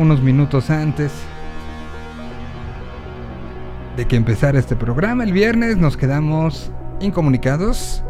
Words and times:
unos 0.00 0.22
minutos 0.22 0.70
antes 0.70 1.12
de 3.98 4.06
que 4.06 4.16
empezara 4.16 4.58
este 4.58 4.74
programa. 4.74 5.24
El 5.24 5.32
viernes 5.32 5.76
nos 5.76 5.98
quedamos 5.98 6.72
incomunicados 7.00 8.02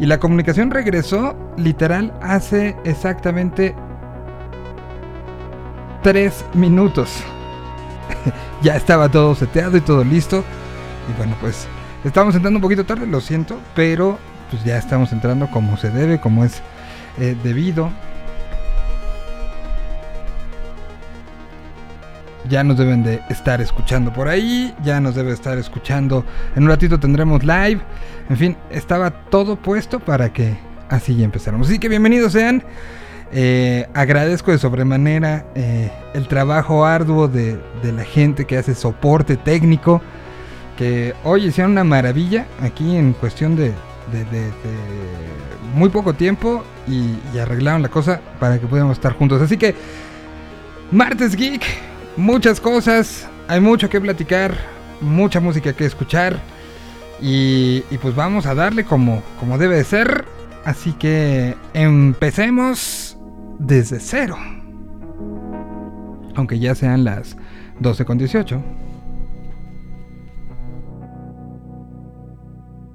y 0.00 0.06
la 0.06 0.18
comunicación 0.18 0.72
regresó 0.72 1.36
literal 1.56 2.12
hace 2.20 2.76
exactamente 2.84 3.76
tres 6.02 6.44
minutos. 6.54 7.22
ya 8.62 8.76
estaba 8.76 9.08
todo 9.08 9.36
seteado 9.36 9.76
y 9.76 9.80
todo 9.80 10.02
listo. 10.02 10.42
Y 11.08 11.16
bueno, 11.16 11.36
pues 11.40 11.68
estamos 12.04 12.34
entrando 12.34 12.58
un 12.58 12.62
poquito 12.62 12.84
tarde, 12.84 13.06
lo 13.06 13.20
siento, 13.20 13.60
pero 13.76 14.18
pues 14.50 14.64
ya 14.64 14.76
estamos 14.76 15.12
entrando 15.12 15.48
como 15.52 15.76
se 15.76 15.90
debe, 15.90 16.18
como 16.18 16.44
es 16.44 16.62
eh, 17.20 17.36
debido. 17.44 17.90
Ya 22.52 22.62
nos 22.62 22.76
deben 22.76 23.02
de 23.02 23.22
estar 23.30 23.62
escuchando 23.62 24.12
por 24.12 24.28
ahí, 24.28 24.74
ya 24.84 25.00
nos 25.00 25.14
debe 25.14 25.32
estar 25.32 25.56
escuchando. 25.56 26.22
En 26.54 26.64
un 26.64 26.68
ratito 26.68 27.00
tendremos 27.00 27.42
live. 27.44 27.80
En 28.28 28.36
fin, 28.36 28.58
estaba 28.68 29.10
todo 29.10 29.56
puesto 29.56 29.98
para 30.00 30.34
que 30.34 30.58
así 30.90 31.24
empezáramos. 31.24 31.68
Así 31.68 31.78
que 31.78 31.88
bienvenidos 31.88 32.32
sean. 32.32 32.62
Eh, 33.32 33.88
agradezco 33.94 34.50
de 34.50 34.58
sobremanera 34.58 35.46
eh, 35.54 35.90
el 36.12 36.28
trabajo 36.28 36.84
arduo 36.84 37.26
de, 37.26 37.58
la 37.82 38.04
gente 38.04 38.44
que 38.44 38.58
hace 38.58 38.74
soporte 38.74 39.38
técnico. 39.38 40.02
Que 40.76 41.14
hoy 41.24 41.46
hicieron 41.46 41.72
una 41.72 41.84
maravilla 41.84 42.44
aquí 42.60 42.96
en 42.96 43.14
cuestión 43.14 43.56
de, 43.56 43.72
muy 45.74 45.88
poco 45.88 46.12
tiempo 46.12 46.62
y, 46.86 47.16
y, 47.34 47.38
arreglaron 47.38 47.80
la 47.80 47.88
cosa 47.88 48.20
para 48.38 48.60
que 48.60 48.66
pudiéramos 48.66 48.98
estar 48.98 49.14
juntos. 49.14 49.40
Así 49.40 49.56
que, 49.56 49.74
martes 50.90 51.34
geek, 51.34 51.91
muchas 52.16 52.60
cosas, 52.60 53.28
hay 53.48 53.60
mucho 53.60 53.88
que 53.88 54.00
platicar, 54.00 54.54
mucha 55.00 55.40
música 55.40 55.72
que 55.72 55.84
escuchar. 55.84 56.40
Y, 57.20 57.82
pues 58.00 58.14
vamos 58.16 58.46
a 58.46 58.54
darle 58.54 58.84
como, 58.84 59.22
debe 59.58 59.76
de 59.76 59.84
ser. 59.84 60.24
Así 60.64 60.92
que 60.92 61.56
empecemos 61.74 63.16
desde 63.58 64.00
cero. 64.00 64.36
Aunque 66.34 66.58
ya 66.58 66.74
sean 66.74 67.04
las 67.04 67.36
12 67.80 68.04
con 68.04 68.18
18. 68.18 68.62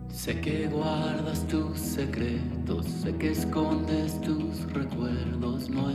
Sé 0.09 0.41
que 0.41 0.67
guardas 0.67 1.47
tus 1.47 1.79
secretos, 1.79 2.85
sé 2.85 3.15
que 3.15 3.31
escondes 3.31 4.19
tus 4.19 4.69
recuerdos, 4.73 5.69
no 5.69 5.89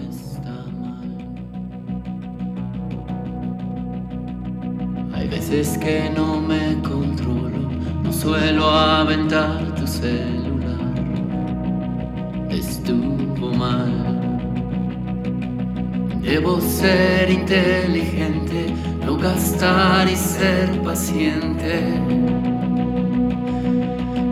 Hay 5.15 5.29
veces 5.29 5.79
que 5.79 6.11
no 6.15 6.41
me 6.41 6.81
controlo, 6.83 7.71
no 8.03 8.13
suelo 8.13 8.71
aventar 8.71 9.75
tu 9.75 9.87
celular. 9.87 10.93
Estuvo 12.51 13.53
mal. 13.53 13.93
Debo 16.23 16.61
ser 16.61 17.31
inteligente, 17.31 18.75
no 19.05 19.17
gastar 19.17 20.09
y 20.09 20.17
ser 20.17 20.71
paciente. 20.83 21.83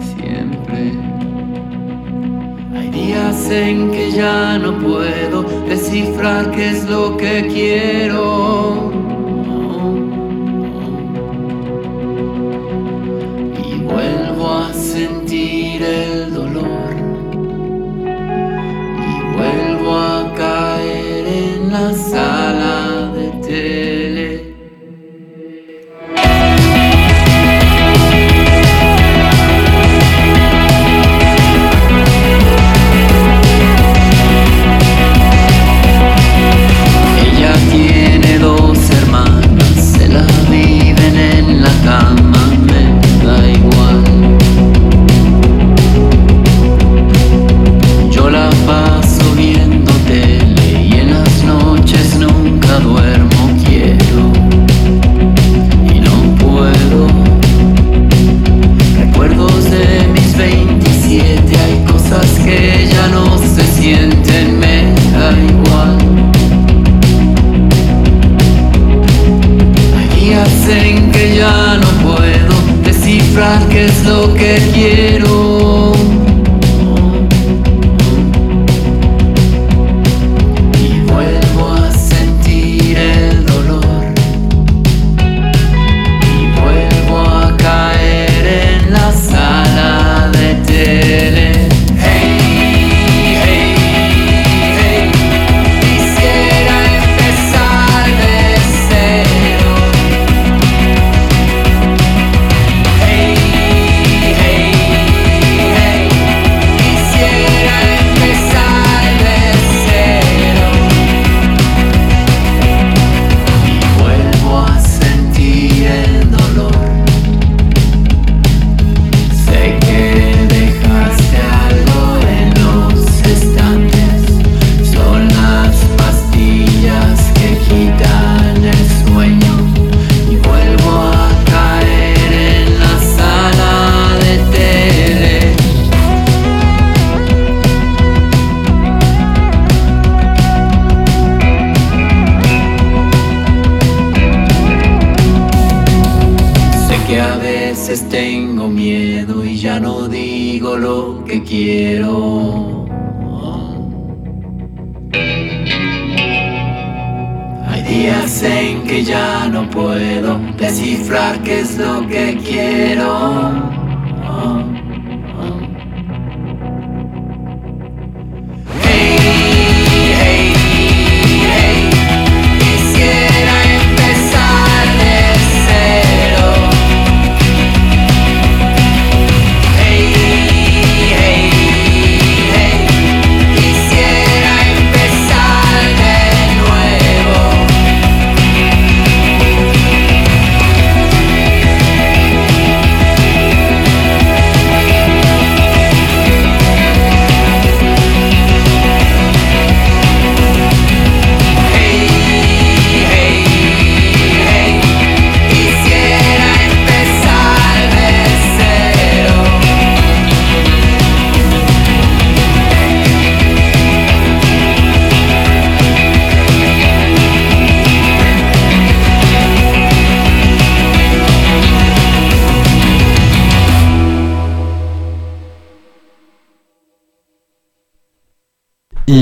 Siempre 0.00 0.92
hay 2.74 2.90
días 2.90 3.50
en 3.50 3.90
que 3.90 4.10
ya 4.12 4.58
no 4.58 4.78
puedo 4.78 5.42
descifrar 5.68 6.50
qué 6.52 6.70
es 6.70 6.88
lo 6.88 7.16
que 7.16 7.46
quiero. 7.52 8.99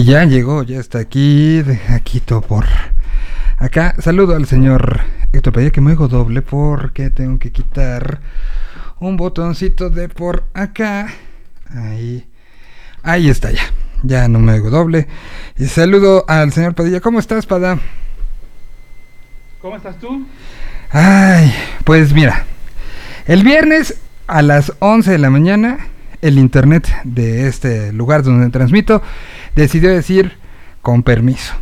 Ya 0.08 0.25
llegó, 0.25 0.62
ya 0.62 0.81
está 0.81 1.00
aquí, 1.00 1.60
de 1.60 1.78
aquí 1.90 2.20
todo 2.20 2.40
por 2.40 2.64
acá. 3.58 3.94
Saludo 3.99 4.37
al 4.37 4.46
señor 4.46 5.00
Héctor 5.34 5.52
Padilla 5.52 5.70
que 5.70 5.82
me 5.82 5.90
oigo 5.90 6.08
doble 6.08 6.40
porque 6.40 7.10
tengo 7.10 7.38
que 7.38 7.52
quitar 7.52 8.19
un 9.00 9.19
botoncito 9.19 9.90
de 9.90 10.08
por 10.08 10.44
acá. 10.55 11.08
Ahí. 11.69 12.26
Ahí 13.02 13.28
está 13.28 13.50
ya. 13.50 13.60
Ya 14.02 14.28
no 14.28 14.38
me 14.38 14.55
oigo 14.55 14.70
doble. 14.70 15.08
Y 15.58 15.66
saludo 15.66 16.25
al 16.26 16.52
señor 16.52 16.75
Padilla. 16.75 17.00
¿Cómo 17.00 17.19
estás, 17.19 17.44
Pada? 17.44 17.78
¿Cómo 19.60 19.76
estás 19.76 19.99
tú? 19.99 20.26
Ay, 20.90 21.52
pues 21.84 22.14
mira. 22.14 22.46
El 23.26 23.44
viernes 23.44 24.00
a 24.26 24.40
las 24.40 24.72
11 24.78 25.10
de 25.10 25.19
la 25.19 25.28
mañana, 25.28 25.88
el 26.22 26.38
internet 26.38 26.88
de 27.05 27.46
este 27.46 27.93
lugar 27.93 28.22
donde 28.22 28.49
transmito 28.49 29.02
decidió 29.58 29.90
decir 29.90 30.32
con 30.82 31.02
permiso. 31.02 31.55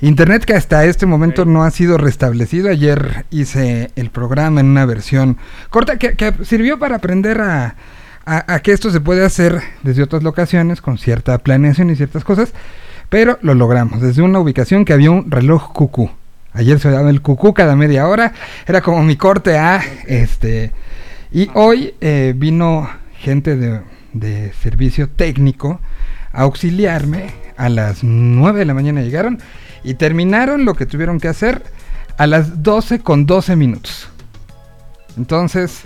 Internet 0.00 0.44
que 0.44 0.54
hasta 0.54 0.84
este 0.84 1.06
momento 1.06 1.44
no 1.44 1.64
ha 1.64 1.70
sido 1.70 1.96
restablecido. 1.96 2.70
Ayer 2.70 3.24
hice 3.30 3.90
el 3.96 4.10
programa 4.10 4.60
en 4.60 4.66
una 4.66 4.84
versión 4.84 5.38
corta 5.70 5.98
que, 5.98 6.14
que 6.14 6.32
sirvió 6.44 6.78
para 6.78 6.96
aprender 6.96 7.40
a, 7.40 7.76
a, 8.26 8.54
a, 8.54 8.60
que 8.60 8.72
esto 8.72 8.90
se 8.90 9.00
puede 9.00 9.24
hacer 9.24 9.60
desde 9.82 10.02
otras 10.02 10.22
locaciones 10.22 10.80
con 10.80 10.98
cierta 10.98 11.38
planeación 11.38 11.90
y 11.90 11.96
ciertas 11.96 12.24
cosas. 12.24 12.52
Pero 13.08 13.38
lo 13.42 13.54
logramos 13.54 14.00
desde 14.02 14.22
una 14.22 14.40
ubicación 14.40 14.84
que 14.84 14.92
había 14.92 15.10
un 15.10 15.30
reloj 15.30 15.72
cucú. 15.72 16.10
Ayer 16.52 16.78
se 16.80 16.90
daba 16.90 17.10
el 17.10 17.22
cucú 17.22 17.54
cada 17.54 17.76
media 17.76 18.08
hora. 18.08 18.32
Era 18.66 18.80
como 18.80 19.02
mi 19.02 19.16
corte 19.16 19.58
A. 19.58 19.82
Este, 20.06 20.72
y 21.30 21.50
hoy 21.54 21.94
eh, 22.00 22.34
vino 22.36 22.88
gente 23.18 23.56
de, 23.56 23.80
de 24.12 24.52
servicio 24.54 25.08
técnico 25.08 25.80
auxiliarme. 26.36 27.46
A 27.56 27.70
las 27.70 28.04
9 28.04 28.58
de 28.58 28.64
la 28.66 28.74
mañana 28.74 29.00
llegaron 29.00 29.38
y 29.82 29.94
terminaron 29.94 30.66
lo 30.66 30.74
que 30.74 30.84
tuvieron 30.84 31.18
que 31.18 31.28
hacer 31.28 31.62
a 32.18 32.26
las 32.26 32.62
12 32.62 33.00
con 33.00 33.24
12 33.24 33.56
minutos. 33.56 34.08
Entonces, 35.16 35.84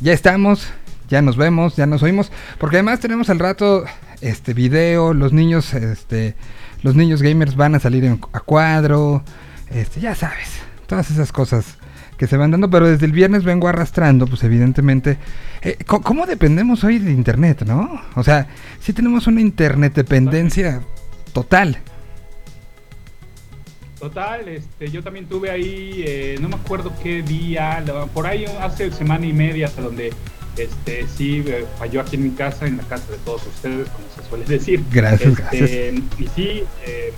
ya 0.00 0.12
estamos, 0.12 0.68
ya 1.08 1.20
nos 1.20 1.36
vemos, 1.36 1.74
ya 1.74 1.86
nos 1.86 2.02
oímos, 2.04 2.30
porque 2.58 2.76
además 2.76 3.00
tenemos 3.00 3.28
al 3.28 3.40
rato 3.40 3.84
este 4.20 4.54
video, 4.54 5.14
los 5.14 5.32
niños 5.32 5.74
este 5.74 6.36
los 6.82 6.94
niños 6.94 7.22
gamers 7.22 7.56
van 7.56 7.74
a 7.74 7.80
salir 7.80 8.18
a 8.32 8.40
cuadro, 8.40 9.24
este 9.70 10.00
ya 10.00 10.14
sabes, 10.14 10.48
todas 10.86 11.10
esas 11.10 11.32
cosas 11.32 11.78
que 12.16 12.26
se 12.26 12.36
van 12.36 12.50
dando, 12.50 12.70
pero 12.70 12.88
desde 12.88 13.06
el 13.06 13.12
viernes 13.12 13.44
vengo 13.44 13.68
arrastrando, 13.68 14.26
pues 14.26 14.42
evidentemente, 14.44 15.18
eh, 15.62 15.76
¿cómo 15.86 16.26
dependemos 16.26 16.84
hoy 16.84 16.98
de 16.98 17.12
internet, 17.12 17.62
no? 17.66 18.00
O 18.14 18.22
sea, 18.22 18.48
sí 18.80 18.92
tenemos 18.92 19.26
una 19.26 19.40
internet 19.40 19.94
dependencia 19.94 20.80
total. 21.32 21.78
Total, 23.98 24.46
este, 24.48 24.90
yo 24.90 25.02
también 25.02 25.26
tuve 25.26 25.50
ahí, 25.50 26.04
eh, 26.06 26.36
no 26.40 26.48
me 26.48 26.56
acuerdo 26.56 26.92
qué 27.02 27.22
día, 27.22 27.82
por 28.12 28.26
ahí 28.26 28.44
hace 28.60 28.90
semana 28.90 29.24
y 29.24 29.32
media 29.32 29.66
hasta 29.66 29.80
donde 29.80 30.12
este, 30.56 31.06
sí 31.08 31.42
eh, 31.46 31.64
falló 31.78 32.00
aquí 32.00 32.16
en 32.16 32.24
mi 32.24 32.30
casa, 32.30 32.66
en 32.66 32.76
la 32.76 32.82
casa 32.84 33.10
de 33.10 33.18
todos 33.18 33.46
ustedes, 33.46 33.88
como 33.88 34.06
se 34.14 34.28
suele 34.28 34.44
decir. 34.44 34.84
Gracias, 34.92 35.30
este, 35.30 35.92
gracias. 35.92 36.20
Y 36.20 36.26
sí, 36.34 36.64
eh, 36.86 37.12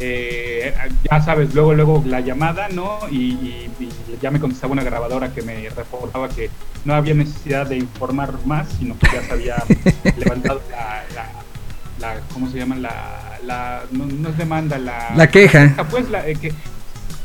eh, 0.00 0.74
ya 1.10 1.22
sabes, 1.22 1.54
luego, 1.54 1.74
luego 1.74 2.02
la 2.06 2.20
llamada, 2.20 2.68
¿no? 2.68 3.00
Y, 3.10 3.16
y, 3.16 3.70
y, 3.80 3.90
ya 4.20 4.30
me 4.30 4.38
contestaba 4.38 4.72
una 4.72 4.84
grabadora 4.84 5.32
que 5.34 5.42
me 5.42 5.68
reportaba 5.70 6.28
que 6.28 6.50
no 6.84 6.94
había 6.94 7.14
necesidad 7.14 7.66
de 7.66 7.78
informar 7.78 8.34
más, 8.46 8.68
sino 8.78 8.96
que 8.98 9.06
ya 9.12 9.22
se 9.22 9.32
había 9.32 9.56
levantado 10.16 10.62
la, 10.70 11.04
la, 11.14 12.14
la, 12.14 12.20
¿cómo 12.32 12.48
se 12.48 12.58
llama? 12.58 12.76
La, 12.76 13.38
la 13.44 13.82
no, 13.90 14.06
no, 14.06 14.28
es 14.28 14.38
demanda, 14.38 14.78
la... 14.78 15.12
La 15.16 15.28
queja. 15.30 15.74
Pues 15.90 16.08
la, 16.10 16.28
eh, 16.28 16.36
que, 16.36 16.52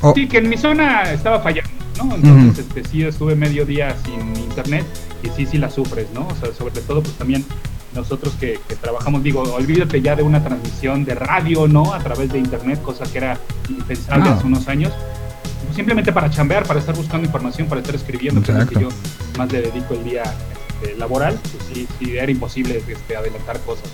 oh. 0.02 0.14
Sí, 0.16 0.28
que 0.28 0.40
en 0.40 0.50
mi 0.50 0.58
zona 0.58 1.12
estaba 1.12 1.42
fallando, 1.42 1.72
¿no? 1.98 2.16
Entonces, 2.16 2.66
este, 2.68 2.84
sí 2.86 3.04
estuve 3.04 3.36
medio 3.36 3.66
día 3.66 3.96
sin 4.04 4.36
internet 4.36 4.86
y 5.22 5.30
sí, 5.30 5.46
sí 5.46 5.58
la 5.60 5.70
sufres, 5.70 6.08
¿no? 6.14 6.28
O 6.28 6.36
sea, 6.36 6.54
sobre 6.54 6.82
todo, 6.82 7.04
pues 7.04 7.16
también 7.18 7.46
nosotros 7.96 8.34
que, 8.40 8.60
que, 8.68 8.76
trabajamos, 8.76 9.24
digo, 9.24 9.42
olvídate 9.42 10.02
ya 10.02 10.16
de 10.16 10.24
una 10.24 10.44
transmisión 10.44 11.06
de 11.06 11.16
radio, 11.16 11.68
¿no? 11.68 11.94
A 11.94 12.00
través 12.00 12.32
de 12.32 12.40
internet, 12.40 12.82
cosa 12.82 13.06
que 13.06 13.20
era 13.20 13.40
impensable 13.70 14.26
no. 14.26 14.36
hace 14.36 14.46
unos 14.46 14.68
años. 14.68 14.94
Simplemente 15.76 16.12
para 16.12 16.30
chambear, 16.30 16.66
para 16.66 16.80
estar 16.80 16.96
buscando 16.96 17.26
información, 17.26 17.68
para 17.68 17.82
estar 17.82 17.96
escribiendo, 17.96 18.42
que 18.42 18.52
es 18.52 18.58
lo 18.58 18.68
que 18.68 18.80
yo 18.80 18.90
más 19.38 19.52
le 19.52 19.62
dedico 19.62 19.96
el 19.96 20.04
día 20.04 20.24
este, 20.84 20.98
laboral, 20.98 21.40
pues 21.42 21.88
sí, 22.00 22.18
era 22.18 22.32
imposible 22.32 22.84
este, 22.88 23.16
adelantar 23.16 23.60
cosas. 23.62 23.90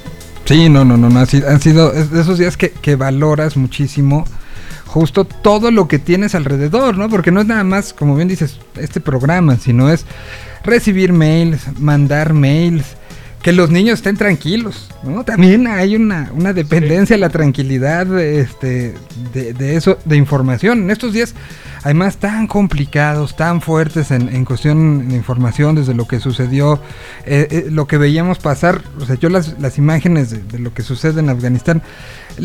Sí, 0.45 0.67
no, 0.67 0.83
no, 0.83 0.97
no, 0.97 1.09
no, 1.09 1.19
han 1.19 1.27
sido, 1.27 1.47
han 1.49 1.61
sido 1.61 1.93
esos 1.93 2.37
días 2.37 2.57
que, 2.57 2.71
que 2.71 2.95
valoras 2.95 3.55
muchísimo 3.55 4.25
justo 4.89 5.23
todo 5.23 5.69
lo 5.69 5.87
que 5.87 5.99
tienes 5.99 6.33
alrededor, 6.33 6.97
¿no? 6.97 7.09
Porque 7.09 7.31
no 7.31 7.41
es 7.41 7.47
nada 7.47 7.63
más, 7.63 7.93
como 7.93 8.15
bien 8.15 8.27
dices, 8.27 8.59
este 8.75 8.99
programa, 8.99 9.57
sino 9.57 9.89
es 9.89 10.05
recibir 10.63 11.13
mails, 11.13 11.61
mandar 11.79 12.33
mails, 12.33 12.95
que 13.41 13.53
los 13.53 13.69
niños 13.69 13.99
estén 13.99 14.17
tranquilos, 14.17 14.89
¿no? 15.03 15.23
También 15.23 15.67
hay 15.67 15.95
una, 15.95 16.29
una 16.33 16.51
dependencia 16.51 17.15
sí. 17.15 17.19
la 17.21 17.29
tranquilidad 17.29 18.19
este, 18.19 18.95
de, 19.33 19.53
de, 19.53 19.75
eso, 19.75 19.97
de 20.03 20.17
información. 20.17 20.79
En 20.79 20.91
estos 20.91 21.13
días, 21.13 21.35
además, 21.83 22.17
tan 22.17 22.47
complicados, 22.47 23.37
tan 23.37 23.61
fuertes 23.61 24.11
en, 24.11 24.27
en 24.27 24.43
cuestión 24.43 25.07
de 25.07 25.15
información, 25.15 25.75
desde 25.75 25.93
lo 25.93 26.05
que 26.05 26.19
sucedió, 26.19 26.81
eh, 27.25 27.47
eh, 27.49 27.67
lo 27.71 27.87
que 27.87 27.97
veíamos 27.97 28.39
pasar, 28.39 28.81
o 28.99 29.05
sea, 29.05 29.15
yo 29.15 29.29
las, 29.29 29.57
las 29.59 29.77
imágenes 29.77 30.31
de, 30.51 30.59
lo 30.59 30.73
que 30.73 30.81
sucede 30.81 31.21
en 31.21 31.29
Afganistán, 31.29 31.81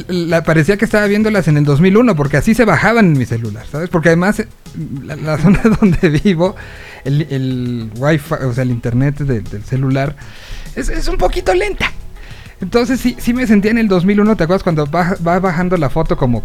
la, 0.06 0.44
parecía 0.44 0.76
que 0.76 0.84
estaba 0.84 1.06
viéndolas 1.06 1.48
en 1.48 1.56
el 1.56 1.64
2001, 1.64 2.14
porque 2.14 2.36
así 2.36 2.54
se 2.54 2.64
bajaban 2.64 3.06
en 3.06 3.18
mi 3.18 3.26
celular, 3.26 3.66
¿sabes? 3.70 3.88
Porque 3.88 4.10
además, 4.10 4.38
eh, 4.38 4.48
la, 5.04 5.38
zona 5.42 5.60
donde 5.80 6.08
vivo, 6.08 6.54
el, 7.04 7.22
el 7.30 7.90
wifi, 7.96 8.34
o 8.34 8.52
sea, 8.52 8.62
el 8.62 8.70
internet 8.70 9.18
de, 9.18 9.40
del 9.40 9.64
celular, 9.64 10.14
es, 10.76 10.88
es, 10.88 11.08
un 11.08 11.16
poquito 11.16 11.54
lenta. 11.54 11.90
Entonces 12.60 13.00
sí, 13.00 13.16
sí 13.18 13.34
me 13.34 13.46
sentía 13.46 13.70
en 13.70 13.78
el 13.78 13.88
2001, 13.88 14.36
¿te 14.36 14.44
acuerdas 14.44 14.62
cuando 14.62 14.86
va, 14.86 15.16
va 15.26 15.38
bajando 15.38 15.76
la 15.76 15.90
foto 15.90 16.16
como... 16.16 16.42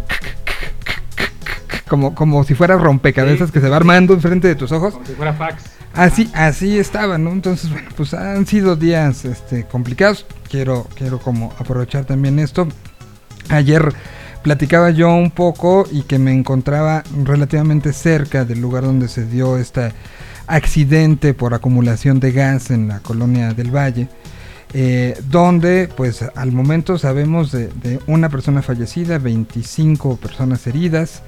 Como, 1.88 2.14
como 2.14 2.44
si 2.44 2.54
fuera 2.54 2.76
rompecabezas 2.76 3.48
sí. 3.48 3.52
que 3.52 3.60
se 3.60 3.68
va 3.68 3.74
armando 3.74 4.14
enfrente 4.14 4.46
de 4.46 4.54
tus 4.54 4.70
ojos. 4.70 4.94
Como 4.94 5.06
si 5.06 5.14
fuera 5.14 5.32
fax. 5.32 5.64
Así, 5.92 6.30
así 6.34 6.78
estaba, 6.78 7.18
¿no? 7.18 7.30
Entonces, 7.30 7.68
bueno, 7.70 7.88
pues 7.96 8.14
han 8.14 8.46
sido 8.46 8.76
días 8.76 9.24
este, 9.24 9.64
complicados. 9.64 10.24
Quiero, 10.48 10.86
quiero 10.94 11.18
como 11.18 11.52
aprovechar 11.58 12.04
también 12.04 12.38
esto. 12.38 12.68
Ayer 13.48 13.92
platicaba 14.42 14.90
yo 14.90 15.12
un 15.12 15.30
poco 15.30 15.84
y 15.90 16.02
que 16.02 16.18
me 16.18 16.32
encontraba 16.32 17.02
relativamente 17.24 17.92
cerca 17.92 18.44
del 18.44 18.60
lugar 18.60 18.84
donde 18.84 19.08
se 19.08 19.26
dio 19.26 19.58
este 19.58 19.92
accidente 20.46 21.34
por 21.34 21.54
acumulación 21.54 22.20
de 22.20 22.32
gas 22.32 22.70
en 22.70 22.88
la 22.88 23.00
colonia 23.00 23.52
del 23.52 23.74
Valle. 23.74 24.08
Eh, 24.72 25.20
donde 25.28 25.88
pues 25.96 26.22
al 26.22 26.52
momento 26.52 26.96
sabemos 26.96 27.50
de, 27.50 27.68
de, 27.68 27.98
una 28.06 28.28
persona 28.28 28.62
fallecida, 28.62 29.18
25 29.18 30.16
personas 30.16 30.64
heridas 30.68 31.24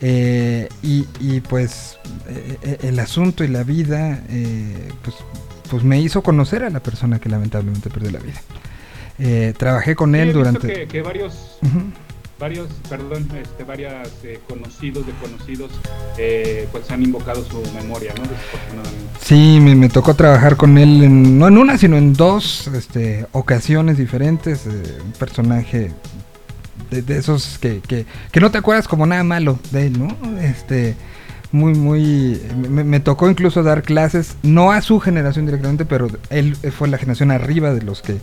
eh, 0.00 0.68
y, 0.82 1.06
y, 1.20 1.40
pues 1.40 1.98
eh, 2.28 2.78
el 2.82 2.98
asunto 2.98 3.44
y 3.44 3.48
la 3.48 3.62
vida 3.62 4.20
pues, 5.04 5.14
pues 5.70 5.84
me 5.84 6.00
hizo 6.00 6.22
conocer 6.22 6.64
a 6.64 6.70
la 6.70 6.80
persona 6.80 7.20
que 7.20 7.28
lamentablemente 7.28 7.90
perdió 7.90 8.10
la 8.10 8.18
vida. 8.18 9.52
Trabajé 9.56 9.94
con 9.94 10.12
sí, 10.12 10.18
él 10.18 10.32
durante... 10.32 10.66
Que, 10.66 10.88
que 10.88 11.02
varios... 11.02 11.58
Uh 11.62 11.66
-huh 11.66 12.09
varios, 12.40 12.68
perdón, 12.88 13.28
este, 13.40 13.62
varias 13.64 14.08
eh, 14.24 14.40
conocidos 14.48 15.06
de 15.06 15.12
conocidos, 15.12 15.70
eh, 16.18 16.66
pues 16.72 16.90
han 16.90 17.02
invocado 17.02 17.44
su 17.44 17.62
memoria, 17.74 18.14
¿no? 18.16 18.22
Sí, 19.20 19.58
me, 19.60 19.76
me, 19.76 19.88
tocó 19.90 20.14
trabajar 20.14 20.56
con 20.56 20.78
él, 20.78 21.04
en, 21.04 21.38
no 21.38 21.46
en 21.46 21.58
una, 21.58 21.76
sino 21.76 21.98
en 21.98 22.14
dos 22.14 22.66
este, 22.68 23.26
ocasiones 23.32 23.98
diferentes. 23.98 24.66
Eh, 24.66 24.98
un 25.04 25.12
personaje 25.12 25.92
de, 26.90 27.02
de 27.02 27.18
esos 27.18 27.58
que, 27.58 27.80
que, 27.80 28.06
que, 28.32 28.40
no 28.40 28.50
te 28.50 28.58
acuerdas 28.58 28.88
como 28.88 29.06
nada 29.06 29.22
malo 29.22 29.58
de 29.70 29.86
él, 29.86 29.98
¿no? 29.98 30.40
Este, 30.40 30.96
muy, 31.52 31.74
muy. 31.74 32.40
Me, 32.68 33.00
tocó 33.00 33.28
incluso 33.28 33.62
dar 33.62 33.82
clases, 33.82 34.36
no 34.42 34.72
a 34.72 34.80
su 34.82 35.00
generación 35.00 35.46
directamente, 35.46 35.84
pero 35.84 36.08
él 36.30 36.56
fue 36.56 36.88
la 36.88 36.98
generación 36.98 37.30
arriba 37.30 37.74
de 37.74 37.82
los 37.82 38.02
que 38.02 38.18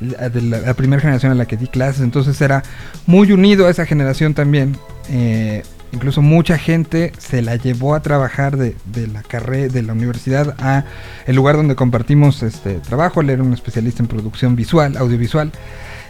de 0.00 0.40
la, 0.40 0.60
la, 0.60 0.74
primera 0.74 1.00
generación 1.00 1.32
a 1.32 1.34
la 1.34 1.46
que 1.46 1.56
di 1.56 1.66
clases, 1.66 2.00
entonces 2.00 2.40
era 2.40 2.62
muy 3.06 3.32
unido 3.32 3.66
a 3.66 3.70
esa 3.70 3.84
generación 3.84 4.34
también. 4.34 4.76
Eh, 5.10 5.62
incluso 5.92 6.22
mucha 6.22 6.56
gente 6.56 7.12
se 7.18 7.42
la 7.42 7.56
llevó 7.56 7.94
a 7.94 8.00
trabajar 8.00 8.56
de, 8.56 8.76
de, 8.86 9.08
la 9.08 9.22
carrera 9.22 9.72
de 9.72 9.82
la 9.82 9.92
universidad 9.92 10.54
a 10.58 10.84
el 11.26 11.36
lugar 11.36 11.56
donde 11.56 11.74
compartimos 11.74 12.42
este 12.42 12.74
trabajo. 12.74 13.20
Él 13.20 13.30
era 13.30 13.42
un 13.42 13.52
especialista 13.52 14.02
en 14.02 14.08
producción 14.08 14.56
visual, 14.56 14.96
audiovisual. 14.96 15.52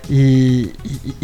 Y, 0.08 0.72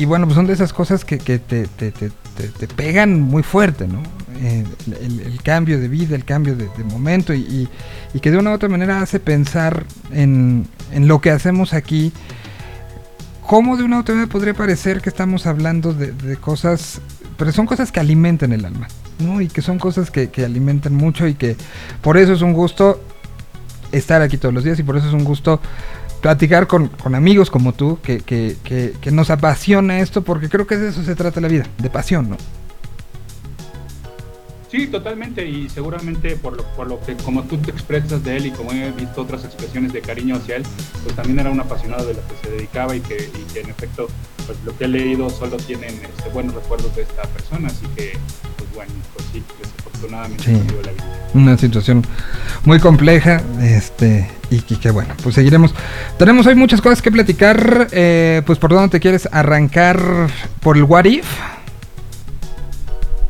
bueno, 0.04 0.26
pues 0.26 0.36
son 0.36 0.46
de 0.46 0.52
esas 0.52 0.72
cosas 0.72 1.04
que, 1.04 1.18
que 1.18 1.38
te, 1.38 1.66
te, 1.66 1.90
te, 1.90 2.10
te, 2.10 2.68
pegan 2.68 3.20
muy 3.20 3.42
fuerte, 3.42 3.88
¿no? 3.88 4.02
Eh, 4.40 4.64
el, 4.86 5.42
cambio 5.42 5.80
de 5.80 5.88
vida, 5.88 6.14
el 6.14 6.24
cambio 6.24 6.54
de, 6.54 6.68
de 6.76 6.84
momento 6.84 7.32
y, 7.32 7.68
y, 8.12 8.20
que 8.20 8.30
de 8.30 8.36
una 8.36 8.50
u 8.50 8.54
otra 8.54 8.68
manera 8.68 9.00
hace 9.00 9.18
pensar 9.18 9.84
en, 10.12 10.68
en 10.92 11.08
lo 11.08 11.20
que 11.20 11.30
hacemos 11.30 11.72
aquí 11.72 12.12
cómo 13.46 13.76
de 13.76 13.84
una 13.84 14.00
otra 14.00 14.14
manera 14.14 14.30
podría 14.30 14.54
parecer 14.54 15.00
que 15.00 15.08
estamos 15.08 15.46
hablando 15.46 15.92
de, 15.94 16.36
cosas, 16.36 17.00
pero 17.38 17.52
son 17.52 17.66
cosas 17.66 17.92
que 17.92 18.00
alimentan 18.00 18.52
el 18.52 18.64
alma, 18.64 18.88
¿no? 19.20 19.40
Y 19.40 19.48
que 19.48 19.62
son 19.62 19.78
cosas 19.78 20.10
que, 20.10 20.30
alimentan 20.44 20.94
mucho 20.94 21.26
y 21.26 21.34
que 21.34 21.56
por 22.02 22.16
eso 22.16 22.32
es 22.32 22.42
un 22.42 22.52
gusto 22.52 23.00
estar 23.92 24.20
aquí 24.20 24.36
todos 24.36 24.52
los 24.52 24.64
días 24.64 24.78
y 24.78 24.82
por 24.82 24.96
eso 24.96 25.06
es 25.06 25.14
un 25.14 25.24
gusto 25.24 25.60
platicar 26.26 26.66
con, 26.66 26.90
amigos 27.14 27.50
como 27.52 27.72
tú, 27.72 28.00
que, 28.02 28.18
que, 28.18 28.56
que, 29.00 29.10
nos 29.12 29.30
apasiona 29.30 30.00
esto, 30.00 30.22
porque 30.22 30.48
creo 30.48 30.66
que 30.66 30.76
de 30.76 30.88
eso 30.88 31.04
se 31.04 31.14
trata 31.14 31.40
la 31.40 31.46
vida, 31.46 31.68
de 31.78 31.88
pasión, 31.88 32.30
¿no? 32.30 32.36
Sí, 34.68 34.88
totalmente, 34.88 35.48
y 35.48 35.68
seguramente 35.68 36.34
por 36.34 36.56
lo, 36.56 36.64
por 36.74 36.88
lo 36.88 37.00
que 37.00 37.14
como 37.14 37.44
tú 37.44 37.58
te 37.58 37.70
expresas 37.70 38.24
de 38.24 38.38
él 38.38 38.46
y 38.46 38.50
como 38.50 38.72
he 38.72 38.90
visto 38.90 39.22
otras 39.22 39.44
expresiones 39.44 39.92
de 39.92 40.00
cariño 40.00 40.34
hacia 40.34 40.56
él, 40.56 40.64
pues 41.04 41.14
también 41.14 41.38
era 41.38 41.48
un 41.48 41.60
apasionado 41.60 42.04
de 42.04 42.14
lo 42.14 42.20
que 42.26 42.34
se 42.42 42.50
dedicaba 42.50 42.96
y 42.96 43.00
que, 43.02 43.30
en 43.54 43.70
efecto, 43.70 44.08
pues 44.46 44.58
lo 44.64 44.76
que 44.76 44.86
he 44.86 44.88
leído 44.88 45.30
solo 45.30 45.58
tienen 45.58 45.94
este, 45.94 46.28
buenos 46.30 46.56
recuerdos 46.56 46.92
de 46.96 47.02
esta 47.02 47.22
persona, 47.22 47.68
así 47.68 47.86
que, 47.94 48.14
pues 48.56 48.74
bueno, 48.74 48.92
pues 49.14 49.28
sí, 49.32 49.44
desafortunadamente 49.96 50.44
sí. 50.44 50.52
la 50.84 50.92
vida. 50.92 51.04
Una 51.34 51.58
situación 51.58 52.04
muy 52.64 52.80
compleja, 52.80 53.42
este, 53.60 54.28
y, 54.50 54.60
que 54.60 54.90
bueno, 54.90 55.14
pues 55.22 55.34
seguiremos. 55.34 55.74
Tenemos 56.18 56.46
hoy 56.46 56.54
muchas 56.54 56.80
cosas 56.80 57.02
que 57.02 57.10
platicar, 57.10 57.88
eh, 57.92 58.42
pues 58.46 58.58
por 58.58 58.70
dónde 58.70 58.88
te 58.88 59.00
quieres 59.00 59.28
arrancar 59.32 60.00
por 60.60 60.76
el 60.76 60.84
What 60.84 61.04
If. 61.04 61.26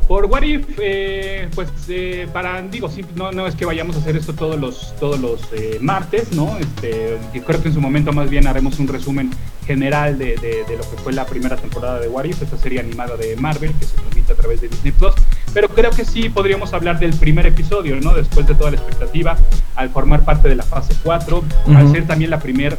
Por 0.07 0.27
What 0.27 0.43
If, 0.43 0.67
eh, 0.79 1.49
pues 1.53 1.69
eh, 1.89 2.29
para, 2.33 2.63
digo, 2.63 2.89
no, 3.17 3.33
no 3.33 3.49
es 3.49 3.57
que 3.57 3.65
vayamos 3.65 3.97
a 3.97 3.99
hacer 3.99 4.17
esto 4.17 4.35
todos 4.35 4.59
los, 4.59 4.95
todos 5.01 5.19
los 5.19 5.41
eh, 5.53 5.79
martes, 5.81 6.33
¿no? 6.33 6.57
Este, 6.59 7.19
creo 7.45 7.61
que 7.61 7.69
en 7.69 7.75
su 7.75 7.81
momento 7.81 8.13
más 8.13 8.31
bien 8.31 8.47
haremos 8.47 8.79
un 8.79 8.87
resumen 8.87 9.31
general 9.67 10.17
de, 10.17 10.37
de, 10.37 10.77
lo 10.77 10.89
que 10.89 10.97
fue 11.03 11.13
la 11.13 11.27
primera 11.27 11.57
temporada 11.57 11.99
de 11.99 12.07
What 12.07 12.25
If, 12.25 12.41
esta 12.41 12.57
serie 12.57 12.79
animada 12.79 13.17
de 13.17 13.35
Marvel 13.35 13.73
que 13.81 13.85
se 13.85 13.97
transmite 13.97 14.33
a 14.33 14.37
través 14.37 14.61
de 14.61 14.69
Disney 14.69 14.93
Plus. 14.93 15.15
Pero 15.57 15.71
creo 15.71 15.91
que 15.91 16.05
sí 16.05 16.29
podríamos 16.29 16.75
hablar 16.75 16.99
del 16.99 17.15
primer 17.15 17.47
episodio, 17.47 17.99
¿no? 17.99 18.13
Después 18.13 18.47
de 18.47 18.55
toda 18.55 18.73
la 18.73 18.77
expectativa, 18.77 19.39
al 19.75 19.89
formar 19.89 20.23
parte 20.23 20.51
de 20.51 20.55
la 20.55 20.63
fase 20.63 20.95
4, 21.03 21.43
al 21.75 21.91
ser 21.91 22.07
también 22.07 22.31
la 22.31 22.41
primera 22.41 22.77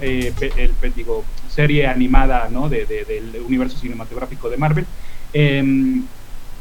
digo, 0.96 1.26
serie 1.50 1.88
animada, 1.88 2.50
¿no? 2.52 2.70
De, 2.70 2.86
del 2.86 3.42
universo 3.44 3.80
cinematográfico 3.80 4.48
de 4.48 4.58
Marvel. 4.58 4.86
Eh, 5.34 6.04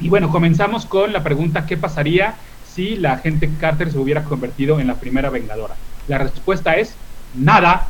y 0.00 0.08
bueno, 0.08 0.30
comenzamos 0.30 0.86
con 0.86 1.12
la 1.12 1.22
pregunta, 1.22 1.66
¿qué 1.66 1.76
pasaría 1.76 2.36
si 2.66 2.96
la 2.96 3.12
agente 3.12 3.50
Carter 3.60 3.92
se 3.92 3.98
hubiera 3.98 4.24
convertido 4.24 4.80
en 4.80 4.86
la 4.86 4.94
primera 4.94 5.28
Vengadora? 5.28 5.74
La 6.08 6.16
respuesta 6.16 6.76
es, 6.76 6.94
nada, 7.34 7.88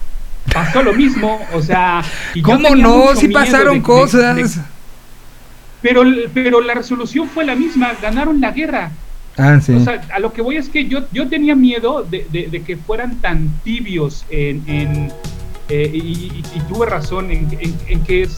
pasó 0.52 0.82
lo 0.82 0.94
mismo, 0.94 1.38
o 1.54 1.62
sea... 1.62 2.02
¿Cómo 2.42 2.74
no? 2.74 3.14
Sí 3.14 3.28
pasaron 3.28 3.80
cosas. 3.82 4.58
Pero, 5.86 6.02
pero 6.34 6.60
la 6.60 6.74
resolución 6.74 7.28
fue 7.28 7.44
la 7.44 7.54
misma, 7.54 7.92
ganaron 8.02 8.40
la 8.40 8.50
guerra. 8.50 8.90
Ah, 9.36 9.60
sí. 9.60 9.72
O 9.72 9.80
sea, 9.84 10.02
a 10.12 10.18
lo 10.18 10.32
que 10.32 10.42
voy 10.42 10.56
es 10.56 10.68
que 10.68 10.88
yo, 10.88 11.00
yo 11.12 11.28
tenía 11.28 11.54
miedo 11.54 12.02
de, 12.02 12.26
de, 12.28 12.62
que 12.62 12.76
fueran 12.76 13.20
tan 13.20 13.50
tibios 13.62 14.24
en... 14.30 14.64
en 14.66 15.12
eh, 15.68 15.90
y, 15.92 16.42
tuve 16.68 16.86
razón 16.86 17.30
en, 17.30 17.48
en, 17.88 18.00
que, 18.02 18.28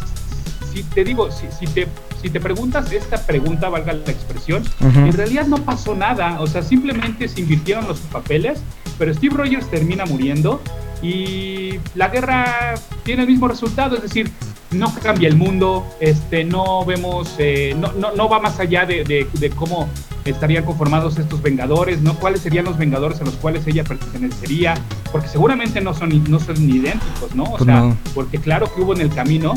si 0.73 0.83
te 0.83 1.05
digo, 1.05 1.31
si, 1.31 1.47
si 1.59 1.67
te 1.73 1.87
si 2.21 2.31
te 2.31 2.41
preguntas 2.41 2.91
esta 2.93 3.19
pregunta, 3.25 3.69
valga 3.69 3.93
la 3.93 4.11
expresión, 4.11 4.65
en 4.81 5.13
realidad 5.13 5.47
no 5.47 5.59
pasó 5.59 5.95
nada, 5.95 6.41
o 6.41 6.49
sea, 6.49 6.63
simplemente 6.63 7.29
se 7.29 7.43
invirtieron 7.43 7.87
los 7.87 8.01
papeles, 8.01 8.61
pero 8.99 9.15
Steve 9.15 9.37
Rogers 9.37 9.71
termina 9.71 10.05
muriendo 10.05 10.61
y 11.03 11.79
la 11.95 12.09
guerra 12.09 12.75
tiene 13.05 13.23
el 13.23 13.29
mismo 13.29 13.49
resultado, 13.49 13.97
es 13.97 14.03
decir, 14.03 14.31
no 14.71 14.95
cambia 14.97 15.29
el 15.29 15.37
mundo, 15.37 15.87
este, 16.01 16.45
no 16.45 16.85
vemos, 16.85 17.35
eh, 17.39 17.75
no, 17.79 17.93
no, 17.93 18.13
no, 18.15 18.29
va 18.29 18.41
más 18.41 18.61
allá 18.61 18.85
de, 18.85 19.05
de, 19.05 19.51
cómo 19.51 19.89
estarían 20.25 20.65
conformados 20.65 21.19
estos 21.19 21.41
Vengadores, 21.41 22.03
¿no? 22.03 22.15
¿Cuáles 22.15 22.43
serían 22.43 22.67
los 22.67 22.77
Vengadores 22.77 23.21
a 23.21 23.25
los 23.25 23.35
cuales 23.37 23.67
ella 23.67 23.85
pertenecería? 23.85 24.75
Porque 25.11 25.29
seguramente 25.29 25.81
no 25.81 25.95
son, 25.95 26.23
no 26.31 26.39
son 26.39 26.69
idénticos, 26.69 27.35
¿no? 27.35 27.45
O 27.45 27.51
pues 27.57 27.65
sea, 27.65 27.97
porque 28.15 28.39
claro 28.39 28.73
que 28.75 28.83
hubo 28.83 28.95
en 28.95 29.01
el 29.01 29.11
camino 29.11 29.55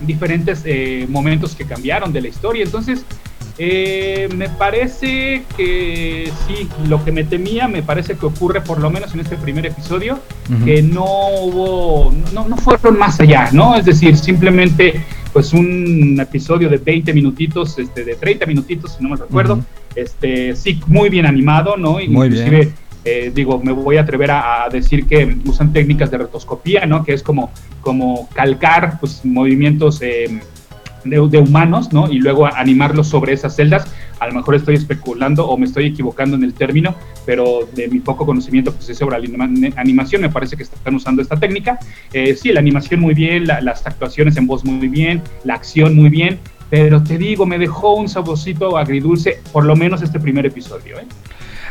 diferentes 0.00 0.62
eh, 0.64 1.06
momentos 1.10 1.54
que 1.54 1.64
cambiaron 1.64 2.12
de 2.12 2.22
la 2.22 2.28
historia. 2.28 2.64
Entonces, 2.64 3.04
eh, 3.58 4.28
me 4.36 4.48
parece 4.48 5.42
que 5.56 6.30
sí, 6.46 6.68
lo 6.88 7.04
que 7.04 7.12
me 7.12 7.24
temía, 7.24 7.66
me 7.66 7.82
parece 7.82 8.16
que 8.16 8.26
ocurre 8.26 8.60
por 8.60 8.80
lo 8.80 8.90
menos 8.90 9.14
en 9.14 9.20
este 9.20 9.36
primer 9.36 9.66
episodio, 9.66 10.20
que 10.64 10.82
no 10.82 11.04
hubo, 11.04 12.12
no, 12.32 12.48
no, 12.48 12.56
fueron 12.56 12.98
más 12.98 13.20
allá, 13.20 13.50
¿no? 13.52 13.76
Es 13.76 13.84
decir, 13.84 14.16
simplemente 14.16 15.04
pues 15.32 15.52
un 15.52 16.18
episodio 16.20 16.68
de 16.68 16.78
20 16.78 17.12
minutitos, 17.12 17.78
este, 17.78 18.04
de 18.04 18.14
30 18.14 18.46
minutitos, 18.46 18.94
si 18.96 19.02
no 19.02 19.10
me 19.10 19.16
recuerdo, 19.16 19.60
este, 19.94 20.54
sí, 20.56 20.80
muy 20.86 21.08
bien 21.10 21.26
animado, 21.26 21.76
¿no? 21.76 21.98
Muy 22.08 22.28
bien 22.28 22.72
eh, 23.04 23.32
digo, 23.34 23.58
me 23.62 23.72
voy 23.72 23.96
a 23.96 24.02
atrever 24.02 24.30
a, 24.30 24.68
decir 24.70 25.06
que 25.06 25.36
usan 25.46 25.72
técnicas 25.72 26.10
de 26.10 26.18
rotoscopía, 26.18 26.84
¿no? 26.84 27.04
Que 27.04 27.14
es 27.14 27.22
como, 27.22 27.50
como 27.80 28.28
calcar 28.34 28.98
pues, 29.00 29.24
movimientos 29.24 30.02
eh, 30.02 30.40
de, 31.04 31.38
humanos, 31.38 31.92
¿no? 31.92 32.10
Y 32.10 32.18
luego 32.18 32.46
animarlos 32.46 33.08
sobre 33.08 33.32
esas 33.32 33.56
celdas. 33.56 33.92
A 34.20 34.26
lo 34.26 34.34
mejor 34.34 34.56
estoy 34.56 34.74
especulando 34.74 35.46
o 35.46 35.56
me 35.56 35.66
estoy 35.66 35.86
equivocando 35.86 36.36
en 36.36 36.44
el 36.44 36.54
término, 36.54 36.94
pero 37.24 37.68
de 37.74 37.88
mi 37.88 38.00
poco 38.00 38.26
conocimiento 38.26 38.72
pues, 38.72 38.96
sobre 38.96 39.16
animación 39.76 40.22
me 40.22 40.28
parece 40.28 40.56
que 40.56 40.64
están 40.64 40.94
usando 40.94 41.22
esta 41.22 41.36
técnica. 41.36 41.78
Eh, 42.12 42.34
sí, 42.34 42.52
la 42.52 42.60
animación 42.60 43.00
muy 43.00 43.14
bien, 43.14 43.46
las 43.46 43.86
actuaciones 43.86 44.36
en 44.36 44.46
voz 44.46 44.64
muy 44.64 44.88
bien, 44.88 45.22
la 45.44 45.54
acción 45.54 45.94
muy 45.94 46.08
bien, 46.08 46.38
pero 46.70 47.02
te 47.02 47.16
digo, 47.16 47.46
me 47.46 47.58
dejó 47.58 47.94
un 47.94 48.08
saborcito 48.08 48.76
agridulce, 48.76 49.40
por 49.52 49.64
lo 49.64 49.76
menos 49.76 50.02
este 50.02 50.20
primer 50.20 50.46
episodio, 50.46 50.98
¿eh? 50.98 51.06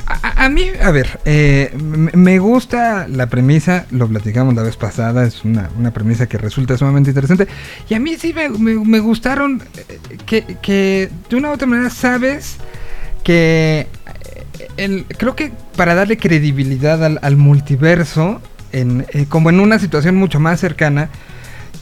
A, 0.09 0.47
mí, 0.47 0.69
a 0.81 0.91
ver, 0.91 1.19
eh, 1.25 1.73
me 1.75 2.39
gusta 2.39 3.09
la 3.09 3.27
premisa, 3.27 3.87
lo 3.91 4.07
platicamos 4.07 4.55
la 4.55 4.61
vez 4.61 4.77
pasada, 4.77 5.25
es 5.25 5.43
una, 5.43 5.69
premisa 5.93 6.27
que 6.27 6.37
resulta 6.37 6.77
sumamente 6.77 7.09
interesante. 7.09 7.47
Y 7.89 7.93
a 7.93 7.99
mí 7.99 8.15
sí 8.15 8.33
me, 8.33 8.99
gustaron 8.99 9.61
eh, 10.29 10.55
que, 10.61 11.09
de 11.29 11.35
una 11.35 11.49
u 11.49 11.53
otra 11.53 11.67
manera 11.67 11.89
sabes 11.89 12.55
que 13.25 13.87
eh, 14.77 15.03
creo 15.17 15.35
que 15.35 15.51
para 15.75 15.93
darle 15.93 16.17
credibilidad 16.17 17.03
al, 17.03 17.35
multiverso, 17.35 18.41
en, 18.71 19.05
como 19.27 19.49
en 19.49 19.59
una 19.59 19.77
situación 19.77 20.15
mucho 20.15 20.39
más 20.39 20.61
cercana, 20.61 21.09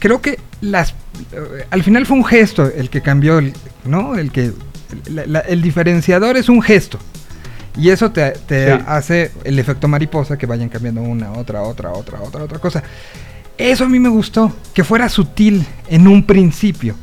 creo 0.00 0.20
que 0.20 0.40
las 0.60 0.96
al 1.70 1.84
final 1.84 2.06
fue 2.06 2.16
un 2.16 2.24
gesto 2.24 2.66
el 2.66 2.90
que 2.90 3.02
cambió, 3.02 3.40
¿no? 3.84 4.16
El 4.16 4.32
que 4.32 4.52
el 5.48 5.62
diferenciador 5.62 6.36
es 6.36 6.48
un 6.48 6.60
gesto. 6.60 6.98
Y 7.76 7.90
eso 7.90 8.10
te, 8.10 8.32
hace 8.86 9.30
el 9.44 9.58
efecto 9.58 9.86
mariposa 9.86 10.38
que 10.38 10.46
vayan 10.46 10.68
cambiando 10.68 11.02
una, 11.02 11.32
otra, 11.32 11.62
otra, 11.62 11.92
otra, 11.92 12.20
otra, 12.22 12.44
otra 12.44 12.58
cosa. 12.58 12.82
Eso 13.58 13.84
a 13.84 13.88
mí 13.88 13.98
me 13.98 14.08
gustó, 14.08 14.54
que 14.74 14.84
fuera 14.84 15.08
sutil 15.08 15.66
en 15.88 16.08
un 16.08 16.24
principio. 16.24 16.94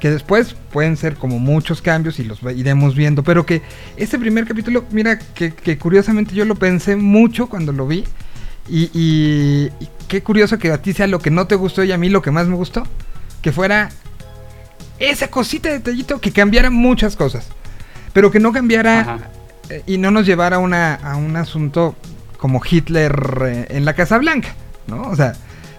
Que 0.00 0.10
después 0.10 0.56
pueden 0.72 0.96
ser 0.96 1.14
como 1.14 1.38
muchos 1.38 1.80
cambios 1.80 2.18
y 2.18 2.24
los 2.24 2.40
iremos 2.42 2.94
viendo. 2.94 3.22
Pero 3.22 3.46
que 3.46 3.62
este 3.96 4.18
primer 4.18 4.46
capítulo, 4.46 4.84
mira, 4.90 5.18
que, 5.18 5.78
curiosamente 5.78 6.34
yo 6.34 6.44
lo 6.44 6.56
pensé 6.56 6.96
mucho 6.96 7.48
cuando 7.48 7.72
lo 7.72 7.86
vi. 7.86 8.04
Y, 8.68 8.90
y, 8.94 9.70
qué 10.06 10.22
curioso 10.22 10.58
que 10.58 10.70
a 10.70 10.82
ti 10.82 10.92
sea 10.92 11.06
lo 11.06 11.18
que 11.18 11.30
no 11.30 11.46
te 11.46 11.56
gustó 11.56 11.82
y 11.82 11.92
a 11.92 11.98
mí 11.98 12.08
lo 12.08 12.22
que 12.22 12.30
más 12.30 12.46
me 12.46 12.56
gustó. 12.56 12.84
Que 13.42 13.52
fuera 13.52 13.90
esa 14.98 15.28
cosita 15.28 15.68
de 15.68 15.78
detallito 15.78 16.20
que 16.20 16.32
cambiara 16.32 16.70
muchas 16.70 17.16
cosas. 17.16 17.48
Pero 18.12 18.30
que 18.30 18.40
no 18.40 18.52
cambiara 18.52 19.30
y 19.86 19.98
no 19.98 20.10
nos 20.10 20.26
llevara 20.26 20.58
una, 20.58 20.94
a 20.94 21.16
un 21.16 21.36
asunto 21.36 21.94
como 22.38 22.60
Hitler 22.68 23.14
eh, 23.46 23.66
en 23.70 23.84
la 23.84 23.94
Casa 23.94 24.18
Blanca, 24.18 24.54
¿no? 24.86 25.02
O 25.02 25.16
sea, 25.16 25.34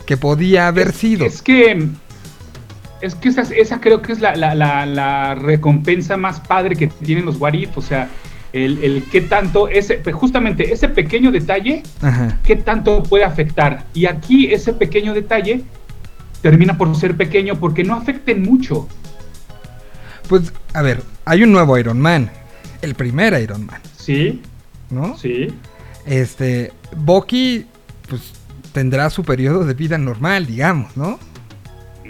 que 0.05 0.17
podía 0.17 0.67
haber 0.67 0.93
sido. 0.93 1.25
Es 1.25 1.41
que 1.41 1.89
es 3.01 3.15
que 3.15 3.27
esa, 3.27 3.81
creo 3.81 4.01
que 4.01 4.13
es 4.13 4.21
la, 4.21 5.35
recompensa 5.35 6.15
más 6.15 6.39
padre 6.39 6.77
que 6.77 6.87
tienen 6.87 7.25
los 7.25 7.35
What 7.35 7.53
o 7.75 7.81
sea, 7.81 8.07
el, 8.53 8.81
el 8.81 9.03
qué 9.11 9.19
tanto, 9.19 9.67
ese, 9.67 10.01
justamente 10.13 10.71
ese 10.71 10.87
pequeño 10.87 11.29
detalle, 11.29 11.83
qué 12.45 12.55
tanto 12.55 13.03
puede 13.03 13.25
afectar. 13.25 13.83
Y 13.93 14.05
aquí 14.05 14.53
ese 14.53 14.71
pequeño 14.71 15.13
detalle 15.13 15.63
termina 16.41 16.77
por 16.77 16.95
ser 16.95 17.17
pequeño 17.17 17.59
porque 17.59 17.83
no 17.83 17.95
afecten 17.95 18.41
mucho. 18.41 18.87
Pues, 20.29 20.53
a 20.73 20.81
ver, 20.81 21.03
hay 21.25 21.43
un 21.43 21.51
nuevo 21.51 21.77
Iron 21.77 21.99
Man, 21.99 22.31
el 22.83 22.95
primer 22.95 23.39
Iron 23.41 23.65
Man. 23.65 23.81
Sí. 23.97 24.41
¿No? 24.89 25.17
Sí. 25.17 25.47
Este, 26.05 26.71
Bucky, 26.95 27.65
pues 28.09 28.33
tendrá 28.73 29.09
su 29.09 29.23
periodo 29.23 29.65
de 29.65 29.73
vida 29.73 29.97
normal, 29.97 30.45
digamos, 30.45 30.95
¿no? 30.97 31.19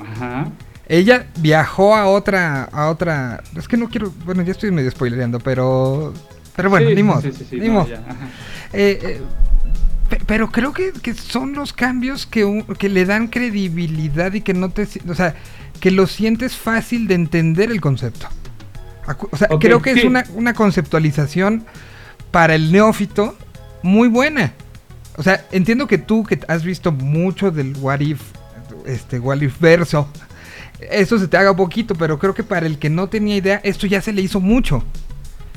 Ajá. 0.02 0.52
Ella 0.88 1.28
viajó 1.40 1.96
a 1.96 2.08
otra, 2.08 2.64
a 2.66 2.90
otra, 2.90 3.42
es 3.56 3.68
que 3.68 3.78
no 3.78 3.88
quiero, 3.88 4.12
bueno, 4.26 4.42
ya 4.42 4.52
estoy 4.52 4.72
medio 4.72 4.92
spoilereando, 4.92 5.40
pero, 5.40 6.14
pero 6.56 6.70
bueno, 6.70 6.90
ni 6.90 7.04
modo, 7.04 7.22
sí, 7.22 7.32
sí, 7.32 7.58
eh, 7.62 8.00
eh, 8.74 9.22
pero 10.26 10.52
creo 10.52 10.74
que, 10.74 10.92
son 11.14 11.54
los 11.54 11.74
cambios 11.74 12.26
que, 12.26 12.66
que 12.78 12.90
le 12.90 13.06
dan 13.06 13.28
credibilidad 13.28 14.34
y 14.34 14.42
que 14.42 14.54
no 14.54 14.70
te... 14.70 14.88
O 15.08 15.16
sea, 15.16 15.36
que 15.80 15.92
lo 15.92 16.08
sientes 16.08 16.56
fácil 16.56 17.08
de 17.08 17.16
entender 17.16 17.72
el 17.72 17.82
concepto. 17.82 18.28
O 19.32 19.38
sea, 19.38 19.48
creo 19.60 19.82
que 19.82 19.92
es 19.92 20.04
una, 20.04 20.24
una 20.36 20.54
conceptualización 20.54 21.66
para 22.32 22.56
el 22.56 22.72
neófito 22.72 23.36
muy 23.82 24.08
buena. 24.08 24.54
O 25.18 25.24
sea, 25.24 25.46
entiendo 25.52 25.88
que 25.88 25.98
tú 25.98 26.24
que 26.24 26.40
has 26.48 26.64
visto 26.64 26.92
mucho 26.92 27.52
del 27.52 27.76
What 27.78 28.00
If, 28.00 28.22
este, 28.86 29.20
What 29.20 29.42
If 29.42 29.60
verso, 29.60 30.08
eso 30.80 31.20
se 31.20 31.28
te 31.28 31.38
haga 31.38 31.56
poquito, 31.56 31.96
pero 31.96 32.18
creo 32.18 32.34
que 32.34 32.44
para 32.44 32.66
el 32.66 32.80
que 32.80 32.90
no 32.90 33.08
tenía 33.08 33.36
idea, 33.36 33.62
esto 33.64 33.86
ya 33.86 34.02
se 34.02 34.12
le 34.12 34.22
hizo 34.22 34.40
mucho. 34.40 34.84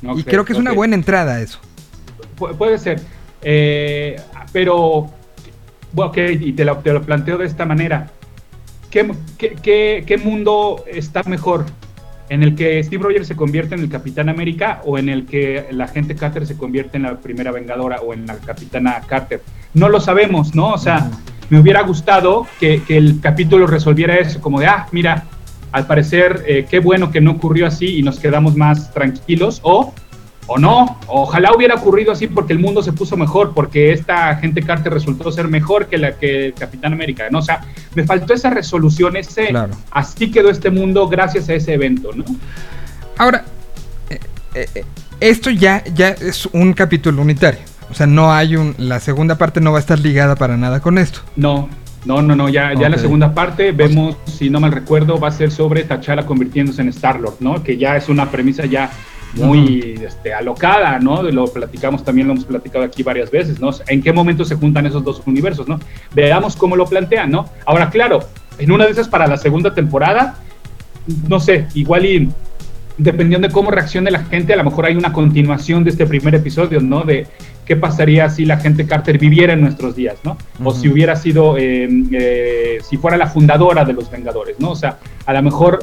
y 0.03 0.23
creo 0.25 0.45
que 0.45 0.53
es 0.53 0.59
una 0.59 0.73
buena 0.73 0.95
entrada 0.95 1.41
eso. 1.41 1.59
puede 2.37 2.79
ser. 2.79 3.01
Eh, 3.43 4.21
pero, 4.53 5.11
bueno, 5.93 6.11
ok, 6.11 6.19
y 6.41 6.53
te 6.53 6.65
lo, 6.65 6.79
te 6.79 6.93
lo, 6.93 7.03
planteo 7.03 7.39
de 7.39 7.47
esta 7.47 7.65
manera. 7.65 8.11
¿Qué, 8.91 9.11
qué, 9.39 10.05
qué 10.07 10.19
mundo 10.19 10.85
está 10.87 11.23
mejor? 11.23 11.65
En 12.29 12.43
el 12.43 12.55
que 12.55 12.83
Steve 12.83 13.03
Rogers 13.03 13.29
se 13.29 13.37
convierte 13.37 13.75
en 13.75 13.83
el 13.83 13.89
Capitán 13.89 14.29
América 14.29 14.83
o 14.85 14.99
en 14.99 15.09
el 15.09 15.27
que 15.27 15.67
la 15.71 15.89
gente 15.89 16.17
Carter 16.17 16.47
se 16.47 16.57
convierte 16.57 16.97
en 16.97 17.05
la 17.05 17.19
primera 17.19 17.53
Vengadora 17.53 18.01
o 18.01 18.13
en 18.13 18.27
la 18.27 18.37
Capitana 18.37 19.01
Carter. 19.07 19.43
No 19.75 19.89
lo 19.89 20.01
sabemos, 20.01 20.55
¿no? 20.55 20.73
O 20.73 20.79
sea, 20.79 21.11
me 21.51 21.61
hubiera 21.61 21.83
gustado 21.83 22.47
que, 22.59 22.83
el 22.89 23.21
capítulo 23.21 23.67
resolviera 23.67 24.17
eso, 24.17 24.41
como 24.41 24.61
de, 24.61 24.67
ah, 24.67 24.87
mira, 24.93 25.25
al 25.73 25.87
parecer, 25.87 26.43
eh, 26.47 26.67
qué 26.69 26.79
bueno 26.79 27.11
que 27.11 27.21
no 27.21 27.33
ocurrió 27.33 27.67
así 27.67 27.99
y 27.99 28.03
nos 28.03 28.19
quedamos 28.19 28.57
más 28.57 28.93
tranquilos, 28.93 29.61
o 29.63 29.93
o 30.47 30.59
no, 30.59 30.99
ojalá 31.09 31.53
hubiera 31.55 31.75
ocurrido 31.75 32.13
así 32.13 32.27
porque 32.27 32.53
el 32.53 32.59
mundo 32.59 32.83
se 32.83 32.93
puso 32.93 33.17
mejor, 33.17 33.53
porque 33.53 33.93
esta 33.93 34.37
gente 34.37 34.63
Carter 34.63 34.93
resultó 34.93 35.31
ser 35.33 35.49
mejor 35.49 35.87
que 35.87 35.99
la 35.99 36.13
que 36.13 36.47
el 36.47 36.55
Capitán 36.55 36.93
América, 36.93 37.29
¿no? 37.31 37.39
O 37.39 37.43
sea, 37.43 37.63
me 37.95 38.05
faltó 38.05 38.33
esa 38.33 38.51
resolución, 38.51 39.17
ese 39.17 39.53
así 39.91 40.31
quedó 40.31 40.51
este 40.51 40.71
mundo 40.71 41.09
gracias 41.09 41.49
a 41.49 41.55
ese 41.55 41.75
evento, 41.75 42.11
¿no? 42.15 42.25
Ahora, 43.19 43.45
eh, 44.11 44.21
eh, 44.75 44.85
esto 45.21 45.51
ya, 45.51 45.83
ya 45.95 46.11
es 46.11 46.47
un 46.47 46.73
capítulo 46.73 47.23
unitario. 47.23 47.61
O 47.91 47.95
sea, 47.95 48.07
no 48.07 48.33
hay 48.33 48.57
un. 48.57 48.75
La 48.79 49.01
segunda 49.01 49.39
parte 49.39 49.61
no 49.61 49.73
va 49.73 49.79
a 49.79 49.81
estar 49.81 49.99
ligada 49.99 50.35
para 50.35 50.57
nada 50.57 50.81
con 50.81 50.99
esto. 50.99 51.21
No, 51.37 51.69
no, 52.05 52.21
no, 52.21 52.37
no. 52.37 52.49
Ya, 52.49 52.75
ya 52.75 52.89
la 52.89 52.99
segunda 52.99 53.33
parte 53.33 53.73
vemos, 53.73 54.17
si 54.27 54.51
no 54.51 54.61
mal 54.61 54.73
recuerdo, 54.73 55.19
va 55.19 55.29
a 55.29 55.33
ser 55.33 55.51
sobre 55.51 55.85
T'Challa 55.85 56.27
convirtiéndose 56.27 56.83
en 56.83 56.89
Star-Lord, 56.89 57.37
¿no? 57.41 57.63
Que 57.63 57.77
ya 57.77 57.97
es 57.97 58.09
una 58.09 58.31
premisa 58.31 58.67
ya 58.67 58.91
muy 59.37 60.01
este, 60.03 60.33
alocada, 60.33 60.99
¿no? 60.99 61.23
Lo 61.23 61.47
platicamos 61.47 62.05
también, 62.05 62.27
lo 62.27 62.35
hemos 62.35 62.45
platicado 62.45 62.85
aquí 62.85 63.03
varias 63.03 63.31
veces, 63.31 63.61
¿no? 63.61 63.71
¿En 63.89 64.03
qué 64.03 64.13
momento 64.13 64.45
se 64.45 64.55
juntan 64.55 64.87
esos 64.87 65.05
dos 65.05 65.23
universos, 65.27 65.69
¿no? 65.69 65.79
Veamos 66.15 66.57
cómo 66.57 66.77
lo 66.77 66.87
plantean, 66.87 67.31
¿no? 67.31 67.47
Ahora, 67.65 67.91
claro, 67.91 68.21
en 68.59 68.71
una 68.73 68.87
de 68.87 68.93
esas 68.93 69.09
para 69.09 69.27
la 69.27 69.37
segunda 69.37 69.75
temporada, 69.75 70.37
no 71.29 71.41
sé, 71.41 71.67
igual 71.75 72.07
y 72.07 72.29
dependiendo 72.99 73.49
de 73.49 73.53
cómo 73.53 73.71
reaccione 73.71 74.11
la 74.11 74.25
gente, 74.25 74.55
a 74.55 74.57
lo 74.57 74.65
mejor 74.65 74.87
hay 74.87 74.97
una 74.97 75.13
continuación 75.13 75.85
de 75.85 75.91
este 75.91 76.07
primer 76.07 76.35
episodio, 76.35 76.81
¿no? 76.81 77.03
De 77.03 77.27
qué 77.67 77.77
pasaría 77.77 78.31
si 78.31 78.45
la 78.45 78.57
gente 78.59 78.87
Carter 78.87 79.19
viviera 79.19 79.53
en 79.53 79.61
nuestros 79.61 79.97
días, 79.97 80.17
¿no? 80.25 80.39
O 80.65 80.73
si 80.73 80.89
hubiera 80.89 81.17
sido, 81.17 81.59
eh, 81.59 81.89
eh, 82.13 82.79
si 82.83 82.97
fuera 82.97 83.17
la 83.17 83.27
fundadora 83.27 83.85
de 83.85 83.93
los 83.93 84.11
Vengadores, 84.11 84.59
¿no? 84.59 84.71
O 84.71 84.77
sea, 84.77 84.99
a 85.27 85.33
lo 85.33 85.43
mejor 85.43 85.81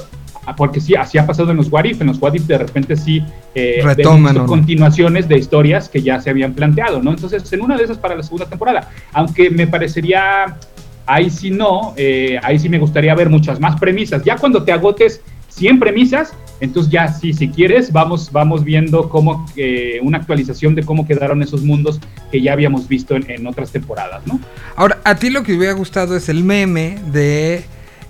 porque 0.58 0.80
sí, 0.80 0.96
así 0.96 1.18
ha 1.18 1.26
pasado 1.26 1.52
en 1.52 1.58
los 1.58 1.72
What 1.72 1.86
en 1.86 2.08
los 2.08 2.22
What 2.22 2.34
de 2.34 2.58
repente 2.58 2.96
sí 2.96 3.24
eh, 3.56 3.82
Retoman, 3.84 4.46
continuaciones 4.46 5.28
de 5.28 5.38
historias 5.38 5.90
que 5.90 6.02
ya 6.02 6.20
se 6.20 6.30
habían 6.30 6.54
planteado, 6.54 7.02
¿no? 7.02 7.12
Entonces, 7.12 7.52
en 7.54 7.62
una 7.62 7.78
de 7.78 7.84
esas 7.84 7.98
para 7.98 8.16
la 8.16 8.24
segunda 8.24 8.46
temporada, 8.48 8.90
aunque 9.14 9.50
me 9.50 9.68
parecería, 9.68 10.58
ahí 11.06 11.30
sí 11.30 11.50
no, 11.50 11.94
eh, 11.98 12.40
ahí 12.44 12.60
sí 12.60 12.70
me 12.70 12.80
gustaría 12.80 13.16
ver 13.16 13.30
muchas 13.30 13.60
más 13.60 13.80
premisas, 13.80 14.24
ya 14.24 14.38
cuando 14.38 14.64
te 14.64 14.72
agotes 14.72 15.22
100 15.50 15.80
premisas, 15.80 16.34
entonces 16.60 16.92
ya 16.92 17.08
sí, 17.12 17.34
si 17.34 17.50
quieres, 17.50 17.92
vamos, 17.92 18.32
vamos 18.32 18.64
viendo 18.64 19.10
cómo 19.10 19.46
eh, 19.56 20.00
una 20.02 20.18
actualización 20.18 20.76
de 20.76 20.84
cómo 20.84 21.06
quedaron 21.06 21.42
esos 21.44 21.62
mundos 21.62 22.00
que 22.32 22.42
ya 22.42 22.54
habíamos 22.54 22.88
visto 22.88 23.16
en, 23.16 23.30
en 23.30 23.46
otras 23.46 23.72
temporadas, 23.72 24.26
¿no? 24.26 24.40
Ahora, 24.76 25.00
a 25.04 25.16
ti 25.16 25.30
lo 25.30 25.44
que 25.44 25.54
hubiera 25.54 25.74
gustado 25.74 26.16
es 26.16 26.30
el 26.30 26.44
meme 26.44 27.00
de 27.12 27.66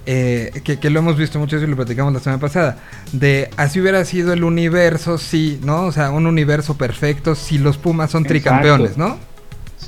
eh, 0.05 0.51
que, 0.63 0.89
lo 0.89 0.99
hemos 0.99 1.17
visto 1.17 1.39
mucho 1.39 1.57
y 1.57 1.65
lo 1.65 1.75
platicamos 1.75 2.13
la 2.13 2.19
semana 2.19 2.39
pasada, 2.39 2.77
de 3.11 3.49
así 3.57 3.79
hubiera 3.79 4.03
sido 4.05 4.33
el 4.33 4.43
universo, 4.43 5.17
sí, 5.17 5.59
¿no? 5.63 5.85
O 5.85 5.91
sea, 5.91 6.11
un 6.11 6.27
universo 6.27 6.77
perfecto 6.77 7.35
si 7.35 7.57
los 7.57 7.77
Pumas 7.77 8.11
son 8.11 8.23
tricampeones, 8.23 8.97
¿no? 8.97 9.17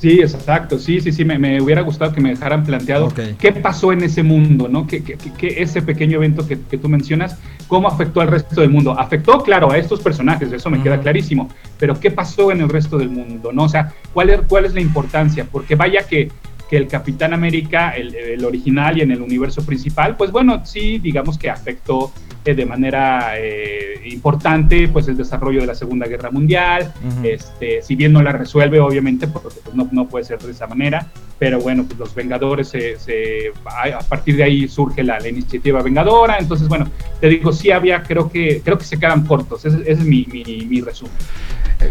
Sí, 0.00 0.20
exacto, 0.20 0.78
sí, 0.78 1.00
sí, 1.00 1.10
sí, 1.10 1.24
me, 1.24 1.60
hubiera 1.60 1.80
gustado 1.80 2.12
que 2.12 2.20
me 2.20 2.30
dejaran 2.30 2.64
planteado 2.64 3.12
qué 3.38 3.52
pasó 3.52 3.92
en 3.92 4.02
ese 4.02 4.22
mundo, 4.22 4.68
¿no? 4.68 4.86
Que, 4.86 5.02
ese 5.40 5.82
pequeño 5.82 6.16
evento 6.16 6.46
que, 6.46 6.56
tú 6.56 6.88
mencionas, 6.88 7.38
¿cómo 7.66 7.88
afectó 7.88 8.20
al 8.20 8.28
resto 8.28 8.60
del 8.60 8.70
mundo? 8.70 8.98
Afectó, 8.98 9.42
claro, 9.42 9.70
a 9.70 9.78
estos 9.78 10.00
personajes, 10.00 10.52
eso 10.52 10.70
me 10.70 10.82
queda 10.82 11.00
clarísimo, 11.00 11.48
pero 11.78 11.98
¿qué 11.98 12.10
pasó 12.10 12.52
en 12.52 12.60
el 12.60 12.68
resto 12.68 12.98
del 12.98 13.08
mundo, 13.08 13.52
¿no? 13.52 13.64
O 13.64 13.68
sea, 13.68 13.92
¿cuál 14.12 14.30
es, 14.30 14.40
cuál 14.48 14.66
es 14.66 14.74
la 14.74 14.80
importancia? 14.80 15.46
Porque 15.50 15.76
vaya 15.76 16.06
que 16.06 16.30
que 16.68 16.76
el 16.76 16.88
Capitán 16.88 17.32
América, 17.32 17.90
el, 17.90 18.44
original 18.44 18.98
y 18.98 19.02
en 19.02 19.10
el 19.10 19.22
universo 19.22 19.64
principal, 19.64 20.16
pues 20.16 20.30
bueno, 20.30 20.64
sí, 20.64 20.98
digamos 20.98 21.38
que 21.38 21.50
afectó 21.50 22.12
eh, 22.44 22.54
de 22.54 22.66
manera 22.66 23.32
eh, 23.38 24.02
importante 24.06 24.88
pues 24.88 25.08
el 25.08 25.16
desarrollo 25.16 25.60
de 25.60 25.66
la 25.66 25.74
Segunda 25.74 26.06
Guerra 26.06 26.30
Mundial, 26.30 26.92
este, 27.22 27.82
si 27.82 27.96
bien 27.96 28.12
no 28.12 28.22
la 28.22 28.32
resuelve 28.32 28.80
obviamente, 28.80 29.26
porque 29.26 29.48
pues, 29.62 29.74
no, 29.74 29.88
no, 29.92 30.08
puede 30.08 30.24
ser 30.24 30.38
de 30.38 30.52
esa 30.52 30.66
manera, 30.66 31.06
pero 31.38 31.60
bueno, 31.60 31.84
pues 31.84 31.98
los 31.98 32.14
Vengadores, 32.14 32.68
se, 32.68 33.52
a 33.64 33.98
partir 34.00 34.36
de 34.36 34.44
ahí 34.44 34.68
surge 34.68 35.02
la, 35.02 35.16
iniciativa 35.26 35.82
Vengadora, 35.82 36.38
entonces 36.38 36.68
bueno, 36.68 36.88
te 37.20 37.28
digo, 37.28 37.52
sí 37.52 37.70
había, 37.70 38.02
creo 38.02 38.30
que, 38.30 38.60
creo 38.64 38.78
que 38.78 38.84
se 38.84 38.98
quedan 38.98 39.26
cortos, 39.26 39.64
ese, 39.64 39.82
es 39.90 39.98
mi, 40.00 40.26
mi, 40.30 40.66
mi 40.66 40.80
resumen. 40.80 41.14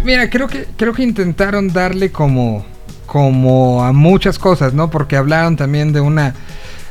Mira, 0.03 0.29
creo 0.29 0.47
que, 0.47 0.65
creo 0.75 0.93
que 0.93 1.03
intentaron 1.03 1.67
darle 1.71 2.11
como 2.11 2.65
como 3.05 3.83
a 3.83 3.91
muchas 3.91 4.39
cosas, 4.39 4.73
¿no? 4.73 4.89
Porque 4.89 5.17
hablaron 5.17 5.55
también 5.55 5.93
de 5.93 6.01
una 6.01 6.33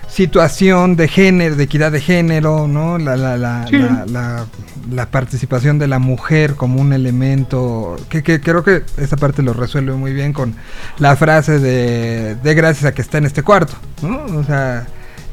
situación 0.09 0.95
de 0.95 1.09
género, 1.09 1.57
de 1.57 1.65
equidad 1.65 1.91
de 1.91 2.01
género, 2.01 2.69
¿no? 2.69 2.99
La, 2.99 3.17
la, 3.17 3.37
la, 3.37 3.67
la, 4.07 4.47
la 4.91 5.11
participación 5.11 5.81
de 5.81 5.89
la 5.89 5.99
mujer 5.99 6.55
como 6.55 6.81
un 6.81 6.93
elemento, 6.93 7.97
que, 8.09 8.23
que, 8.23 8.41
creo 8.41 8.63
que 8.63 8.85
esa 8.97 9.17
parte 9.17 9.43
lo 9.43 9.55
resuelve 9.55 9.95
muy 9.95 10.13
bien 10.13 10.33
con 10.33 10.55
la 10.99 11.17
frase 11.17 11.59
de, 11.59 12.37
de 12.37 12.55
gracias 12.55 12.85
a 12.85 12.95
que 12.95 13.03
está 13.03 13.19
en 13.19 13.27
este 13.27 13.43
cuarto, 13.43 13.75
¿no? 14.03 14.25
O 14.39 14.45
sea, 14.45 14.87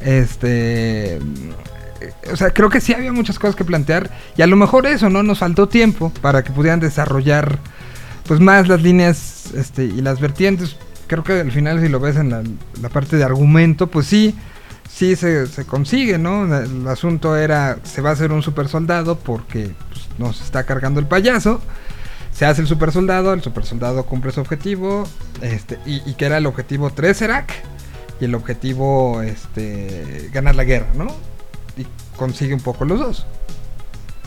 este... 0.04 1.20
O 2.32 2.36
sea, 2.36 2.50
creo 2.50 2.68
que 2.68 2.80
sí 2.80 2.92
había 2.92 3.12
muchas 3.12 3.38
cosas 3.38 3.54
que 3.54 3.64
plantear 3.64 4.10
y 4.36 4.42
a 4.42 4.48
lo 4.48 4.56
mejor 4.56 4.86
eso, 4.86 5.08
¿no? 5.08 5.22
Nos 5.22 5.38
faltó 5.38 5.68
tiempo 5.68 6.12
para 6.20 6.42
que 6.42 6.50
pudieran 6.50 6.80
desarrollar 6.80 7.60
pues 8.26 8.40
más 8.40 8.68
las 8.68 8.82
líneas 8.82 9.52
este, 9.54 9.84
y 9.84 10.00
las 10.00 10.20
vertientes. 10.20 10.76
Creo 11.06 11.24
que 11.24 11.40
al 11.40 11.52
final 11.52 11.80
si 11.80 11.88
lo 11.88 12.00
ves 12.00 12.16
en 12.16 12.30
la, 12.30 12.88
parte 12.88 13.16
de 13.16 13.24
argumento, 13.24 13.88
pues 13.88 14.06
sí, 14.06 14.34
sí 14.88 15.16
se, 15.16 15.46
consigue, 15.66 16.18
¿no? 16.18 16.56
El 16.56 16.86
asunto 16.88 17.36
era, 17.36 17.78
se 17.82 18.00
va 18.00 18.10
a 18.10 18.12
hacer 18.12 18.32
un 18.32 18.42
super 18.42 18.68
soldado 18.68 19.18
porque 19.18 19.74
pues, 19.90 20.08
nos 20.18 20.40
está 20.40 20.64
cargando 20.64 21.00
el 21.00 21.06
payaso. 21.06 21.60
Se 22.32 22.46
hace 22.46 22.62
el 22.62 22.66
super 22.66 22.92
soldado, 22.92 23.34
el 23.34 23.42
super 23.42 23.64
soldado 23.64 24.06
cumple 24.06 24.32
su 24.32 24.40
objetivo, 24.40 25.06
este, 25.42 25.78
y, 25.84 26.14
que 26.14 26.24
era 26.24 26.38
el 26.38 26.46
objetivo 26.46 26.90
3 26.90 27.14
Serac 27.14 27.52
y 28.20 28.24
el 28.24 28.34
objetivo 28.34 29.20
este, 29.20 30.30
ganar 30.32 30.54
la 30.54 30.64
guerra, 30.64 30.88
¿no? 30.94 31.08
Y 31.76 31.86
consigue 32.16 32.54
un 32.54 32.60
poco 32.60 32.86
los 32.86 33.00
dos. 33.00 33.26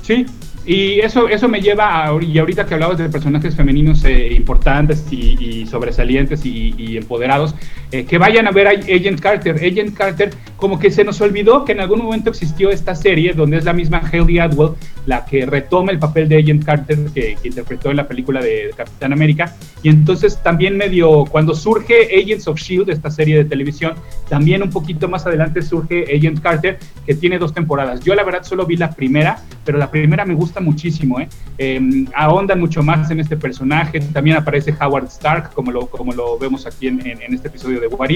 Sí, 0.04 0.28
y 0.66 1.00
eso, 1.00 1.30
eso 1.30 1.48
me 1.48 1.62
lleva 1.62 2.08
a, 2.08 2.24
y 2.24 2.40
ahorita 2.40 2.66
que 2.66 2.74
hablabas 2.74 2.98
de 2.98 3.08
personajes 3.10 3.56
femeninos 3.56 4.04
eh, 4.04 4.34
importantes 4.34 5.06
y, 5.12 5.66
sobresalientes 5.68 6.46
y, 6.46 6.98
empoderados, 6.98 7.54
eh, 7.92 8.06
que 8.06 8.18
vayan 8.18 8.48
a 8.48 8.52
ver 8.52 8.68
a 8.68 8.72
Agent 8.72 9.20
Carter. 9.20 9.56
Agent 9.56 9.96
Carter, 9.96 10.32
como 10.58 10.80
que 10.80 10.90
se 10.90 11.04
nos 11.04 11.22
olvidó 11.22 11.66
que 11.66 11.74
en 11.74 11.82
algún 11.82 12.02
momento 12.02 12.32
existió 12.32 12.72
esta 12.72 12.96
serie 12.96 13.34
donde 13.34 13.58
es 13.58 13.66
la 13.66 13.74
misma 13.74 14.02
Haley 14.12 14.40
Atwell 14.40 14.72
la 15.06 15.26
que 15.26 15.46
retoma 15.46 15.92
el 15.92 16.00
papel 16.00 16.28
de 16.28 16.38
Agent 16.38 16.66
Carter 16.66 16.98
que, 17.14 17.38
interpretó 17.44 17.92
en 17.92 17.98
la 17.98 18.08
película 18.08 18.42
de, 18.42 18.72
Capitán 18.76 19.14
América. 19.14 19.56
Y 19.84 19.90
entonces 19.90 20.42
también 20.42 20.78
medio, 20.78 21.26
cuando 21.26 21.54
surge 21.54 22.08
Agents 22.20 22.48
of 22.48 22.60
Shield, 22.60 22.90
esta 22.90 23.12
serie 23.12 23.38
de 23.38 23.46
televisión, 23.46 23.94
también 24.28 24.64
un 24.64 24.72
poquito 24.72 25.08
más 25.08 25.26
adelante 25.26 25.62
surge 25.62 26.06
Agent 26.16 26.42
Carter, 26.42 26.80
que 27.06 27.14
tiene 27.14 27.38
dos 27.38 27.54
temporadas. 27.54 28.02
Yo 28.02 28.16
la 28.16 28.24
verdad 28.24 28.44
solo 28.44 28.66
vi 28.66 28.78
la 28.78 28.92
primera, 28.92 29.40
pero 29.64 29.78
la 29.78 29.92
primera 29.92 30.26
me 30.26 30.34
gusta 30.34 30.55
muchísimo, 30.62 31.20
¿eh? 31.20 31.28
¿eh? 31.58 32.06
ahondan 32.16 32.60
mucho 32.60 32.84
más 32.84 33.10
en 33.12 33.20
este 33.20 33.38
personaje, 33.38 34.00
también 34.00 34.38
aparece 34.38 34.74
Howard 34.80 35.06
Stark, 35.06 35.54
como 35.54 35.72
lo, 35.72 35.88
como 35.88 36.14
lo 36.14 36.38
vemos 36.38 36.66
aquí 36.66 36.88
en, 36.88 37.06
en, 37.06 37.34
este 37.34 37.48
episodio 37.48 37.80
de 37.80 37.88
What 37.88 38.10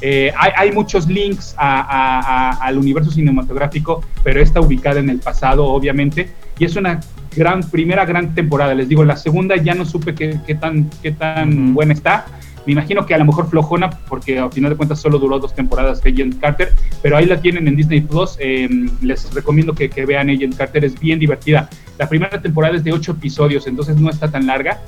eh, 0.00 0.32
hay, 0.36 0.50
hay, 0.56 0.72
muchos 0.72 1.06
links 1.06 1.54
al 1.58 2.78
universo 2.78 3.10
cinematográfico, 3.10 4.02
pero 4.22 4.40
está 4.40 4.60
ubicada 4.60 5.00
en 5.00 5.08
el 5.10 5.20
pasado, 5.20 5.64
obviamente, 5.66 6.30
y 6.58 6.64
es 6.64 6.76
una 6.76 7.00
gran, 7.34 7.62
primera 7.70 8.04
gran 8.04 8.34
temporada, 8.34 8.74
les 8.74 8.88
digo, 8.88 9.04
la 9.04 9.16
segunda 9.16 9.56
ya 9.56 9.74
no 9.74 9.84
supe 9.84 10.14
qué, 10.14 10.40
qué 10.46 10.54
tan, 10.54 10.90
qué 11.02 11.12
tan 11.12 11.74
buena 11.74 11.92
está, 11.92 12.26
Me 12.66 12.72
imagino 12.72 13.06
que 13.06 13.14
a 13.14 13.18
lo 13.18 13.24
mejor 13.24 13.48
flojona, 13.48 13.90
porque 13.90 14.38
al 14.38 14.52
final 14.52 14.70
de 14.70 14.76
cuentas 14.76 15.00
solo 15.00 15.18
duró 15.18 15.38
dos 15.38 15.54
temporadas 15.54 16.00
Agent 16.04 16.40
Carter, 16.40 16.72
pero 17.02 17.16
ahí 17.16 17.26
la 17.26 17.40
tienen 17.40 17.68
en 17.68 17.76
Disney 17.76 18.00
Plus. 18.00 18.36
Em, 18.40 18.90
les 19.00 19.32
recomiendo 19.32 19.72
que, 19.72 19.88
que 19.88 20.04
vean 20.04 20.28
Agent 20.30 20.56
Carter, 20.56 20.84
es 20.84 20.98
bien 20.98 21.18
divertida. 21.18 21.70
La 21.98 22.08
primera 22.08 22.42
temporada 22.42 22.76
es 22.76 22.84
de 22.84 22.92
ocho 22.92 23.12
episodios, 23.12 23.66
entonces 23.66 23.96
no 23.96 24.10
está 24.10 24.30
tan 24.30 24.46
larga 24.46 24.80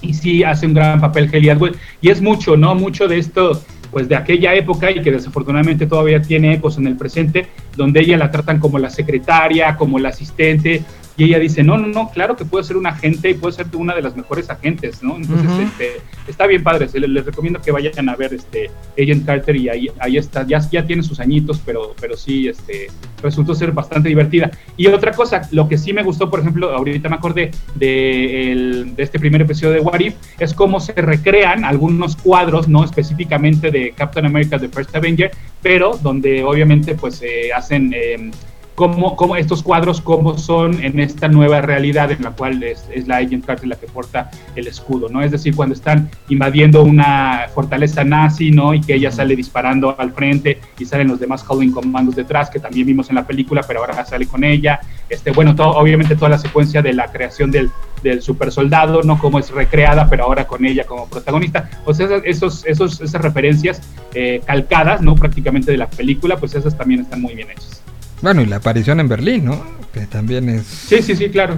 y 0.00 0.14
sí 0.14 0.44
hace 0.44 0.66
un 0.66 0.74
gran 0.74 1.00
papel 1.00 1.30
Kelly 1.30 1.50
Atwell. 1.50 1.76
Y 2.00 2.10
es 2.10 2.20
mucho, 2.20 2.56
¿no? 2.56 2.74
Mucho 2.74 3.08
de 3.08 3.18
esto, 3.18 3.62
pues 3.90 4.08
de 4.08 4.16
aquella 4.16 4.54
época 4.54 4.90
y 4.90 5.02
que 5.02 5.10
desafortunadamente 5.10 5.86
todavía 5.86 6.22
tiene 6.22 6.54
ecos 6.54 6.78
en 6.78 6.86
el 6.86 6.96
presente, 6.96 7.48
donde 7.76 8.00
ella 8.00 8.16
la 8.16 8.30
tratan 8.30 8.58
como 8.58 8.78
la 8.78 8.90
secretaria, 8.90 9.76
como 9.76 9.98
la 9.98 10.10
asistente, 10.10 10.82
y 11.18 11.24
ella 11.24 11.40
dice, 11.40 11.64
no, 11.64 11.76
no, 11.76 11.88
no, 11.88 12.10
claro 12.10 12.36
que 12.36 12.44
puede 12.44 12.62
ser 12.62 12.76
un 12.76 12.86
agente 12.86 13.28
y 13.28 13.34
puede 13.34 13.52
ser 13.52 13.66
una 13.74 13.92
de 13.92 14.02
las 14.02 14.16
mejores 14.16 14.48
agentes, 14.50 15.02
¿no? 15.02 15.16
Entonces, 15.16 15.50
este, 15.66 16.00
está 16.28 16.46
bien 16.46 16.62
padre, 16.62 16.86
les, 16.94 17.26
recomiendo 17.26 17.60
que 17.60 17.72
vayan 17.72 18.08
a 18.08 18.14
ver 18.14 18.34
este 18.34 18.70
Agent 18.96 19.26
Carter 19.26 19.56
y 19.56 19.68
ahí, 19.68 19.90
ahí 19.98 20.16
está, 20.16 20.46
ya, 20.46 20.60
ya 20.70 20.86
tiene 20.86 21.02
sus 21.02 21.18
añitos, 21.18 21.60
pero, 21.66 21.96
pero 22.00 22.16
sí, 22.16 22.46
este, 22.46 22.86
resultó 23.20 23.56
ser 23.56 23.72
bastante 23.72 24.08
divertida. 24.08 24.52
Y 24.76 24.86
otra 24.86 25.10
cosa, 25.10 25.42
lo 25.50 25.68
que 25.68 25.76
sí 25.76 25.92
me 25.92 26.04
gustó, 26.04 26.30
por 26.30 26.38
ejemplo, 26.38 26.70
ahorita 26.70 27.08
me 27.08 27.16
acordé 27.16 27.50
de, 27.74 28.52
el, 28.52 28.94
de 28.94 29.02
este 29.02 29.18
primer 29.18 29.42
episodio 29.42 29.72
de 29.72 29.80
What 29.80 29.98
If, 29.98 30.14
es 30.38 30.54
cómo 30.54 30.78
se 30.78 30.92
recrean 30.92 31.64
algunos 31.64 32.14
cuadros, 32.14 32.68
no 32.68 32.84
específicamente 32.84 33.72
de 33.72 33.90
Captain 33.90 34.24
America, 34.24 34.56
The 34.56 34.68
First 34.68 34.94
Avenger, 34.94 35.32
pero 35.62 35.98
donde 36.00 36.44
obviamente 36.44 36.94
pues 36.94 37.16
se 37.16 37.52
hacen... 37.52 37.92
Eh, 37.92 38.30
cómo, 38.78 39.34
estos 39.34 39.64
cuadros, 39.64 40.00
cómo 40.00 40.38
son 40.38 40.84
en 40.84 41.00
esta 41.00 41.26
nueva 41.26 41.60
realidad 41.60 42.12
en 42.12 42.22
la 42.22 42.30
cual 42.30 42.62
es, 42.62 42.86
la 43.08 43.16
Agent 43.16 43.44
Carter 43.44 43.66
la 43.66 43.74
que 43.74 43.88
porta 43.88 44.30
el 44.54 44.68
escudo, 44.68 45.08
¿no? 45.08 45.20
Es 45.20 45.32
decir, 45.32 45.56
cuando 45.56 45.74
están 45.74 46.08
invadiendo 46.28 46.84
una 46.84 47.46
fortaleza 47.52 48.04
nazi, 48.04 48.52
¿no? 48.52 48.74
Y 48.74 48.80
que 48.80 48.94
ella 48.94 49.10
sale 49.10 49.34
disparando 49.34 49.96
al 49.98 50.12
frente 50.12 50.60
y 50.78 50.84
salen 50.84 51.08
los 51.08 51.18
demás 51.18 51.44
Howling 51.48 51.72
Commandos 51.72 52.14
detrás, 52.14 52.50
que 52.50 52.60
también 52.60 52.86
vimos 52.86 53.08
en 53.08 53.16
la 53.16 53.26
película, 53.26 53.64
pero 53.66 53.80
ahora 53.80 54.04
sale 54.06 54.28
con 54.28 54.44
ella. 54.44 54.78
Este, 55.08 55.32
bueno, 55.32 55.56
todo, 55.56 55.70
obviamente 55.70 56.14
toda 56.14 56.28
la 56.28 56.38
secuencia 56.38 56.80
de 56.80 56.92
la 56.92 57.10
creación 57.10 57.50
del, 57.50 57.70
del 58.04 58.22
super 58.22 58.52
soldado, 58.52 59.02
¿no? 59.02 59.18
Como 59.18 59.40
es 59.40 59.50
recreada, 59.50 60.08
pero 60.08 60.22
ahora 60.22 60.46
con 60.46 60.64
ella 60.64 60.84
como 60.84 61.08
protagonista. 61.08 61.68
O 61.84 61.92
sea, 61.92 62.06
esos, 62.24 62.64
esos, 62.64 63.00
esas 63.00 63.20
referencias 63.22 63.82
eh, 64.14 64.40
calcadas, 64.46 65.00
¿no? 65.00 65.16
Prácticamente 65.16 65.72
de 65.72 65.78
la 65.78 65.90
película, 65.90 66.36
pues 66.36 66.54
esas 66.54 66.78
también 66.78 67.00
están 67.00 67.20
muy 67.20 67.34
bien 67.34 67.50
hechas. 67.50 67.82
Bueno, 68.22 68.42
y 68.42 68.46
la 68.46 68.56
aparición 68.56 69.00
en 69.00 69.08
Berlín, 69.08 69.44
¿no? 69.44 69.64
Que 69.92 70.06
también 70.06 70.48
es... 70.48 70.66
Sí, 70.66 71.02
sí, 71.02 71.14
sí, 71.14 71.28
claro. 71.28 71.56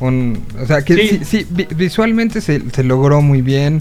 o 0.00 0.66
sea, 0.66 0.84
que 0.84 0.96
sí, 0.96 1.20
sí, 1.24 1.46
visualmente 1.76 2.40
se, 2.40 2.60
logró 2.82 3.22
muy 3.22 3.42
bien. 3.42 3.80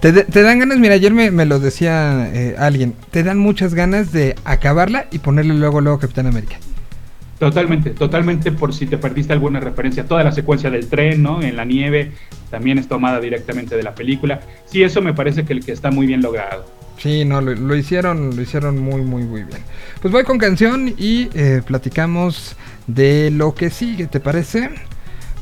Te, 0.00 0.12
dan 0.12 0.58
ganas, 0.58 0.78
mira, 0.78 0.94
ayer 0.94 1.12
me, 1.12 1.44
lo 1.46 1.58
decía 1.58 2.30
eh, 2.32 2.56
alguien, 2.58 2.94
te 3.10 3.22
dan 3.22 3.38
muchas 3.38 3.74
ganas 3.74 4.12
de 4.12 4.36
acabarla 4.44 5.06
y 5.10 5.18
ponerle 5.18 5.54
luego, 5.54 5.80
luego 5.80 5.98
Capitán 5.98 6.26
América. 6.26 6.56
Totalmente, 7.38 7.90
totalmente 7.90 8.52
por 8.52 8.72
si 8.72 8.86
te 8.86 8.96
perdiste 8.96 9.32
alguna 9.32 9.60
referencia. 9.60 10.06
Toda 10.06 10.22
la 10.22 10.32
secuencia 10.32 10.70
del 10.70 10.88
tren, 10.88 11.22
¿no? 11.22 11.42
En 11.42 11.56
la 11.56 11.64
nieve, 11.64 12.12
también 12.50 12.78
es 12.78 12.86
tomada 12.86 13.20
directamente 13.20 13.76
de 13.76 13.82
la 13.82 13.94
película. 13.94 14.40
Sí, 14.66 14.82
eso 14.82 15.02
me 15.02 15.14
parece 15.14 15.44
que, 15.44 15.52
el 15.52 15.64
que 15.64 15.72
está 15.72 15.90
muy 15.90 16.06
bien 16.06 16.22
logrado. 16.22 16.64
Sí, 17.04 17.26
no, 17.26 17.42
lo, 17.42 17.76
hicieron, 17.76 18.34
lo 18.34 18.40
hicieron 18.40 18.78
muy, 18.78 19.02
muy, 19.02 19.24
muy 19.24 19.42
bien. 19.42 19.60
Pues 20.00 20.10
voy 20.10 20.24
con 20.24 20.38
canción 20.38 20.88
y 20.96 21.28
eh, 21.34 21.60
platicamos 21.62 22.56
de 22.86 23.30
lo 23.30 23.54
que 23.54 23.68
sigue, 23.68 24.06
¿te 24.06 24.20
parece? 24.20 24.70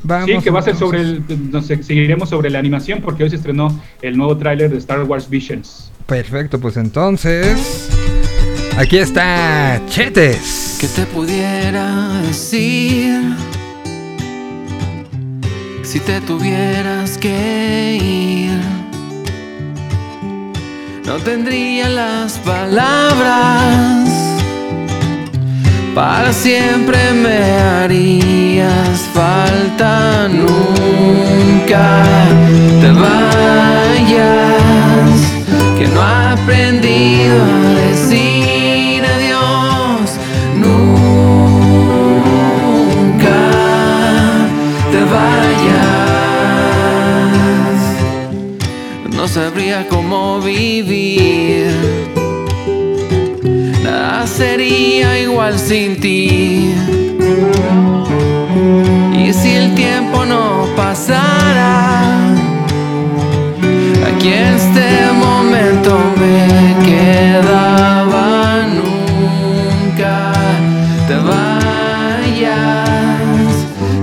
Vamos, 0.02 0.28
sí, 0.28 0.38
que 0.42 0.50
va 0.50 0.58
a 0.58 0.62
ser 0.64 0.74
sobre 0.74 1.02
el, 1.02 1.22
no 1.52 1.62
sé, 1.62 1.80
seguiremos 1.84 2.30
sobre 2.30 2.50
la 2.50 2.58
animación 2.58 3.00
porque 3.00 3.22
hoy 3.22 3.30
se 3.30 3.36
estrenó 3.36 3.80
el 4.02 4.16
nuevo 4.16 4.36
tráiler 4.36 4.72
de 4.72 4.78
Star 4.78 5.04
Wars 5.04 5.30
Visions. 5.30 5.92
Perfecto, 6.04 6.58
pues 6.58 6.76
entonces 6.76 7.88
aquí 8.76 8.98
está 8.98 9.80
Chetes. 9.86 10.78
Que 10.80 10.88
te 10.88 11.06
pudiera 11.06 12.22
decir 12.22 13.22
si 15.84 16.00
te 16.00 16.20
tuvieras 16.22 17.18
que 17.18 17.98
ir 18.02 18.81
no 21.04 21.16
tendría 21.18 21.88
las 21.88 22.38
palabras. 22.38 24.08
Para 25.94 26.32
siempre 26.32 26.98
me 27.12 27.38
harías 27.38 29.00
falta, 29.12 30.28
nunca 30.28 32.04
te 32.80 32.90
vayas, 32.92 34.32
que 35.78 35.86
no 35.88 36.00
he 36.00 36.32
aprendido 36.32 37.44
a 37.44 37.91
cómo 49.88 50.40
vivir. 50.40 51.70
Nada 53.82 54.26
sería 54.26 55.18
igual 55.20 55.58
sin 55.58 56.00
ti. 56.00 56.74
Y 59.16 59.32
si 59.32 59.50
el 59.52 59.74
tiempo 59.74 60.24
no 60.24 60.66
pasara, 60.76 62.34
aquí 64.08 64.28
en 64.28 64.54
este 64.54 65.12
momento 65.14 65.98
me 66.20 66.76
quedaba. 66.86 68.66
Nunca 68.78 70.32
te 71.08 71.16
vayas, 71.30 72.52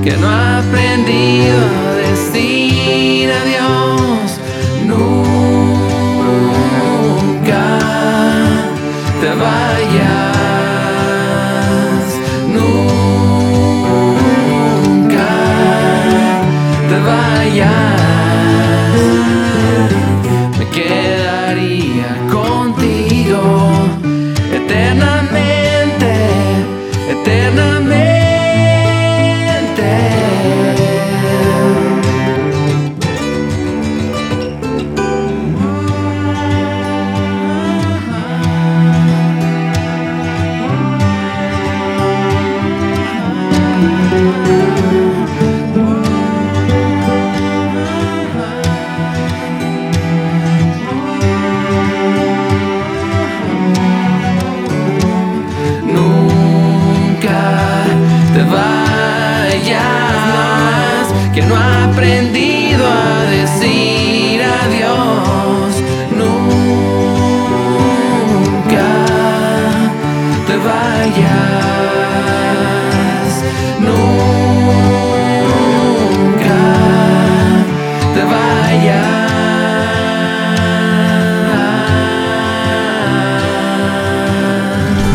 que 0.04 0.12
no 0.18 0.28
he 0.28 0.60
aprendido 0.62 1.69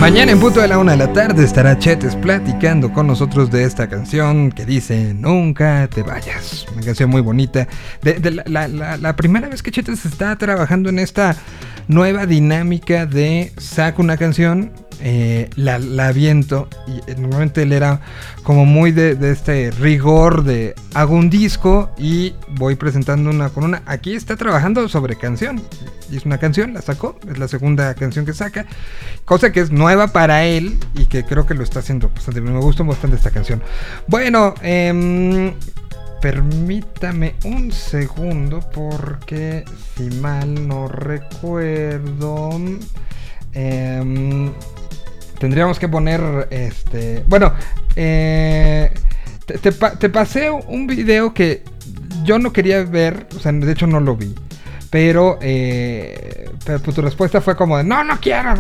Mañana 0.05 0.33
en 0.33 0.39
punto 0.39 0.61
de 0.61 0.69
la 0.69 0.77
una 0.77 0.93
de 0.93 0.99
la 0.99 1.15
tarde 1.15 1.43
estará 1.45 1.79
Chetes 1.79 2.15
platicando 2.15 2.93
con 2.93 3.07
nosotros 3.07 3.51
de 3.51 3.65
esta 3.65 3.89
canción 3.89 4.53
que 4.53 4.67
dice 4.67 5.15
Nunca 5.15 5.89
te 5.89 6.03
vayas. 6.03 6.67
Una 6.75 6.83
canción 6.83 7.09
muy 7.09 7.23
bonita. 7.23 7.67
La, 8.03 9.17
primera 9.17 9.49
vez 9.49 9.63
que 9.63 9.71
Chetes 9.71 10.05
está 10.05 10.37
trabajando 10.37 10.91
en 10.91 10.99
esta 10.99 11.35
nueva 11.89 12.27
dinámica 12.27 13.07
de 13.07 13.51
saco 13.57 14.03
una 14.03 14.19
canción 14.19 14.73
eh, 15.01 15.49
la, 15.57 15.77
aviento. 16.07 16.69
Y 16.87 17.19
normalmente 17.19 17.63
él 17.63 17.73
era 17.73 18.03
como 18.43 18.67
muy 18.67 18.93
de, 18.93 19.15
de, 19.15 19.33
este 19.33 19.71
rigor 19.71 20.45
de 20.45 20.75
hago 20.93 21.15
un 21.15 21.31
disco 21.31 21.91
y 21.97 22.35
voy 22.59 22.75
presentando 22.75 23.31
una 23.31 23.49
con 23.49 23.65
una. 23.65 23.83
Aquí 23.87 24.15
está 24.15 24.37
trabajando 24.37 24.87
sobre 24.87 25.17
canción. 25.17 25.63
Es 26.17 26.27
una 26.27 26.39
canción, 26.39 26.75
la 26.75 26.83
sacó, 26.83 27.19
es 27.29 27.39
la 27.39 27.49
segunda 27.49 27.95
canción 27.95 28.25
que 28.25 28.33
saca. 28.33 28.67
Cosa 29.25 29.53
que 29.53 29.61
es 29.61 29.71
nueva 29.71 30.09
para 30.09 30.45
él 30.45 30.79
y 30.95 31.07
que 31.07 31.25
creo 31.25 31.47
que 31.47 31.55
lo 31.55 31.63
está 31.63 31.81
haciendo 31.81 32.09
bastante. 32.09 32.41
Me 32.41 32.59
gusta 32.61 32.83
bastante 32.83 33.17
esta 33.17 33.31
canción. 33.31 33.63
Bueno, 34.07 34.55
eh, 34.63 35.55
permítame 36.21 37.35
un 37.45 37.73
segundo 37.73 38.61
porque 38.73 39.65
si 39.97 40.05
mal 40.21 40.67
no 40.67 40.89
recuerdo... 40.89 42.51
Eh, 43.53 44.51
tendríamos 45.39 45.79
que 45.79 45.89
poner 45.89 46.49
este... 46.51 47.25
Bueno, 47.27 47.53
eh, 47.97 48.93
te, 49.47 49.59
te, 49.59 49.73
te, 49.73 50.09
pasé 50.09 50.51
un 50.51 50.87
video 50.87 51.35
que 51.35 51.63
yo 52.25 52.39
no 52.39 52.53
quería 52.53 52.83
ver, 52.85 53.27
o 53.37 53.39
sea, 53.39 53.53
de 53.53 53.71
hecho 53.71 53.87
no 53.87 54.01
lo 54.01 54.17
vi. 54.17 54.35
Pero, 54.95 55.41
eh, 55.43 56.49
pues, 56.65 56.95
tu 56.95 57.03
respuesta 57.03 57.41
fue 57.41 57.57
como 57.57 57.77
de, 57.77 57.83
no, 57.83 58.05
no 58.05 58.21
quiero. 58.21 58.55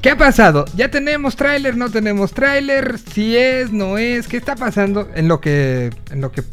¿Qué 0.00 0.10
ha 0.10 0.16
pasado? 0.16 0.66
¿Ya 0.76 0.88
tenemos 0.88 1.34
tráiler? 1.34 1.76
¿No 1.76 1.90
tenemos 1.90 2.32
tráiler? 2.32 2.96
Si 2.96 3.36
es, 3.36 3.72
no 3.72 3.98
es, 3.98 4.28
¿qué 4.28 4.36
está 4.36 4.54
pasando? 4.54 5.08
En 5.16 5.26
lo 5.26 5.40
que 5.40 5.90
en 6.12 6.20
lo 6.20 6.30
que 6.30 6.44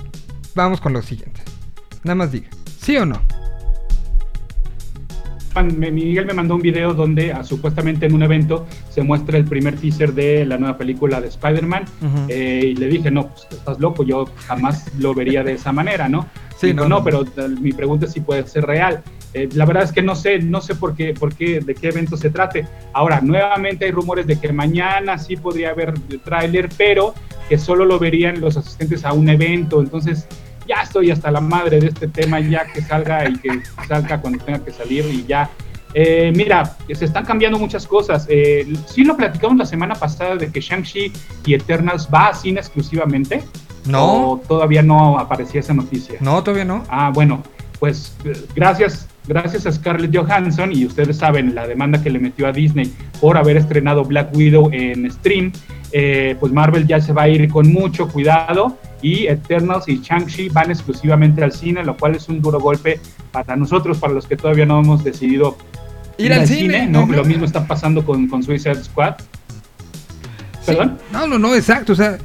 vamos 0.56 0.82
con 0.82 0.92
lo 0.92 1.04
siguiente. 1.04 1.40
Nada 2.04 2.16
más 2.16 2.32
diga, 2.32 2.50
¿sí 2.82 2.98
o 2.98 3.06
no? 3.06 3.22
Miguel 5.64 6.26
me 6.26 6.34
mandó 6.34 6.56
un 6.56 6.62
video 6.62 6.94
donde 6.94 7.32
ah, 7.32 7.44
supuestamente 7.44 8.06
en 8.06 8.14
un 8.14 8.24
evento 8.24 8.66
se 8.90 9.02
muestra 9.04 9.38
el 9.38 9.46
primer 9.46 9.76
teaser 9.76 10.14
de 10.14 10.46
la 10.46 10.58
nueva 10.58 10.78
película 10.78 11.22
de 11.22 11.28
Spider-Man 11.28 11.84
uh 12.02 12.06
-huh. 12.06 12.26
eh, 12.30 12.62
y 12.68 12.76
le 12.76 12.88
dije, 12.88 13.12
no, 13.12 13.28
pues 13.28 13.48
estás 13.52 13.80
loco, 13.80 14.04
yo 14.04 14.26
jamás 14.48 14.92
lo 14.98 15.14
vería 15.14 15.44
de 15.44 15.54
esa 15.54 15.72
manera, 15.72 16.08
¿no? 16.10 16.28
Sí, 16.58 16.68
Digo, 16.68 16.84
no, 16.84 16.90
no, 16.90 16.98
no, 16.98 17.04
pero 17.04 17.22
uh, 17.22 17.50
mi 17.62 17.72
pregunta 17.72 18.06
es 18.08 18.14
si 18.14 18.22
puede 18.22 18.48
ser 18.48 18.66
real. 18.66 19.04
Eh, 19.34 19.48
la 19.54 19.66
verdad 19.66 19.84
es 19.84 19.92
que 19.92 20.02
no 20.02 20.16
sé, 20.16 20.40
no 20.40 20.62
sé 20.62 20.74
por 20.74 20.96
qué, 20.96 21.14
por 21.14 21.36
qué, 21.36 21.60
de 21.60 21.76
qué 21.76 21.90
evento 21.90 22.18
se 22.18 22.32
trate. 22.32 22.66
Ahora, 22.94 23.22
nuevamente 23.22 23.86
hay 23.86 23.92
rumores 23.92 24.26
de 24.26 24.40
que 24.40 24.52
mañana 24.52 25.18
sí 25.20 25.38
podría 25.38 25.70
haber 25.70 25.94
tráiler, 26.24 26.70
pero 26.78 27.14
que 27.48 27.58
solo 27.58 27.86
lo 27.86 28.00
verían 28.00 28.42
los 28.42 28.58
asistentes 28.58 29.06
a 29.06 29.14
un 29.14 29.30
evento. 29.30 29.80
Entonces, 29.80 30.28
ya 30.68 30.82
estoy 30.82 31.12
hasta 31.12 31.32
la 31.32 31.42
madre 31.42 31.80
de 31.80 31.88
este 31.88 32.08
tema, 32.08 32.40
ya 32.40 32.66
que 32.68 32.82
salga 32.82 33.28
y 33.30 33.38
que 33.38 33.62
salga 33.88 34.20
cuando 34.20 34.44
tenga 34.44 34.64
que 34.64 34.72
salir 34.72 35.06
y 35.06 35.26
ya. 35.26 35.50
Eh, 35.94 36.32
mira, 36.36 36.76
se 36.94 37.06
están 37.06 37.26
cambiando 37.26 37.58
muchas 37.58 37.88
cosas. 37.88 38.28
Eh, 38.30 38.72
sí 38.86 39.04
lo 39.04 39.16
platicamos 39.16 39.58
la 39.58 39.66
semana 39.66 39.96
pasada 39.96 40.36
de 40.36 40.52
que 40.52 40.60
Shang-Chi 40.60 41.12
y 41.46 41.54
Eternals 41.54 42.08
va 42.14 42.28
a 42.28 42.34
cine 42.34 42.60
exclusivamente. 42.60 43.44
No. 43.86 44.32
¿O 44.32 44.38
todavía 44.38 44.84
no 44.84 45.18
aparecía 45.18 45.62
esa 45.62 45.74
noticia? 45.74 46.18
No, 46.20 46.44
todavía 46.44 46.66
no. 46.66 46.84
Ah, 46.90 47.10
bueno, 47.14 47.42
pues 47.80 48.16
gracias 48.54 49.08
gracias 49.28 49.66
a 49.66 49.72
Scarlett 49.72 50.16
Johansson 50.16 50.72
y 50.72 50.86
ustedes 50.86 51.18
saben 51.18 51.54
la 51.54 51.68
demanda 51.68 52.02
que 52.02 52.10
le 52.10 52.20
metió 52.20 52.48
a 52.48 52.52
Disney 52.52 52.94
por 53.20 53.38
haber 53.38 53.58
estrenado 53.58 54.04
Black 54.04 54.36
Widow 54.36 54.70
en 54.72 55.10
stream, 55.12 55.52
eh, 55.92 56.36
pues 56.40 56.52
Marvel 56.52 56.88
ya 56.88 57.00
se 57.00 57.14
va 57.14 57.24
a 57.24 57.30
ir 57.30 57.50
con 57.50 57.72
mucho 57.72 58.08
cuidado 58.08 58.78
y 59.02 59.28
Eternals 59.28 59.88
y 59.88 60.00
Shang-Chi 60.00 60.50
van 60.50 60.72
exclusivamente 60.72 61.44
al 61.44 61.52
cine, 61.52 61.84
lo 61.84 61.96
cual 61.98 62.16
es 62.16 62.28
un 62.30 62.42
duro 62.42 62.60
golpe 62.60 63.00
para 63.32 63.56
nosotros, 63.56 63.98
para 63.98 64.14
los 64.14 64.26
que 64.26 64.36
todavía 64.36 64.66
no 64.66 64.80
hemos 64.80 65.04
decidido 65.04 65.58
ir, 66.18 66.28
ir 66.28 66.34
al, 66.34 66.48
cine. 66.48 66.60
cine 66.60 66.88
¿no? 66.88 67.06
Lo 67.06 67.24
mismo 67.24 67.46
está 67.46 67.68
pasando 67.68 68.06
con, 68.06 68.28
con 68.28 68.44
Suicide 68.44 68.84
Squad. 68.84 69.16
¿Perdón? 70.66 70.98
No, 71.12 71.28
no, 71.28 71.40
no, 71.40 71.56
exacto, 71.56 71.94
o 71.94 71.96
sea 71.96 72.18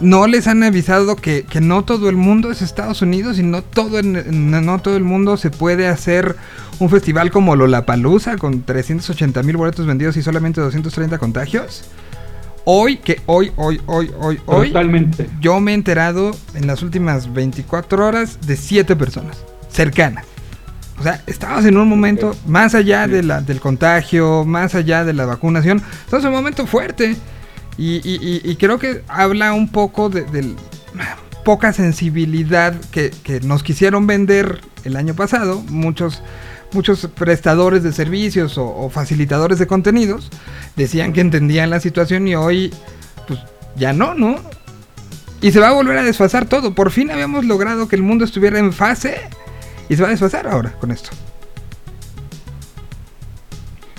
no 0.00 0.26
les 0.26 0.46
han 0.46 0.62
avisado 0.62 1.16
que, 1.16 1.44
que, 1.44 1.60
no 1.60 1.84
todo 1.84 2.08
el 2.08 2.16
mundo 2.16 2.50
es 2.50 2.62
Estados 2.62 3.02
Unidos 3.02 3.38
y 3.38 3.42
no 3.42 3.62
todo, 3.62 4.02
no 4.02 4.78
todo 4.80 4.96
el 4.96 5.04
mundo 5.04 5.36
se 5.36 5.50
puede 5.50 5.88
hacer 5.88 6.36
un 6.78 6.90
festival 6.90 7.30
como 7.30 7.56
Lollapalooza 7.56 8.36
con 8.36 8.62
380 8.62 9.42
mil 9.42 9.56
boletos 9.56 9.86
vendidos 9.86 10.16
y 10.16 10.22
solamente 10.22 10.60
230 10.60 11.18
contagios. 11.18 11.84
Hoy, 12.64 12.96
que 12.96 13.20
hoy, 13.26 13.52
hoy, 13.56 13.80
hoy, 13.86 14.10
hoy, 14.18 14.40
hoy, 14.46 14.68
Totalmente. 14.68 15.28
yo 15.40 15.60
me 15.60 15.70
he 15.70 15.74
enterado 15.74 16.36
en 16.54 16.66
las 16.66 16.82
últimas 16.82 17.32
24 17.32 18.04
horas 18.04 18.38
de 18.44 18.56
7 18.56 18.96
personas 18.96 19.38
cercanas. 19.70 20.24
O 20.98 21.02
sea, 21.02 21.22
estamos 21.26 21.64
en 21.64 21.76
un 21.76 21.88
momento 21.88 22.34
más 22.46 22.74
allá 22.74 23.06
de 23.06 23.22
la, 23.22 23.40
del 23.40 23.60
contagio, 23.60 24.44
más 24.44 24.74
allá 24.74 25.04
de 25.04 25.12
la 25.12 25.26
vacunación. 25.26 25.82
Estamos 26.04 26.24
en 26.24 26.30
un 26.30 26.36
momento 26.36 26.66
fuerte. 26.66 27.16
Y, 27.78 27.96
y, 27.96 28.40
y, 28.42 28.56
creo 28.56 28.78
que 28.78 29.02
habla 29.06 29.52
un 29.52 29.68
poco 29.68 30.08
de, 30.08 30.24
poca 31.44 31.72
sensibilidad 31.74 32.74
que, 32.90 33.10
que, 33.22 33.40
nos 33.40 33.62
quisieron 33.62 34.06
vender 34.06 34.60
el 34.84 34.96
año 34.96 35.14
pasado. 35.14 35.60
Muchos, 35.68 36.22
muchos 36.72 37.06
prestadores 37.14 37.82
de 37.82 37.92
servicios 37.92 38.56
o, 38.56 38.66
o, 38.66 38.88
facilitadores 38.88 39.58
de 39.58 39.66
contenidos 39.66 40.30
decían 40.74 41.12
que 41.12 41.20
entendían 41.20 41.68
la 41.68 41.80
situación 41.80 42.26
y 42.26 42.34
hoy, 42.34 42.72
pues 43.28 43.40
ya 43.76 43.92
no, 43.92 44.14
¿no? 44.14 44.36
Y 45.42 45.52
se 45.52 45.60
va 45.60 45.68
a 45.68 45.72
volver 45.72 45.98
a 45.98 46.02
desfasar 46.02 46.46
todo. 46.46 46.74
Por 46.74 46.90
fin 46.90 47.10
habíamos 47.10 47.44
logrado 47.44 47.88
que 47.88 47.96
el 47.96 48.02
mundo 48.02 48.24
estuviera 48.24 48.58
en 48.58 48.72
fase 48.72 49.20
y 49.88 49.96
se 49.96 50.02
va 50.02 50.08
a 50.08 50.12
desfasar 50.12 50.46
ahora 50.46 50.72
con 50.80 50.90
esto. 50.90 51.10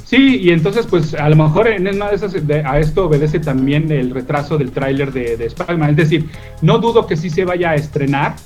Sí, 0.07 0.37
y 0.37 0.51
entonces 0.51 0.87
pues 0.87 1.13
a 1.15 1.27
lo 1.27 1.35
mejor 1.35 1.67
en 1.67 1.85
una 1.85 2.07
de 2.07 2.15
esas 2.15 2.47
de, 2.47 2.63
a 2.63 2.79
esto 2.79 3.07
obedece 3.07 3.41
también 3.41 3.91
el 3.91 4.11
retraso 4.11 4.57
del 4.57 4.71
tráiler 4.71 5.11
de, 5.11 5.35
de. 5.35 5.45
Es 5.47 5.95
decir, 5.97 6.29
no 6.61 6.77
dudo 6.77 7.05
que 7.05 7.17
sí 7.17 7.29
se 7.29 7.43
vaya 7.43 7.71
a 7.71 7.75
estrenar, 7.75 8.37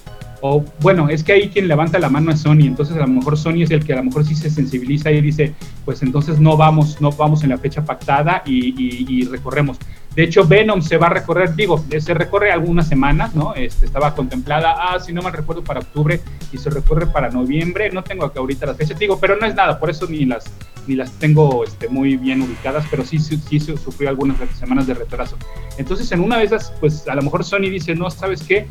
o 0.42 0.66
bueno, 0.80 1.08
es 1.08 1.24
que 1.24 1.34
ahí 1.34 1.50
quien 1.50 1.68
levanta 1.68 2.00
la 2.00 2.10
mano 2.10 2.32
es 2.32 2.40
Sony, 2.40 2.62
entonces 2.62 2.98
a 2.98 3.02
lo 3.02 3.08
mejor 3.10 3.38
Sony 3.38 3.62
es 3.62 3.70
el 3.70 3.86
que 3.86 3.94
a 3.94 3.98
lo 3.98 4.06
mejor 4.06 4.26
sí 4.26 4.34
se 4.34 4.50
sensibiliza 4.50 5.12
y 5.12 5.22
dice, 5.22 5.54
pues 5.86 6.02
entonces 6.02 6.40
no 6.40 6.58
vamos, 6.58 7.00
no 7.00 7.12
vamos 7.12 7.44
en 7.44 7.50
la 7.52 7.60
fecha 7.60 7.86
pactada 7.86 8.42
y 8.48 9.24
recorremos. 9.26 9.78
De 10.16 10.24
hecho, 10.24 10.46
Venom 10.46 10.82
se 10.82 10.98
va 10.98 11.08
a 11.08 11.10
recorrer, 11.12 11.56
digo, 11.56 11.82
se 12.00 12.14
recorre 12.14 12.52
algunas 12.52 12.88
semanas, 12.88 13.34
¿no? 13.34 13.54
Este, 13.56 13.86
estaba 13.86 14.14
contemplada, 14.14 14.76
ah, 14.78 15.00
si 15.00 15.14
no 15.14 15.22
mal 15.22 15.32
recuerdo, 15.32 15.64
para 15.64 15.80
octubre 15.80 16.20
y 16.52 16.58
se 16.58 16.70
recorre 16.70 17.08
para 17.08 17.30
noviembre. 17.30 17.90
No 17.92 18.04
tengo 18.04 18.26
acá 18.26 18.42
ahorita 18.42 18.66
las 18.66 18.76
fechas, 18.76 19.00
digo, 19.00 19.20
pero 19.22 19.38
no 19.38 19.46
es 19.46 19.56
nada, 19.56 19.80
por 19.80 19.90
eso 19.90 20.08
ni 20.08 20.26
las, 20.26 20.52
ni 20.88 20.96
las 20.96 21.12
tengo 21.14 21.64
este, 21.64 21.88
muy 21.90 22.18
bien 22.18 22.42
ubicadas, 22.42 22.86
pero 22.90 23.06
sí, 23.06 23.20
sí, 23.20 23.38
sí 23.38 23.60
sufrió 23.60 24.10
algunas 24.10 24.38
semanas 24.58 24.88
de 24.88 24.94
retraso. 24.94 25.38
Entonces, 25.78 26.12
en 26.12 26.22
una 26.22 26.38
de 26.38 26.46
esas, 26.46 26.74
pues 26.80 27.08
a 27.08 27.16
lo 27.16 27.22
mejor 27.22 27.44
Sony 27.44 27.70
dice, 27.70 27.96
no, 27.96 28.10
¿sabes 28.10 28.44
qué? 28.44 28.68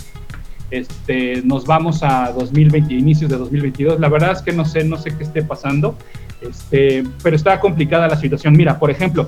Este, 0.70 1.42
nos 1.42 1.66
vamos 1.66 2.03
a 2.03 2.33
2020, 2.33 2.94
inicios 2.94 3.31
de 3.31 3.37
2022. 3.37 3.99
La 3.99 4.09
verdad 4.09 4.33
es 4.33 4.42
que 4.42 4.53
no 4.53 4.64
sé, 4.64 4.85
no 4.85 4.96
sé 4.96 5.16
qué 5.16 5.25
esté 5.25 5.42
pasando, 5.42 5.96
este, 6.40 7.05
pero 7.23 7.37
está 7.37 7.59
complicada 7.61 8.09
la 8.09 8.16
situación. 8.16 8.55
Mira, 8.55 8.79
por 8.79 8.90
ejemplo, 8.90 9.27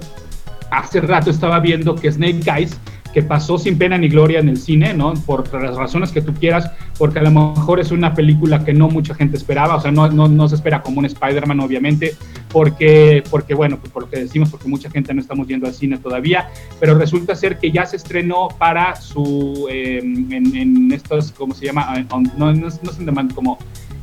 hace 0.71 1.01
rato 1.01 1.31
estaba 1.31 1.61
viendo 1.61 1.95
que 1.95 2.11
Snake 2.11 2.45
Eyes, 2.47 2.79
que 3.13 3.23
pasó 3.23 3.59
sin 3.59 3.79
pena 3.79 3.99
ni 3.99 4.09
gloria 4.09 4.41
en 4.41 4.49
el 4.49 4.57
cine, 4.57 4.95
¿no? 4.95 5.15
Por 5.15 5.53
las 5.61 5.77
razones 5.77 6.13
que 6.13 6.23
tú 6.23 6.33
quieras, 6.35 6.71
porque 6.99 7.19
a 7.19 7.23
lo 7.23 7.31
mejor 7.31 7.81
es 7.81 7.91
una 7.91 8.15
película 8.15 8.65
que 8.65 8.73
no 8.73 8.89
mucha 8.89 9.15
gente 9.15 9.37
esperaba, 9.37 9.77
o 9.77 9.81
sea, 9.81 9.91
no, 9.91 10.09
no, 10.09 10.29
no 10.29 10.49
se 10.49 10.55
espera 10.55 10.83
como 10.83 10.99
un 10.99 11.07
Spider-Man, 11.07 11.61
obviamente, 11.61 12.15
porque, 12.51 13.23
porque, 13.31 13.55
bueno, 13.55 13.79
pues 13.79 13.93
por 13.93 14.05
lo 14.05 14.11
que 14.11 14.21
decimos, 14.21 14.51
porque 14.51 14.69
mucha 14.69 14.91
gente 14.91 15.13
no 15.15 15.21
estamos 15.21 15.47
yendo 15.47 15.67
al 15.67 15.75
cine 15.75 15.99
todavía, 15.99 16.49
pero 16.81 16.95
resulta 16.95 17.35
ser 17.35 17.59
que 17.59 17.71
ya 17.71 17.87
se 17.87 17.97
estrenó 17.97 18.49
para 18.59 18.97
su, 18.97 19.67
eh, 19.71 19.99
en, 20.03 20.93
estos, 20.93 21.33
¿cómo 21.33 21.55
se 21.55 21.67
llama? 21.67 22.07
On, 22.11 22.25
no, 22.37 22.53
no, 22.53 22.69
no 22.69 22.69
es 22.69 23.35
como 23.35 23.59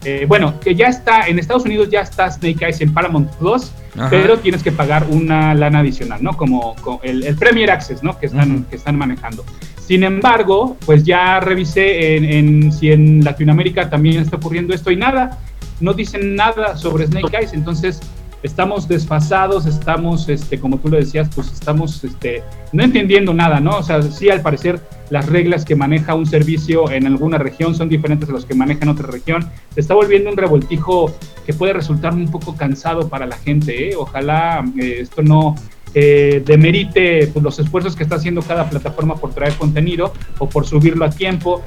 eh, 0.06 0.26
bueno, 0.28 0.60
que 0.60 0.76
ya 0.76 0.88
está, 0.88 1.28
en 1.28 1.40
Estados 1.40 1.66
Unidos 1.66 1.90
ya 1.90 2.02
está 2.02 2.32
Snake 2.32 2.64
Eyes 2.64 2.80
en 2.82 2.94
Paramount 2.94 3.30
Plus, 3.36 3.72
Ajá. 3.98 4.10
pero 4.10 4.40
tienes 4.40 4.64
que 4.64 4.72
pagar 4.72 5.06
una 5.10 5.54
lana 5.54 5.80
adicional, 5.80 6.24
¿no? 6.24 6.38
Como, 6.38 6.76
como 6.78 7.02
el, 7.04 7.24
el, 7.24 7.36
Premier 7.36 7.70
Access, 7.70 8.02
¿no? 8.02 8.18
Que 8.18 8.28
están, 8.28 8.52
uh 8.52 8.56
-huh. 8.60 8.66
que 8.68 8.78
están 8.78 8.98
manejando. 8.98 9.44
Sin 9.86 10.04
embargo, 10.04 10.78
pues 10.86 11.04
ya 11.04 11.40
revisé 11.40 12.16
en, 12.16 12.24
en, 12.24 12.72
si 12.72 12.92
en 12.92 13.24
Latinoamérica 13.24 13.90
también 13.90 14.22
está 14.22 14.38
ocurriendo 14.38 14.74
esto 14.74 14.92
y 14.92 14.96
nada, 14.96 15.40
no 15.82 15.94
dicen 15.94 16.36
nada 16.36 16.78
sobre 16.78 17.08
Snake 17.08 17.36
Eyes, 17.38 17.54
entonces 17.54 18.00
estamos 18.44 18.88
desfasados, 18.88 19.66
estamos, 19.66 20.30
este, 20.30 20.60
como 20.60 20.78
tú 20.78 20.90
lo 20.90 20.98
decías, 20.98 21.30
pues 21.34 21.52
estamos 21.52 22.04
este, 22.04 22.44
no 22.72 22.84
entendiendo 22.84 23.34
nada, 23.34 23.60
¿no? 23.60 23.78
O 23.78 23.84
sea, 23.84 24.02
sí, 24.02 24.30
al 24.30 24.42
parecer 24.42 24.80
las 25.10 25.28
reglas 25.28 25.66
que 25.66 25.76
maneja 25.76 26.14
un 26.14 26.26
servicio 26.26 26.90
en 26.92 27.08
alguna 27.08 27.38
región 27.38 27.76
son 27.76 27.90
diferentes 27.90 28.30
a 28.30 28.32
los 28.32 28.46
que 28.46 28.54
maneja 28.54 28.82
en 28.84 28.90
otra 28.90 29.08
región. 29.08 29.50
Se 29.74 29.82
está 29.82 29.94
volviendo 29.94 30.30
un 30.30 30.38
revoltijo 30.38 31.14
que 31.46 31.54
puede 31.54 31.74
resultar 31.74 32.14
un 32.14 32.30
poco 32.30 32.56
cansado 32.56 33.10
para 33.10 33.26
la 33.26 33.38
gente, 33.38 33.90
¿eh? 33.90 33.96
Ojalá 33.98 34.64
eh, 34.80 35.00
esto 35.02 35.22
no 35.22 35.56
eh, 35.96 36.44
demerite 36.46 37.28
pues, 37.28 37.44
los 37.44 37.60
esfuerzos 37.60 37.96
que 37.96 38.04
está 38.04 38.16
haciendo 38.16 38.42
cada 38.42 38.70
plataforma 38.70 39.16
por 39.16 39.34
traer 39.34 39.54
contenido 39.56 40.14
o 40.38 40.48
por 40.48 40.66
subirlo 40.66 41.06
a 41.06 41.10
tiempo 41.10 41.64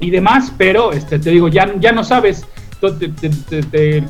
y 0.00 0.10
demás, 0.10 0.52
pero 0.56 0.92
este, 0.92 1.18
te 1.18 1.30
digo, 1.30 1.48
ya, 1.48 1.74
ya 1.78 1.92
no 1.92 2.02
sabes 2.02 2.46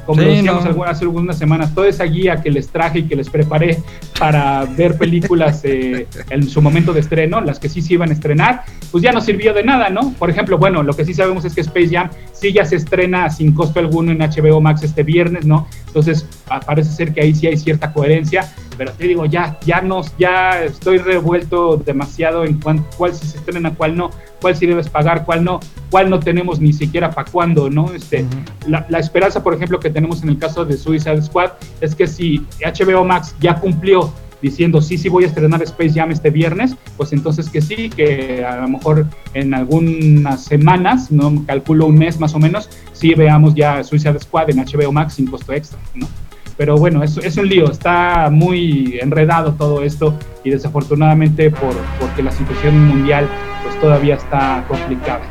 como 0.06 0.22
decíamos 0.22 0.64
hace 0.86 1.04
algunas 1.04 1.38
semanas, 1.38 1.74
toda 1.74 1.88
esa 1.88 2.04
guía 2.04 2.40
que 2.40 2.50
les 2.50 2.68
traje 2.68 3.00
y 3.00 3.02
que 3.04 3.16
les 3.16 3.28
preparé 3.28 3.78
para 4.18 4.64
ver 4.64 4.96
películas 4.96 5.60
eh, 5.64 6.06
en 6.30 6.48
su 6.48 6.62
momento 6.62 6.92
de 6.92 7.00
estreno, 7.00 7.40
las 7.40 7.58
que 7.58 7.68
sí 7.68 7.82
se 7.82 7.94
iban 7.94 8.10
a 8.10 8.12
estrenar, 8.12 8.64
pues 8.90 9.02
ya 9.02 9.12
no 9.12 9.20
sirvió 9.20 9.52
de 9.52 9.64
nada, 9.64 9.90
¿no? 9.90 10.12
Por 10.18 10.30
ejemplo, 10.30 10.58
bueno, 10.58 10.82
lo 10.82 10.94
que 10.94 11.04
sí 11.04 11.14
sabemos 11.14 11.44
es 11.44 11.54
que 11.54 11.62
Space 11.62 11.88
Jam 11.88 12.10
sí 12.32 12.52
ya 12.52 12.64
se 12.64 12.76
estrena 12.76 13.28
sin 13.30 13.52
costo 13.52 13.80
alguno 13.80 14.12
en 14.12 14.18
HBO 14.18 14.60
Max 14.60 14.82
este 14.82 15.02
viernes, 15.02 15.44
¿no? 15.44 15.66
Entonces, 15.90 16.24
parece 16.66 16.90
ser 16.92 17.12
que 17.12 17.20
ahí 17.20 17.34
sí 17.34 17.48
hay 17.48 17.56
cierta 17.56 17.92
coherencia, 17.92 18.52
pero 18.78 18.92
te 18.92 19.08
digo, 19.08 19.26
ya, 19.26 19.58
ya 19.66 19.80
nos, 19.80 20.16
ya 20.18 20.62
estoy 20.62 20.98
revuelto 20.98 21.76
demasiado 21.76 22.44
en 22.44 22.60
cuanto, 22.60 22.88
cuál 22.96 23.12
sí 23.12 23.26
se 23.26 23.38
estrena, 23.38 23.74
cuál 23.74 23.96
no, 23.96 24.10
cuál 24.40 24.54
sí 24.54 24.66
debes 24.66 24.88
pagar, 24.88 25.24
cuál 25.24 25.42
no, 25.42 25.58
cuál 25.90 26.08
no 26.08 26.20
tenemos 26.20 26.60
ni 26.60 26.72
siquiera 26.72 27.10
para 27.10 27.28
cuándo, 27.28 27.68
¿no? 27.68 27.92
Este, 27.92 28.24
la, 28.68 28.86
la, 28.88 29.00
esperanza, 29.00 29.42
por 29.42 29.52
ejemplo, 29.52 29.80
que 29.80 29.90
tenemos 29.90 30.22
en 30.22 30.28
el 30.28 30.38
caso 30.38 30.64
de 30.64 30.76
Suicide 30.76 31.22
Squad 31.22 31.50
es 31.80 31.96
que 31.96 32.06
si 32.06 32.46
HBO 32.64 33.04
Max 33.04 33.34
ya 33.40 33.56
cumplió 33.56 34.12
diciendo 34.42 34.80
sí, 34.80 34.98
sí 34.98 35.08
voy 35.08 35.24
a 35.24 35.26
estrenar 35.26 35.62
Space 35.62 35.92
Jam 35.94 36.10
este 36.10 36.30
viernes, 36.30 36.76
pues 36.96 37.12
entonces 37.12 37.48
que 37.48 37.60
sí, 37.60 37.90
que 37.90 38.44
a 38.44 38.56
lo 38.62 38.68
mejor 38.68 39.06
en 39.34 39.54
algunas 39.54 40.44
semanas, 40.44 41.10
no 41.10 41.44
calculo 41.46 41.86
un 41.86 41.96
mes 41.96 42.18
más 42.18 42.34
o 42.34 42.38
menos, 42.38 42.68
sí 42.92 43.14
veamos 43.14 43.54
ya 43.54 43.82
Suicide 43.84 44.18
Squad 44.20 44.50
en 44.50 44.58
HBO 44.58 44.92
Max 44.92 45.14
sin 45.14 45.26
costo 45.26 45.52
extra, 45.52 45.78
¿no? 45.94 46.08
Pero 46.56 46.76
bueno, 46.76 47.02
es, 47.02 47.16
es 47.16 47.38
un 47.38 47.48
lío, 47.48 47.70
está 47.70 48.28
muy 48.30 48.98
enredado 49.00 49.54
todo 49.54 49.82
esto 49.82 50.14
y 50.44 50.50
desafortunadamente 50.50 51.50
por, 51.50 51.74
porque 51.98 52.22
la 52.22 52.30
situación 52.30 52.86
mundial 52.86 53.26
pues 53.62 53.80
todavía 53.80 54.16
está 54.16 54.64
complicada. 54.68 55.22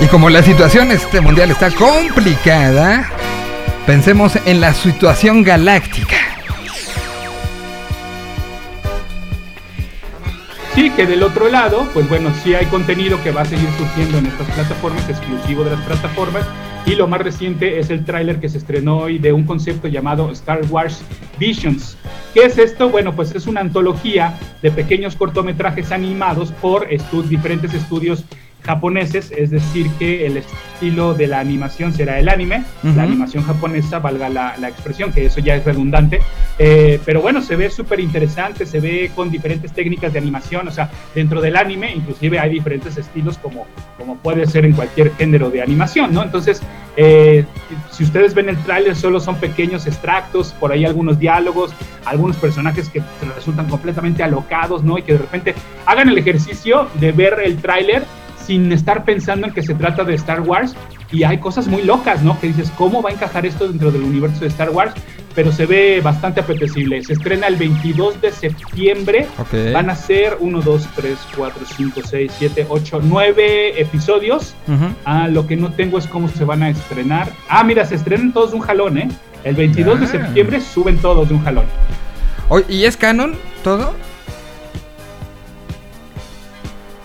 Y 0.00 0.06
como 0.06 0.30
la 0.30 0.42
situación 0.42 0.90
este 0.92 1.20
mundial 1.20 1.50
está 1.50 1.70
complicada, 1.70 3.06
pensemos 3.86 4.38
en 4.46 4.60
la 4.60 4.72
situación 4.72 5.42
galáctica. 5.42 6.16
Sí, 10.74 10.88
que 10.90 11.04
del 11.04 11.22
otro 11.22 11.50
lado, 11.50 11.86
pues 11.92 12.08
bueno, 12.08 12.32
sí 12.42 12.54
hay 12.54 12.64
contenido 12.66 13.22
que 13.22 13.30
va 13.30 13.42
a 13.42 13.44
seguir 13.44 13.68
surgiendo 13.76 14.16
en 14.16 14.26
estas 14.26 14.48
plataformas, 14.52 15.06
exclusivo 15.10 15.64
de 15.64 15.72
las 15.72 15.80
plataformas. 15.80 16.46
Y 16.86 16.94
lo 16.94 17.06
más 17.06 17.20
reciente 17.20 17.78
es 17.78 17.90
el 17.90 18.06
tráiler 18.06 18.40
que 18.40 18.48
se 18.48 18.56
estrenó 18.56 18.98
hoy 18.98 19.18
de 19.18 19.34
un 19.34 19.44
concepto 19.44 19.86
llamado 19.86 20.30
Star 20.30 20.60
Wars 20.70 21.02
Visions. 21.38 21.98
¿Qué 22.32 22.44
es 22.44 22.56
esto? 22.56 22.88
Bueno, 22.88 23.14
pues 23.14 23.34
es 23.34 23.46
una 23.46 23.60
antología 23.60 24.38
de 24.62 24.70
pequeños 24.70 25.14
cortometrajes 25.14 25.92
animados 25.92 26.52
por 26.52 26.88
diferentes 27.28 27.74
estudios 27.74 28.24
japoneses, 28.62 29.32
es 29.36 29.50
decir, 29.50 29.90
que 29.98 30.26
el 30.26 30.36
estilo 30.36 31.14
de 31.14 31.26
la 31.26 31.40
animación 31.40 31.92
será 31.92 32.18
el 32.18 32.28
anime, 32.28 32.64
la 32.82 33.02
animación 33.02 33.44
japonesa, 33.44 33.98
valga 33.98 34.28
la, 34.28 34.68
expresión, 34.68 35.12
que 35.12 35.26
eso 35.26 35.40
ya 35.40 35.56
es 35.56 35.64
redundante, 35.64 36.20
eh, 36.58 37.00
pero 37.04 37.22
bueno, 37.22 37.42
se 37.42 37.56
ve 37.56 37.70
súper 37.70 38.00
interesante, 38.00 38.66
se 38.66 38.80
ve 38.80 39.10
con 39.14 39.30
diferentes 39.30 39.72
técnicas 39.72 40.12
de 40.12 40.18
animación, 40.18 40.68
o 40.68 40.70
sea, 40.70 40.90
dentro 41.14 41.40
del 41.40 41.56
anime 41.56 41.92
inclusive 41.94 42.38
hay 42.38 42.50
diferentes 42.50 42.96
estilos 42.96 43.38
como, 43.38 43.66
como 43.98 44.16
puede 44.16 44.46
ser 44.46 44.64
en 44.64 44.72
cualquier 44.72 45.12
género 45.16 45.50
de 45.50 45.62
animación, 45.62 46.12
¿no? 46.12 46.22
Entonces, 46.22 46.62
eh, 46.96 47.44
si 47.90 48.04
ustedes 48.04 48.34
ven 48.34 48.48
el 48.48 48.56
tráiler, 48.58 48.96
solo 48.96 49.20
son 49.20 49.36
pequeños 49.36 49.86
extractos, 49.86 50.52
por 50.52 50.72
ahí 50.72 50.84
algunos 50.84 51.18
diálogos, 51.18 51.72
algunos 52.04 52.36
personajes 52.36 52.88
que 52.88 53.02
resultan 53.34 53.68
completamente 53.68 54.22
alocados, 54.22 54.82
¿no? 54.82 54.98
Y 54.98 55.02
que 55.02 55.12
de 55.12 55.18
repente 55.18 55.54
hagan 55.86 56.08
el 56.08 56.18
ejercicio 56.18 56.88
de 56.94 57.12
ver 57.12 57.38
el 57.44 57.58
tráiler 57.58 58.04
sin 58.50 58.72
estar 58.72 59.04
pensando 59.04 59.46
en 59.46 59.52
que 59.54 59.62
se 59.62 59.74
trata 59.74 60.02
de 60.02 60.12
Star 60.16 60.40
Wars. 60.40 60.74
Y 61.12 61.22
hay 61.22 61.38
cosas 61.38 61.68
muy 61.68 61.82
locas, 61.82 62.20
¿no? 62.24 62.36
Que 62.40 62.48
dices, 62.48 62.72
¿cómo 62.76 63.00
va 63.00 63.10
a 63.10 63.12
encajar 63.12 63.46
esto 63.46 63.68
dentro 63.68 63.92
del 63.92 64.02
universo 64.02 64.40
de 64.40 64.48
Star 64.48 64.70
Wars? 64.70 64.92
Pero 65.36 65.52
se 65.52 65.66
ve 65.66 66.00
bastante 66.02 66.40
apetecible. 66.40 67.00
Se 67.04 67.12
estrena 67.12 67.46
el 67.46 67.54
22 67.54 68.20
de 68.20 68.32
septiembre. 68.32 69.28
Van 69.72 69.88
a 69.88 69.94
ser 69.94 70.36
1, 70.40 70.62
2, 70.62 70.88
3, 70.96 71.18
4, 71.36 71.62
5, 71.76 72.00
6, 72.04 72.32
7, 72.38 72.66
8, 72.68 73.00
9 73.04 73.80
episodios. 73.80 74.56
ah, 75.04 75.28
lo 75.28 75.46
que 75.46 75.54
no 75.54 75.70
tengo 75.70 75.98
es 75.98 76.08
cómo 76.08 76.28
se 76.28 76.44
van 76.44 76.64
a 76.64 76.70
estrenar. 76.70 77.30
Ah, 77.48 77.62
mira, 77.62 77.86
se 77.86 77.94
estrenan 77.94 78.32
todos 78.32 78.50
de 78.50 78.56
un 78.56 78.62
jalón, 78.62 78.98
¿eh? 78.98 79.08
El 79.44 79.54
22 79.54 80.00
de 80.00 80.06
septiembre 80.08 80.60
suben 80.60 80.98
todos 80.98 81.28
de 81.28 81.34
un 81.34 81.44
jalón. 81.44 81.66
¿Y 82.68 82.84
es 82.84 82.96
canon 82.96 83.36
todo? 83.62 83.94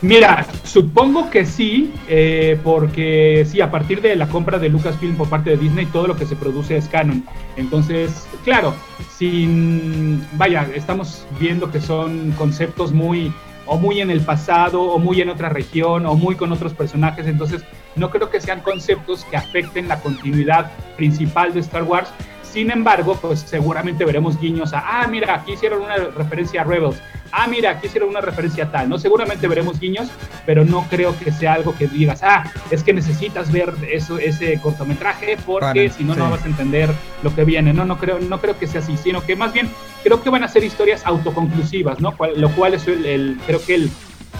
Mira, 0.06 0.46
supongo 0.64 1.32
que 1.32 1.48
sí, 1.48 1.92
eh, 2.08 2.60
porque 2.64 3.44
sí, 3.50 3.60
a 3.60 3.72
partir 3.72 4.04
de 4.04 4.16
la 4.16 4.28
compra 4.28 4.60
de 4.60 4.70
Lucasfilm 4.70 5.18
por 5.18 5.28
parte 5.30 5.50
de 5.50 5.58
Disney, 5.58 5.88
todo 5.88 6.06
lo 6.06 6.16
que 6.16 6.28
se 6.28 6.36
produce 6.36 6.78
es 6.78 6.88
canon. 6.88 7.26
Entonces, 7.58 8.28
claro, 8.44 8.76
sin, 9.18 10.24
vaya, 10.34 10.70
estamos 10.76 11.26
viendo 11.40 11.72
que 11.72 11.82
son 11.82 12.34
conceptos 12.38 12.92
muy, 12.92 13.34
o 13.66 13.80
muy 13.80 14.00
en 14.00 14.12
el 14.12 14.22
pasado, 14.22 14.84
o 14.84 15.00
muy 15.00 15.22
en 15.22 15.30
otra 15.30 15.50
región, 15.50 16.06
o 16.06 16.14
muy 16.14 16.36
con 16.36 16.52
otros 16.52 16.76
personajes. 16.76 17.26
Entonces, 17.26 17.64
no 17.96 18.12
creo 18.12 18.30
que 18.30 18.40
sean 18.40 18.62
conceptos 18.62 19.26
que 19.26 19.38
afecten 19.38 19.88
la 19.88 20.00
continuidad 20.02 20.72
principal 20.98 21.52
de 21.52 21.62
Star 21.62 21.82
Wars. 21.82 22.10
Sin 22.44 22.70
embargo, 22.70 23.18
pues 23.20 23.40
seguramente 23.40 24.06
veremos 24.06 24.40
guiños 24.40 24.72
a, 24.72 25.02
ah, 25.02 25.08
mira, 25.08 25.34
aquí 25.34 25.54
hicieron 25.54 25.82
una 25.82 25.98
referencia 25.98 26.62
a 26.62 26.64
Rebels, 26.64 27.02
ah, 27.36 27.48
mira, 27.48 27.72
aquí 27.72 27.88
hicieron 27.88 28.10
una 28.10 28.22
referencia 28.22 28.72
tal, 28.72 28.90
¿no? 28.90 28.98
Seguramente 28.98 29.48
veremos 29.48 29.80
guiños, 29.80 30.08
pero 30.46 30.64
no 30.64 30.88
creo 30.90 31.18
que 31.20 31.32
sea 31.32 31.54
algo 31.54 31.76
que 31.76 31.88
digas, 31.88 32.22
ah, 32.24 32.46
es 32.72 32.82
que 32.82 32.94
necesitas 32.94 33.52
ver 33.52 33.74
eso, 33.92 34.18
ese 34.18 34.60
cortometraje 34.60 35.38
porque 35.46 35.90
si 35.90 36.04
no, 36.04 36.16
no 36.16 36.30
vas 36.30 36.44
a 36.44 36.48
entender 36.48 36.90
lo 37.24 37.36
que 37.36 37.44
viene. 37.44 37.74
No, 37.74 37.86
no 37.86 37.98
creo, 37.98 38.20
no 38.20 38.40
creo 38.40 38.58
que 38.58 38.68
sea 38.68 38.82
así, 38.82 38.96
sino 38.98 39.24
que 39.24 39.36
más 39.36 39.52
bien 39.52 39.70
creo 40.04 40.24
que 40.24 40.30
van 40.30 40.44
a 40.44 40.48
ser 40.48 40.64
historias 40.64 41.06
autoconclusivas, 41.06 42.00
¿no? 42.00 42.16
lo 42.36 42.50
cual 42.52 42.74
es 42.74 42.88
el, 42.88 43.38
creo 43.46 43.64
que 43.64 43.76
el, 43.76 43.92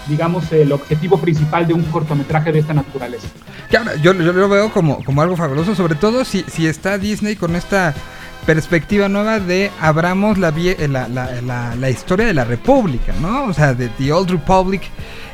digamos, 0.08 0.50
el 0.52 0.72
objetivo 0.72 1.18
principal 1.18 1.66
de 1.66 1.74
un 1.74 1.82
cortometraje 1.84 2.50
de 2.50 2.60
esta 2.60 2.72
naturaleza. 2.72 3.28
yo, 4.02 4.12
yo 4.14 4.32
lo 4.32 4.48
veo 4.48 4.70
como, 4.70 5.04
como 5.04 5.20
algo 5.20 5.36
fabuloso, 5.36 5.74
sobre 5.74 5.96
todo 5.96 6.24
si, 6.24 6.44
si 6.48 6.66
está 6.66 6.96
Disney 6.96 7.36
con 7.36 7.56
esta 7.56 7.94
perspectiva 8.46 9.08
nueva 9.08 9.40
de 9.40 9.70
abramos 9.80 10.38
la, 10.38 10.52
la, 10.88 11.08
la, 11.08 11.74
la, 11.74 11.90
historia 11.90 12.26
de 12.26 12.32
la 12.32 12.44
República, 12.44 13.12
¿no? 13.20 13.44
O 13.44 13.52
sea, 13.52 13.74
de 13.74 13.88
The 13.88 14.12
Old 14.12 14.30
Republic, 14.30 14.82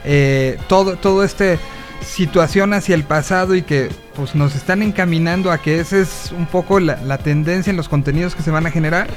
eh, 0.04 0.58
todo, 0.66 0.96
todo 0.96 1.22
este 1.22 1.58
situación 2.02 2.72
hacia 2.74 2.94
el 2.96 3.04
pasado 3.04 3.54
y 3.54 3.62
que 3.62 3.88
pues 4.16 4.34
nos 4.34 4.56
están 4.56 4.82
encaminando 4.82 5.52
a 5.52 5.58
que 5.58 5.78
esa 5.78 5.98
es 5.98 6.32
un 6.36 6.46
poco 6.46 6.80
la, 6.80 7.18
tendencia 7.18 7.70
en 7.70 7.76
los 7.76 7.88
contenidos 7.88 8.34
que 8.34 8.42
se 8.42 8.50
van 8.50 8.66
a 8.66 8.70
generar 8.70 9.08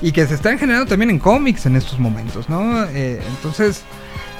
y 0.00 0.12
que 0.12 0.26
se 0.26 0.34
están 0.34 0.58
generando 0.58 0.86
también 0.86 1.10
en 1.10 1.18
cómics 1.18 1.66
en 1.66 1.76
estos 1.76 1.98
momentos, 1.98 2.48
¿no? 2.48 2.84
Eh, 2.86 3.20
entonces 3.36 3.82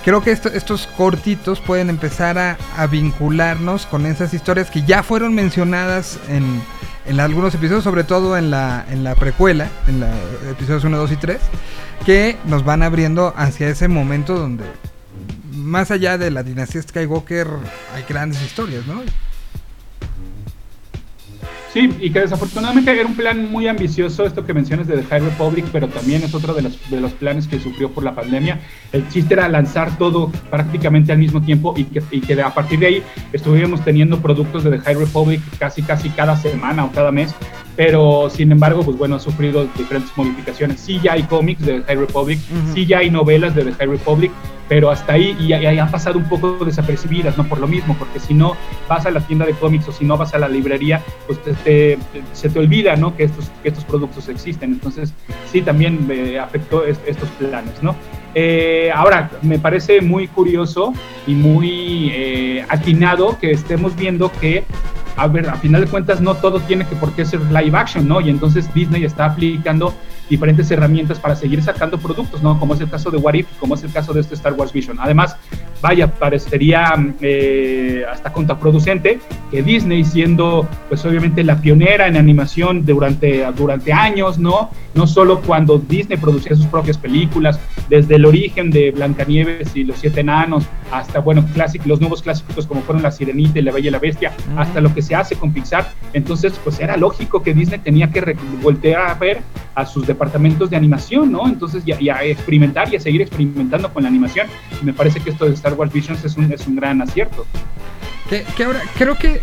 creo 0.02 0.22
que 0.22 0.30
estos 0.30 0.86
cortitos 0.96 1.60
pueden 1.60 1.90
empezar 1.90 2.38
a 2.38 2.86
vincularnos 2.86 3.84
con 3.86 4.06
esas 4.06 4.32
historias 4.32 4.70
que 4.70 4.82
ya 4.82 5.02
fueron 5.02 5.34
mencionadas 5.34 6.18
en 6.28 6.62
en 7.10 7.18
algunos 7.18 7.52
episodios, 7.56 7.82
sobre 7.82 8.04
todo 8.04 8.36
en 8.36 8.52
la, 8.52 8.86
en 8.88 9.02
la 9.02 9.16
precuela, 9.16 9.68
en 9.88 9.98
los 9.98 10.10
episodios 10.48 10.84
1, 10.84 10.96
2 10.96 11.10
y 11.10 11.16
3, 11.16 11.40
que 12.06 12.36
nos 12.44 12.64
van 12.64 12.84
abriendo 12.84 13.34
hacia 13.36 13.68
ese 13.68 13.88
momento 13.88 14.38
donde, 14.38 14.64
más 15.52 15.90
allá 15.90 16.18
de 16.18 16.30
la 16.30 16.44
dinastía 16.44 16.80
Skywalker, 16.82 17.48
hay 17.96 18.04
grandes 18.08 18.40
historias, 18.40 18.86
¿no? 18.86 19.02
Sí, 21.72 21.88
y 22.00 22.10
que 22.10 22.20
desafortunadamente 22.20 22.90
era 22.90 23.06
un 23.06 23.14
plan 23.14 23.50
muy 23.50 23.68
ambicioso, 23.68 24.26
esto 24.26 24.44
que 24.44 24.52
mencionas 24.52 24.88
de 24.88 24.96
The 24.96 25.04
High 25.04 25.20
Republic, 25.20 25.66
pero 25.70 25.86
también 25.86 26.24
es 26.24 26.34
otro 26.34 26.52
de 26.52 26.62
los, 26.62 26.90
de 26.90 27.00
los 27.00 27.12
planes 27.12 27.46
que 27.46 27.60
sufrió 27.60 27.90
por 27.90 28.02
la 28.02 28.12
pandemia. 28.12 28.60
El 28.90 29.08
chiste 29.08 29.34
era 29.34 29.48
lanzar 29.48 29.96
todo 29.96 30.32
prácticamente 30.50 31.12
al 31.12 31.18
mismo 31.18 31.42
tiempo 31.42 31.74
y 31.76 31.84
que, 31.84 32.02
y 32.10 32.20
que 32.22 32.42
a 32.42 32.52
partir 32.52 32.80
de 32.80 32.86
ahí 32.86 33.02
estuviéramos 33.32 33.84
teniendo 33.84 34.20
productos 34.20 34.64
de 34.64 34.70
The 34.70 34.78
High 34.80 34.96
Republic 34.96 35.40
casi 35.60 35.82
casi 35.82 36.10
cada 36.10 36.36
semana 36.36 36.86
o 36.86 36.90
cada 36.90 37.12
mes, 37.12 37.32
pero 37.76 38.28
sin 38.30 38.50
embargo, 38.50 38.82
pues 38.82 38.98
bueno, 38.98 39.14
ha 39.14 39.20
sufrido 39.20 39.68
diferentes 39.78 40.10
modificaciones. 40.16 40.80
Sí 40.80 40.98
ya 41.00 41.12
hay 41.12 41.22
cómics 41.22 41.64
de 41.64 41.80
The 41.80 41.86
High 41.86 41.96
Republic, 41.98 42.40
sí 42.74 42.84
ya 42.84 42.98
hay 42.98 43.10
novelas 43.10 43.54
de 43.54 43.64
The 43.64 43.72
High 43.74 43.90
Republic, 43.90 44.32
pero 44.70 44.88
hasta 44.88 45.14
ahí 45.14 45.36
y, 45.40 45.52
han 45.52 45.90
pasado 45.90 46.16
un 46.16 46.28
poco 46.28 46.64
desapercibidas, 46.64 47.36
¿no? 47.36 47.42
Por 47.42 47.58
lo 47.58 47.66
mismo, 47.66 47.96
porque 47.98 48.20
si 48.20 48.34
no 48.34 48.56
vas 48.88 49.04
a 49.04 49.10
la 49.10 49.18
tienda 49.18 49.44
de 49.44 49.52
cómics 49.52 49.88
o 49.88 49.92
si 49.92 50.04
no 50.04 50.16
vas 50.16 50.32
a 50.32 50.38
la 50.38 50.48
librería, 50.48 51.02
pues 51.26 51.40
se 51.64 52.48
te 52.48 52.58
olvida, 52.60 52.94
¿no? 52.94 53.16
Que 53.16 53.24
estos, 53.24 53.50
que 53.64 53.70
estos 53.70 53.84
productos 53.84 54.28
existen. 54.28 54.70
Entonces, 54.70 55.12
sí, 55.50 55.60
también 55.62 56.06
me 56.06 56.38
afectó 56.38 56.84
estos 56.86 57.28
planes, 57.30 57.82
¿no? 57.82 57.96
Eh, 58.36 58.92
ahora, 58.94 59.28
me 59.42 59.58
parece 59.58 60.00
muy 60.02 60.28
curioso 60.28 60.94
y 61.26 61.34
muy 61.34 62.12
eh, 62.14 62.64
atinado 62.68 63.40
que 63.40 63.50
estemos 63.50 63.96
viendo 63.96 64.30
que 64.30 64.62
a 65.16 65.26
ver, 65.26 65.50
a 65.50 65.56
final 65.56 65.84
de 65.84 65.88
cuentas 65.88 66.20
no 66.20 66.36
todo 66.36 66.60
tiene 66.60 66.86
que 66.86 66.94
por 66.94 67.12
qué 67.12 67.24
ser 67.24 67.40
live 67.50 67.76
action, 67.76 68.06
¿no? 68.06 68.20
Y 68.20 68.30
entonces 68.30 68.72
Disney 68.72 69.04
está 69.04 69.24
aplicando 69.26 69.92
diferentes 70.30 70.70
herramientas 70.70 71.18
para 71.18 71.34
seguir 71.34 71.62
sacando 71.62 71.98
productos, 71.98 72.42
¿no? 72.42 72.58
Como 72.58 72.74
es 72.74 72.80
el 72.80 72.88
caso 72.88 73.10
de 73.10 73.18
What 73.18 73.34
If, 73.34 73.46
como 73.58 73.74
es 73.74 73.82
el 73.82 73.92
caso 73.92 74.14
de 74.14 74.20
este 74.20 74.34
Star 74.36 74.54
Wars 74.54 74.72
Vision. 74.72 74.96
Además, 75.00 75.36
vaya, 75.82 76.06
parecería 76.06 76.94
eh, 77.20 78.04
hasta 78.10 78.32
contraproducente 78.32 79.18
que 79.50 79.62
Disney, 79.62 80.04
siendo 80.04 80.68
pues 80.88 81.04
obviamente 81.04 81.42
la 81.42 81.60
pionera 81.60 82.06
en 82.06 82.16
animación 82.16 82.86
durante, 82.86 83.44
durante 83.56 83.92
años, 83.92 84.38
¿no? 84.38 84.70
No 84.94 85.06
solo 85.06 85.40
cuando 85.40 85.78
Disney 85.78 86.16
producía 86.16 86.54
sus 86.54 86.66
propias 86.66 86.96
películas, 86.96 87.58
desde 87.88 88.14
el 88.14 88.24
origen 88.24 88.70
de 88.70 88.92
Blancanieves 88.92 89.74
y 89.74 89.82
los 89.82 89.98
Siete 89.98 90.20
Enanos, 90.20 90.64
hasta, 90.92 91.18
bueno, 91.18 91.44
clásicos, 91.54 91.88
los 91.88 92.00
nuevos 92.00 92.22
clásicos 92.22 92.66
como 92.66 92.82
fueron 92.82 93.02
La 93.02 93.10
Sirenita 93.10 93.58
y 93.58 93.62
La 93.62 93.72
Bella 93.72 93.88
y 93.88 93.90
la 93.90 93.98
Bestia, 93.98 94.32
hasta 94.56 94.80
lo 94.80 94.94
que 94.94 95.02
se 95.02 95.16
hace 95.16 95.34
con 95.34 95.52
Pixar. 95.52 95.90
Entonces, 96.12 96.52
pues 96.62 96.78
era 96.78 96.96
lógico 96.96 97.42
que 97.42 97.52
Disney 97.52 97.80
tenía 97.80 98.10
que 98.10 98.36
voltear 98.62 99.08
a 99.08 99.14
ver 99.14 99.40
a 99.74 99.86
sus 99.86 100.06
departamentos 100.20 100.68
de 100.68 100.76
animación, 100.76 101.32
¿no? 101.32 101.48
Entonces, 101.48 101.82
y 101.86 102.10
a, 102.10 102.22
experimentar 102.24 102.92
y 102.92 102.96
a 102.96 103.00
seguir 103.00 103.22
experimentando 103.22 103.90
con 103.90 104.02
la 104.02 104.10
animación. 104.10 104.48
Y 104.82 104.84
me 104.84 104.92
parece 104.92 105.18
que 105.20 105.30
esto 105.30 105.46
de 105.46 105.54
Star 105.54 105.72
Wars 105.72 105.90
Visions 105.90 106.22
es 106.22 106.36
un, 106.36 106.52
es 106.52 106.66
un 106.66 106.76
gran 106.76 107.00
acierto. 107.00 107.46
Que, 108.28 108.44
que 108.54 108.64
ahora, 108.64 108.82
creo 108.98 109.16
que 109.16 109.40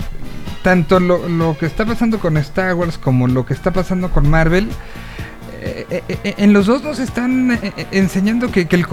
tanto 0.62 1.00
lo, 1.00 1.28
lo, 1.28 1.58
que 1.58 1.66
está 1.66 1.84
pasando 1.84 2.20
con 2.20 2.38
Star 2.38 2.76
Wars 2.76 3.00
como 3.00 3.28
lo 3.28 3.44
que 3.44 3.56
está 3.56 3.72
pasando 3.72 4.12
con 4.12 4.30
Marvel, 4.30 4.70
eh, 5.64 5.88
eh, 5.90 6.04
eh, 6.24 6.36
en 6.38 6.54
los 6.54 6.68
dos 6.68 6.84
nos 6.84 7.00
están 7.00 7.60
enseñando 7.92 8.52
que, 8.52 8.68
que 8.68 8.76
el, 8.76 8.86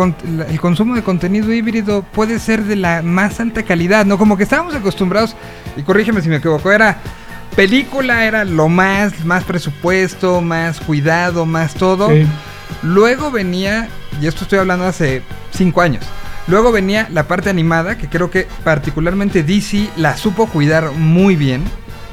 el, 0.49 0.61
consumo 0.61 0.95
de 0.95 1.03
contenido 1.03 1.53
híbrido 1.53 2.03
puede 2.03 2.39
ser 2.39 2.65
de 2.65 2.77
la 2.77 3.03
más 3.03 3.41
alta 3.41 3.63
calidad, 3.63 4.07
¿no? 4.07 4.17
Como 4.17 4.39
que 4.39 4.45
estábamos 4.45 4.75
acostumbrados, 4.75 5.37
y 5.77 5.83
corrígeme 5.83 6.23
si 6.23 6.31
me 6.31 6.37
equivoco, 6.37 6.73
era 6.73 6.99
película 7.57 8.25
era 8.25 8.45
lo 8.45 8.69
más, 8.69 9.25
más 9.25 9.45
presupuesto, 9.45 10.41
más 10.41 10.81
cuidado, 10.81 11.47
más 11.47 11.75
todo. 11.75 12.11
Luego 12.83 13.31
venía, 13.31 13.89
y 14.21 14.27
esto 14.27 14.45
estoy 14.45 14.59
hablando 14.59 14.85
hace 14.85 15.23
5 15.53 15.81
años. 15.81 16.05
Luego 16.47 16.73
venía 16.73 17.09
la 17.11 17.27
parte 17.27 17.49
animada, 17.49 17.97
que 17.97 18.09
creo 18.09 18.31
que 18.31 18.47
particularmente 18.65 19.43
DC 19.43 19.89
la 19.97 20.17
supo 20.17 20.47
cuidar 20.47 20.93
muy 20.93 21.37
bien 21.37 21.65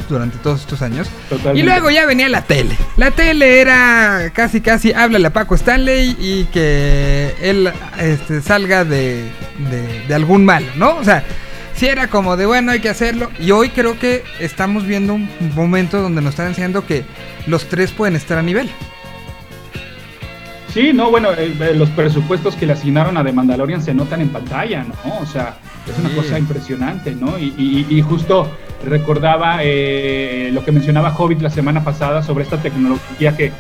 durante 0.08 0.38
todos 0.38 0.62
estos 0.62 0.82
años. 0.82 1.10
Y 1.54 1.64
luego 1.64 1.90
ya 1.90 2.06
venía 2.06 2.30
la 2.30 2.44
tele. 2.44 2.78
La 2.98 3.12
tele 3.12 3.60
era 3.60 4.32
casi, 4.34 4.62
casi, 4.62 4.94
háblale 4.94 5.28
a 5.28 5.34
Paco 5.34 5.56
Stanley 5.56 6.16
y 6.20 6.46
que 6.46 7.36
él 7.42 7.72
este, 8.00 8.42
salga 8.42 8.86
de, 8.86 9.30
de, 9.70 10.06
de 10.08 10.14
algún 10.14 10.46
mal, 10.46 10.66
¿no? 10.76 10.96
O 10.98 11.04
sea, 11.04 11.24
sí 11.76 11.88
era 11.88 12.08
como 12.08 12.38
de 12.38 12.46
bueno, 12.46 12.72
hay 12.72 12.80
que 12.80 12.90
hacerlo. 12.90 13.30
Y 13.40 13.52
hoy 13.52 13.70
creo 13.70 13.98
que 14.00 14.24
estamos 14.40 14.86
viendo 14.86 15.14
un 15.14 15.30
momento 15.56 16.02
donde 16.02 16.22
nos 16.22 16.32
están 16.32 16.48
enseñando 16.48 16.86
que 16.86 17.04
los 17.48 17.68
tres 17.68 17.92
pueden 17.92 18.16
estar 18.16 18.38
a 18.38 18.42
nivel. 18.42 18.70
Sí, 20.74 20.94
no, 20.94 21.12
bueno, 21.12 21.34
eh, 21.34 21.54
eh, 21.60 21.74
los 21.76 21.90
presupuestos 21.90 22.56
que 22.56 22.66
le 22.66 22.74
asignaron 22.74 23.18
a 23.18 23.24
The 23.26 23.34
Mandalorian 23.34 23.82
se 23.82 23.94
notan 23.94 24.22
en 24.22 24.30
pantalla, 24.30 24.86
¿no? 24.86 25.20
O 25.20 25.26
sea, 25.26 25.56
es 25.86 26.00
una 26.00 26.16
cosa 26.16 26.40
impresionante, 26.40 27.14
¿no? 27.14 27.38
Y, 27.38 28.02
justo 28.08 28.50
recordaba 28.86 29.60
eh, 29.62 30.50
lo 30.54 30.64
que 30.64 30.72
mencionaba 30.72 31.14
Hobbit 31.14 31.42
la 31.42 31.50
semana 31.50 31.84
pasada 31.84 32.24
sobre 32.24 32.46
esta 32.46 32.58
tecnología 32.58 33.36
que, 33.36 33.52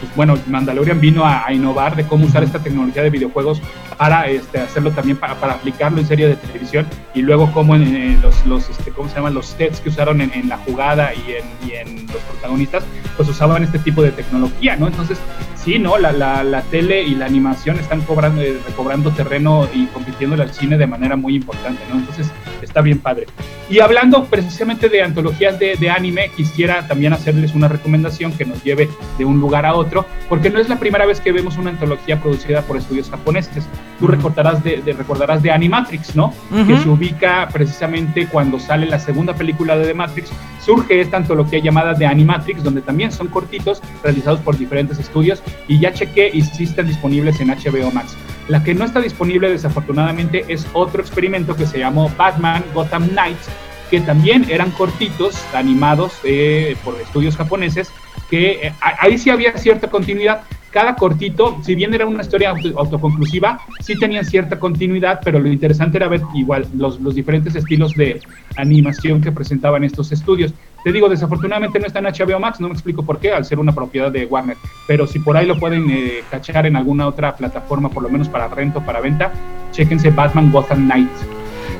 pues, 0.00 0.16
bueno, 0.16 0.38
Mandalorian 0.46 1.00
vino 1.00 1.24
a, 1.24 1.52
innovar 1.52 1.96
de 1.96 2.06
cómo 2.06 2.26
usar 2.26 2.42
esta 2.42 2.58
tecnología 2.58 3.02
de 3.02 3.10
videojuegos 3.10 3.60
para 3.96 4.28
este, 4.28 4.58
hacerlo 4.58 4.90
también, 4.90 5.16
para, 5.16 5.34
para 5.36 5.54
aplicarlo 5.54 6.00
en 6.00 6.06
serie 6.06 6.28
de 6.28 6.36
televisión 6.36 6.86
y 7.14 7.22
luego 7.22 7.52
cómo 7.52 7.74
en, 7.76 8.20
los, 8.20 8.44
los 8.46 8.68
este, 8.70 8.90
¿cómo 8.90 9.08
se 9.08 9.16
llaman? 9.16 9.34
Los 9.34 9.46
sets 9.46 9.80
que 9.80 9.88
usaron 9.88 10.20
en, 10.20 10.48
la 10.48 10.58
jugada 10.58 11.12
y 11.14 11.32
en, 11.32 11.68
y 11.68 11.74
en 11.74 12.06
los 12.06 12.22
protagonistas, 12.22 12.84
pues 13.16 13.28
usaban 13.28 13.62
este 13.62 13.78
tipo 13.78 14.02
de 14.02 14.10
tecnología, 14.10 14.76
¿no? 14.76 14.88
Entonces, 14.88 15.18
sí, 15.64 15.78
¿no? 15.78 15.96
La, 15.98 16.12
la, 16.12 16.44
la 16.44 16.62
tele 16.62 17.02
y 17.02 17.14
la 17.14 17.26
animación 17.26 17.78
están 17.78 18.02
cobrando, 18.02 18.42
eh, 18.42 18.58
recobrando 18.66 19.10
terreno 19.10 19.66
y 19.72 19.86
compitiendo 19.86 20.40
al 20.40 20.52
cine 20.52 20.76
de 20.76 20.86
manera 20.86 21.16
muy 21.16 21.34
importante, 21.34 21.80
¿no? 21.90 21.98
Entonces, 21.98 22.30
está 22.60 22.82
bien 22.82 22.98
padre. 22.98 23.26
Y 23.70 23.78
hablando 23.80 24.26
precisamente 24.26 24.88
de 24.88 25.02
antologías 25.02 25.58
de, 25.58 25.76
de, 25.76 25.90
anime, 25.90 26.30
quisiera 26.36 26.86
también 26.86 27.12
hacerles 27.12 27.54
una 27.54 27.68
recomendación 27.68 28.32
que 28.32 28.44
nos 28.44 28.62
lleve 28.62 28.90
de 29.16 29.24
un 29.24 29.40
lugar 29.40 29.64
a 29.64 29.74
otro, 29.74 30.04
porque 30.28 30.50
no 30.50 30.58
es 30.60 30.68
la 30.68 30.78
primera 30.78 31.06
vez 31.06 31.20
que 31.20 31.32
vemos 31.32 31.56
una 31.56 31.70
antología 31.70 32.20
producida 32.20 32.62
por 32.62 32.76
estudios 32.76 33.08
japoneses. 33.08 33.64
Tú 33.98 34.06
recordarás 34.06 34.62
de, 34.62 34.82
de 34.82 34.92
recordarás 34.92 35.42
de 35.42 35.50
Animatrix, 35.50 36.14
¿no? 36.14 36.34
Que 36.66 36.76
se 36.76 36.88
ubica 36.88 37.48
precisamente 37.52 38.26
cuando 38.26 38.58
sale 38.58 38.86
la 38.86 38.98
segunda 38.98 39.34
película 39.34 39.76
de 39.76 39.86
The 39.86 39.94
Matrix, 39.94 40.30
surge 40.60 41.00
esta 41.00 41.18
antología 41.18 41.58
llamada 41.58 41.94
The 41.94 42.06
Animatrix, 42.06 42.62
donde 42.62 42.82
también 42.82 43.12
son 43.12 43.28
cortitos 43.28 43.80
realizados 44.02 44.40
por 44.40 44.58
diferentes 44.58 44.98
estudios 44.98 45.42
y 45.68 45.78
ya 45.80 45.92
chequé 45.92 46.30
y 46.32 46.42
sí 46.42 46.64
están 46.64 46.86
disponibles 46.86 47.40
en 47.40 47.48
HBO 47.48 47.90
Max. 47.90 48.16
La 48.48 48.62
que 48.62 48.74
no 48.74 48.84
está 48.84 49.00
disponible 49.00 49.50
desafortunadamente 49.50 50.44
es 50.48 50.66
otro 50.74 51.00
experimento 51.00 51.56
que 51.56 51.66
se 51.66 51.78
llamó 51.78 52.10
Batman 52.16 52.62
Gotham 52.74 53.08
Knights, 53.08 53.48
que 53.90 54.00
también 54.00 54.46
eran 54.50 54.70
cortitos, 54.72 55.42
animados 55.54 56.18
eh, 56.24 56.76
por 56.84 57.00
estudios 57.00 57.36
japoneses, 57.36 57.90
que 58.28 58.66
eh, 58.66 58.72
ahí 58.80 59.16
sí 59.18 59.30
había 59.30 59.56
cierta 59.56 59.88
continuidad. 59.88 60.42
Cada 60.70 60.96
cortito, 60.96 61.56
si 61.62 61.76
bien 61.76 61.94
era 61.94 62.04
una 62.04 62.22
historia 62.22 62.50
autoconclusiva, 62.50 63.60
sí 63.80 63.96
tenían 63.96 64.24
cierta 64.24 64.58
continuidad, 64.58 65.20
pero 65.24 65.38
lo 65.38 65.48
interesante 65.48 65.98
era 65.98 66.08
ver 66.08 66.22
igual 66.34 66.66
los, 66.76 67.00
los 67.00 67.14
diferentes 67.14 67.54
estilos 67.54 67.94
de 67.94 68.20
animación 68.56 69.20
que 69.20 69.30
presentaban 69.30 69.84
estos 69.84 70.10
estudios. 70.10 70.52
Te 70.84 70.92
digo, 70.92 71.08
desafortunadamente 71.08 71.80
no 71.80 71.86
está 71.86 72.00
en 72.00 72.04
HBO 72.04 72.38
Max, 72.38 72.60
no 72.60 72.68
me 72.68 72.74
explico 72.74 73.02
por 73.02 73.18
qué, 73.18 73.32
al 73.32 73.44
ser 73.46 73.58
una 73.58 73.72
propiedad 73.72 74.12
de 74.12 74.26
Warner, 74.26 74.58
pero 74.86 75.06
si 75.06 75.18
por 75.18 75.36
ahí 75.36 75.46
lo 75.46 75.58
pueden 75.58 75.90
eh, 75.90 76.22
cachar 76.30 76.66
en 76.66 76.76
alguna 76.76 77.06
otra 77.08 77.34
plataforma, 77.34 77.88
por 77.88 78.02
lo 78.02 78.10
menos 78.10 78.28
para 78.28 78.48
rento, 78.48 78.84
para 78.84 79.00
venta, 79.00 79.32
chéquense 79.72 80.10
Batman 80.10 80.52
Gotham 80.52 80.84
Knights. 80.84 81.26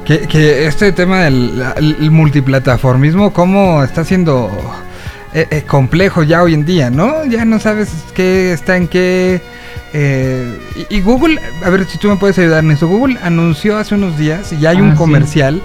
Que, 0.05 0.67
este 0.67 0.93
tema 0.93 1.25
del 1.25 2.11
multiplataformismo, 2.11 3.33
¿cómo 3.33 3.83
está 3.83 4.05
siendo 4.05 4.51
eh, 5.35 5.49
eh, 5.51 5.63
complejo 5.67 6.23
ya 6.23 6.43
hoy 6.43 6.55
en 6.55 6.65
día, 6.65 6.91
¿no? 6.91 7.25
Ya 7.25 7.45
no 7.45 7.59
sabes 7.59 7.91
qué 8.15 8.53
está 8.53 8.77
en 8.77 8.87
qué. 8.87 9.41
Eh, 9.93 10.59
y, 10.91 11.01
Google, 11.01 11.41
a 11.65 11.71
ver 11.71 11.87
si 11.87 11.99
tú 11.99 12.09
me 12.09 12.17
puedes 12.17 12.39
ayudar 12.39 12.63
en 12.63 12.71
esto. 12.71 12.87
Google 12.87 13.19
anunció 13.23 13.77
hace 13.77 13.95
unos 13.95 14.19
días 14.19 14.53
y 14.53 14.67
hay 14.67 14.81
un 14.81 14.93
ah, 14.93 14.95
comercial 14.95 15.63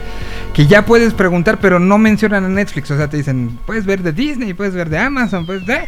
que 0.60 0.68
ya 0.68 0.84
puedes 0.84 1.14
preguntar, 1.14 1.58
pero 1.62 1.80
no 1.80 1.98
mencionan 1.98 2.44
a 2.44 2.50
Netflix. 2.50 2.92
O 2.92 2.98
sea, 2.98 3.10
te 3.10 3.16
dicen, 3.16 3.58
puedes 3.66 3.86
ver 3.86 4.04
de 4.04 4.12
Disney, 4.12 4.54
puedes 4.54 4.74
ver 4.74 4.90
de 4.90 4.98
Amazon, 4.98 5.46
puedes 5.46 5.66
ver. 5.66 5.88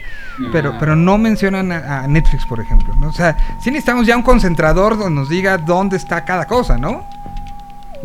Pero, 0.54 0.76
pero 0.80 0.96
no 0.96 1.18
mencionan 1.18 1.74
a, 1.74 2.08
Netflix, 2.08 2.46
por 2.46 2.62
ejemplo. 2.62 2.96
¿no? 2.98 3.10
O 3.10 3.12
sea, 3.12 3.36
sí 3.62 3.70
necesitamos 3.70 4.08
ya 4.08 4.16
un 4.16 4.24
concentrador 4.24 4.98
donde 4.98 5.20
nos 5.20 5.28
diga 5.28 5.58
dónde 5.58 5.98
está 5.98 6.24
cada 6.24 6.46
cosa, 6.46 6.78
¿no? 6.78 7.04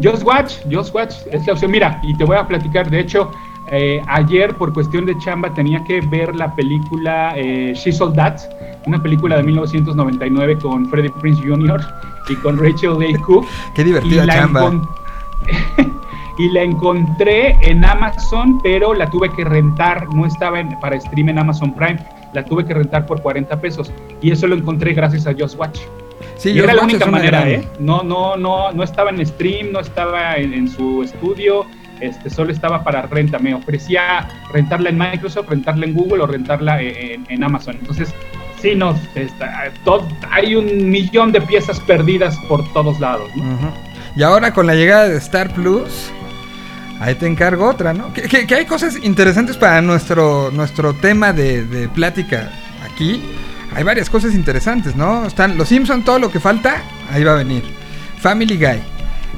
Just 0.02 0.24
Watch, 0.24 0.54
Just 0.68 0.92
Watch 0.92 1.14
es 1.30 1.46
la 1.46 1.52
opción. 1.52 1.70
Mira, 1.70 2.00
y 2.02 2.16
te 2.16 2.24
voy 2.24 2.36
a 2.36 2.44
platicar, 2.44 2.90
de 2.90 2.98
hecho, 2.98 3.30
eh, 3.70 4.02
ayer, 4.08 4.52
por 4.56 4.72
cuestión 4.72 5.06
de 5.06 5.16
chamba, 5.18 5.54
tenía 5.54 5.84
que 5.84 6.00
ver 6.00 6.34
la 6.34 6.52
película 6.56 7.32
eh, 7.36 7.74
All 8.00 8.12
That, 8.12 8.40
una 8.86 9.00
película 9.00 9.36
de 9.36 9.44
1999 9.44 10.58
con 10.58 10.90
Freddie 10.90 11.12
Prince 11.20 11.40
Jr. 11.46 11.80
y 12.28 12.34
con 12.34 12.58
Rachel 12.58 12.98
Day 12.98 13.14
Cook. 13.14 13.46
Qué 13.76 13.84
divertida 13.84 14.26
chamba. 14.26 14.72
y 16.38 16.50
la 16.50 16.62
encontré 16.62 17.56
en 17.62 17.84
Amazon, 17.84 18.60
pero 18.62 18.94
la 18.94 19.08
tuve 19.10 19.30
que 19.32 19.44
rentar, 19.44 20.06
no 20.14 20.26
estaba 20.26 20.60
en, 20.60 20.78
para 20.80 21.00
stream 21.00 21.30
en 21.30 21.38
Amazon 21.38 21.72
Prime, 21.74 21.98
la 22.32 22.44
tuve 22.44 22.64
que 22.64 22.74
rentar 22.74 23.06
por 23.06 23.22
40 23.22 23.60
pesos. 23.60 23.92
Y 24.20 24.30
eso 24.30 24.46
lo 24.46 24.54
encontré 24.54 24.92
gracias 24.92 25.26
a 25.26 25.32
Just 25.32 25.58
Watch. 25.58 25.80
Sí, 26.36 26.50
y 26.50 26.58
era 26.58 26.74
la 26.74 26.82
única 26.82 27.06
manera, 27.06 27.48
¿eh? 27.48 27.66
No, 27.78 28.02
no, 28.02 28.36
no, 28.36 28.72
no 28.72 28.82
estaba 28.82 29.10
en 29.10 29.24
stream, 29.26 29.72
no 29.72 29.80
estaba 29.80 30.36
en 30.36 30.68
su 30.68 31.02
estudio, 31.02 31.66
este, 32.00 32.28
solo 32.30 32.52
estaba 32.52 32.84
para 32.84 33.02
renta. 33.02 33.38
Me 33.38 33.54
ofrecía 33.54 34.28
rentarla 34.52 34.90
en 34.90 34.98
Microsoft, 34.98 35.48
rentarla 35.48 35.86
en 35.86 35.94
Google 35.94 36.22
o 36.22 36.26
rentarla 36.26 36.80
en, 36.82 37.42
Amazon. 37.42 37.76
Entonces, 37.80 38.14
sí, 38.60 38.74
no, 38.74 38.94
hay 40.30 40.54
un 40.54 40.90
millón 40.90 41.32
de 41.32 41.40
piezas 41.40 41.80
perdidas 41.80 42.36
por 42.48 42.70
todos 42.72 43.00
lados. 43.00 43.30
Y 44.14 44.22
ahora 44.22 44.52
con 44.52 44.66
la 44.66 44.74
llegada 44.74 45.08
de 45.08 45.16
Star 45.18 45.52
Plus, 45.54 46.10
ahí 47.00 47.14
te 47.14 47.26
encargo 47.26 47.68
otra, 47.68 47.92
¿no? 47.92 48.12
Que, 48.12 48.54
hay 48.54 48.66
cosas 48.66 48.98
interesantes 49.02 49.56
para 49.56 49.80
nuestro, 49.80 50.50
nuestro 50.50 50.94
tema 50.94 51.32
de, 51.32 51.88
plática 51.94 52.50
aquí. 52.84 53.22
Hay 53.74 53.84
varias 53.84 54.08
cosas 54.08 54.34
interesantes, 54.34 54.96
¿no? 54.96 55.26
Están 55.26 55.58
Los 55.58 55.68
Simpson, 55.68 56.02
todo 56.02 56.18
lo 56.18 56.30
que 56.30 56.40
falta, 56.40 56.82
ahí 57.12 57.24
va 57.24 57.32
a 57.32 57.36
venir. 57.36 57.64
Family 58.18 58.56
Guy. 58.56 58.80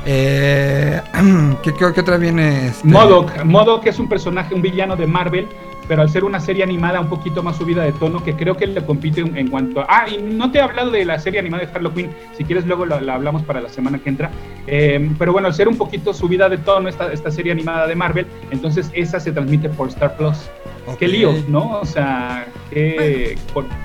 Eh, 0.07 1.03
¿qué, 1.63 1.85
otra 1.85 2.17
viene? 2.17 2.69
Este? 2.69 2.87
Modok. 2.87 3.45
Modok 3.45 3.87
es 3.87 3.99
un 3.99 4.09
personaje, 4.09 4.55
un 4.55 4.63
villano 4.63 4.97
de 4.97 5.07
Marvel 5.07 5.49
pero 5.89 6.03
al 6.03 6.11
ser 6.11 6.25
una 6.25 6.39
serie 6.39 6.63
animada 6.63 7.01
un 7.01 7.09
poquito 7.09 7.43
más 7.43 7.57
subida 7.57 7.83
de 7.83 7.93
tono, 7.93 8.23
que 8.23 8.35
creo 8.35 8.57
que 8.57 8.67
le 8.67 8.85
compite 8.85 9.23
en, 9.23 9.49
cuanto 9.49 9.81
a... 9.81 9.87
Ah, 9.89 10.07
y 10.09 10.19
no 10.19 10.51
te 10.51 10.59
he 10.59 10.61
hablado 10.61 10.91
de 10.91 11.05
la 11.05 11.19
serie 11.19 11.41
animada 11.41 11.65
de 11.65 11.73
Harley 11.75 11.93
Quinn, 11.93 12.11
si 12.37 12.45
quieres 12.45 12.67
luego 12.67 12.85
la, 12.85 12.97
hablamos 13.15 13.43
para 13.43 13.61
la 13.61 13.69
semana 13.69 13.99
que 13.99 14.11
entra, 14.11 14.31
eh, 14.67 15.11
pero 15.19 15.33
bueno, 15.33 15.49
al 15.49 15.55
ser 15.55 15.67
un 15.67 15.79
poquito 15.79 16.13
subida 16.13 16.49
de 16.49 16.59
tono 16.59 16.89
esta, 16.89 17.13
esta 17.13 17.31
serie 17.31 17.53
animada 17.53 17.87
de 17.87 17.95
Marvel, 17.97 18.27
entonces 18.51 18.91
esa 18.93 19.19
se 19.19 19.33
transmite 19.33 19.69
por 19.71 19.89
Star 19.89 20.17
Plus. 20.17 20.51
Qué 20.97 21.09
lío, 21.09 21.35
¿no? 21.49 21.81
O 21.81 21.85
sea, 21.85 22.47
que, 22.71 23.37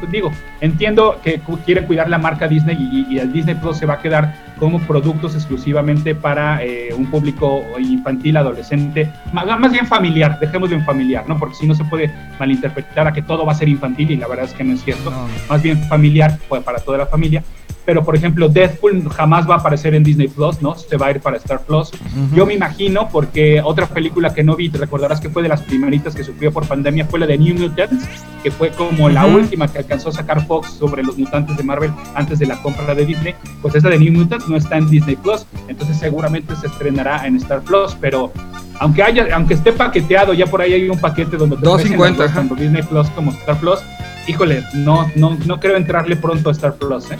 digo, 0.09 0.31
entiendo 0.61 1.19
que 1.23 1.41
quiere 1.65 1.85
cuidar 1.85 2.09
la 2.09 2.17
marca 2.17 2.47
Disney 2.47 2.77
y, 3.09 3.17
el 3.19 3.31
Disney 3.33 3.55
Plus 3.55 3.77
se 3.77 3.85
va 3.85 3.95
a 3.95 3.99
quedar 3.99 4.52
como 4.63 4.79
productos 4.79 5.35
exclusivamente 5.35 6.15
para 6.15 6.63
eh, 6.63 6.93
un 6.95 7.07
público 7.07 7.65
infantil, 7.77 8.37
adolescente, 8.37 9.11
más, 9.33 9.73
bien 9.73 9.85
familiar, 9.85 10.39
dejémoslo 10.39 10.77
en 10.77 10.85
familiar, 10.85 11.25
¿no? 11.27 11.37
Porque 11.37 11.55
si 11.55 11.67
no 11.67 11.75
se 11.75 11.83
puede 11.83 12.09
malinterpretar 12.39 13.05
a 13.05 13.11
que 13.11 13.21
todo 13.21 13.45
va 13.45 13.51
a 13.51 13.55
ser 13.55 13.67
infantil 13.67 14.11
y 14.11 14.15
la 14.15 14.25
verdad 14.25 14.45
es 14.45 14.53
que 14.53 14.63
no 14.63 14.71
es 14.71 14.81
cierto, 14.81 15.11
más 15.49 15.61
bien 15.61 15.83
familiar 15.89 16.39
pues, 16.47 16.63
para 16.63 16.79
toda 16.79 16.99
la 16.99 17.07
familia 17.07 17.43
pero 17.85 18.03
por 18.03 18.15
ejemplo 18.15 18.49
Deadpool 18.49 19.09
jamás 19.09 19.49
va 19.49 19.55
a 19.55 19.57
aparecer 19.59 19.93
en 19.95 20.03
Disney 20.03 20.27
Plus, 20.27 20.61
¿no? 20.61 20.75
Se 20.75 20.97
va 20.97 21.07
a 21.07 21.11
ir 21.11 21.19
para 21.19 21.37
Star 21.37 21.61
Plus. 21.61 21.91
Yo 22.33 22.45
me 22.45 22.53
imagino, 22.53 23.09
porque 23.09 23.61
otra 23.63 23.87
película 23.87 24.33
que 24.33 24.43
no 24.43 24.55
vi, 24.55 24.69
te 24.69 24.77
recordarás 24.77 25.19
que 25.19 25.29
fue 25.29 25.43
de 25.43 25.49
las 25.49 25.61
primeritas 25.61 26.15
que 26.15 26.23
sufrió 26.23 26.51
por 26.51 26.67
pandemia, 26.67 27.05
fue 27.05 27.19
la 27.19 27.27
de 27.27 27.37
New 27.37 27.55
Mutants, 27.55 28.07
que 28.41 28.51
fue 28.51 28.69
como 28.71 29.09
la 29.09 29.25
última 29.25 29.67
que 29.67 29.79
alcanzó 29.79 30.09
a 30.09 30.11
sacar 30.13 30.45
Fox 30.45 30.71
sobre 30.71 31.03
los 31.03 31.17
mutantes 31.17 31.57
de 31.57 31.63
Marvel 31.63 31.91
antes 32.15 32.39
de 32.39 32.45
la 32.45 32.61
compra 32.61 32.95
de 32.95 33.05
Disney. 33.05 33.35
Pues 33.61 33.75
esa 33.75 33.89
de 33.89 33.99
New 33.99 34.13
Mutants 34.13 34.47
no 34.47 34.57
está 34.57 34.77
en 34.77 34.89
Disney 34.89 35.15
Plus, 35.15 35.45
entonces 35.67 35.97
seguramente 35.97 36.55
se 36.55 36.67
estrenará 36.67 37.25
en 37.27 37.35
Star 37.37 37.61
Plus, 37.61 37.95
pero 37.99 38.31
aunque 38.79 39.03
haya, 39.03 39.27
aunque 39.33 39.53
esté 39.53 39.71
paqueteado, 39.71 40.33
ya 40.33 40.45
por 40.47 40.61
ahí 40.61 40.73
hay 40.73 40.89
un 40.89 40.99
paquete 40.99 41.37
donde 41.37 41.57
te 41.57 41.61
250 41.63 42.33
tanto 42.33 42.55
Disney 42.55 42.83
Plus 42.83 43.09
como 43.11 43.31
Star 43.31 43.57
Plus. 43.57 43.79
Híjole, 44.27 44.63
no, 44.73 45.09
no, 45.15 45.37
no 45.45 45.59
creo 45.59 45.75
entrarle 45.75 46.15
pronto 46.15 46.49
a 46.49 46.53
Star 46.53 46.75
Plus, 46.75 47.11
¿eh? 47.11 47.17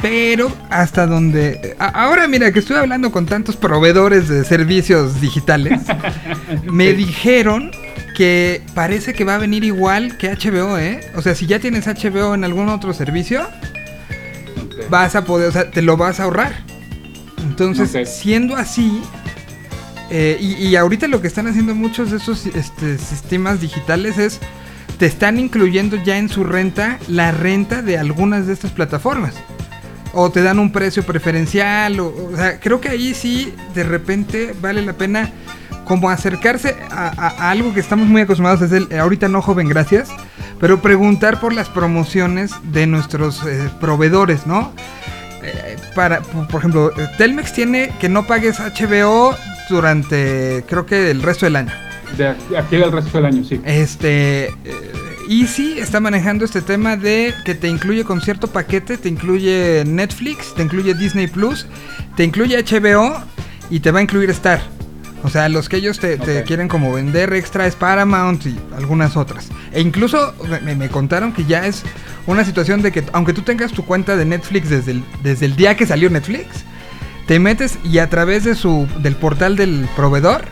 Pero 0.00 0.52
hasta 0.70 1.06
donde... 1.06 1.74
Ahora 1.78 2.28
mira 2.28 2.52
que 2.52 2.60
estoy 2.60 2.76
hablando 2.76 3.10
con 3.10 3.26
tantos 3.26 3.56
proveedores 3.56 4.28
de 4.28 4.44
servicios 4.44 5.20
digitales, 5.20 5.80
me 6.64 6.92
dijeron 6.92 7.72
que 8.16 8.62
parece 8.74 9.14
que 9.14 9.24
va 9.24 9.36
a 9.36 9.38
venir 9.38 9.64
igual 9.64 10.16
que 10.16 10.30
HBO, 10.30 10.78
¿eh? 10.78 11.00
O 11.16 11.22
sea, 11.22 11.34
si 11.34 11.46
ya 11.46 11.58
tienes 11.58 11.86
HBO 11.86 12.34
en 12.34 12.44
algún 12.44 12.68
otro 12.68 12.92
servicio, 12.92 13.46
vas 14.88 15.16
a 15.16 15.24
poder, 15.24 15.48
o 15.48 15.52
sea, 15.52 15.70
te 15.70 15.82
lo 15.82 15.96
vas 15.96 16.20
a 16.20 16.24
ahorrar. 16.24 16.64
Entonces, 17.42 18.08
siendo 18.08 18.56
así, 18.56 19.00
eh, 20.10 20.38
y, 20.40 20.74
ahorita 20.76 21.06
lo 21.08 21.20
que 21.20 21.28
están 21.28 21.48
haciendo 21.48 21.74
muchos 21.74 22.10
de 22.10 22.16
esos 22.16 22.46
este, 22.46 22.98
sistemas 22.98 23.60
digitales 23.60 24.18
es, 24.18 24.40
te 24.98 25.06
están 25.06 25.38
incluyendo 25.38 25.96
ya 26.02 26.18
en 26.18 26.28
su 26.28 26.44
renta 26.44 26.98
la 27.08 27.30
renta 27.30 27.82
de 27.82 27.98
algunas 27.98 28.46
de 28.46 28.52
estas 28.52 28.72
plataformas 28.72 29.34
o 30.12 30.30
te 30.30 30.42
dan 30.42 30.58
un 30.58 30.72
precio 30.72 31.04
preferencial. 31.04 32.00
O, 32.00 32.32
sea, 32.36 32.60
creo 32.60 32.80
que 32.80 32.88
ahí 32.88 33.14
sí, 33.14 33.54
de 33.74 33.84
repente 33.84 34.54
vale 34.60 34.82
la 34.82 34.92
pena 34.92 35.30
como 35.84 36.10
acercarse 36.10 36.76
a, 36.90 37.50
algo 37.50 37.72
que 37.72 37.80
estamos 37.80 38.06
muy 38.06 38.22
acostumbrados 38.22 38.60
desde 38.60 38.78
el, 38.78 39.00
ahorita 39.00 39.28
no 39.28 39.40
joven, 39.40 39.68
gracias, 39.68 40.10
pero 40.60 40.82
preguntar 40.82 41.40
por 41.40 41.54
las 41.54 41.68
promociones 41.70 42.52
de 42.64 42.86
nuestros 42.86 43.42
eh, 43.46 43.70
proveedores, 43.80 44.46
¿no? 44.46 44.72
Eh, 45.42 45.76
para, 45.94 46.20
por 46.20 46.60
ejemplo, 46.60 46.92
Telmex 47.16 47.54
tiene 47.54 47.90
que 48.00 48.08
no 48.10 48.26
pagues 48.26 48.58
HBO 48.60 49.34
durante, 49.70 50.64
creo 50.66 50.84
que 50.84 51.10
el 51.10 51.22
resto 51.22 51.46
del 51.46 51.56
año. 51.56 51.72
De 52.16 52.28
aquí 52.28 52.76
el 52.76 52.92
resto 52.92 53.18
del 53.18 53.26
año, 53.26 53.44
sí. 53.44 53.60
Este, 53.64 54.46
eh, 54.46 55.07
Easy 55.28 55.78
está 55.78 56.00
manejando 56.00 56.46
este 56.46 56.62
tema 56.62 56.96
de 56.96 57.34
que 57.44 57.54
te 57.54 57.68
incluye 57.68 58.02
con 58.02 58.22
cierto 58.22 58.46
paquete, 58.46 58.96
te 58.96 59.10
incluye 59.10 59.84
Netflix, 59.86 60.54
te 60.54 60.62
incluye 60.62 60.94
Disney 60.94 61.26
Plus, 61.26 61.66
te 62.16 62.24
incluye 62.24 62.56
HBO 62.62 63.22
y 63.68 63.80
te 63.80 63.90
va 63.90 63.98
a 63.98 64.02
incluir 64.02 64.30
Star. 64.30 64.62
O 65.22 65.28
sea, 65.28 65.50
los 65.50 65.68
que 65.68 65.76
ellos 65.76 65.98
te, 65.98 66.18
quieren 66.44 66.68
como 66.68 66.94
vender 66.94 67.34
extra 67.34 67.66
es 67.66 67.74
Paramount 67.74 68.46
y 68.46 68.58
algunas 68.74 69.18
otras. 69.18 69.50
E 69.72 69.82
incluso 69.82 70.32
me, 70.62 70.88
contaron 70.88 71.34
que 71.34 71.44
ya 71.44 71.66
es 71.66 71.82
una 72.26 72.44
situación 72.44 72.80
de 72.80 72.90
que 72.90 73.04
aunque 73.12 73.34
tú 73.34 73.42
tengas 73.42 73.72
tu 73.72 73.84
cuenta 73.84 74.16
de 74.16 74.24
Netflix 74.24 74.70
desde 74.70 74.92
el, 74.92 75.04
desde 75.22 75.44
el 75.44 75.56
día 75.56 75.76
que 75.76 75.84
salió 75.84 76.08
Netflix, 76.08 76.46
te 77.26 77.38
metes 77.38 77.78
y 77.84 77.98
a 77.98 78.08
través 78.08 78.44
de 78.44 78.54
su, 78.54 78.88
del 79.00 79.14
portal 79.14 79.56
del 79.56 79.86
proveedor 79.94 80.46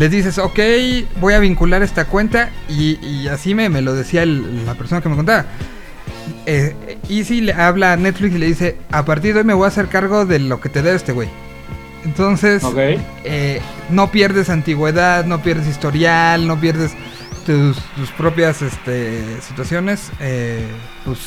les 0.00 0.10
dices, 0.10 0.38
ok, 0.38 0.58
voy 1.20 1.34
a 1.34 1.40
vincular 1.40 1.82
esta 1.82 2.06
cuenta 2.06 2.48
y, 2.70 3.28
así 3.28 3.54
me, 3.54 3.68
me, 3.68 3.82
lo 3.82 3.94
decía 3.94 4.24
la 4.24 4.74
persona 4.74 5.02
que 5.02 5.10
me 5.10 5.16
contaba. 5.16 5.44
Eh, 6.46 6.96
Easy 7.10 7.42
le 7.42 7.52
habla 7.52 7.92
a 7.92 7.96
Netflix 7.98 8.34
y 8.34 8.38
le 8.38 8.46
dice, 8.46 8.78
a 8.90 9.04
partir 9.04 9.34
de 9.34 9.40
hoy 9.40 9.44
me 9.44 9.52
voy 9.52 9.66
a 9.66 9.68
hacer 9.68 9.88
cargo 9.88 10.24
de 10.24 10.38
lo 10.38 10.58
que 10.58 10.70
te 10.70 10.80
dé 10.80 10.94
este 10.94 11.12
güey. 11.12 11.28
Entonces, 12.06 12.62
eh, 13.24 13.60
no 13.90 14.10
pierdes 14.10 14.48
antigüedad, 14.48 15.26
no 15.26 15.42
pierdes 15.42 15.68
historial, 15.68 16.46
no 16.46 16.58
pierdes 16.58 16.92
tus, 17.44 17.76
propias 18.16 18.62
este, 18.62 19.22
situaciones. 19.42 20.10
Eh, 20.18 20.66
pues, 21.04 21.18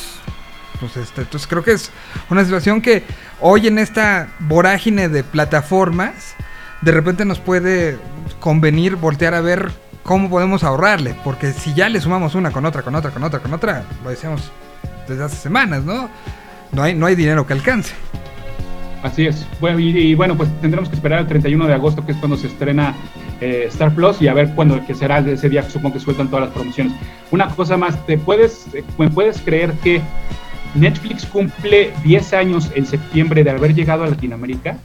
pues 0.80 0.96
este, 0.96 1.20
entonces 1.20 1.46
creo 1.46 1.62
que 1.62 1.74
es 1.74 1.92
una 2.28 2.42
situación 2.42 2.82
que 2.82 3.04
hoy 3.40 3.68
en 3.68 3.78
esta 3.78 4.30
vorágine 4.40 5.08
de 5.08 5.22
plataformas, 5.22 6.34
de 6.82 6.90
repente 6.90 7.24
nos 7.24 7.38
puede 7.38 7.98
convenir 8.44 8.96
voltear 8.96 9.32
a 9.32 9.40
ver 9.40 9.70
cómo 10.02 10.28
podemos 10.28 10.64
ahorrarle, 10.64 11.14
porque 11.24 11.50
si 11.52 11.72
ya 11.72 11.88
le 11.88 11.98
sumamos 11.98 12.34
una 12.34 12.50
con 12.50 12.66
otra, 12.66 12.82
con 12.82 12.94
otra, 12.94 13.10
con 13.10 13.24
otra, 13.24 13.40
con 13.40 13.54
otra, 13.54 13.84
lo 14.04 14.10
decíamos 14.10 14.52
desde 15.08 15.24
hace 15.24 15.36
semanas, 15.36 15.82
¿no? 15.82 16.10
No 16.70 16.82
hay, 16.82 16.94
no 16.94 17.06
hay 17.06 17.14
dinero 17.14 17.46
que 17.46 17.54
alcance. 17.54 17.94
Así 19.02 19.24
es. 19.24 19.46
Bueno, 19.60 19.78
y, 19.78 20.14
bueno, 20.14 20.36
pues 20.36 20.50
tendremos 20.60 20.90
que 20.90 20.96
esperar 20.96 21.20
el 21.20 21.26
31 21.26 21.66
de 21.66 21.72
agosto, 21.72 22.04
que 22.04 22.12
es 22.12 22.18
cuando 22.18 22.36
se 22.36 22.48
estrena 22.48 22.94
eh, 23.40 23.64
Star 23.68 23.94
Plus, 23.94 24.20
y 24.20 24.28
a 24.28 24.34
ver 24.34 24.50
cuándo 24.50 24.78
que 24.86 24.94
será 24.94 25.20
ese 25.20 25.48
día, 25.48 25.62
supongo 25.62 25.94
que 25.94 26.00
sueltan 26.00 26.28
todas 26.28 26.44
las 26.44 26.54
promociones. 26.54 26.92
Una 27.30 27.48
cosa 27.48 27.78
más, 27.78 27.96
¿te 28.04 28.18
puedes, 28.18 28.66
¿me 28.98 29.08
puedes 29.08 29.40
creer 29.40 29.72
que 29.82 30.02
Netflix 30.74 31.24
cumple 31.24 31.94
10 32.04 32.34
años 32.34 32.70
en 32.74 32.84
septiembre 32.84 33.42
de 33.42 33.52
haber 33.52 33.74
llegado 33.74 34.04
a 34.04 34.08
Latinoamérica? 34.08 34.76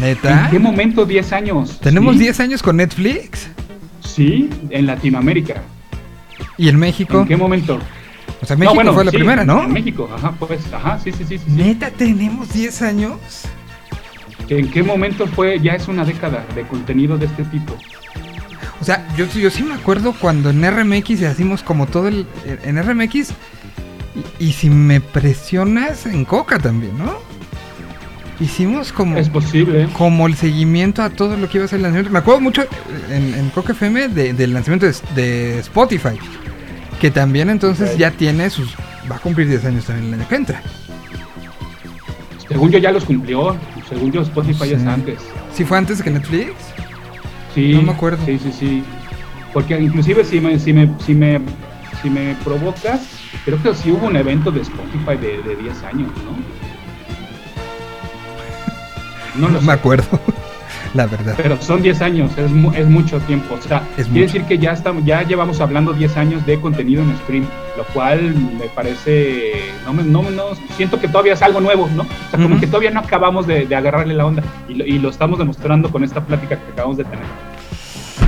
¿Neta? 0.00 0.44
¿En 0.44 0.50
qué 0.50 0.58
momento 0.58 1.04
10 1.04 1.32
años? 1.32 1.80
¿Tenemos 1.80 2.18
10 2.18 2.40
años 2.40 2.62
con 2.62 2.76
Netflix? 2.76 3.48
Sí, 4.00 4.50
en 4.70 4.86
Latinoamérica. 4.86 5.62
¿Y 6.58 6.68
en 6.68 6.78
México? 6.78 7.20
¿En 7.20 7.28
qué 7.28 7.36
momento? 7.36 7.78
O 8.42 8.46
sea, 8.46 8.56
México 8.56 8.92
fue 8.92 9.04
la 9.04 9.10
primera, 9.10 9.44
¿no? 9.44 9.62
En 9.64 9.72
México, 9.72 10.08
ajá, 10.14 10.32
pues, 10.38 10.60
ajá, 10.72 10.98
sí, 10.98 11.12
sí, 11.12 11.24
sí. 11.26 11.38
sí 11.38 11.44
¿Neta 11.48 11.90
tenemos 11.90 12.52
10 12.52 12.82
años? 12.82 13.18
¿En 14.48 14.70
qué 14.70 14.82
momento 14.82 15.26
fue? 15.26 15.58
Ya 15.60 15.72
es 15.72 15.88
una 15.88 16.04
década 16.04 16.44
de 16.54 16.62
contenido 16.62 17.16
de 17.16 17.26
este 17.26 17.44
tipo. 17.44 17.74
O 18.80 18.84
sea, 18.84 19.06
yo, 19.16 19.26
yo 19.26 19.50
sí 19.50 19.62
me 19.62 19.74
acuerdo 19.74 20.12
cuando 20.12 20.50
en 20.50 20.62
RMX 20.62 21.22
hacíamos 21.22 21.62
como 21.62 21.86
todo 21.86 22.08
el... 22.08 22.26
En 22.64 22.82
RMX... 22.82 23.32
Y, 24.38 24.44
y 24.44 24.52
si 24.52 24.70
me 24.70 25.00
presionas 25.00 26.06
en 26.06 26.24
Coca 26.24 26.58
también, 26.58 26.96
¿no? 26.98 27.18
Hicimos 28.40 28.92
como. 28.92 29.16
Es 29.16 29.28
posible. 29.28 29.88
Como 29.92 30.26
el 30.26 30.34
seguimiento 30.34 31.02
a 31.02 31.10
todo 31.10 31.36
lo 31.36 31.48
que 31.48 31.58
iba 31.58 31.64
a 31.64 31.68
ser 31.68 31.78
el 31.78 31.82
lanzamiento. 31.82 32.12
Me 32.12 32.18
acuerdo 32.18 32.40
mucho 32.40 32.66
en, 33.10 33.34
en 33.34 33.50
Coca 33.50 33.72
FM 33.72 34.08
del 34.08 34.52
lanzamiento 34.52 34.86
de, 35.14 35.58
Spotify. 35.60 36.18
Que 37.00 37.10
también 37.10 37.50
entonces 37.50 37.96
ya 37.98 38.10
tiene 38.10 38.50
sus. 38.50 38.74
Va 39.10 39.16
a 39.16 39.18
cumplir 39.18 39.48
10 39.48 39.64
años 39.66 39.84
también 39.84 40.08
el 40.08 40.20
año 40.20 40.28
que 40.28 40.34
entra. 40.34 40.62
Según 42.48 42.70
yo 42.70 42.78
ya 42.78 42.92
los 42.92 43.04
cumplió. 43.04 43.56
Según 43.88 44.12
yo 44.12 44.22
Spotify 44.22 44.72
es 44.72 44.86
antes. 44.86 45.18
¿Sí 45.52 45.64
fue 45.64 45.76
antes 45.76 46.02
que 46.02 46.10
Netflix? 46.10 46.52
Sí. 47.54 47.74
No 47.74 47.82
me 47.82 47.92
acuerdo. 47.92 48.24
Sí, 48.24 48.38
sí, 48.38 48.52
sí. 48.52 48.84
Porque 49.52 49.78
inclusive 49.78 50.24
si 50.24 50.40
me, 50.40 50.58
si 50.58 50.72
me, 50.72 50.90
si 51.04 51.14
me, 51.14 51.40
si 52.02 52.10
me 52.10 52.34
provocas, 52.42 53.02
creo 53.44 53.62
que 53.62 53.74
sí 53.74 53.92
hubo 53.92 54.06
un 54.06 54.16
evento 54.16 54.50
de 54.50 54.62
Spotify 54.62 55.16
de, 55.20 55.42
de 55.42 55.62
10 55.62 55.82
años, 55.84 56.10
¿no? 56.24 56.53
No, 59.36 59.48
me 59.48 59.72
acuerdo, 59.72 60.06
la 60.94 61.06
verdad. 61.06 61.34
Pero 61.36 61.60
son 61.60 61.82
10 61.82 62.02
años, 62.02 62.30
es, 62.36 62.50
es 62.76 62.88
mucho 62.88 63.18
tiempo. 63.20 63.54
O 63.54 63.62
sea, 63.62 63.82
quiere 63.96 64.20
decir 64.20 64.44
que 64.44 64.58
ya, 64.58 64.72
estamos, 64.72 65.04
ya 65.04 65.22
llevamos 65.22 65.60
hablando 65.60 65.92
10 65.92 66.16
años 66.16 66.46
de 66.46 66.60
contenido 66.60 67.02
en 67.02 67.16
stream, 67.18 67.46
lo 67.76 67.84
cual 67.86 68.34
me 68.34 68.66
parece, 68.74 69.72
no, 69.84 69.92
no, 69.92 70.30
no 70.30 70.44
siento 70.76 71.00
que 71.00 71.08
todavía 71.08 71.34
es 71.34 71.42
algo 71.42 71.60
nuevo, 71.60 71.88
¿no? 71.94 72.02
O 72.02 72.30
sea, 72.30 72.40
como 72.40 72.60
que 72.60 72.66
todavía 72.66 72.90
no 72.90 73.00
acabamos 73.00 73.46
de, 73.46 73.74
agarrarle 73.74 74.14
la 74.14 74.26
onda 74.26 74.42
y 74.68 74.74
lo, 74.74 74.84
y 74.84 74.98
lo 74.98 75.08
estamos 75.08 75.38
demostrando 75.38 75.90
con 75.90 76.04
esta 76.04 76.20
plática 76.20 76.56
que 76.56 76.72
acabamos 76.72 76.96
de 76.96 77.04
tener. 77.04 77.24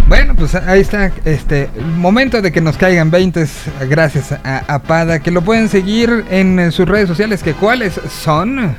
Bueno, 0.09 0.37
pues 0.37 0.55
ahí 0.55 0.81
está, 0.81 1.11
este, 1.25 1.69
momento 1.97 2.41
de 2.41 2.53
que 2.53 2.61
nos 2.61 2.77
caigan 2.77 3.11
20 3.11 3.45
gracias 3.89 4.31
a, 4.31 4.59
a, 4.73 4.79
Pada, 4.81 5.19
que 5.19 5.33
lo 5.33 5.43
pueden 5.43 5.69
seguir 5.69 6.25
en 6.31 6.71
sus 6.71 6.89
redes 6.89 7.09
sociales, 7.09 7.43
que 7.43 7.55
cuáles 7.55 8.01
son. 8.09 8.77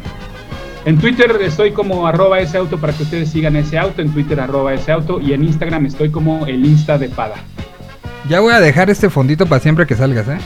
En 0.88 0.98
Twitter 0.98 1.38
estoy 1.42 1.74
como 1.74 2.08
arroba 2.08 2.40
ese 2.40 2.58
auto 2.58 2.78
para 2.78 2.94
que 2.94 3.04
ustedes 3.04 3.30
sigan 3.30 3.58
ese 3.58 3.78
auto, 3.78 4.02
en 4.02 4.10
Twitter 4.14 4.40
arroba 4.40 4.74
ese 4.74 4.94
auto 4.94 5.20
y 5.20 5.34
en 5.34 5.44
Instagram 5.44 5.86
estoy 5.86 6.12
como 6.12 6.46
el 6.46 6.64
Insta 6.64 6.98
de 6.98 7.10
Pada. 7.10 7.36
Ya 8.30 8.40
voy 8.40 8.54
a 8.54 8.62
dejar 8.62 8.90
este 8.90 9.10
fondito 9.10 9.48
para 9.48 9.60
siempre 9.60 9.86
que 9.86 9.96
salgas, 9.96 10.30
¿eh? 10.30 10.38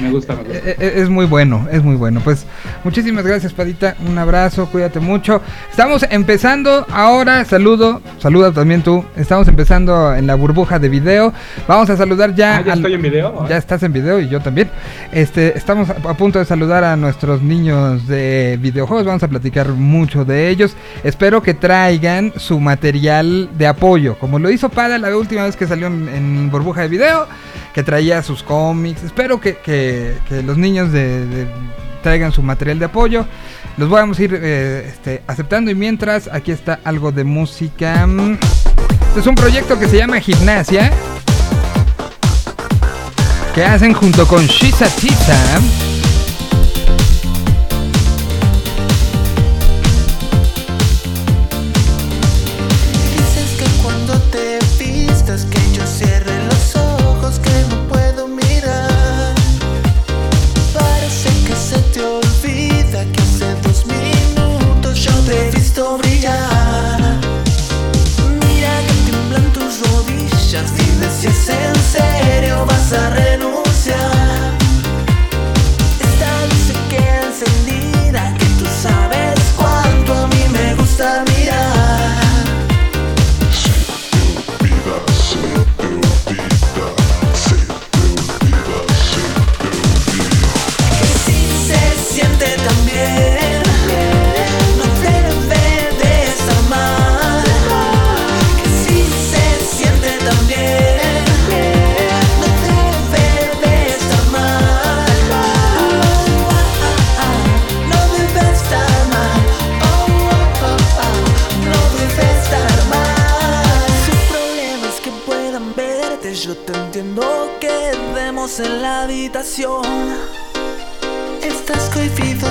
Me 0.00 0.10
gusta, 0.10 0.34
me 0.34 0.42
gusta. 0.42 0.58
E, 0.66 0.76
e, 0.78 1.02
es 1.02 1.08
muy 1.08 1.26
bueno, 1.26 1.66
es 1.70 1.82
muy 1.82 1.96
bueno. 1.96 2.20
Pues 2.22 2.46
muchísimas 2.84 3.26
gracias, 3.26 3.52
Padita. 3.52 3.96
Un 4.06 4.16
abrazo, 4.18 4.66
cuídate 4.66 5.00
mucho. 5.00 5.42
Estamos 5.70 6.06
empezando 6.10 6.86
ahora. 6.90 7.44
Saludo, 7.44 8.00
saluda 8.18 8.52
también 8.52 8.82
tú. 8.82 9.04
Estamos 9.16 9.48
empezando 9.48 10.14
en 10.14 10.26
la 10.26 10.34
burbuja 10.34 10.78
de 10.78 10.88
video. 10.88 11.32
Vamos 11.66 11.90
a 11.90 11.96
saludar 11.96 12.34
ya. 12.34 12.58
Ah, 12.58 12.62
ya 12.62 12.74
estoy 12.74 12.94
en 12.94 13.02
video. 13.02 13.48
Ya 13.48 13.56
estás 13.56 13.82
en 13.82 13.92
video 13.92 14.20
y 14.20 14.28
yo 14.28 14.40
también. 14.40 14.70
Este, 15.12 15.56
estamos 15.56 15.90
a 15.90 16.14
punto 16.14 16.38
de 16.38 16.44
saludar 16.44 16.84
a 16.84 16.96
nuestros 16.96 17.42
niños 17.42 18.06
de 18.06 18.58
videojuegos. 18.60 19.04
Vamos 19.04 19.22
a 19.22 19.28
platicar 19.28 19.68
mucho 19.68 20.24
de 20.24 20.48
ellos. 20.48 20.76
Espero 21.04 21.42
que 21.42 21.54
traigan 21.54 22.32
su 22.36 22.60
material 22.60 23.50
de 23.58 23.66
apoyo, 23.66 24.18
como 24.18 24.38
lo 24.38 24.50
hizo 24.50 24.68
Pada 24.68 24.98
la 24.98 25.16
última 25.16 25.44
vez 25.44 25.56
que 25.56 25.66
salió 25.66 25.86
en 25.88 26.50
burbuja 26.50 26.82
de 26.82 26.88
video 26.88 27.26
que 27.72 27.82
traía 27.82 28.22
sus 28.22 28.42
cómics. 28.42 29.02
Espero 29.02 29.40
que, 29.40 30.16
los 30.44 30.56
niños 30.56 30.92
de, 30.92 31.46
traigan 32.02 32.32
su 32.32 32.42
material 32.42 32.78
de 32.78 32.84
apoyo. 32.86 33.26
Los 33.76 33.88
vamos 33.88 34.18
a 34.18 34.22
ir 34.22 34.34
eh, 34.34 34.88
este, 34.88 35.22
aceptando 35.26 35.70
y 35.70 35.74
mientras 35.74 36.28
aquí 36.32 36.50
está 36.50 36.80
algo 36.84 37.12
de 37.12 37.24
música. 37.24 38.06
Este 39.08 39.20
es 39.20 39.26
un 39.26 39.34
proyecto 39.34 39.78
que 39.78 39.88
se 39.88 39.98
llama 39.98 40.20
Gimnasia. 40.20 40.92
Que 43.54 43.64
hacen 43.64 43.92
junto 43.92 44.26
con 44.26 44.46
Shisa 44.46 44.88
visto 65.78 65.98
brillar. 65.98 66.98
Mira 68.46 68.80
que 68.86 68.92
tiemblan 69.04 69.52
tus 69.52 69.80
rodillas 69.88 70.72
y 70.76 70.98
de 70.98 71.10
si 71.10 71.26
es 71.28 71.48
en 71.48 71.74
serio 71.76 72.66
vas 72.66 72.92
a 72.92 73.10
renunciar. 73.10 73.57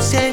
Tisa. 0.07 0.19
Ahí 0.19 0.31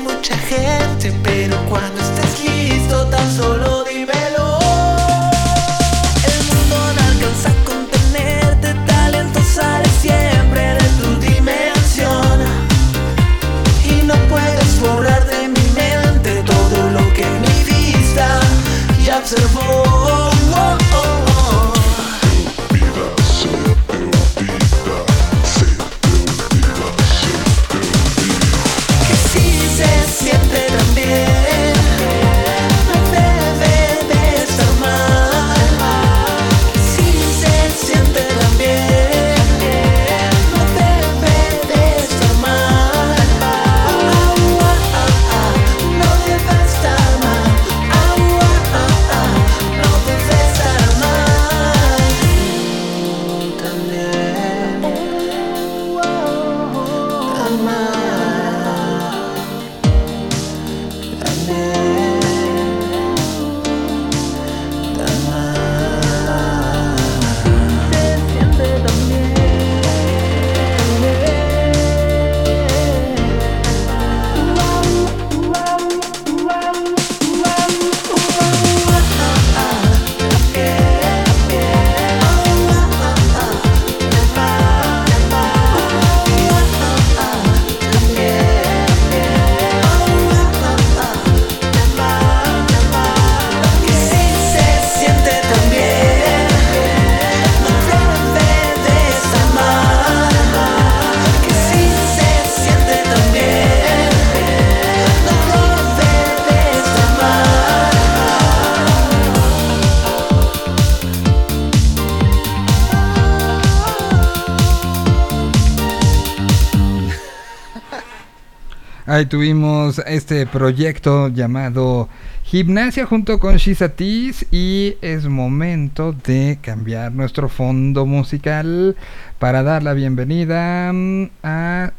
tuvimos 119.95 120.03
este 120.07 120.47
proyecto 120.47 121.29
llamado 121.29 122.09
Gimnasia 122.45 123.07
junto 123.07 123.39
con 123.39 123.57
Shisatis 123.57 124.47
y 124.51 124.97
es 125.01 125.27
momento 125.27 126.13
de 126.13 126.59
cambiar 126.61 127.13
nuestro 127.13 127.49
fondo 127.49 128.07
musical 128.07 128.97
para 129.39 129.63
dar 129.63 129.83
la 129.83 129.93
bienvenida 129.93 130.93
mm, 130.93 131.25
a... 131.43 131.93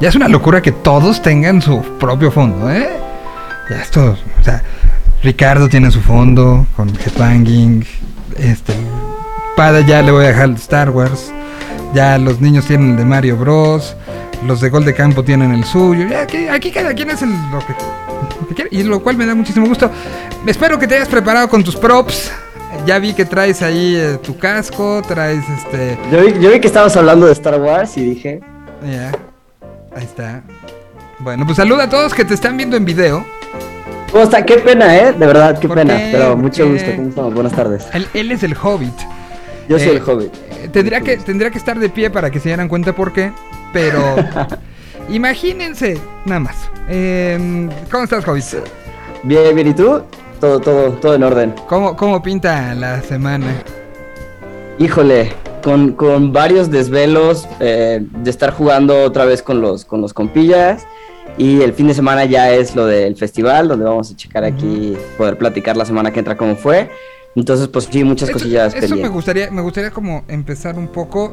Ya 0.00 0.08
es 0.08 0.14
una 0.14 0.28
locura 0.28 0.62
que 0.62 0.72
todos 0.72 1.22
tengan 1.22 1.62
su 1.62 1.80
propio 1.98 2.30
fondo, 2.30 2.70
¿eh? 2.70 2.88
Ya 3.70 3.80
esto, 3.80 4.16
o 4.40 4.44
sea, 4.44 4.62
Ricardo 5.22 5.68
tiene 5.68 5.90
su 5.90 6.00
fondo 6.00 6.66
con 6.76 6.88
Headbanging, 6.88 7.84
este, 8.38 8.74
para 9.56 9.80
ya 9.80 10.02
le 10.02 10.10
voy 10.10 10.24
a 10.24 10.28
dejar 10.28 10.50
Star 10.50 10.90
Wars, 10.90 11.32
ya 11.94 12.18
los 12.18 12.40
niños 12.40 12.66
tienen 12.66 12.92
el 12.92 12.96
de 12.96 13.04
Mario 13.04 13.36
Bros 13.36 13.96
los 14.46 14.60
de 14.60 14.70
Gol 14.70 14.84
de 14.84 14.94
Campo 14.94 15.22
tienen 15.22 15.52
el 15.52 15.64
suyo. 15.64 16.06
Aquí, 16.18 16.48
aquí 16.48 16.70
cada 16.70 16.94
quien 16.94 17.10
es 17.10 17.22
el, 17.22 17.30
lo, 17.50 17.58
que, 17.60 17.74
quiere. 18.54 18.70
Y 18.72 18.82
lo 18.82 19.02
cual 19.02 19.16
me 19.16 19.26
da 19.26 19.34
muchísimo 19.34 19.66
gusto. 19.66 19.90
Espero 20.46 20.78
que 20.78 20.86
te 20.86 20.96
hayas 20.96 21.08
preparado 21.08 21.48
con 21.48 21.64
tus 21.64 21.76
props. 21.76 22.30
Ya 22.86 22.98
vi 22.98 23.14
que 23.14 23.24
traes 23.24 23.62
ahí 23.62 23.94
eh, 23.96 24.18
tu 24.22 24.36
casco, 24.36 25.00
traes 25.06 25.44
este... 25.48 25.96
Yo 26.12 26.20
vi, 26.22 26.32
yo 26.40 26.50
vi 26.50 26.60
que 26.60 26.66
estabas 26.66 26.96
hablando 26.96 27.26
de 27.26 27.32
Star 27.32 27.60
Wars 27.60 27.96
y 27.96 28.04
dije... 28.10 28.40
Ya, 28.84 29.12
ahí 29.96 30.04
está. 30.04 30.42
Bueno, 31.20 31.44
pues 31.46 31.56
saluda 31.56 31.84
a 31.84 31.88
todos 31.88 32.12
que 32.12 32.24
te 32.24 32.34
están 32.34 32.56
viendo 32.56 32.76
en 32.76 32.84
video. 32.84 33.24
¿Cómo 34.12 34.24
está? 34.24 34.44
Qué 34.44 34.58
pena, 34.58 34.94
¿eh? 34.96 35.12
De 35.12 35.26
verdad, 35.26 35.58
qué 35.58 35.68
pena. 35.68 35.94
Pero 36.12 36.36
mucho 36.36 36.68
gusto. 36.68 36.90
¿Cómo 36.94 37.08
estamos? 37.08 37.34
Buenas 37.34 37.52
tardes. 37.52 37.86
Él, 37.94 38.06
él, 38.12 38.30
es 38.32 38.42
el 38.42 38.54
Hobbit. 38.54 38.92
Yo 39.68 39.78
soy 39.78 39.88
Eh, 39.88 39.96
el 39.96 40.02
hobbit. 40.02 40.34
eh, 40.34 40.68
tendría, 40.70 41.00
que, 41.00 41.16
tendría 41.16 41.50
que 41.50 41.56
estar 41.58 41.78
de 41.78 41.88
pie 41.88 42.10
para 42.10 42.30
que 42.30 42.38
se 42.38 42.50
dieran 42.50 42.68
cuenta 42.68 42.92
por 42.94 43.12
qué, 43.14 43.32
pero 43.74 44.00
imagínense, 45.10 45.98
nada 46.24 46.40
más. 46.40 46.56
Eh, 46.88 47.68
¿Cómo 47.90 48.04
estás, 48.04 48.26
Hobbit? 48.26 48.44
Bien, 49.24 49.54
bien, 49.54 49.68
¿y 49.68 49.74
tú? 49.74 50.00
Todo, 50.40 50.60
todo, 50.60 50.90
todo 50.92 51.14
en 51.14 51.22
orden. 51.22 51.54
¿Cómo, 51.68 51.96
¿Cómo 51.96 52.22
pinta 52.22 52.74
la 52.74 53.02
semana? 53.02 53.62
Híjole, 54.78 55.32
con, 55.62 55.92
con 55.92 56.32
varios 56.32 56.70
desvelos 56.70 57.46
eh, 57.60 58.00
de 58.10 58.30
estar 58.30 58.52
jugando 58.52 59.02
otra 59.02 59.24
vez 59.24 59.42
con 59.42 59.60
los, 59.60 59.84
con 59.84 60.00
los 60.00 60.12
compillas. 60.14 60.86
Y 61.36 61.62
el 61.62 61.72
fin 61.72 61.88
de 61.88 61.94
semana 61.94 62.26
ya 62.26 62.52
es 62.52 62.76
lo 62.76 62.86
del 62.86 63.16
festival, 63.16 63.66
donde 63.66 63.84
vamos 63.84 64.12
a 64.12 64.16
checar 64.16 64.44
aquí, 64.44 64.96
poder 65.18 65.36
platicar 65.36 65.76
la 65.76 65.84
semana 65.84 66.12
que 66.12 66.20
entra 66.20 66.36
cómo 66.36 66.54
fue. 66.54 66.90
Entonces, 67.34 67.66
pues 67.66 67.88
sí, 67.90 68.04
muchas 68.04 68.28
Eso- 68.28 68.38
cosillas 68.38 68.74
Eso, 68.74 68.94
me 68.94 69.08
gustaría, 69.08 69.50
me 69.50 69.60
gustaría 69.60 69.90
como 69.90 70.24
empezar 70.28 70.78
un 70.78 70.86
poco. 70.88 71.32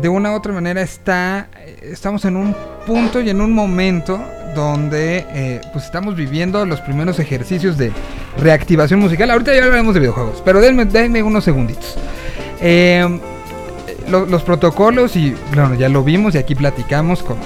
De 0.00 0.08
una 0.08 0.30
u 0.32 0.34
otra 0.34 0.52
manera 0.52 0.80
está, 0.80 1.48
estamos 1.82 2.24
en 2.24 2.36
un 2.36 2.54
punto 2.86 3.20
y 3.20 3.30
en 3.30 3.40
un 3.40 3.52
momento 3.52 4.20
donde 4.54 5.26
eh, 5.30 5.60
pues 5.72 5.84
estamos 5.86 6.14
viviendo 6.14 6.64
los 6.66 6.80
primeros 6.80 7.18
ejercicios 7.18 7.76
de 7.76 7.90
reactivación 8.38 9.00
musical. 9.00 9.30
Ahorita 9.30 9.54
ya 9.54 9.64
hablaremos 9.64 9.94
de 9.94 10.00
videojuegos, 10.00 10.42
pero 10.44 10.60
denme, 10.60 10.84
denme 10.84 11.22
unos 11.22 11.44
segunditos. 11.44 11.96
Eh, 12.60 13.20
lo- 14.08 14.24
los 14.26 14.42
protocolos 14.42 15.16
y 15.16 15.34
bueno, 15.54 15.74
ya 15.74 15.88
lo 15.88 16.02
vimos 16.04 16.34
y 16.34 16.38
aquí 16.38 16.54
platicamos 16.54 17.22
con, 17.22 17.36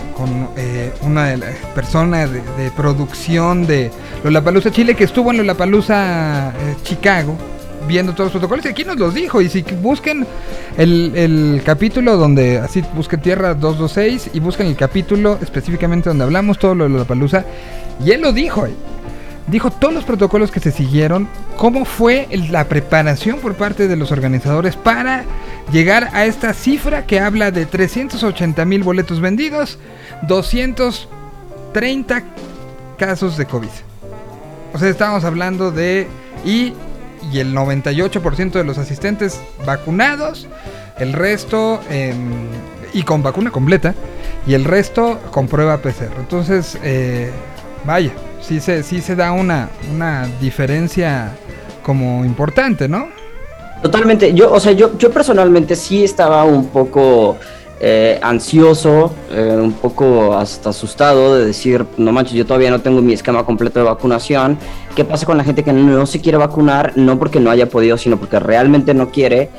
eh, 0.56 0.92
una 1.02 1.26
de 1.28 1.36
las 1.38 1.54
personas 1.74 2.30
de, 2.30 2.40
de 2.56 2.70
producción 2.70 3.66
de 3.66 3.90
Lollapalooza 4.24 4.70
Chile 4.70 4.94
que 4.94 5.04
estuvo 5.04 5.30
en 5.32 5.38
Lollapalooza 5.38 6.50
eh, 6.50 6.76
Chicago 6.84 7.36
viendo 7.86 8.12
todos 8.12 8.26
los 8.26 8.32
protocolos 8.32 8.64
y 8.64 8.68
aquí 8.68 8.84
nos 8.84 8.96
los 8.96 9.14
dijo 9.14 9.40
y 9.40 9.48
si 9.48 9.62
busquen 9.62 10.26
el, 10.76 11.12
el 11.14 11.62
capítulo 11.64 12.16
donde 12.16 12.58
así 12.58 12.82
busquen 12.94 13.20
Tierra 13.20 13.54
226 13.54 14.34
y 14.34 14.40
busquen 14.40 14.66
el 14.66 14.76
capítulo 14.76 15.38
específicamente 15.42 16.08
donde 16.08 16.24
hablamos 16.24 16.58
todo 16.58 16.74
lo 16.74 16.84
de 16.84 16.90
Lollapalooza 16.90 17.44
y 18.04 18.10
él 18.10 18.20
lo 18.22 18.32
dijo 18.32 18.64
ahí. 18.64 18.76
Dijo 19.48 19.70
todos 19.72 19.92
los 19.92 20.04
protocolos 20.04 20.52
que 20.52 20.60
se 20.60 20.70
siguieron, 20.70 21.28
cómo 21.56 21.84
fue 21.84 22.28
la 22.50 22.68
preparación 22.68 23.40
por 23.40 23.54
parte 23.54 23.88
de 23.88 23.96
los 23.96 24.12
organizadores 24.12 24.76
para 24.76 25.24
llegar 25.72 26.10
a 26.12 26.26
esta 26.26 26.54
cifra 26.54 27.06
que 27.06 27.18
habla 27.18 27.50
de 27.50 27.66
380 27.66 28.64
mil 28.64 28.84
boletos 28.84 29.20
vendidos, 29.20 29.78
230 30.28 32.22
casos 32.96 33.36
de 33.36 33.46
COVID. 33.46 33.68
O 34.74 34.78
sea, 34.78 34.88
estamos 34.88 35.24
hablando 35.24 35.72
de... 35.72 36.06
Y, 36.44 36.72
y 37.30 37.38
el 37.38 37.54
98% 37.54 38.52
de 38.52 38.64
los 38.64 38.78
asistentes 38.78 39.40
vacunados, 39.64 40.48
el 40.98 41.12
resto... 41.12 41.80
em, 41.90 42.48
y 42.94 43.02
con 43.04 43.22
vacuna 43.22 43.50
completa, 43.50 43.94
y 44.46 44.54
el 44.54 44.64
resto 44.64 45.18
con 45.30 45.48
prueba 45.48 45.78
PCR. 45.78 46.12
Entonces, 46.18 46.78
eh, 46.82 47.30
vaya, 47.84 48.12
sí 48.40 48.60
se, 48.60 48.82
sí 48.82 49.00
se 49.00 49.16
da 49.16 49.32
una, 49.32 49.70
una 49.94 50.28
diferencia 50.40 51.32
como 51.82 52.24
importante, 52.24 52.88
¿no? 52.88 53.08
Totalmente. 53.82 54.32
Yo, 54.34 54.52
o 54.52 54.60
sea, 54.60 54.72
yo, 54.72 54.96
yo 54.98 55.10
personalmente 55.10 55.74
sí 55.74 56.04
estaba 56.04 56.44
un 56.44 56.68
poco 56.68 57.38
eh, 57.84 58.20
ansioso, 58.22 59.12
eh, 59.32 59.58
un 59.60 59.72
poco 59.72 60.34
hasta 60.34 60.70
asustado 60.70 61.36
de 61.36 61.44
decir, 61.46 61.84
no 61.96 62.12
manches, 62.12 62.34
yo 62.34 62.46
todavía 62.46 62.70
no 62.70 62.80
tengo 62.80 63.02
mi 63.02 63.12
esquema 63.12 63.44
completo 63.44 63.80
de 63.80 63.84
vacunación. 63.86 64.56
¿Qué 64.94 65.04
pasa 65.04 65.26
con 65.26 65.36
la 65.36 65.42
gente 65.42 65.64
que 65.64 65.72
no 65.72 66.06
se 66.06 66.20
quiere 66.20 66.38
vacunar? 66.38 66.92
No 66.96 67.18
porque 67.18 67.40
no 67.40 67.50
haya 67.50 67.68
podido, 67.68 67.98
sino 67.98 68.18
porque 68.18 68.38
realmente 68.38 68.94
no 68.94 69.10
quiere 69.10 69.50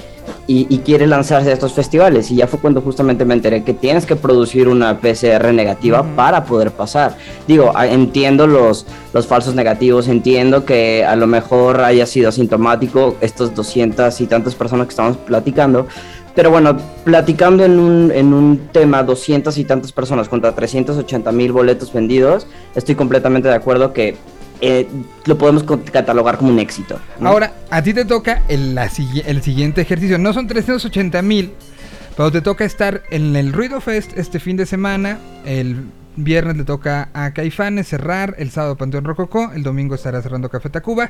y, 0.48 0.68
y 0.74 0.78
quiere 0.80 1.06
lanzarse 1.06 1.50
a 1.50 1.54
estos 1.54 1.74
festivales. 1.74 2.32
Y 2.32 2.36
ya 2.36 2.48
fue 2.48 2.60
cuando 2.60 2.80
justamente 2.82 3.26
me 3.26 3.34
enteré 3.34 3.64
que 3.64 3.74
tienes 3.74 4.06
que 4.06 4.16
producir 4.16 4.70
una 4.70 5.00
PCR 5.00 5.52
negativa 5.54 6.04
para 6.16 6.46
poder 6.46 6.72
pasar. 6.72 7.18
Digo, 7.46 7.74
a- 7.76 7.88
entiendo 7.88 8.48
los, 8.48 8.86
los 9.12 9.28
falsos 9.28 9.54
negativos, 9.54 10.08
entiendo 10.08 10.64
que 10.64 11.04
a 11.04 11.16
lo 11.18 11.28
mejor 11.28 11.82
haya 11.82 12.06
sido 12.06 12.30
asintomático 12.30 13.18
estos 13.20 13.54
200 13.54 14.22
y 14.22 14.28
tantas 14.28 14.56
personas 14.56 14.86
que 14.88 14.92
estamos 14.92 15.18
platicando, 15.18 15.88
pero 16.36 16.50
bueno, 16.50 16.78
platicando 17.04 17.64
en 17.64 17.80
un, 17.80 18.12
en 18.12 18.34
un 18.34 18.70
tema 18.72 19.04
200 19.04 19.58
y 19.58 19.66
tantas 19.66 19.92
personas 19.92 20.30
contra 20.30 20.54
380 20.54 21.32
mil 21.32 21.52
boletos 21.52 21.94
vendidos, 21.94 22.48
estoy 22.76 22.96
completamente 22.96 23.48
de 23.48 23.56
acuerdo 23.56 23.94
que 23.94 24.18
eh, 24.62 24.88
lo 25.26 25.38
podemos 25.38 25.64
catalogar 25.92 26.38
como 26.38 26.50
un 26.52 26.60
éxito. 26.60 27.00
Ahora, 27.22 27.54
a 27.70 27.82
ti 27.82 27.94
te 27.94 28.06
toca 28.06 28.44
el, 28.48 28.76
la 28.76 28.90
el 29.26 29.42
siguiente 29.42 29.82
ejercicio. 29.82 30.18
No 30.18 30.32
son 30.34 30.48
380 30.48 31.22
mil, 31.22 31.52
pero 32.16 32.32
te 32.32 32.42
toca 32.42 32.64
estar 32.64 33.04
en 33.12 33.36
el 33.36 33.52
Ruido 33.52 33.82
Fest 33.82 34.18
este 34.18 34.40
fin 34.40 34.56
de 34.56 34.66
semana. 34.66 35.20
El 35.46 35.86
viernes 36.16 36.58
le 36.58 36.64
toca 36.64 37.10
a 37.14 37.32
Caifanes 37.32 37.88
cerrar, 37.88 38.36
el 38.38 38.52
sábado 38.52 38.78
Panteón 38.78 39.04
Rococó, 39.04 39.52
el 39.54 39.64
domingo 39.64 39.96
estará 39.96 40.22
cerrando 40.22 40.50
Café 40.50 40.70
Tacuba. 40.70 41.10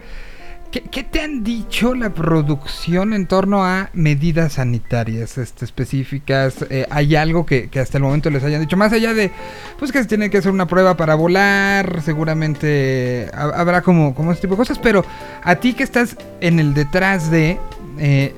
¿Qué, 0.74 0.82
qué 0.82 1.03
te 1.03 1.21
han 1.21 1.43
dicho 1.43 1.93
la 1.93 2.09
producción 2.15 3.13
en 3.13 3.28
torno 3.28 3.63
a 3.63 3.91
medidas 3.93 4.53
sanitarias 4.53 5.38
este, 5.38 5.65
específicas? 5.65 6.65
Eh, 6.67 6.88
¿Hay 6.89 7.15
algo 7.15 7.45
que, 7.45 7.69
que 7.69 7.80
hasta 7.80 7.99
el 7.99 8.03
momento 8.03 8.32
les 8.32 8.43
hayan 8.43 8.59
dicho? 8.59 8.76
Más 8.76 8.91
allá 8.91 9.13
de, 9.13 9.30
pues 9.78 9.91
que 9.91 9.99
se 10.01 10.05
tiene 10.09 10.32
que 10.32 10.39
hacer 10.39 10.51
una 10.51 10.65
prueba 10.65 10.97
para 10.97 11.13
volar, 11.13 12.01
seguramente 12.01 13.30
ha- 13.36 13.51
habrá 13.61 13.84
como, 13.84 14.15
como 14.15 14.32
ese 14.32 14.41
tipo 14.41 14.55
de 14.55 14.57
cosas, 14.57 14.80
pero 14.80 15.05
a 15.43 15.55
ti 15.57 15.74
que 15.74 15.84
estás 15.84 16.17
en 16.41 16.59
el 16.59 16.74
detrás 16.74 17.30
de... 17.30 17.59
eh, 17.99 18.34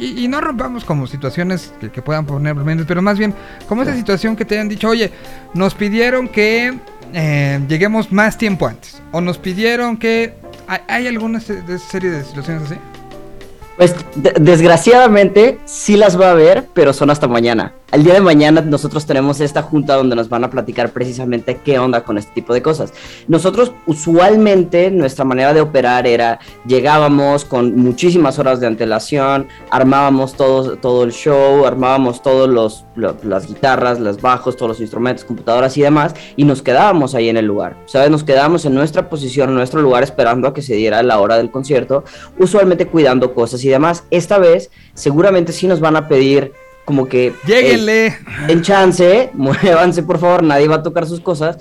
y, 0.00 0.24
y 0.24 0.28
no 0.28 0.40
rompamos 0.40 0.86
como 0.86 1.06
situaciones 1.06 1.72
que, 1.80 1.90
que 1.90 2.00
puedan 2.00 2.24
poner 2.24 2.54
menos, 2.56 2.86
pero 2.88 3.02
más 3.02 3.18
bien 3.18 3.34
como 3.68 3.82
esa 3.82 3.94
situación 3.94 4.36
que 4.36 4.46
te 4.46 4.54
hayan 4.54 4.70
dicho, 4.70 4.88
oye, 4.88 5.12
nos 5.52 5.74
pidieron 5.74 6.28
que 6.28 6.78
eh, 7.12 7.60
lleguemos 7.68 8.10
más 8.10 8.38
tiempo 8.38 8.66
antes, 8.66 9.02
o 9.12 9.20
nos 9.20 9.36
pidieron 9.36 9.98
que... 9.98 10.42
¿Hay, 10.66 11.06
alguna 11.06 11.40
serie 11.40 12.10
de 12.10 12.24
situaciones 12.24 12.70
así? 12.70 12.80
Pues 13.76 13.94
de- 14.14 14.34
desgraciadamente 14.40 15.58
sí 15.64 15.96
las 15.96 16.18
va 16.20 16.28
a 16.28 16.32
haber, 16.32 16.66
pero 16.74 16.92
son 16.92 17.10
hasta 17.10 17.26
mañana. 17.26 17.72
El 17.92 18.02
día 18.02 18.14
de 18.14 18.20
mañana 18.20 18.60
nosotros 18.60 19.06
tenemos 19.06 19.40
esta 19.40 19.62
junta 19.62 19.94
donde 19.94 20.16
nos 20.16 20.28
van 20.28 20.42
a 20.42 20.50
platicar 20.50 20.90
precisamente 20.90 21.60
qué 21.64 21.78
onda 21.78 22.02
con 22.02 22.18
este 22.18 22.32
tipo 22.32 22.52
de 22.52 22.60
cosas. 22.60 22.92
Nosotros 23.28 23.70
usualmente 23.86 24.90
nuestra 24.90 25.24
manera 25.24 25.54
de 25.54 25.60
operar 25.60 26.06
era 26.06 26.40
llegábamos 26.66 27.44
con 27.44 27.76
muchísimas 27.76 28.38
horas 28.40 28.58
de 28.58 28.66
antelación, 28.66 29.46
armábamos 29.70 30.34
todo, 30.34 30.76
todo 30.76 31.04
el 31.04 31.12
show, 31.12 31.66
armábamos 31.66 32.20
todos 32.22 32.48
los 32.48 32.84
lo- 32.96 33.16
las 33.24 33.46
guitarras, 33.48 33.98
los 33.98 34.20
bajos, 34.20 34.56
todos 34.56 34.68
los 34.70 34.80
instrumentos, 34.80 35.24
computadoras 35.24 35.76
y 35.76 35.82
demás 35.82 36.14
y 36.36 36.44
nos 36.44 36.62
quedábamos 36.62 37.14
ahí 37.14 37.28
en 37.28 37.36
el 37.36 37.46
lugar. 37.46 37.76
¿Sabes? 37.86 38.10
Nos 38.10 38.22
quedábamos 38.24 38.64
en 38.64 38.74
nuestra 38.74 39.08
posición, 39.08 39.50
en 39.50 39.56
nuestro 39.56 39.80
lugar 39.82 40.02
esperando 40.04 40.48
a 40.48 40.54
que 40.54 40.62
se 40.62 40.74
diera 40.74 41.02
la 41.02 41.18
hora 41.20 41.36
del 41.36 41.50
concierto, 41.50 42.04
usualmente 42.38 42.86
cuidando 42.86 43.34
cosas 43.34 43.63
y 43.64 43.68
demás. 43.68 44.04
Esta 44.10 44.38
vez 44.38 44.70
seguramente 44.94 45.52
sí 45.52 45.66
nos 45.66 45.80
van 45.80 45.96
a 45.96 46.08
pedir 46.08 46.52
como 46.84 47.06
que... 47.08 47.28
eh, 47.28 47.34
Lléguenle. 47.46 48.14
en 48.48 48.62
chance, 48.62 49.30
muévanse 49.34 50.02
por 50.02 50.18
favor, 50.18 50.42
nadie 50.42 50.68
va 50.68 50.76
a 50.76 50.82
tocar 50.82 51.06
sus 51.06 51.20
cosas. 51.20 51.56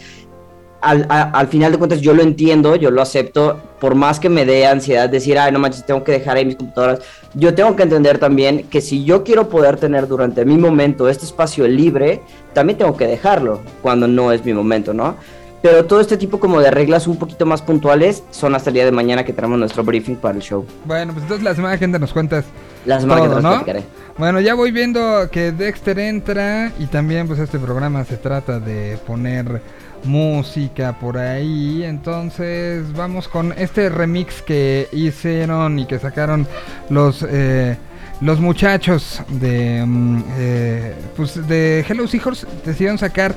Al, 0.81 1.05
a- 1.07 1.29
al 1.39 1.47
final 1.47 1.71
de 1.71 1.77
cuentas 1.77 2.01
yo 2.01 2.13
lo 2.13 2.21
entiendo, 2.23 2.75
yo 2.75 2.91
lo 2.91 3.01
acepto, 3.01 3.57
por 3.79 3.95
más 3.95 4.19
que 4.19 4.27
me 4.27 4.43
dé 4.45 4.67
ansiedad 4.67 5.07
decir, 5.07 5.39
ay, 5.39 5.53
no 5.53 5.59
manches, 5.59 5.85
tengo 5.85 6.03
que 6.03 6.11
dejar 6.11 6.35
ahí 6.35 6.45
mis 6.45 6.57
computadoras, 6.57 6.99
yo 7.35 7.53
tengo 7.55 7.73
que 7.77 7.83
entender 7.83 8.17
también 8.17 8.67
que 8.69 8.81
si 8.81 9.05
yo 9.05 9.23
quiero 9.23 9.47
poder 9.47 9.77
tener 9.77 10.09
durante 10.09 10.43
mi 10.43 10.57
momento 10.57 11.07
este 11.07 11.23
espacio 11.23 11.65
libre, 11.69 12.19
también 12.51 12.77
tengo 12.77 12.97
que 12.97 13.07
dejarlo 13.07 13.61
cuando 13.81 14.09
no 14.09 14.33
es 14.33 14.43
mi 14.43 14.53
momento, 14.53 14.93
¿no? 14.93 15.15
Pero 15.64 15.86
todo 15.86 16.01
este 16.01 16.18
tipo 16.18 16.41
como 16.41 16.59
de 16.59 16.70
reglas 16.72 17.07
un 17.07 17.16
poquito 17.16 17.45
más 17.45 17.61
puntuales 17.61 18.22
son 18.32 18.53
hasta 18.53 18.70
el 18.70 18.74
día 18.74 18.84
de 18.84 18.91
mañana 18.91 19.24
que 19.24 19.32
tenemos 19.32 19.57
nuestro 19.57 19.82
briefing 19.82 20.18
para 20.18 20.36
el 20.36 20.41
show. 20.41 20.66
Bueno, 20.84 21.14
pues 21.14 21.24
entonces 21.24 21.41
la 21.41 21.55
semana 21.55 21.78
que 21.78 21.86
entra 21.86 21.99
nos 21.99 22.11
cuentas 22.11 22.43
La 22.86 22.99
semana 22.99 23.22
todo, 23.22 23.30
que 23.30 23.36
te 23.38 23.41
¿no? 23.41 23.49
platicaré. 23.49 23.84
Bueno, 24.18 24.41
ya 24.41 24.55
voy 24.55 24.72
viendo 24.72 25.30
que 25.32 25.53
Dexter 25.53 25.99
entra 25.99 26.74
y 26.80 26.88
también 26.88 27.28
pues 27.28 27.39
este 27.39 27.59
programa 27.59 28.03
se 28.03 28.18
trata 28.18 28.59
de 28.59 28.99
poner 29.07 29.61
música 30.03 30.99
por 30.99 31.18
ahí. 31.18 31.82
Entonces 31.86 32.91
vamos 32.91 33.30
con 33.30 33.53
este 33.57 33.88
remix 33.88 34.41
que 34.41 34.89
hicieron 34.91 35.80
y 35.80 35.86
que 35.86 35.97
sacaron 35.97 36.45
los 36.89 37.26
eh, 37.26 37.78
los 38.20 38.41
muchachos 38.41 39.22
de 39.30 39.82
mm, 39.86 40.24
eh, 40.38 40.95
pues 41.16 41.47
de 41.47 41.86
Hello 41.88 42.05
Seahorse 42.05 42.45
decidieron 42.66 42.97
sacar 42.97 43.34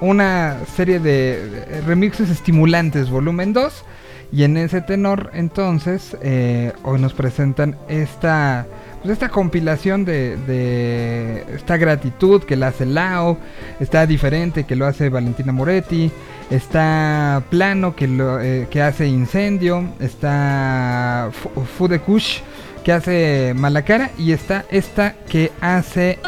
una 0.00 0.56
serie 0.76 0.98
de 1.00 1.82
remixes 1.86 2.30
estimulantes 2.30 3.10
volumen 3.10 3.52
2 3.52 3.84
y 4.32 4.44
en 4.44 4.56
ese 4.56 4.80
tenor 4.80 5.30
entonces 5.34 6.16
eh, 6.22 6.72
hoy 6.84 7.00
nos 7.00 7.12
presentan 7.14 7.76
esta 7.88 8.66
pues 9.02 9.12
esta 9.14 9.30
compilación 9.30 10.04
de, 10.04 10.36
de 10.46 11.44
esta 11.54 11.78
gratitud 11.78 12.42
que 12.44 12.54
la 12.54 12.68
hace 12.68 12.84
Lao, 12.84 13.38
está 13.80 14.06
diferente 14.06 14.64
que 14.64 14.76
lo 14.76 14.86
hace 14.86 15.08
Valentina 15.08 15.52
Moretti, 15.52 16.10
está 16.50 17.42
plano 17.48 17.96
que 17.96 18.06
lo 18.06 18.38
eh, 18.42 18.66
que 18.70 18.82
hace 18.82 19.06
Incendio, 19.06 19.84
está 20.00 21.30
Fu- 21.32 21.64
Fudekush 21.64 22.40
que 22.84 22.92
hace 22.92 23.54
Malacara 23.56 24.10
y 24.18 24.32
está 24.32 24.66
esta 24.70 25.14
que 25.30 25.50
hace 25.62 26.18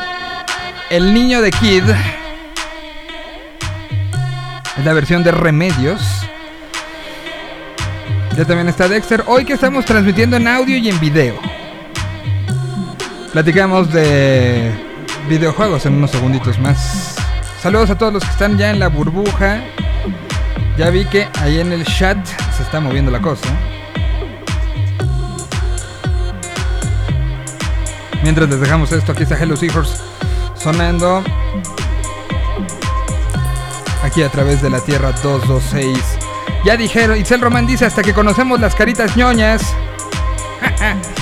El 0.90 1.12
Niño 1.12 1.42
de 1.42 1.50
Kid. 1.50 1.82
Es 4.76 4.84
la 4.86 4.94
versión 4.94 5.22
de 5.22 5.32
Remedios. 5.32 6.00
Ya 8.36 8.44
también 8.46 8.68
está 8.68 8.88
Dexter. 8.88 9.22
Hoy 9.26 9.44
que 9.44 9.52
estamos 9.52 9.84
transmitiendo 9.84 10.38
en 10.38 10.48
audio 10.48 10.78
y 10.78 10.88
en 10.88 10.98
video. 10.98 11.34
Platicamos 13.32 13.92
de 13.92 14.72
videojuegos 15.28 15.84
en 15.84 15.94
unos 15.94 16.10
segunditos 16.10 16.58
más. 16.58 17.16
Saludos 17.60 17.90
a 17.90 17.98
todos 17.98 18.14
los 18.14 18.24
que 18.24 18.30
están 18.30 18.56
ya 18.56 18.70
en 18.70 18.78
la 18.78 18.88
burbuja. 18.88 19.60
Ya 20.78 20.88
vi 20.88 21.04
que 21.04 21.28
ahí 21.40 21.60
en 21.60 21.70
el 21.72 21.84
chat 21.84 22.26
se 22.56 22.62
está 22.62 22.80
moviendo 22.80 23.10
la 23.10 23.20
cosa. 23.20 23.48
Mientras 28.22 28.48
les 28.48 28.58
dejamos 28.58 28.90
esto, 28.92 29.12
aquí 29.12 29.24
está 29.24 29.36
Hello 29.36 29.54
Seahorse 29.54 29.98
sonando. 30.56 31.22
Aquí 34.02 34.22
a 34.22 34.28
través 34.30 34.60
de 34.62 34.70
la 34.70 34.80
Tierra 34.80 35.12
226. 35.12 35.98
Ya 36.64 36.76
dijeron, 36.76 37.18
Itzel 37.18 37.40
Román 37.40 37.66
dice 37.66 37.84
hasta 37.84 38.02
que 38.02 38.12
conocemos 38.12 38.60
las 38.60 38.74
caritas 38.74 39.16
ñoñas. 39.16 39.62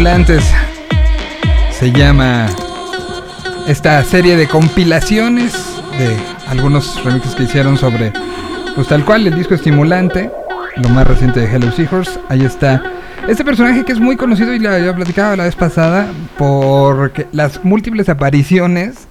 estimulantes. 0.00 0.42
Se 1.78 1.92
llama 1.92 2.46
esta 3.66 4.02
serie 4.02 4.34
de 4.34 4.48
compilaciones 4.48 5.52
de 5.98 6.16
algunos 6.48 7.04
remixes 7.04 7.34
que 7.34 7.42
hicieron 7.42 7.76
sobre, 7.76 8.10
pues 8.74 8.88
tal 8.88 9.04
cual, 9.04 9.26
el 9.26 9.34
disco 9.34 9.54
estimulante, 9.54 10.30
lo 10.76 10.88
más 10.88 11.06
reciente 11.06 11.40
de 11.40 11.54
Hello 11.54 11.70
Seahorse. 11.70 12.18
Ahí 12.30 12.46
está 12.46 12.82
este 13.28 13.44
personaje 13.44 13.84
que 13.84 13.92
es 13.92 14.00
muy 14.00 14.16
conocido 14.16 14.54
y 14.54 14.58
lo 14.58 14.70
había 14.70 14.94
platicado 14.94 15.36
la 15.36 15.44
vez 15.44 15.54
pasada 15.54 16.06
por 16.38 17.12
las 17.32 17.62
múltiples 17.62 18.08
apariciones 18.08 19.06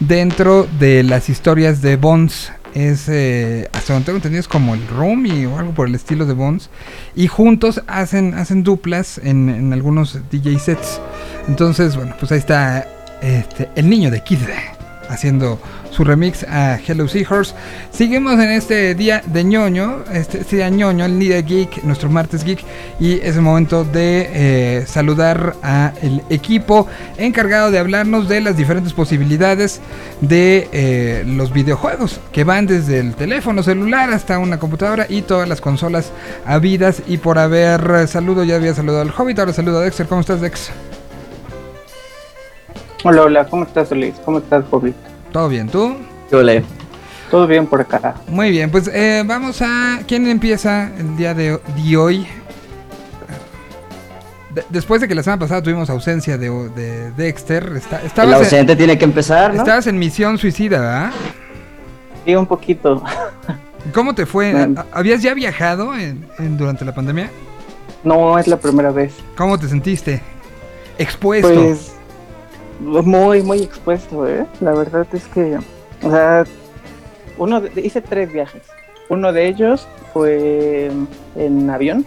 dentro 0.00 0.66
de 0.80 1.04
las 1.04 1.28
historias 1.28 1.80
de 1.80 1.94
Bonds 1.94 2.50
es, 2.74 3.08
eh, 3.08 3.68
hasta 3.72 3.92
donde 3.92 4.06
tengo 4.06 4.16
entendido, 4.16 4.40
es 4.40 4.48
como 4.48 4.74
el 4.74 4.86
Romy 4.88 5.46
o 5.46 5.58
algo 5.58 5.72
por 5.72 5.88
el 5.88 5.94
estilo 5.94 6.26
de 6.26 6.34
Bones. 6.34 6.70
Y 7.14 7.28
juntos 7.28 7.82
hacen, 7.86 8.34
hacen 8.34 8.64
duplas 8.64 9.18
en, 9.18 9.48
en 9.48 9.72
algunos 9.72 10.18
DJ 10.30 10.58
sets. 10.58 11.00
Entonces, 11.48 11.96
bueno, 11.96 12.14
pues 12.18 12.32
ahí 12.32 12.38
está 12.38 12.86
este, 13.22 13.70
el 13.76 13.88
niño 13.88 14.10
de 14.10 14.22
Kid 14.22 14.40
haciendo 15.08 15.58
su 15.90 16.04
remix 16.04 16.44
a 16.44 16.78
Hello 16.84 17.06
Seahorse. 17.06 17.54
Seguimos 17.90 18.34
en 18.34 18.50
este 18.50 18.94
día 18.94 19.22
de 19.26 19.44
ñoño, 19.44 20.04
este, 20.12 20.40
este 20.40 20.56
día 20.56 20.68
ñoño, 20.68 21.04
el 21.04 21.18
día 21.18 21.40
geek, 21.40 21.84
nuestro 21.84 22.10
martes 22.10 22.44
geek, 22.44 22.64
y 22.98 23.20
es 23.20 23.36
el 23.36 23.42
momento 23.42 23.84
de 23.84 24.28
eh, 24.32 24.84
saludar 24.86 25.54
a 25.62 25.92
el 26.02 26.22
equipo 26.30 26.86
encargado 27.16 27.70
de 27.70 27.78
hablarnos 27.78 28.28
de 28.28 28.40
las 28.40 28.56
diferentes 28.56 28.92
posibilidades 28.92 29.80
de 30.20 30.68
eh, 30.72 31.24
los 31.26 31.52
videojuegos 31.52 32.20
que 32.32 32.44
van 32.44 32.66
desde 32.66 32.98
el 32.98 33.14
teléfono 33.14 33.62
celular 33.62 34.10
hasta 34.10 34.38
una 34.38 34.58
computadora 34.58 35.06
y 35.08 35.22
todas 35.22 35.48
las 35.48 35.60
consolas 35.60 36.10
habidas 36.44 37.02
y 37.06 37.18
por 37.18 37.38
haber 37.38 38.08
saludo 38.08 38.44
ya 38.44 38.56
había 38.56 38.74
saludado 38.74 39.02
al 39.02 39.12
Hobbit, 39.16 39.38
ahora 39.38 39.52
saludo 39.52 39.78
a 39.78 39.82
Dexter, 39.82 40.06
¿cómo 40.06 40.20
estás 40.20 40.40
Dex? 40.40 40.70
Hola, 43.06 43.24
hola, 43.24 43.44
¿cómo 43.44 43.64
estás, 43.64 43.90
Luis? 43.90 44.14
¿Cómo 44.24 44.38
estás, 44.38 44.64
Hobbit? 44.70 44.96
¿Todo 45.30 45.50
bien? 45.50 45.68
¿Tú? 45.68 45.94
Hola. 46.32 46.62
Todo 47.30 47.46
bien 47.46 47.66
por 47.66 47.82
acá. 47.82 48.14
Muy 48.28 48.50
bien, 48.50 48.70
pues 48.70 48.88
eh, 48.88 49.22
vamos 49.26 49.60
a... 49.60 50.00
¿Quién 50.08 50.26
empieza 50.26 50.90
el 50.96 51.14
día 51.14 51.34
de, 51.34 51.60
hoy? 51.98 52.26
después 54.70 55.02
de 55.02 55.08
que 55.08 55.14
la 55.14 55.22
semana 55.22 55.40
pasada 55.40 55.62
tuvimos 55.62 55.90
ausencia 55.90 56.38
de, 56.38 57.12
Dexter, 57.14 57.72
está, 57.76 58.22
el 58.22 58.32
ausente 58.32 58.74
tiene 58.74 58.96
que 58.96 59.04
empezar, 59.04 59.52
¿no? 59.52 59.60
Estabas 59.60 59.86
en 59.86 59.98
misión 59.98 60.38
suicida, 60.38 60.80
¿verdad? 60.80 61.12
Sí, 62.24 62.34
un 62.34 62.46
poquito. 62.46 63.02
¿Cómo 63.92 64.14
te 64.14 64.24
fue? 64.24 64.70
¿Habías 64.92 65.20
ya 65.20 65.34
viajado 65.34 65.92
durante 66.38 66.86
la 66.86 66.94
pandemia? 66.94 67.30
No, 68.02 68.38
es 68.38 68.46
la 68.48 68.56
primera 68.56 68.90
vez. 68.90 69.12
¿Cómo 69.36 69.58
te 69.58 69.68
sentiste? 69.68 70.22
Expuesto. 70.96 71.52
Pues 71.52 71.94
muy, 72.80 73.42
muy 73.42 73.62
expuesto, 73.62 74.26
¿eh? 74.28 74.46
La 74.60 74.72
verdad 74.72 75.06
es 75.12 75.24
que, 75.26 75.58
o 76.02 76.10
sea, 76.10 76.44
uno 77.38 77.62
hice 77.76 78.00
tres 78.00 78.32
viajes. 78.32 78.62
Uno 79.08 79.32
de 79.32 79.48
ellos 79.48 79.86
fue 80.12 80.90
en 81.36 81.70
avión. 81.70 82.04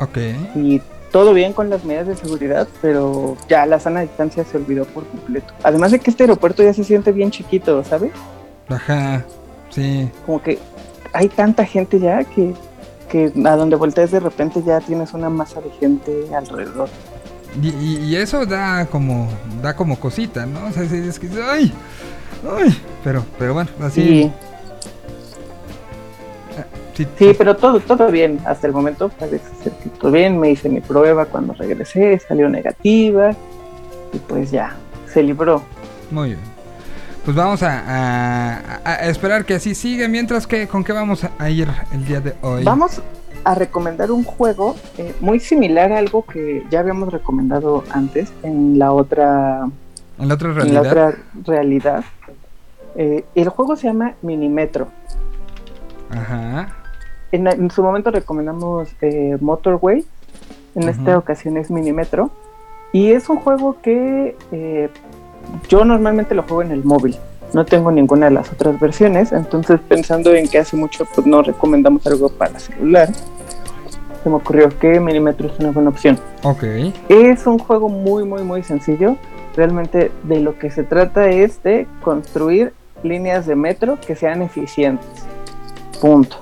Ok. 0.00 0.18
Y 0.54 0.80
todo 1.10 1.34
bien 1.34 1.52
con 1.52 1.70
las 1.70 1.84
medidas 1.84 2.06
de 2.06 2.16
seguridad, 2.16 2.68
pero 2.80 3.36
ya 3.48 3.66
la 3.66 3.80
sana 3.80 4.00
distancia 4.00 4.44
se 4.44 4.56
olvidó 4.56 4.84
por 4.86 5.06
completo. 5.06 5.52
Además 5.62 5.92
de 5.92 5.98
que 5.98 6.10
este 6.10 6.24
aeropuerto 6.24 6.62
ya 6.62 6.72
se 6.72 6.84
siente 6.84 7.12
bien 7.12 7.30
chiquito, 7.30 7.82
¿sabes? 7.84 8.12
Ajá, 8.68 9.24
sí. 9.70 10.08
Como 10.24 10.42
que 10.42 10.58
hay 11.12 11.28
tanta 11.28 11.64
gente 11.64 11.98
ya 11.98 12.24
que, 12.24 12.54
que 13.08 13.32
a 13.44 13.56
donde 13.56 13.76
voltees 13.76 14.12
de 14.12 14.20
repente 14.20 14.62
ya 14.64 14.80
tienes 14.80 15.12
una 15.12 15.28
masa 15.28 15.60
de 15.60 15.70
gente 15.70 16.34
alrededor. 16.34 16.88
Y, 17.60 18.14
eso 18.14 18.46
da 18.46 18.86
como 18.86 19.28
da 19.60 19.74
como 19.74 19.98
cosita, 19.98 20.46
¿no? 20.46 20.66
O 20.66 20.72
sea, 20.72 20.84
es 20.84 21.18
que 21.18 21.28
ay, 21.50 21.72
ay, 22.58 22.80
pero 23.02 23.24
pero 23.38 23.54
bueno, 23.54 23.70
así. 23.82 24.30
Ah, 26.56 26.64
sí. 26.94 27.06
Sí, 27.18 27.34
pero 27.36 27.56
todo 27.56 27.80
todo 27.80 28.10
bien 28.10 28.38
hasta 28.46 28.66
el 28.66 28.72
momento 28.72 29.08
parece 29.08 29.44
ser 29.62 29.72
que 29.72 29.88
todo 29.88 30.12
bien. 30.12 30.38
Me 30.38 30.50
hice 30.50 30.68
mi 30.68 30.80
prueba 30.80 31.26
cuando 31.26 31.52
regresé, 31.54 32.18
salió 32.20 32.48
negativa 32.48 33.32
y 34.12 34.18
pues 34.18 34.50
ya 34.50 34.76
se 35.12 35.22
libró. 35.22 35.62
Muy 36.10 36.30
bien. 36.30 36.40
Pues 37.24 37.36
vamos 37.36 37.62
a, 37.62 38.80
a, 38.84 39.08
esperar 39.08 39.44
que 39.44 39.54
así 39.54 39.74
siga. 39.74 40.08
Mientras 40.08 40.46
que, 40.46 40.66
¿con 40.66 40.82
qué 40.82 40.92
vamos 40.92 41.26
a 41.38 41.50
ir 41.50 41.68
el 41.92 42.04
día 42.06 42.20
de 42.20 42.34
hoy? 42.40 42.64
Vamos 42.64 43.02
a 43.44 43.54
recomendar 43.54 44.10
un 44.10 44.24
juego 44.24 44.76
eh, 44.98 45.14
muy 45.20 45.40
similar 45.40 45.92
a 45.92 45.98
algo 45.98 46.24
que 46.24 46.64
ya 46.70 46.80
habíamos 46.80 47.12
recomendado 47.12 47.84
antes 47.90 48.32
en 48.42 48.78
la 48.78 48.92
otra, 48.92 49.68
¿En 50.18 50.28
la 50.28 50.34
otra 50.34 50.52
realidad. 50.52 50.82
la 50.82 50.88
otra 50.88 51.18
realidad. 51.44 52.04
Eh, 52.96 53.24
el 53.34 53.48
juego 53.48 53.76
se 53.76 53.86
llama 53.86 54.14
Minimetro. 54.22 54.88
Ajá. 56.10 56.74
En, 57.32 57.70
su 57.70 57.82
momento 57.82 58.10
recomendamos 58.10 58.88
eh, 59.00 59.36
Motorway. 59.40 60.04
En 60.74 60.88
esta 60.88 61.16
ocasión 61.18 61.56
es 61.56 61.70
Minimetro. 61.70 62.30
Y 62.92 63.12
es 63.12 63.28
un 63.28 63.36
juego 63.38 63.80
que 63.80 64.36
yo 65.68 65.84
normalmente 65.84 66.34
lo 66.34 66.42
juego 66.42 66.62
en 66.62 66.72
el 66.72 66.84
móvil 66.84 67.16
no 67.52 67.64
tengo 67.64 67.90
ninguna 67.90 68.26
de 68.26 68.32
las 68.32 68.52
otras 68.52 68.78
versiones, 68.78 69.32
entonces 69.32 69.80
pensando 69.88 70.32
en 70.34 70.48
que 70.48 70.58
hace 70.58 70.76
mucho 70.76 71.04
pues 71.14 71.26
no 71.26 71.42
recomendamos 71.42 72.06
algo 72.06 72.28
para 72.28 72.58
celular, 72.58 73.08
se 74.22 74.28
me 74.28 74.36
ocurrió 74.36 74.68
que 74.78 75.00
Millimetro 75.00 75.48
es 75.48 75.58
una 75.58 75.70
buena 75.70 75.90
opción. 75.90 76.18
Ok. 76.42 76.62
Es 77.08 77.46
un 77.46 77.58
juego 77.58 77.88
muy, 77.88 78.24
muy, 78.24 78.42
muy 78.42 78.62
sencillo. 78.62 79.16
Realmente 79.56 80.12
de 80.24 80.40
lo 80.40 80.58
que 80.58 80.70
se 80.70 80.84
trata 80.84 81.28
es 81.28 81.62
de 81.62 81.86
construir 82.02 82.72
líneas 83.02 83.46
de 83.46 83.56
metro 83.56 83.98
que 84.06 84.14
sean 84.14 84.42
eficientes. 84.42 85.08
Punto. 86.00 86.36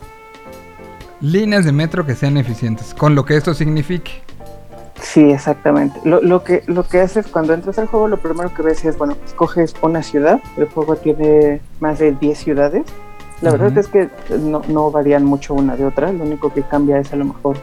Líneas 1.20 1.64
de 1.64 1.72
metro 1.72 2.04
que 2.04 2.14
sean 2.14 2.36
eficientes, 2.36 2.94
con 2.94 3.14
lo 3.14 3.24
que 3.24 3.36
esto 3.36 3.54
signifique. 3.54 4.22
Sí, 5.01 5.30
exactamente. 5.30 6.01
Lo, 6.05 6.20
lo, 6.20 6.44
que, 6.44 6.62
lo 6.66 6.84
que 6.84 7.01
haces 7.01 7.26
cuando 7.26 7.55
entras 7.55 7.78
al 7.78 7.86
juego, 7.86 8.09
lo 8.09 8.18
primero 8.18 8.53
que 8.53 8.62
ves 8.62 8.84
es, 8.84 8.99
bueno, 8.99 9.16
escoges 9.24 9.74
una 9.82 10.03
ciudad. 10.03 10.40
El 10.57 10.66
juego 10.68 10.96
tiene 10.96 11.61
más 11.80 11.99
de 11.99 12.12
10 12.12 12.38
ciudades. 12.38 12.82
La 13.40 13.53
verdad 13.53 13.78
es 13.78 13.86
que 13.86 14.09
no, 14.40 14.62
no, 14.66 14.90
varían 14.90 15.24
mucho 15.24 15.55
una 15.55 15.76
de 15.76 15.84
otra. 15.84 16.12
Lo 16.12 16.24
único 16.24 16.53
que 16.53 16.62
cambia 16.62 16.99
es 16.99 17.12
a 17.12 17.16
lo 17.16 17.24
mejor 17.24 17.57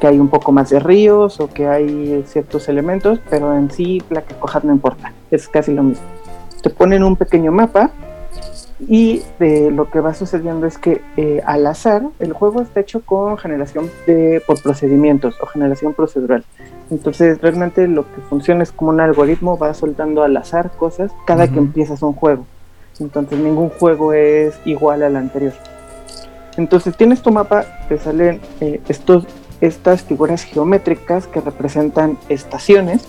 que 0.00 0.08
hay 0.08 0.18
un 0.18 0.28
poco 0.28 0.50
más 0.50 0.70
de 0.70 0.80
ríos 0.80 1.38
o 1.40 1.48
que 1.48 1.68
hay 1.68 2.24
ciertos 2.26 2.68
elementos, 2.68 3.20
pero 3.30 3.54
en 3.56 3.70
sí 3.70 4.02
la 4.10 4.22
que 4.22 4.34
cojas 4.34 4.64
no 4.64 4.72
importa. 4.72 5.12
Es 5.30 5.46
casi 5.46 5.72
lo 5.72 5.84
mismo. 5.84 6.04
Te 6.62 6.70
ponen 6.70 7.04
un 7.04 7.14
pequeño 7.16 7.52
mapa 7.52 7.90
y 8.88 9.22
eh, 9.38 9.70
lo 9.70 9.90
que 9.90 10.00
va 10.00 10.14
sucediendo 10.14 10.66
es 10.66 10.78
que 10.78 11.02
eh, 11.16 11.42
al 11.44 11.66
azar 11.66 12.02
el 12.18 12.32
juego 12.32 12.62
está 12.62 12.80
hecho 12.80 13.02
con 13.02 13.36
generación 13.36 13.90
de, 14.06 14.42
por 14.46 14.60
procedimientos 14.62 15.36
o 15.40 15.46
generación 15.46 15.94
procedural. 15.94 16.44
Entonces 16.90 17.40
realmente 17.40 17.86
lo 17.86 18.02
que 18.02 18.20
funciona 18.22 18.62
es 18.62 18.72
como 18.72 18.90
un 18.90 19.00
algoritmo, 19.00 19.56
va 19.56 19.74
soltando 19.74 20.22
al 20.22 20.36
azar 20.36 20.72
cosas 20.72 21.12
cada 21.26 21.48
que 21.48 21.58
empiezas 21.58 22.02
un 22.02 22.12
juego. 22.12 22.44
Entonces 22.98 23.38
ningún 23.38 23.70
juego 23.70 24.12
es 24.12 24.58
igual 24.64 25.02
al 25.02 25.16
anterior. 25.16 25.52
Entonces 26.56 26.96
tienes 26.96 27.22
tu 27.22 27.30
mapa, 27.30 27.64
te 27.88 27.98
salen 27.98 28.40
eh, 28.60 28.80
estos, 28.88 29.24
estas 29.60 30.02
figuras 30.02 30.42
geométricas 30.42 31.26
que 31.26 31.40
representan 31.40 32.18
estaciones 32.28 33.06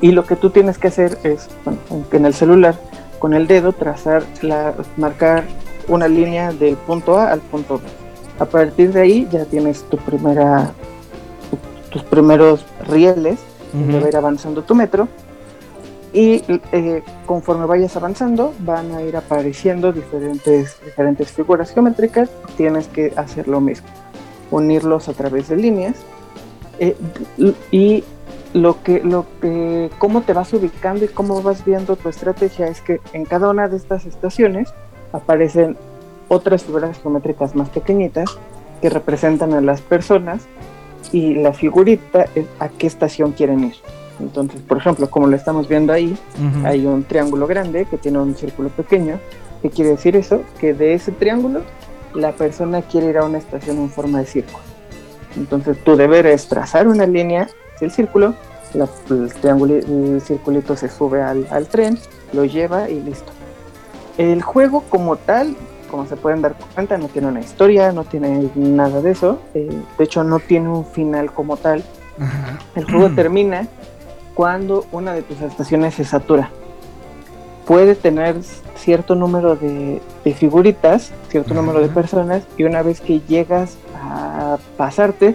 y 0.00 0.12
lo 0.12 0.24
que 0.24 0.36
tú 0.36 0.50
tienes 0.50 0.78
que 0.78 0.88
hacer 0.88 1.18
es, 1.24 1.48
bueno, 1.64 1.80
en 2.12 2.26
el 2.26 2.34
celular, 2.34 2.76
con 3.18 3.34
el 3.34 3.48
dedo 3.48 3.72
trazar, 3.72 4.22
la, 4.42 4.74
marcar 4.96 5.44
una 5.88 6.06
línea 6.06 6.52
del 6.52 6.76
punto 6.76 7.18
A 7.18 7.32
al 7.32 7.40
punto 7.40 7.78
B. 7.78 7.84
A 8.38 8.44
partir 8.44 8.92
de 8.92 9.00
ahí 9.00 9.28
ya 9.32 9.44
tienes 9.44 9.82
tu 9.84 9.96
primera 9.96 10.70
tus 11.90 12.02
primeros 12.02 12.64
rieles 12.86 13.38
de 13.72 14.08
ir 14.08 14.16
avanzando 14.16 14.62
tu 14.62 14.74
metro 14.74 15.08
y 16.12 16.42
eh, 16.72 17.02
conforme 17.26 17.66
vayas 17.66 17.96
avanzando 17.96 18.54
van 18.60 18.92
a 18.92 19.02
ir 19.02 19.16
apareciendo 19.16 19.92
diferentes, 19.92 20.78
diferentes 20.82 21.30
figuras 21.30 21.70
geométricas 21.70 22.30
tienes 22.56 22.88
que 22.88 23.12
hacer 23.16 23.46
lo 23.46 23.60
mismo 23.60 23.88
unirlos 24.50 25.08
a 25.08 25.12
través 25.12 25.48
de 25.48 25.56
líneas 25.56 25.96
eh, 26.78 26.96
y 27.70 28.04
lo 28.54 28.82
que 28.82 29.04
lo 29.04 29.26
que 29.42 29.90
cómo 29.98 30.22
te 30.22 30.32
vas 30.32 30.52
ubicando 30.54 31.04
y 31.04 31.08
cómo 31.08 31.42
vas 31.42 31.64
viendo 31.64 31.96
tu 31.96 32.08
estrategia 32.08 32.68
es 32.68 32.80
que 32.80 33.00
en 33.12 33.26
cada 33.26 33.50
una 33.50 33.68
de 33.68 33.76
estas 33.76 34.06
estaciones 34.06 34.72
aparecen 35.12 35.76
otras 36.28 36.64
figuras 36.64 36.98
geométricas 37.02 37.54
más 37.54 37.68
pequeñitas 37.68 38.38
que 38.80 38.88
representan 38.88 39.52
a 39.52 39.60
las 39.60 39.82
personas 39.82 40.46
y 41.12 41.34
la 41.34 41.52
figurita 41.52 42.26
es 42.34 42.46
a 42.58 42.68
qué 42.68 42.86
estación 42.86 43.32
quieren 43.32 43.64
ir. 43.64 43.74
Entonces, 44.20 44.60
por 44.60 44.78
ejemplo, 44.78 45.08
como 45.08 45.28
lo 45.28 45.36
estamos 45.36 45.68
viendo 45.68 45.92
ahí, 45.92 46.16
hay 46.64 46.86
un 46.86 47.04
triángulo 47.04 47.46
grande 47.46 47.86
que 47.86 47.98
tiene 47.98 48.18
un 48.18 48.34
círculo 48.34 48.68
pequeño. 48.68 49.18
¿Qué 49.62 49.70
quiere 49.70 49.90
decir 49.90 50.16
eso? 50.16 50.42
Que 50.60 50.74
de 50.74 50.94
ese 50.94 51.12
triángulo 51.12 51.62
la 52.14 52.32
persona 52.32 52.82
quiere 52.82 53.08
ir 53.08 53.18
a 53.18 53.24
una 53.24 53.38
estación 53.38 53.78
en 53.78 53.90
forma 53.90 54.18
de 54.18 54.26
círculo. 54.26 54.64
Entonces, 55.36 55.82
tu 55.84 55.96
deber 55.96 56.26
es 56.26 56.48
trazar 56.48 56.88
una 56.88 57.06
línea 57.06 57.48
el 57.80 57.90
círculo, 57.90 58.34
el, 58.74 58.88
el 59.70 60.20
circulito 60.20 60.76
se 60.76 60.88
sube 60.88 61.22
al, 61.22 61.68
tren, 61.68 61.98
lo 62.32 62.44
lleva 62.44 62.90
y 62.90 63.00
listo. 63.00 63.32
El 64.16 64.42
juego 64.42 64.82
como 64.88 65.16
tal, 65.16 65.56
como 65.88 66.06
se 66.06 66.16
pueden 66.16 66.42
dar 66.42 66.54
cuenta, 66.74 66.96
no 66.98 67.08
tiene 67.08 67.28
una 67.28 67.40
historia, 67.40 67.92
no 67.92 68.04
tiene 68.04 68.50
nada 68.54 69.00
de 69.00 69.10
eso. 69.10 69.40
Eh, 69.54 69.68
de 69.98 70.04
hecho, 70.04 70.24
no 70.24 70.38
tiene 70.38 70.68
un 70.68 70.84
final 70.84 71.32
como 71.32 71.56
tal. 71.56 71.82
El 72.74 72.84
juego 72.84 73.10
termina 73.16 73.66
cuando 74.34 74.86
una 74.92 75.14
de 75.14 75.22
tus 75.22 75.40
estaciones 75.40 75.94
se 75.94 76.04
satura. 76.04 76.50
Puede 77.66 77.94
tener 77.94 78.36
cierto 78.76 79.14
número 79.14 79.56
de, 79.56 80.00
figuritas, 80.36 81.10
cierto 81.28 81.54
número 81.54 81.80
de 81.80 81.88
personas, 81.88 82.44
y 82.56 82.64
una 82.64 82.82
vez 82.82 83.00
que 83.00 83.20
llegas 83.28 83.76
a 84.00 84.58
pasarte, 84.76 85.34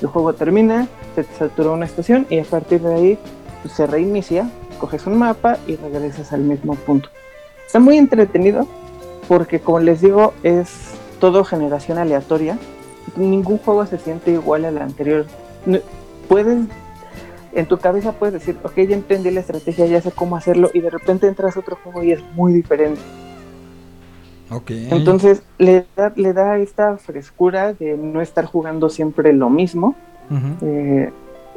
el 0.00 0.08
juego 0.08 0.32
termina, 0.32 0.88
se 1.14 1.24
te 1.24 1.34
satura 1.34 1.70
una 1.70 1.84
estación 1.84 2.26
y 2.30 2.38
a 2.38 2.44
partir 2.44 2.80
de 2.80 2.94
ahí 2.94 3.18
pues, 3.62 3.74
se 3.74 3.86
reinicia, 3.86 4.48
coges 4.80 5.06
un 5.06 5.18
mapa 5.18 5.58
y 5.66 5.76
regresas 5.76 6.32
al 6.32 6.40
mismo 6.40 6.74
punto. 6.74 7.10
Está 7.66 7.80
muy 7.80 7.98
entretenido 7.98 8.66
porque 9.28 9.60
como 9.60 9.80
les 9.80 10.00
digo 10.00 10.32
es 10.42 10.94
todo 11.20 11.44
generación 11.44 11.98
aleatoria. 11.98 12.58
Ningún 13.16 13.58
juego 13.58 13.86
se 13.86 13.98
siente 13.98 14.32
igual 14.32 14.64
al 14.64 14.78
anterior. 14.78 15.26
Puedes 16.28 16.66
en 17.54 17.66
tu 17.66 17.78
cabeza 17.78 18.12
puedes 18.12 18.34
decir, 18.34 18.56
ok, 18.62 18.74
ya 18.76 18.94
entendí 18.94 19.30
la 19.30 19.40
estrategia, 19.40 19.86
ya 19.86 20.00
sé 20.00 20.12
cómo 20.12 20.36
hacerlo, 20.36 20.70
y 20.74 20.80
de 20.80 20.90
repente 20.90 21.26
entras 21.26 21.56
a 21.56 21.60
otro 21.60 21.76
juego 21.82 22.02
y 22.04 22.12
es 22.12 22.22
muy 22.34 22.52
diferente. 22.52 23.00
Okay. 24.50 24.88
Entonces 24.90 25.42
le 25.58 25.84
da, 25.96 26.12
le 26.16 26.32
da 26.32 26.58
esta 26.58 26.96
frescura 26.96 27.74
de 27.74 27.96
no 27.96 28.22
estar 28.22 28.46
jugando 28.46 28.88
siempre 28.88 29.32
lo 29.32 29.50
mismo. 29.50 29.94
Eh, 30.62 31.10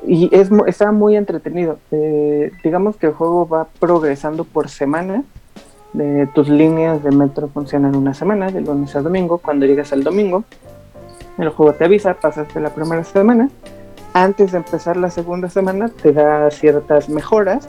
y 0.07 0.30
es, 0.36 0.49
está 0.67 0.91
muy 0.91 1.15
entretenido. 1.15 1.78
Eh, 1.91 2.51
digamos 2.63 2.97
que 2.97 3.07
el 3.07 3.13
juego 3.13 3.47
va 3.47 3.67
progresando 3.80 4.43
por 4.43 4.69
semana. 4.69 5.24
De 5.93 6.27
tus 6.27 6.47
líneas 6.47 7.03
de 7.03 7.11
metro 7.11 7.47
funcionan 7.47 7.95
una 7.95 8.13
semana, 8.13 8.49
de 8.49 8.61
lunes 8.61 8.95
a 8.95 9.01
domingo. 9.01 9.39
Cuando 9.39 9.65
llegas 9.65 9.91
al 9.91 10.03
domingo, 10.03 10.43
el 11.37 11.49
juego 11.49 11.73
te 11.73 11.85
avisa, 11.85 12.13
pasaste 12.13 12.59
la 12.59 12.69
primera 12.69 13.03
semana 13.03 13.49
antes 14.13 14.51
de 14.51 14.57
empezar 14.57 14.97
la 14.97 15.09
segunda 15.09 15.49
semana 15.49 15.89
te 15.89 16.11
da 16.11 16.49
ciertas 16.51 17.09
mejoras. 17.09 17.67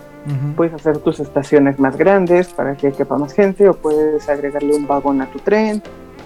Puedes 0.56 0.72
hacer 0.72 0.98
tus 0.98 1.18
estaciones 1.18 1.80
más 1.80 1.96
grandes 1.96 2.48
para 2.48 2.76
que 2.76 2.92
quepa 2.92 3.18
más 3.18 3.32
gente 3.32 3.68
o 3.68 3.74
puedes 3.74 4.28
agregarle 4.28 4.74
un 4.74 4.86
vagón 4.86 5.20
a 5.20 5.26
tu 5.26 5.40
tren. 5.40 5.82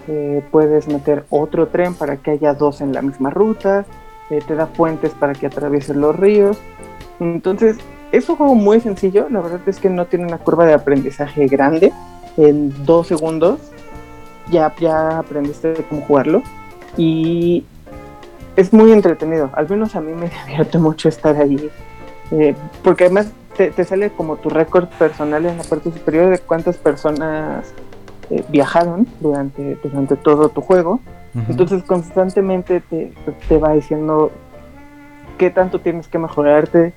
Eh, 0.09 0.43
puedes 0.51 0.87
meter 0.87 1.25
otro 1.31 1.69
tren 1.69 1.95
para 1.95 2.19
que 2.19 2.33
haya 2.33 2.53
dos 2.53 2.83
en 2.83 2.93
la 2.93 3.01
misma 3.01 3.31
ruta. 3.31 3.87
Eh, 4.29 4.41
te 4.47 4.55
da 4.55 4.67
puentes 4.67 5.13
para 5.13 5.33
que 5.33 5.47
atraviesen 5.47 6.01
los 6.01 6.15
ríos. 6.15 6.59
Entonces, 7.21 7.79
es 8.13 8.29
un 8.29 8.37
juego 8.37 8.55
muy 8.55 8.81
sencillo. 8.81 9.29
La 9.31 9.41
verdad 9.41 9.61
es 9.67 9.79
que 9.79 9.91
no 9.91 10.07
tiene 10.07 10.27
una 10.27 10.39
curva 10.39 10.67
de 10.67 10.75
aprendizaje 10.75 11.47
grande. 11.47 11.93
En 12.37 12.85
dos 12.85 13.07
segundos 13.07 13.61
ya, 14.51 14.75
ya 14.79 15.19
aprendiste 15.19 15.75
cómo 15.89 16.03
jugarlo. 16.03 16.43
Y 16.97 17.65
es 18.57 18.73
muy 18.73 18.93
entretenido. 18.93 19.51
Al 19.55 19.69
menos 19.69 19.97
a 19.97 20.01
mí 20.01 20.13
me 20.13 20.31
divierte 20.47 20.79
mucho 20.79 21.09
estar 21.09 21.37
allí. 21.37 21.71
Eh, 22.31 22.55
porque 22.83 23.05
además 23.05 23.31
te, 23.57 23.85
sale 23.85 24.11
como 24.11 24.37
tu 24.37 24.51
récord 24.51 24.89
personal 24.99 25.47
en 25.47 25.57
la 25.57 25.65
parte 25.65 25.91
superior 25.91 26.31
de 26.31 26.39
cuántas 26.39 26.77
personas 26.77 27.73
eh, 28.31 28.45
viajaron 28.49 29.07
durante, 29.21 29.77
durante 29.83 30.17
todo 30.17 30.49
tu 30.49 30.61
juego. 30.61 31.01
Entonces 31.51 31.83
constantemente 31.83 32.81
te, 32.81 33.13
te 33.47 33.59
va 33.59 33.75
diciendo 33.75 34.31
qué 35.37 35.51
tanto 35.51 35.81
tienes 35.81 36.09
que 36.09 36.19
mejorarte 36.19 36.95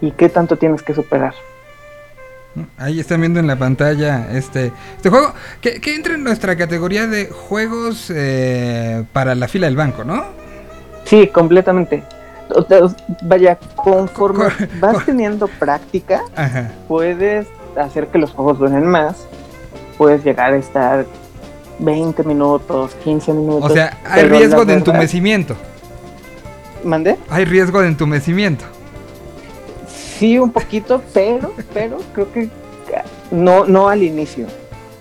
y 0.00 0.10
qué 0.12 0.28
tanto 0.28 0.56
tienes 0.56 0.82
que 0.82 0.94
superar. 0.94 1.34
Ahí 2.78 3.00
están 3.00 3.20
viendo 3.20 3.38
en 3.38 3.46
la 3.46 3.56
pantalla 3.56 4.28
este, 4.32 4.72
este 4.96 5.10
juego 5.10 5.34
que, 5.60 5.78
entra 5.94 6.14
en 6.14 6.24
nuestra 6.24 6.56
categoría 6.56 7.06
de 7.06 7.26
juegos 7.26 8.10
eh, 8.14 9.04
para 9.12 9.34
la 9.34 9.46
fila 9.48 9.66
del 9.66 9.76
banco, 9.76 10.04
¿no? 10.04 10.24
Sí, 11.04 11.28
completamente. 11.28 12.02
vaya, 13.22 13.58
conforme 13.76 14.46
vas 14.80 15.04
teniendo 15.04 15.48
práctica, 15.48 16.22
puedes 16.88 17.46
hacer 17.76 18.08
que 18.08 18.18
los 18.18 18.30
juegos 18.30 18.58
duren 18.58 18.86
más. 18.86 19.26
Puedes 19.98 20.24
llegar 20.24 20.52
a 20.52 20.56
estar 20.56 21.06
20 21.78 22.22
minutos, 22.24 22.94
15 23.04 23.32
minutos. 23.32 23.70
O 23.70 23.74
sea, 23.74 23.98
hay 24.04 24.24
riesgo 24.24 24.64
de 24.64 24.74
entumecimiento. 24.74 25.56
¿Mande? 26.84 27.16
Hay 27.28 27.44
riesgo 27.44 27.80
de 27.80 27.88
entumecimiento. 27.88 28.64
Sí, 30.18 30.38
un 30.38 30.50
poquito, 30.50 31.02
pero, 31.12 31.52
pero 31.74 31.98
creo 32.14 32.32
que 32.32 32.48
no, 33.30 33.66
no 33.66 33.88
al 33.88 34.02
inicio. 34.02 34.46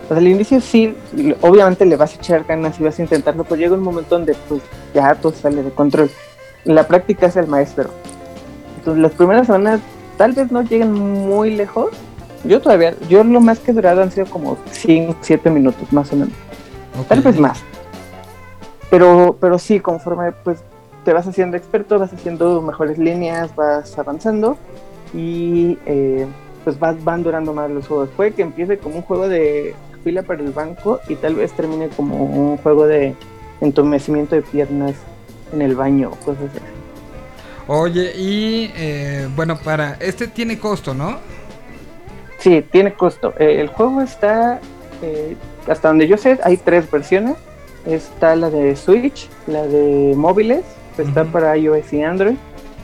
al 0.09 0.28
inicio 0.28 0.59
sí, 0.59 0.95
obviamente 1.41 1.86
le 1.86 1.95
vas 1.95 2.13
a 2.13 2.16
echar 2.18 2.43
ganas 2.43 2.80
y 2.80 2.84
vas 2.84 2.99
a 2.99 3.01
intentarlo, 3.01 3.43
pero 3.43 3.55
llega 3.55 3.76
un 3.76 3.84
momento 3.84 4.16
donde 4.16 4.36
pues 4.49 4.61
ya 4.93 5.16
todo 5.16 5.34
sale 5.34 5.63
de 5.63 5.72
control. 5.72 6.09
La 6.66 6.86
práctica 6.88 7.28
es 7.28 7.36
el 7.38 7.47
maestro. 7.47 7.89
Entonces 8.78 9.01
las 9.01 9.13
primeras 9.13 9.47
semanas 9.47 9.80
tal 10.18 10.34
vez 10.34 10.51
no 10.51 10.63
lleguen 10.63 10.91
muy 10.91 11.55
lejos. 11.55 11.91
Yo 12.43 12.61
todavía, 12.61 12.93
yo 13.07 13.24
lo 13.24 13.39
más 13.39 13.59
que 13.59 13.72
he 13.72 13.74
durado 13.74 14.03
han 14.03 14.11
sido 14.11 14.26
como 14.28 14.57
5, 14.72 15.16
7 15.22 15.49
minutos 15.49 15.91
más 15.93 16.11
o 16.11 16.16
menos. 16.16 16.34
Tal 17.07 17.22
vez 17.22 17.39
más. 17.39 17.63
Pero, 18.89 19.38
pero 19.39 19.59
sí, 19.59 19.80
conforme 19.80 20.32
pues 20.43 20.59
te 21.03 21.13
vas 21.13 21.28
haciendo 21.28 21.55
experto, 21.55 21.99
vas 21.99 22.11
haciendo 22.11 22.61
mejores 22.61 22.97
líneas, 22.97 23.55
vas 23.55 23.97
avanzando 23.97 24.57
y 25.13 25.77
eh, 25.85 26.25
pues 26.63 26.79
vas, 26.79 27.01
van 27.03 27.23
durando 27.23 27.53
más 27.53 27.69
los 27.69 27.87
juegos. 27.87 28.09
Puede 28.15 28.31
que 28.31 28.41
empiece 28.41 28.77
como 28.77 28.97
un 28.97 29.01
juego 29.01 29.29
de 29.29 29.75
fila 30.03 30.23
para 30.23 30.41
el 30.41 30.51
banco 30.51 30.99
y 31.07 31.15
tal 31.15 31.35
vez 31.35 31.51
termine 31.53 31.89
como 31.89 32.23
un 32.23 32.57
juego 32.57 32.87
de 32.87 33.15
entumecimiento 33.61 34.35
de 34.35 34.41
piernas 34.41 34.95
en 35.53 35.61
el 35.61 35.75
baño 35.75 36.09
o 36.11 36.15
cosas 36.17 36.43
así. 36.51 36.59
Oye, 37.67 38.13
y 38.15 38.71
eh, 38.75 39.27
bueno, 39.35 39.57
para 39.57 39.93
este 39.99 40.27
tiene 40.27 40.59
costo, 40.59 40.93
¿no? 40.93 41.17
Sí, 42.37 42.63
tiene 42.71 42.93
costo. 42.93 43.33
Eh, 43.39 43.59
el 43.59 43.69
juego 43.69 44.01
está, 44.01 44.59
eh, 45.01 45.36
hasta 45.67 45.87
donde 45.87 46.07
yo 46.07 46.17
sé, 46.17 46.37
hay 46.43 46.57
tres 46.57 46.89
versiones. 46.89 47.37
Está 47.87 48.36
la 48.36 48.49
de 48.49 48.75
Switch, 48.75 49.29
la 49.47 49.65
de 49.65 50.13
móviles, 50.15 50.63
está 50.97 51.23
para 51.25 51.55
iOS 51.57 51.93
y 51.93 52.01
Android, 52.01 52.36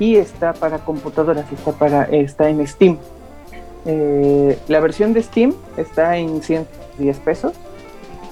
y 0.01 0.15
está 0.17 0.53
para 0.53 0.79
computadoras, 0.79 1.45
está, 1.51 1.71
para, 1.71 2.03
está 2.05 2.49
en 2.49 2.65
Steam. 2.67 2.97
la 4.67 4.79
versión 4.79 5.13
de 5.13 5.21
Steam 5.23 5.53
está 5.77 6.17
en 6.17 6.41
110 6.41 7.17
pesos 7.19 7.53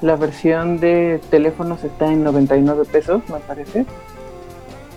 la 0.01 0.15
versión 0.15 0.79
de 0.79 1.19
teléfonos 1.29 1.83
está 1.83 2.11
en 2.11 2.23
99 2.23 2.85
pesos, 2.85 3.21
me 3.29 3.39
parece. 3.39 3.85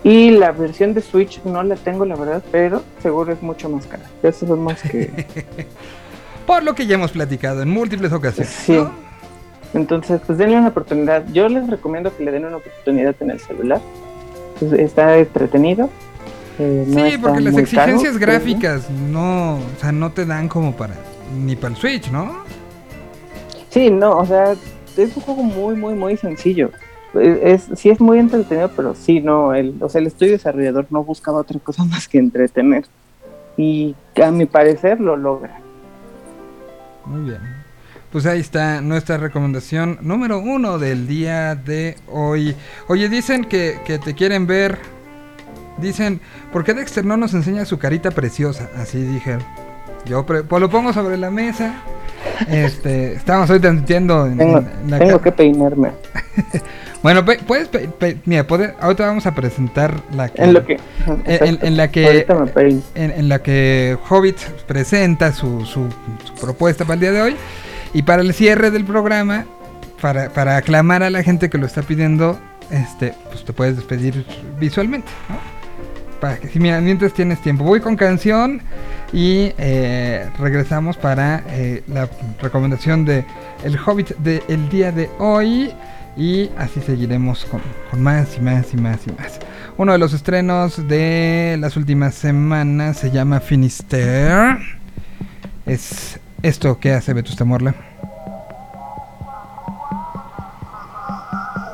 Y 0.04 0.30
la 0.30 0.52
versión 0.52 0.94
de 0.94 1.00
Switch 1.00 1.42
no 1.44 1.62
la 1.62 1.76
tengo, 1.76 2.04
la 2.04 2.16
verdad, 2.16 2.42
pero 2.50 2.82
seguro 3.00 3.32
es 3.32 3.42
mucho 3.42 3.68
más 3.68 3.86
cara. 3.86 4.04
Es 4.22 4.42
más 4.42 4.82
que. 4.82 5.26
Por 6.46 6.62
lo 6.62 6.74
que 6.74 6.86
ya 6.86 6.96
hemos 6.96 7.12
platicado 7.12 7.62
en 7.62 7.70
múltiples 7.70 8.12
ocasiones. 8.12 8.52
Sí. 8.52 8.78
Entonces, 9.74 10.20
pues 10.26 10.38
denle 10.38 10.58
una 10.58 10.68
oportunidad. 10.68 11.24
Yo 11.32 11.48
les 11.48 11.68
recomiendo 11.68 12.14
que 12.16 12.24
le 12.24 12.30
den 12.30 12.44
una 12.44 12.56
oportunidad 12.56 13.14
en 13.20 13.30
el 13.30 13.40
celular. 13.40 13.80
Pues, 14.58 14.72
está 14.72 15.18
entretenido. 15.18 15.88
Sí, 16.56 17.18
porque 17.20 17.40
las 17.40 17.56
exigencias 17.56 18.18
gráficas 18.18 18.90
no, 18.90 19.54
o 19.56 19.80
sea, 19.80 19.92
no 19.92 20.12
te 20.12 20.26
dan 20.26 20.48
como 20.48 20.76
para 20.76 20.94
ni 21.44 21.56
para 21.56 21.74
el 21.74 21.80
Switch, 21.80 22.10
¿no? 22.10 22.44
Sí, 23.70 23.90
no, 23.90 24.18
o 24.18 24.26
sea, 24.26 24.52
es 24.96 25.16
un 25.16 25.22
juego 25.22 25.42
muy, 25.42 25.76
muy, 25.76 25.94
muy 25.94 26.16
sencillo. 26.16 26.70
Es, 27.14 27.68
sí 27.74 27.90
es 27.90 28.00
muy 28.00 28.18
entretenido, 28.18 28.70
pero 28.74 28.94
sí, 28.94 29.20
no, 29.20 29.54
el, 29.54 29.74
o 29.80 29.88
sea, 29.88 30.00
el 30.00 30.06
estudio 30.06 30.32
desarrollador 30.32 30.86
no 30.90 31.04
buscaba 31.04 31.38
otra 31.38 31.58
cosa 31.58 31.84
más 31.86 32.08
que 32.08 32.18
entretener. 32.18 32.84
Y 33.56 33.94
a 34.22 34.30
mi 34.30 34.46
parecer 34.46 35.00
lo 35.00 35.16
logra. 35.16 35.60
Muy 37.04 37.30
bien. 37.30 37.40
Pues 38.10 38.26
ahí 38.26 38.40
está 38.40 38.82
nuestra 38.82 39.16
recomendación 39.16 39.98
número 40.02 40.38
uno 40.38 40.78
del 40.78 41.06
día 41.06 41.54
de 41.54 41.96
hoy. 42.08 42.54
Oye, 42.88 43.08
dicen 43.08 43.44
que, 43.44 43.80
que 43.86 43.98
te 43.98 44.14
quieren 44.14 44.46
ver. 44.46 44.78
Dicen, 45.82 46.20
¿por 46.52 46.64
qué 46.64 46.74
Dexter 46.74 47.04
no 47.04 47.16
nos 47.16 47.34
enseña 47.34 47.64
su 47.64 47.78
carita 47.78 48.10
preciosa? 48.12 48.70
Así 48.76 49.02
dije. 49.02 49.38
Yo 50.06 50.24
pues 50.26 50.44
lo 50.48 50.70
pongo 50.70 50.92
sobre 50.92 51.16
la 51.16 51.30
mesa. 51.30 51.82
Este, 52.48 53.12
estamos 53.16 53.50
hoy 53.50 53.60
transmitiendo. 53.60 54.28
tengo, 54.88 55.20
que 55.20 55.32
peinarme. 55.32 55.92
bueno, 57.02 57.24
puedes, 57.24 57.68
mira, 58.24 58.46
ahorita 58.80 59.06
vamos 59.06 59.26
a 59.26 59.34
presentar 59.34 59.94
la 60.14 60.28
que, 60.28 60.42
en, 60.42 60.54
lo 60.54 60.64
que, 60.64 60.78
en, 61.26 61.76
la 61.76 61.90
que, 61.90 62.26
en, 62.94 63.28
la 63.28 63.42
que 63.42 63.96
Hobbit 64.08 64.38
presenta 64.66 65.32
su, 65.32 65.64
su, 65.64 65.88
propuesta 66.40 66.84
para 66.84 66.94
el 66.94 67.00
día 67.00 67.12
de 67.12 67.22
hoy 67.22 67.36
y 67.94 68.02
para 68.02 68.22
el 68.22 68.32
cierre 68.34 68.70
del 68.70 68.84
programa, 68.84 69.46
para, 70.00 70.30
para 70.30 70.56
aclamar 70.56 71.02
a 71.02 71.10
la 71.10 71.22
gente 71.22 71.48
que 71.48 71.58
lo 71.58 71.66
está 71.66 71.82
pidiendo, 71.82 72.38
este, 72.70 73.14
pues 73.30 73.44
te 73.44 73.52
puedes 73.52 73.76
despedir 73.76 74.24
visualmente, 74.58 75.08
para 76.22 76.36
que 76.36 76.46
si 76.46 76.60
mientras 76.60 77.12
tienes 77.12 77.40
tiempo. 77.42 77.64
Voy 77.64 77.80
con 77.80 77.96
canción 77.96 78.62
y 79.12 79.50
eh, 79.58 80.30
regresamos 80.38 80.96
para 80.96 81.42
eh, 81.48 81.82
la 81.88 82.08
recomendación 82.40 83.04
de 83.04 83.24
El 83.64 83.76
Hobbit 83.76 84.10
del 84.18 84.68
día 84.68 84.92
de 84.92 85.10
hoy. 85.18 85.72
Y 86.16 86.48
así 86.56 86.80
seguiremos 86.80 87.44
con, 87.46 87.60
con, 87.90 88.00
más 88.00 88.36
y 88.36 88.40
más 88.40 88.72
y 88.72 88.76
más 88.76 89.00
y 89.04 89.10
más. 89.20 89.40
Uno 89.76 89.90
de 89.90 89.98
los 89.98 90.12
estrenos 90.12 90.86
de 90.86 91.56
las 91.58 91.76
últimas 91.76 92.14
semanas 92.14 92.98
se 92.98 93.10
llama 93.10 93.40
Finisterre. 93.40 94.58
Es 95.66 96.20
esto 96.44 96.78
que 96.78 96.92
hace 96.92 97.14
Vetusta 97.14 97.44
Morla. 97.44 97.91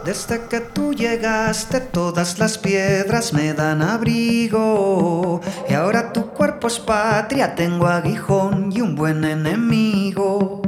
Desde 0.09 0.47
que 0.49 0.61
tú 0.61 0.95
llegaste 0.95 1.81
todas 1.81 2.39
las 2.39 2.57
piedras 2.57 3.35
me 3.35 3.53
dan 3.53 3.83
abrigo 3.83 5.43
y 5.69 5.75
ahora 5.75 6.15
tu 6.15 6.29
cuerpo 6.29 6.69
es 6.69 6.79
patria, 6.79 7.55
tengo 7.55 7.87
aguijón 7.87 8.73
y 8.73 8.81
un 8.81 8.97
buen 8.97 9.23
enemigo. 9.23 10.63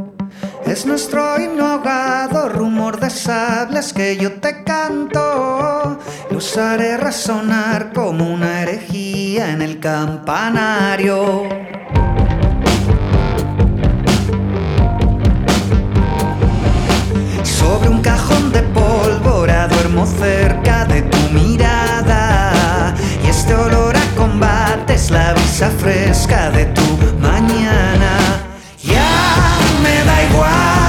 Es 0.67 0.85
nuestro 0.85 1.41
himno 1.41 1.83
rumor 2.51 3.01
de 3.01 3.09
sables 3.09 3.95
que 3.95 4.19
yo 4.19 4.31
te 4.43 4.63
canto. 4.63 5.99
Los 6.31 6.59
haré 6.59 6.99
resonar 6.99 7.95
como 7.95 8.35
una 8.35 8.61
herejía 8.61 9.53
en 9.53 9.63
el 9.63 9.81
campanario. 9.81 11.45
Sobre 17.43 17.89
un 17.89 18.03
cajón 18.03 18.53
de 18.53 18.61
duermo 19.47 20.05
cerca 20.07 20.85
de 20.85 21.01
tu 21.01 21.19
mirada. 21.33 22.95
Y 23.25 23.29
este 23.29 23.55
olor 23.55 23.97
a 23.97 24.17
combate 24.17 24.95
es 24.95 25.11
la 25.11 25.33
brisa 25.33 25.71
fresca 25.71 26.51
de 26.51 26.67
tu 26.67 26.83
mañana. 27.21 28.43
Ya 28.83 29.09
me 29.83 30.05
da 30.05 30.25
igual 30.25 30.80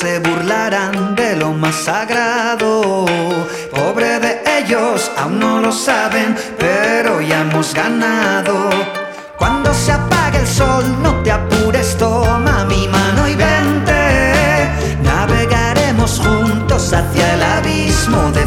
se 0.00 0.18
burlarán 0.18 1.14
de 1.14 1.36
lo 1.36 1.52
más 1.52 1.74
sagrado. 1.74 3.06
Pobre 3.74 4.20
de 4.20 4.42
ellos, 4.58 5.10
aún 5.16 5.38
no 5.40 5.58
lo 5.60 5.72
saben, 5.72 6.36
pero 6.58 7.22
ya 7.22 7.40
hemos 7.40 7.72
ganado. 7.72 8.68
Cuando 9.38 9.72
se 9.72 9.92
apague 9.92 10.40
el 10.40 10.46
sol, 10.46 10.84
no 11.02 11.22
te 11.22 11.32
apures, 11.32 11.96
toma 11.96 12.66
mi 12.66 12.86
mano 12.88 13.26
y 13.26 13.34
vente. 13.36 14.70
Navegaremos 15.02 16.20
juntos 16.20 16.92
hacia 16.92 17.34
el 17.34 17.42
abismo 17.42 18.30
de 18.32 18.44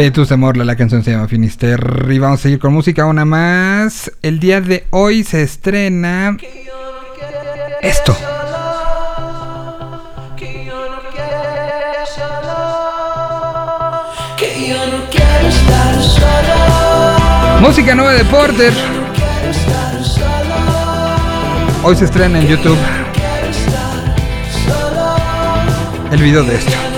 Vetus 0.00 0.30
de 0.30 0.36
Morla, 0.38 0.64
la 0.64 0.76
canción 0.76 1.04
se 1.04 1.10
llama 1.10 1.28
Finisterre. 1.28 2.14
Y 2.14 2.18
vamos 2.18 2.40
a 2.40 2.42
seguir 2.44 2.58
con 2.58 2.72
música, 2.72 3.04
una 3.04 3.26
más. 3.26 4.10
El 4.22 4.40
día 4.40 4.62
de 4.62 4.86
hoy 4.88 5.24
se 5.24 5.42
estrena. 5.42 6.38
Esto. 7.82 8.16
Música 17.60 17.94
nueva 17.94 18.14
de 18.14 18.24
Porter. 18.24 18.72
Hoy 21.84 21.94
se 21.94 22.06
estrena 22.06 22.40
en 22.40 22.48
YouTube 22.48 22.78
el 26.10 26.22
video 26.22 26.42
de 26.42 26.56
esto. 26.56 26.89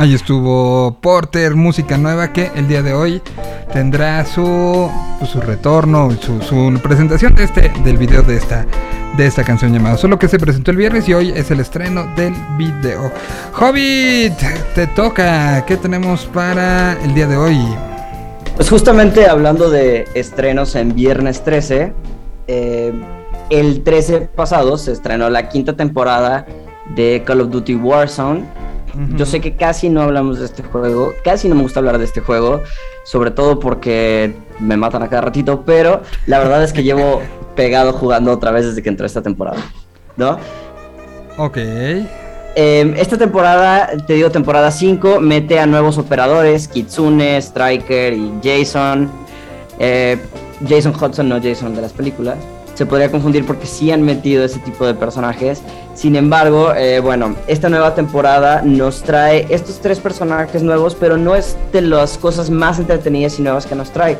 Ahí 0.00 0.14
estuvo 0.14 0.96
Porter, 1.02 1.54
música 1.54 1.98
nueva 1.98 2.32
que 2.32 2.50
el 2.56 2.66
día 2.68 2.80
de 2.80 2.94
hoy 2.94 3.20
tendrá 3.70 4.24
su, 4.24 4.90
pues, 5.18 5.30
su 5.30 5.42
retorno, 5.42 6.08
su, 6.22 6.80
presentación 6.82 7.34
de 7.34 7.44
este, 7.44 7.70
del 7.84 7.98
video 7.98 8.22
de 8.22 8.38
esta, 8.38 8.64
de 9.18 9.26
esta 9.26 9.44
canción 9.44 9.74
llamada 9.74 9.98
Solo 9.98 10.18
que 10.18 10.26
se 10.26 10.38
presentó 10.38 10.70
el 10.70 10.78
viernes 10.78 11.06
y 11.06 11.12
hoy 11.12 11.34
es 11.36 11.50
el 11.50 11.60
estreno 11.60 12.06
del 12.16 12.32
video. 12.56 13.12
Hobbit, 13.60 14.38
te 14.74 14.86
toca. 14.86 15.66
¿Qué 15.66 15.76
tenemos 15.76 16.24
para 16.24 16.94
el 17.02 17.12
día 17.12 17.26
de 17.26 17.36
hoy? 17.36 17.58
Pues 18.56 18.70
justamente 18.70 19.26
hablando 19.26 19.68
de 19.68 20.08
estrenos 20.14 20.76
en 20.76 20.94
viernes 20.94 21.44
13, 21.44 21.92
eh, 22.46 22.92
el 23.50 23.82
13 23.82 24.30
pasado 24.34 24.78
se 24.78 24.92
estrenó 24.92 25.28
la 25.28 25.50
quinta 25.50 25.76
temporada 25.76 26.46
de 26.96 27.22
Call 27.26 27.42
of 27.42 27.50
Duty 27.50 27.74
Warzone 27.74 28.59
yo 29.16 29.26
sé 29.26 29.40
que 29.40 29.56
casi 29.56 29.88
no 29.88 30.02
hablamos 30.02 30.38
de 30.38 30.46
este 30.46 30.62
juego, 30.62 31.14
casi 31.24 31.48
no 31.48 31.54
me 31.54 31.62
gusta 31.62 31.80
hablar 31.80 31.98
de 31.98 32.04
este 32.04 32.20
juego, 32.20 32.62
sobre 33.04 33.30
todo 33.30 33.58
porque 33.58 34.34
me 34.58 34.76
matan 34.76 35.02
a 35.02 35.08
cada 35.08 35.22
ratito, 35.22 35.62
pero 35.64 36.02
la 36.26 36.38
verdad 36.38 36.62
es 36.62 36.72
que 36.72 36.82
llevo 36.82 37.22
pegado 37.56 37.92
jugando 37.92 38.32
otra 38.32 38.50
vez 38.50 38.66
desde 38.66 38.82
que 38.82 38.88
entró 38.88 39.06
esta 39.06 39.22
temporada, 39.22 39.58
¿no? 40.16 40.38
Ok. 41.36 41.58
Em, 42.56 42.94
esta 42.96 43.16
temporada, 43.16 43.90
te 44.06 44.14
digo 44.14 44.30
temporada 44.30 44.70
5, 44.70 45.20
mete 45.20 45.60
a 45.60 45.66
nuevos 45.66 45.98
operadores, 45.98 46.68
Kitsune, 46.68 47.40
Striker 47.40 48.12
y 48.12 48.32
Jason. 48.42 49.08
Eh, 49.78 50.18
Jason 50.68 50.92
Hudson, 50.94 51.28
no 51.28 51.40
Jason 51.40 51.74
de 51.74 51.82
las 51.82 51.92
películas 51.92 52.36
se 52.80 52.86
podría 52.86 53.10
confundir 53.10 53.44
porque 53.44 53.66
sí 53.66 53.90
han 53.90 54.00
metido 54.00 54.42
ese 54.42 54.58
tipo 54.58 54.86
de 54.86 54.94
personajes. 54.94 55.60
Sin 55.92 56.16
embargo, 56.16 56.72
eh, 56.74 56.98
bueno, 57.00 57.36
esta 57.46 57.68
nueva 57.68 57.94
temporada 57.94 58.62
nos 58.62 59.02
trae 59.02 59.46
estos 59.50 59.80
tres 59.80 60.00
personajes 60.00 60.62
nuevos, 60.62 60.94
pero 60.94 61.18
no 61.18 61.36
es 61.36 61.58
de 61.74 61.82
las 61.82 62.16
cosas 62.16 62.48
más 62.48 62.78
entretenidas 62.78 63.38
y 63.38 63.42
nuevas 63.42 63.66
que 63.66 63.74
nos 63.74 63.90
trae. 63.90 64.16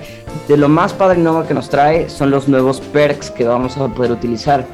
De 0.46 0.58
lo 0.58 0.68
más 0.68 0.92
padre 0.92 1.18
y 1.18 1.22
nuevo 1.22 1.46
que 1.46 1.54
nos 1.54 1.70
trae 1.70 2.10
son 2.10 2.30
los 2.30 2.48
nuevos 2.48 2.82
perks 2.82 3.30
que 3.30 3.46
vamos 3.46 3.78
a 3.78 3.88
poder 3.88 4.12
utilizar. 4.12 4.66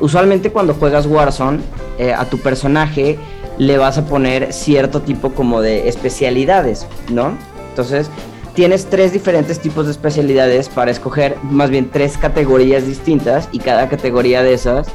Usualmente 0.00 0.50
cuando 0.50 0.72
juegas 0.72 1.04
Warzone, 1.04 1.58
eh, 1.98 2.14
a 2.14 2.24
tu 2.24 2.38
personaje 2.38 3.18
le 3.58 3.76
vas 3.76 3.98
a 3.98 4.06
poner 4.06 4.54
cierto 4.54 5.02
tipo 5.02 5.34
como 5.34 5.60
de 5.60 5.86
especialidades, 5.86 6.86
¿no? 7.10 7.36
Entonces, 7.68 8.08
tienes 8.54 8.86
tres 8.86 9.12
diferentes 9.12 9.58
tipos 9.58 9.86
de 9.86 9.92
especialidades 9.92 10.68
para 10.68 10.90
escoger, 10.90 11.36
más 11.42 11.70
bien 11.70 11.90
tres 11.90 12.16
categorías 12.16 12.86
distintas 12.86 13.48
y 13.52 13.58
cada 13.58 13.88
categoría 13.88 14.42
de 14.42 14.54
esas 14.54 14.88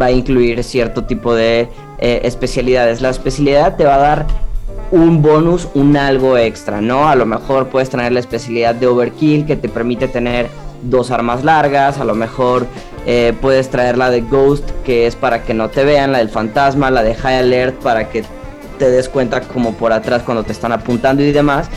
va 0.00 0.06
a 0.06 0.10
incluir 0.10 0.62
cierto 0.64 1.04
tipo 1.04 1.34
de 1.34 1.68
eh, 1.98 2.20
especialidades. 2.24 3.00
La 3.00 3.10
especialidad 3.10 3.76
te 3.76 3.84
va 3.84 3.94
a 3.94 3.98
dar 3.98 4.26
un 4.90 5.22
bonus, 5.22 5.68
un 5.74 5.96
algo 5.96 6.36
extra, 6.36 6.80
¿no? 6.80 7.08
A 7.08 7.14
lo 7.14 7.26
mejor 7.26 7.68
puedes 7.68 7.88
tener 7.88 8.12
la 8.12 8.20
especialidad 8.20 8.74
de 8.74 8.86
overkill 8.86 9.46
que 9.46 9.56
te 9.56 9.68
permite 9.68 10.08
tener 10.08 10.48
dos 10.82 11.10
armas 11.10 11.44
largas, 11.44 11.98
a 11.98 12.04
lo 12.04 12.14
mejor 12.14 12.66
eh, 13.06 13.32
puedes 13.40 13.70
traer 13.70 13.96
la 13.96 14.10
de 14.10 14.20
ghost 14.22 14.68
que 14.84 15.06
es 15.06 15.16
para 15.16 15.42
que 15.44 15.54
no 15.54 15.70
te 15.70 15.84
vean, 15.84 16.12
la 16.12 16.18
del 16.18 16.28
fantasma, 16.28 16.90
la 16.90 17.02
de 17.02 17.14
high 17.14 17.38
alert 17.38 17.80
para 17.82 18.08
que 18.08 18.24
te 18.78 18.90
des 18.90 19.08
cuenta 19.08 19.40
como 19.40 19.74
por 19.74 19.92
atrás 19.92 20.22
cuando 20.24 20.42
te 20.42 20.52
están 20.52 20.72
apuntando 20.72 21.22
y 21.22 21.32
demás. 21.32 21.68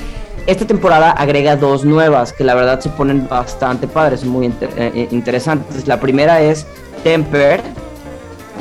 Esta 0.48 0.66
temporada 0.66 1.12
agrega 1.12 1.58
dos 1.58 1.84
nuevas 1.84 2.32
que 2.32 2.46
la 2.46 2.56
verdad 2.56 2.80
se 2.80 2.88
ponen 2.88 3.28
bastante 3.28 3.86
padres, 3.86 4.24
muy 4.24 4.48
eh, 4.48 4.54
eh, 4.78 5.08
interesantes. 5.12 5.86
La 5.88 6.00
primera 6.00 6.42
es 6.42 6.66
Temper, 7.04 7.62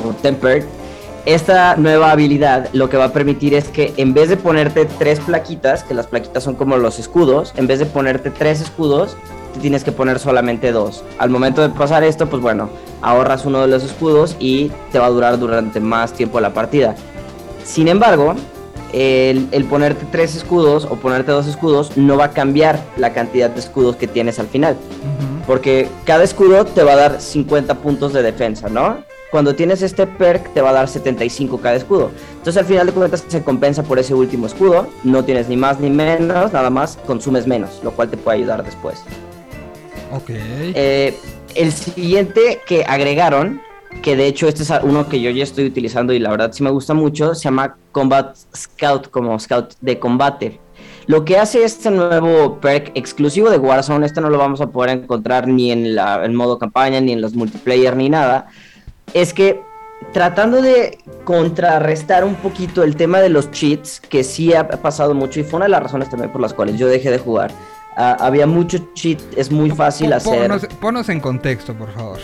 o 0.05 0.11
Temper. 0.11 0.65
Esta 1.25 1.77
nueva 1.77 2.11
habilidad 2.11 2.67
lo 2.73 2.89
que 2.89 2.97
va 2.97 3.05
a 3.05 3.13
permitir 3.13 3.53
es 3.53 3.69
que 3.69 3.93
en 3.95 4.13
vez 4.13 4.27
de 4.27 4.35
ponerte 4.35 4.85
tres 4.85 5.21
plaquitas, 5.21 5.85
que 5.85 5.93
las 5.93 6.07
plaquitas 6.07 6.43
son 6.43 6.55
como 6.55 6.75
los 6.75 6.99
escudos, 6.99 7.53
en 7.55 7.67
vez 7.67 7.79
de 7.79 7.85
ponerte 7.85 8.31
tres 8.31 8.59
escudos, 8.59 9.15
te 9.53 9.61
tienes 9.61 9.85
que 9.85 9.93
poner 9.93 10.19
solamente 10.19 10.73
dos. 10.73 11.05
Al 11.19 11.29
momento 11.29 11.61
de 11.61 11.69
pasar 11.69 12.03
esto, 12.03 12.27
pues 12.27 12.41
bueno, 12.41 12.69
ahorras 13.01 13.45
uno 13.45 13.61
de 13.61 13.67
los 13.67 13.85
escudos 13.85 14.35
y 14.39 14.73
te 14.91 14.99
va 14.99 15.05
a 15.05 15.09
durar 15.09 15.39
durante 15.39 15.79
más 15.79 16.11
tiempo 16.11 16.41
la 16.41 16.53
partida. 16.53 16.95
Sin 17.63 17.87
embargo, 17.87 18.35
el, 18.93 19.65
ponerte 19.69 20.05
tres 20.11 20.35
escudos 20.35 20.85
o 20.85 20.95
ponerte 20.95 21.31
dos 21.31 21.47
escudos 21.47 21.95
no 21.97 22.17
va 22.17 22.25
a 22.25 22.31
cambiar 22.31 22.79
la 22.97 23.13
cantidad 23.13 23.49
de 23.49 23.59
escudos 23.59 23.95
que 23.95 24.07
tienes 24.07 24.39
al 24.39 24.47
final. 24.47 24.77
Porque 25.45 25.87
cada 26.05 26.23
escudo 26.23 26.65
te 26.65 26.83
va 26.83 26.93
a 26.93 26.95
dar 26.95 27.21
50 27.21 27.75
puntos 27.75 28.13
de 28.13 28.21
defensa, 28.21 28.67
¿no? 28.69 28.97
Cuando 29.31 29.55
tienes 29.55 29.81
este 29.81 30.07
perk 30.07 30.53
te 30.53 30.61
va 30.61 30.69
a 30.69 30.73
dar 30.73 30.87
75 30.87 31.59
cada 31.59 31.75
escudo. 31.75 32.11
Entonces 32.37 32.57
al 32.57 32.65
final 32.65 32.87
de 32.87 32.93
cuentas 32.93 33.23
se 33.27 33.43
compensa 33.43 33.83
por 33.83 33.99
ese 33.99 34.13
último 34.13 34.47
escudo. 34.47 34.87
No 35.03 35.23
tienes 35.23 35.49
ni 35.49 35.57
más 35.57 35.79
ni 35.79 35.89
menos, 35.89 36.53
nada 36.53 36.69
más 36.69 36.97
consumes 37.05 37.45
menos, 37.45 37.81
lo 37.83 37.91
cual 37.91 38.09
te 38.09 38.17
puede 38.17 38.37
ayudar 38.37 38.63
después. 38.63 39.03
Ok. 40.13 40.29
Eh, 40.29 41.17
el 41.55 41.73
siguiente 41.73 42.61
que 42.65 42.85
agregaron 42.85 43.61
que 44.01 44.15
de 44.15 44.27
hecho 44.27 44.47
este 44.47 44.63
es 44.63 44.71
uno 44.83 45.07
que 45.07 45.21
yo 45.21 45.29
ya 45.29 45.43
estoy 45.43 45.65
utilizando 45.65 46.13
y 46.13 46.19
la 46.19 46.29
verdad 46.29 46.51
sí 46.51 46.63
me 46.63 46.69
gusta 46.69 46.93
mucho, 46.93 47.35
se 47.35 47.43
llama 47.43 47.77
Combat 47.91 48.35
Scout, 48.55 49.09
como 49.09 49.39
Scout 49.39 49.73
de 49.81 49.99
combate. 49.99 50.59
Lo 51.07 51.23
que 51.23 51.37
hace 51.37 51.63
este 51.63 51.89
nuevo 51.89 52.59
perk 52.59 52.91
exclusivo 52.95 53.49
de 53.49 53.57
Warzone, 53.57 54.05
este 54.05 54.19
no 54.19 54.29
lo 54.29 54.37
vamos 54.37 54.59
a 54.59 54.67
poder 54.67 54.97
encontrar 54.97 55.47
ni 55.47 55.71
en 55.71 55.95
la, 55.95 56.23
el 56.23 56.33
modo 56.33 56.59
campaña, 56.59 56.99
ni 56.99 57.13
en 57.13 57.21
los 57.21 57.33
multiplayer, 57.33 57.95
ni 57.95 58.09
nada, 58.09 58.47
es 59.13 59.33
que 59.33 59.61
tratando 60.11 60.61
de 60.61 60.97
contrarrestar 61.23 62.23
un 62.23 62.35
poquito 62.35 62.83
el 62.83 62.95
tema 62.95 63.19
de 63.19 63.29
los 63.29 63.51
cheats, 63.51 64.01
que 64.01 64.23
sí 64.23 64.53
ha 64.53 64.67
pasado 64.67 65.13
mucho 65.13 65.39
y 65.39 65.43
fue 65.43 65.57
una 65.57 65.65
de 65.65 65.71
las 65.71 65.83
razones 65.83 66.09
también 66.09 66.31
por 66.31 66.41
las 66.41 66.53
cuales 66.53 66.77
yo 66.77 66.87
dejé 66.87 67.09
de 67.09 67.19
jugar. 67.19 67.51
Ah, 67.95 68.17
había 68.19 68.45
mucho 68.45 68.77
cheat, 68.93 69.19
es 69.35 69.49
muy 69.49 69.71
fácil 69.71 70.13
hacer. 70.13 70.51
ponos 70.79 71.09
en 71.09 71.19
contexto, 71.19 71.73
por 71.73 71.91
favor. 71.93 72.19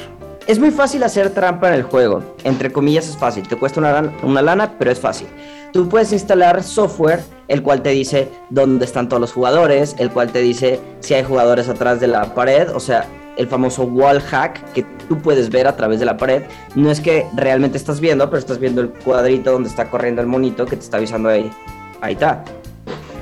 Es 0.46 0.60
muy 0.60 0.72
fácil 0.72 1.04
hacer 1.04 1.30
trampa 1.30 1.70
en 1.70 1.76
el 1.76 1.84
juego. 1.84 2.22
Entre 2.44 2.72
comillas 2.72 3.08
es 3.08 3.18
fácil. 3.18 3.48
Te 3.48 3.56
cuesta 3.56 3.80
una, 3.80 4.12
una 4.24 4.42
lana, 4.42 4.74
pero 4.78 4.92
es 4.92 5.00
fácil. 5.00 5.28
Tú 5.72 5.88
puedes 5.88 6.12
instalar 6.12 6.64
software, 6.64 7.24
el 7.48 7.64
cual 7.64 7.82
te 7.82 7.90
dice 7.90 8.30
dónde 8.50 8.86
están 8.86 9.08
todos 9.08 9.22
los 9.22 9.32
jugadores, 9.32 9.96
el 10.00 10.12
cual 10.12 10.32
te 10.32 10.40
dice 10.40 10.80
si 11.00 11.14
hay 11.14 11.24
jugadores 11.24 11.70
atrás 11.70 12.00
de 12.00 12.08
la 12.08 12.36
pared, 12.36 12.70
o 12.76 12.80
sea, 12.80 13.08
el 13.38 13.48
famoso 13.48 13.84
wall 13.84 14.22
hack 14.22 14.62
que 14.74 14.84
tú 15.08 15.18
puedes 15.20 15.50
ver 15.50 15.66
a 15.66 15.76
través 15.76 16.00
de 16.00 16.06
la 16.06 16.18
pared. 16.18 16.44
No 16.76 16.92
es 16.92 17.00
que 17.00 17.26
realmente 17.36 17.78
estás 17.78 18.00
viendo, 18.00 18.30
pero 18.30 18.40
estás 18.40 18.60
viendo 18.60 18.82
el 18.82 18.90
cuadrito 18.90 19.52
donde 19.52 19.70
está 19.70 19.90
corriendo 19.90 20.22
el 20.22 20.28
monito 20.28 20.66
que 20.66 20.76
te 20.76 20.84
está 20.84 20.98
avisando 20.98 21.30
ahí. 21.30 21.50
Ahí 22.02 22.14
está. 22.14 22.44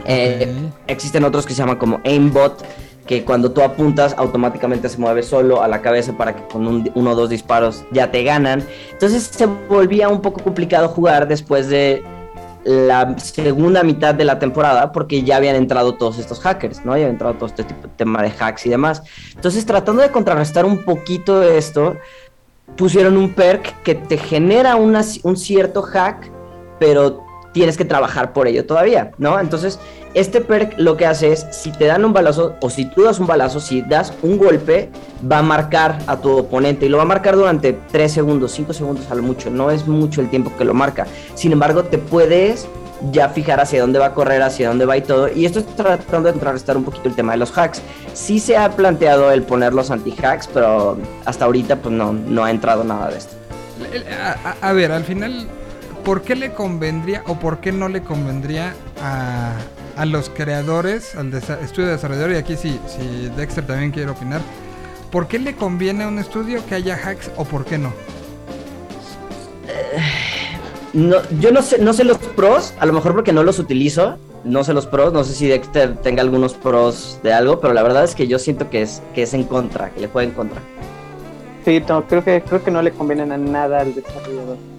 Eh, 0.06 0.52
existen 0.88 1.24
otros 1.24 1.46
que 1.46 1.54
se 1.54 1.60
llaman 1.60 1.78
como 1.78 2.02
aimbot, 2.04 2.64
que 3.06 3.26
cuando 3.26 3.52
tú 3.52 3.62
apuntas 3.62 4.14
automáticamente 4.18 4.88
se 4.88 4.98
mueve 4.98 5.24
solo 5.24 5.62
a 5.62 5.68
la 5.68 5.82
cabeza 5.82 6.16
para 6.18 6.36
que 6.36 6.44
con 6.48 6.92
uno 6.94 7.12
o 7.12 7.16
dos 7.16 7.30
disparos 7.30 7.84
ya 7.92 8.12
te 8.12 8.24
ganan. 8.24 8.64
Entonces 8.92 9.24
se 9.24 9.46
volvía 9.46 10.10
un 10.10 10.22
poco 10.22 10.44
complicado 10.44 10.88
jugar 10.88 11.28
después 11.28 11.68
de 11.68 12.04
la 12.64 13.18
segunda 13.18 13.82
mitad 13.82 14.14
de 14.14 14.24
la 14.24 14.38
temporada 14.38 14.92
porque 14.92 15.24
ya 15.24 15.38
habían 15.38 15.56
entrado 15.56 15.96
todos 15.96 16.20
estos 16.20 16.40
hackers, 16.42 16.86
¿no? 16.86 16.92
Ya 16.92 17.04
habían 17.04 17.10
entrado 17.12 17.34
todo 17.34 17.48
este 17.48 17.64
tipo 17.64 17.88
de 17.88 17.94
tema 17.96 18.22
de 18.22 18.32
hacks 18.40 18.68
y 18.68 18.70
demás. 18.70 19.02
Entonces 19.36 19.66
tratando 19.66 20.04
de 20.04 20.10
contrarrestar 20.10 20.66
un 20.66 20.84
poquito 20.84 21.42
esto, 21.42 21.96
pusieron 22.78 23.18
un 23.18 23.34
perk 23.34 23.82
que 23.82 23.96
te 23.96 24.18
genera 24.18 24.76
un 24.76 25.38
cierto 25.38 25.82
hack, 25.82 26.32
pero 26.80 27.26
tienes 27.52 27.78
que 27.78 27.86
trabajar 27.86 28.34
por 28.34 28.48
ello 28.48 28.66
todavía, 28.66 29.12
¿no? 29.18 29.40
Entonces, 29.40 29.80
este 30.14 30.42
perk 30.42 30.74
lo 30.78 30.98
que 30.98 31.06
hace 31.06 31.32
es, 31.32 31.48
si 31.52 31.72
te 31.72 31.86
dan 31.86 32.04
un 32.04 32.14
balazo 32.14 32.56
o 32.62 32.70
si 32.70 32.86
tú 32.86 33.04
das 33.04 33.20
un 33.20 33.28
balazo, 33.28 33.60
si 33.60 33.82
das 33.82 34.14
un 34.22 34.38
golpe, 34.38 34.90
va 35.30 35.40
a 35.40 35.42
marcar 35.42 36.00
a 36.08 36.18
tu 36.18 36.38
oponente 36.38 36.86
y 36.86 36.90
lo 36.90 36.98
va 36.98 37.04
a 37.04 37.08
marcar 37.08 37.36
durante 37.36 37.78
3 37.92 38.12
segundos, 38.12 38.52
5 38.52 38.74
segundos 38.74 39.10
a 39.10 39.16
lo 39.16 39.24
mucho, 39.24 39.50
no 39.50 39.72
es 39.72 39.88
mucho 39.88 40.22
el 40.22 40.30
tiempo 40.30 40.52
que 40.58 40.66
lo 40.66 40.74
marca. 40.74 41.08
Sin 41.36 41.52
embargo, 41.52 41.84
te 41.84 41.98
puedes 41.98 42.68
ya 43.12 43.30
fijar 43.30 43.60
hacia 43.60 43.82
dónde 43.82 44.00
va 44.00 44.08
a 44.08 44.14
correr, 44.14 44.42
hacia 44.44 44.68
dónde 44.68 44.86
va 44.86 44.98
y 44.98 45.02
todo. 45.02 45.28
Y 45.34 45.46
esto 45.46 45.60
está 45.60 45.98
tratando 45.98 46.28
de 46.28 46.34
contrarrestar 46.34 46.78
un 46.78 46.84
poquito 46.84 47.10
el 47.10 47.16
tema 47.16 47.32
de 47.32 47.40
los 47.40 47.58
hacks. 47.58 47.82
Sí 48.14 48.40
se 48.40 48.58
ha 48.58 48.70
planteado 48.72 49.32
el 49.32 49.44
poner 49.44 49.74
los 49.74 49.90
anti-hacks, 49.90 50.48
pero 50.54 50.98
hasta 51.26 51.46
ahorita 51.46 51.78
pues 51.78 51.96
no, 51.96 52.14
no 52.14 52.44
ha 52.44 52.52
entrado 52.52 52.84
nada 52.84 53.10
de 53.10 53.18
esto. 53.18 53.36
a 54.62 54.74
ver, 54.74 54.92
al 54.92 55.04
final 55.04 55.48
¿por 56.04 56.22
qué 56.22 56.36
le 56.36 56.54
convendría 56.54 57.24
o 57.28 57.36
por 57.36 57.60
qué 57.60 57.72
no 57.72 57.90
le 57.90 58.02
convendría 58.02 58.74
a, 59.02 60.06
los 60.06 60.30
creadores, 60.30 61.16
al 61.16 61.32
estudio 61.34 61.88
de 61.88 61.92
desarrollador, 61.94 62.32
y 62.32 62.36
aquí 62.36 62.56
sí, 62.58 62.80
si 62.88 63.30
Dexter 63.38 63.66
también 63.68 63.92
quiere 63.92 64.10
opinar, 64.10 64.42
¿por 65.12 65.28
qué 65.28 65.38
le 65.38 65.56
conviene 65.56 66.06
a 66.06 66.08
un 66.08 66.18
estudio 66.18 66.66
que 66.66 66.76
haya 66.76 66.96
hacks 66.96 67.30
o 67.38 67.46
por 67.46 67.66
qué 67.66 67.78
no? 67.78 67.90
Eh, 69.68 70.00
no 70.94 71.18
yo 71.40 71.52
no 71.52 71.62
sé, 71.62 71.78
no 71.78 71.94
sé 71.94 72.04
los 72.04 72.18
pros, 72.18 72.74
a 72.80 72.86
lo 72.86 72.94
mejor 72.94 73.14
porque 73.14 73.32
no 73.32 73.44
los 73.44 73.60
utilizo, 73.60 74.18
no 74.44 74.64
sé 74.64 74.74
los 74.74 74.88
pros, 74.88 75.14
no 75.14 75.24
sé 75.24 75.34
si 75.34 75.48
Dexter 75.48 75.98
tenga 75.98 76.24
algunos 76.24 76.56
pros 76.56 77.20
de 77.22 77.32
algo, 77.32 77.60
pero 77.60 77.74
la 77.74 77.84
verdad 77.84 78.04
es 78.04 78.16
que 78.16 78.28
yo 78.28 78.40
siento 78.40 78.72
que 78.72 78.82
es, 78.82 79.04
que 79.14 79.22
es 79.22 79.36
en 79.36 79.44
contra, 79.44 79.92
que 79.92 80.02
le 80.02 80.08
juega 80.08 80.30
en 80.30 80.36
contra. 80.36 80.62
Sí, 81.64 81.84
no, 81.88 82.08
creo 82.08 82.24
que, 82.24 82.42
creo 82.42 82.64
que 82.64 82.72
no 82.72 82.82
le 82.82 82.92
convienen 82.92 83.32
a 83.32 83.38
nada 83.38 83.82
al 83.82 83.94
desarrollador. 83.94 84.71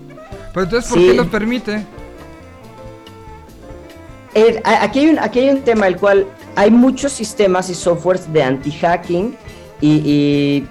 Pero 0.52 0.64
entonces, 0.64 0.90
¿por 0.90 0.98
qué 0.98 1.14
los 1.14 1.26
permite? 1.28 1.86
Eh, 4.34 4.60
aquí, 4.64 5.00
hay 5.00 5.08
un, 5.08 5.18
aquí 5.18 5.40
hay 5.40 5.50
un 5.50 5.62
tema 5.62 5.86
el 5.86 5.96
cual 5.96 6.26
hay 6.56 6.70
muchos 6.70 7.12
sistemas 7.12 7.68
y 7.70 7.74
softwares 7.74 8.32
de 8.32 8.42
anti-hacking 8.42 9.36
y, 9.80 9.88
y 9.88 10.66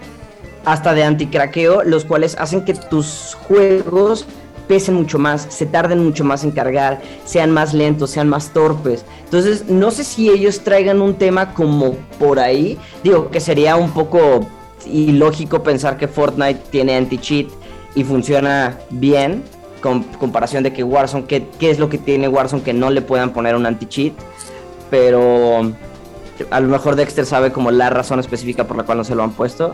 hasta 0.66 0.94
de 0.94 1.04
anti-craqueo, 1.04 1.84
los 1.84 2.06
cuales 2.06 2.36
hacen 2.40 2.66
que 2.66 2.74
tus 2.74 3.38
juegos 3.48 4.26
pesen 4.68 4.96
mucho 4.96 5.20
más, 5.20 5.48
se 5.50 5.66
tarden 5.66 6.04
mucho 6.04 6.24
más 6.24 6.44
en 6.44 6.52
cargar, 6.52 7.02
sean 7.26 7.52
más 7.52 7.74
lentos, 7.74 8.12
sean 8.12 8.30
más 8.30 8.52
torpes. 8.54 9.04
Entonces, 9.26 9.66
no 9.68 9.92
sé 9.92 10.04
si 10.04 10.30
ellos 10.30 10.62
traigan 10.62 11.02
un 11.02 11.16
tema 11.16 11.54
como 11.54 11.96
por 12.20 12.40
ahí. 12.40 12.78
Digo 13.04 13.30
que 13.30 13.40
sería 13.40 13.76
un 13.76 13.92
poco 13.92 14.48
ilógico 14.86 15.62
pensar 15.62 15.98
que 15.98 16.08
Fortnite 16.08 16.62
tiene 16.70 16.96
anti-cheat 16.96 17.48
y 17.96 18.04
funciona 18.04 18.78
bien, 18.90 19.44
con 19.82 20.04
comparación 20.04 20.64
de 20.64 20.72
que 20.74 20.84
Warzone, 20.84 21.26
¿qué, 21.26 21.48
qué 21.60 21.70
es 21.70 21.80
lo 21.80 21.90
que 21.90 21.98
tiene 21.98 22.28
Warzone 22.28 22.64
que 22.64 22.74
no 22.74 22.90
le 22.90 23.02
puedan 23.02 23.34
poner 23.34 23.56
un 23.56 23.66
anti-cheat? 23.66 24.14
Pero 24.90 25.74
a 26.50 26.60
lo 26.60 26.68
mejor 26.68 26.96
Dexter 26.96 27.26
sabe 27.26 27.52
como 27.52 27.72
la 27.72 27.90
razón 27.90 28.20
específica 28.20 28.66
por 28.66 28.78
la 28.78 28.84
cual 28.84 29.00
no 29.00 29.04
se 29.04 29.16
lo 29.16 29.24
han 29.24 29.32
puesto. 29.32 29.74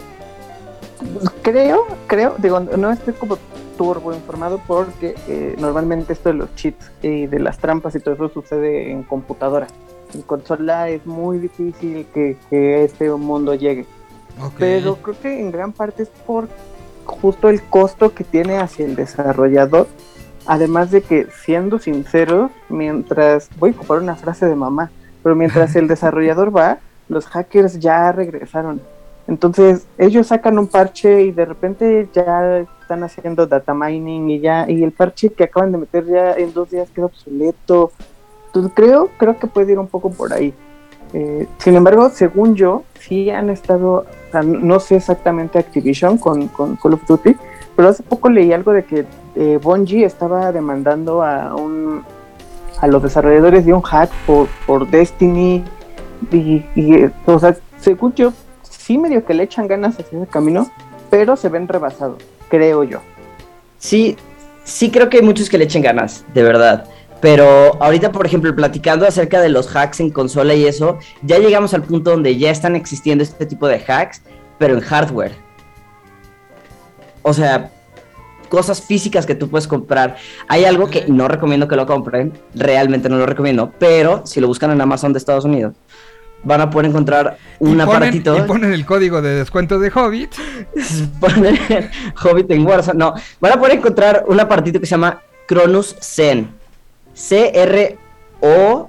Creo, 1.42 1.86
creo, 2.08 2.36
digo, 2.40 2.60
no 2.60 2.92
estoy 2.92 3.14
como 3.14 3.38
turbo 3.78 4.14
informado 4.14 4.60
porque 4.66 5.16
eh, 5.28 5.56
normalmente 5.60 6.14
esto 6.14 6.30
de 6.30 6.36
los 6.36 6.56
cheats 6.56 6.92
y 7.04 7.28
de 7.28 7.40
las 7.40 7.60
trampas 7.60 7.96
y 7.96 8.00
todo 8.00 8.16
eso 8.16 8.30
sucede 8.30 8.92
en 8.92 9.04
computadora. 9.04 9.68
En 10.14 10.24
consola 10.24 10.90
es 10.90 11.06
muy 11.06 11.38
difícil 11.38 12.08
que, 12.14 12.38
que 12.50 12.84
este 12.84 13.10
mundo 13.12 13.54
llegue. 13.54 13.86
Pero 14.58 14.98
creo 14.98 15.20
que 15.20 15.40
en 15.40 15.52
gran 15.52 15.74
parte 15.74 16.04
es 16.04 16.10
por 16.10 16.48
justo 17.08 17.50
el 17.50 17.62
costo 17.64 18.14
que 18.14 18.24
tiene 18.24 18.58
hacia 18.58 18.86
el 18.86 18.96
desarrollador. 18.96 19.88
Además 20.46 20.92
de 20.92 21.02
que, 21.02 21.28
siendo 21.44 21.80
sincero, 21.80 22.52
mientras, 22.70 23.50
voy 23.58 23.72
a 23.72 23.74
ocupar 23.74 24.00
una 24.00 24.16
frase 24.16 24.46
de 24.46 24.56
mamá, 24.56 24.92
pero 25.24 25.36
mientras 25.36 25.76
el 25.76 25.88
desarrollador 25.90 26.56
va, 26.56 26.78
los 27.10 27.26
hackers 27.28 27.80
ya 27.80 28.12
regresaron. 28.12 28.82
Entonces, 29.28 29.86
ellos 29.98 30.28
sacan 30.28 30.58
un 30.58 30.68
parche 30.68 31.24
y 31.24 31.32
de 31.32 31.46
repente 31.46 32.08
ya 32.14 32.66
están 32.82 33.04
haciendo 33.04 33.46
data 33.46 33.74
mining 33.74 34.30
y 34.30 34.40
ya, 34.40 34.70
y 34.70 34.84
el 34.84 34.94
parche 34.94 35.30
que 35.30 35.44
acaban 35.44 35.74
de 35.74 35.80
meter 35.80 36.06
ya 36.06 36.34
en 36.34 36.54
dos 36.54 36.70
días 36.70 36.90
queda 36.92 37.08
obsoleto. 37.08 37.92
Entonces, 38.48 38.72
creo, 38.74 39.10
creo 39.18 39.38
que 39.38 39.48
puede 39.48 39.74
ir 39.74 39.80
un 39.80 39.88
poco 39.88 40.12
por 40.12 40.32
ahí. 40.32 40.54
Eh, 41.14 41.48
sin 41.58 41.76
embargo, 41.76 42.10
según 42.10 42.56
yo, 42.56 42.84
sí 43.00 43.30
han 43.30 43.50
estado, 43.50 44.06
no 44.44 44.80
sé 44.80 44.98
exactamente 44.98 45.60
Activision 45.60 46.18
con, 46.18 46.48
Call 46.48 46.94
of 46.94 47.06
Duty, 47.08 47.36
pero 47.76 47.90
hace 47.90 48.04
poco 48.04 48.30
leí 48.30 48.52
algo 48.54 48.74
de 48.74 48.84
que 48.84 49.06
eh, 49.36 49.60
estaba 50.04 50.52
demandando 50.52 51.24
a 51.24 51.56
un 51.56 52.04
a 52.80 52.88
los 52.88 53.02
desarrolladores 53.02 53.66
de 53.66 53.74
un 53.74 53.82
hack 53.82 54.12
por, 54.26 54.90
Destiny 54.90 55.64
y, 56.32 56.64
y, 56.76 57.10
o 57.26 57.40
sea, 57.40 57.56
según 57.80 58.14
yo, 58.14 58.34
sí 58.62 58.98
medio 58.98 59.26
que 59.26 59.34
le 59.34 59.44
echan 59.44 59.68
ganas 59.68 60.00
hacia 60.00 60.20
ese 60.20 60.28
camino, 60.28 60.70
pero 61.10 61.36
se 61.36 61.50
ven 61.50 61.68
rebasados, 61.68 62.24
creo 62.50 62.84
yo. 62.84 63.00
Sí, 63.80 64.18
sí 64.64 64.92
creo 64.92 65.10
que 65.10 65.18
hay 65.18 65.24
muchos 65.24 65.50
que 65.50 65.58
le 65.58 65.66
echen 65.66 65.82
ganas, 65.82 66.26
de 66.34 66.44
verdad. 66.44 66.86
Pero 67.19 67.81
ahorita, 67.81 68.11
por 68.11 68.26
ejemplo, 68.26 68.56
platicando 68.56 69.07
acerca 69.07 69.41
de 69.41 69.49
los 69.49 69.76
hacks 69.76 69.99
en 69.99 70.11
consola 70.11 70.53
y 70.53 70.65
eso, 70.65 70.99
ya 71.23 71.39
llegamos 71.39 71.73
al 71.73 71.84
punto 71.84 72.11
donde 72.11 72.38
ya 72.38 72.52
están 72.52 72.76
existiendo 72.76 73.23
este 73.23 73.45
tipo 73.45 73.68
de 73.68 73.84
hacks, 73.88 74.22
pero 74.60 74.76
en 74.76 74.81
hardware. 74.81 75.34
O 77.23 77.34
sea, 77.34 77.72
cosas 78.49 78.81
físicas 78.81 79.26
que 79.26 79.35
tú 79.35 79.49
puedes 79.49 79.68
comprar. 79.68 80.18
Hay 80.48 80.65
algo 80.65 80.89
que 80.89 81.06
no 81.07 81.27
recomiendo 81.27 81.68
que 81.68 81.76
lo 81.76 81.85
compren, 81.85 82.34
realmente 82.53 83.10
no 83.10 83.18
lo 83.18 83.26
recomiendo, 83.26 83.72
pero 83.77 84.26
si 84.26 84.39
lo 84.39 84.48
buscan 84.48 84.72
en 84.72 84.81
Amazon 84.81 85.14
de 85.14 85.19
Estados 85.19 85.45
Unidos, 85.45 85.73
van 86.44 86.61
a 86.61 86.69
poder 86.69 86.89
encontrar 86.89 87.38
un 87.60 87.69
y 87.69 87.72
ponen, 87.72 87.81
aparatito. 87.81 88.38
y 88.38 88.41
ponen 88.41 88.73
el 88.73 88.85
código 88.85 89.22
de 89.22 89.35
descuento 89.35 89.80
de 89.80 89.91
Hobbit. 89.94 90.35
poner 91.19 91.91
Hobbit 92.23 92.52
en 92.52 92.65
Warzone. 92.65 92.98
No, 92.98 93.14
van 93.39 93.53
a 93.53 93.60
poder 93.60 93.77
encontrar 93.77 94.23
un 94.27 94.39
aparatito 94.39 94.80
que 94.80 94.85
se 94.85 94.91
llama 94.91 95.22
Cronus 95.48 95.95
Zen. 96.02 96.56
C-R-O-N-U-S-Z-E-N. 97.18 98.88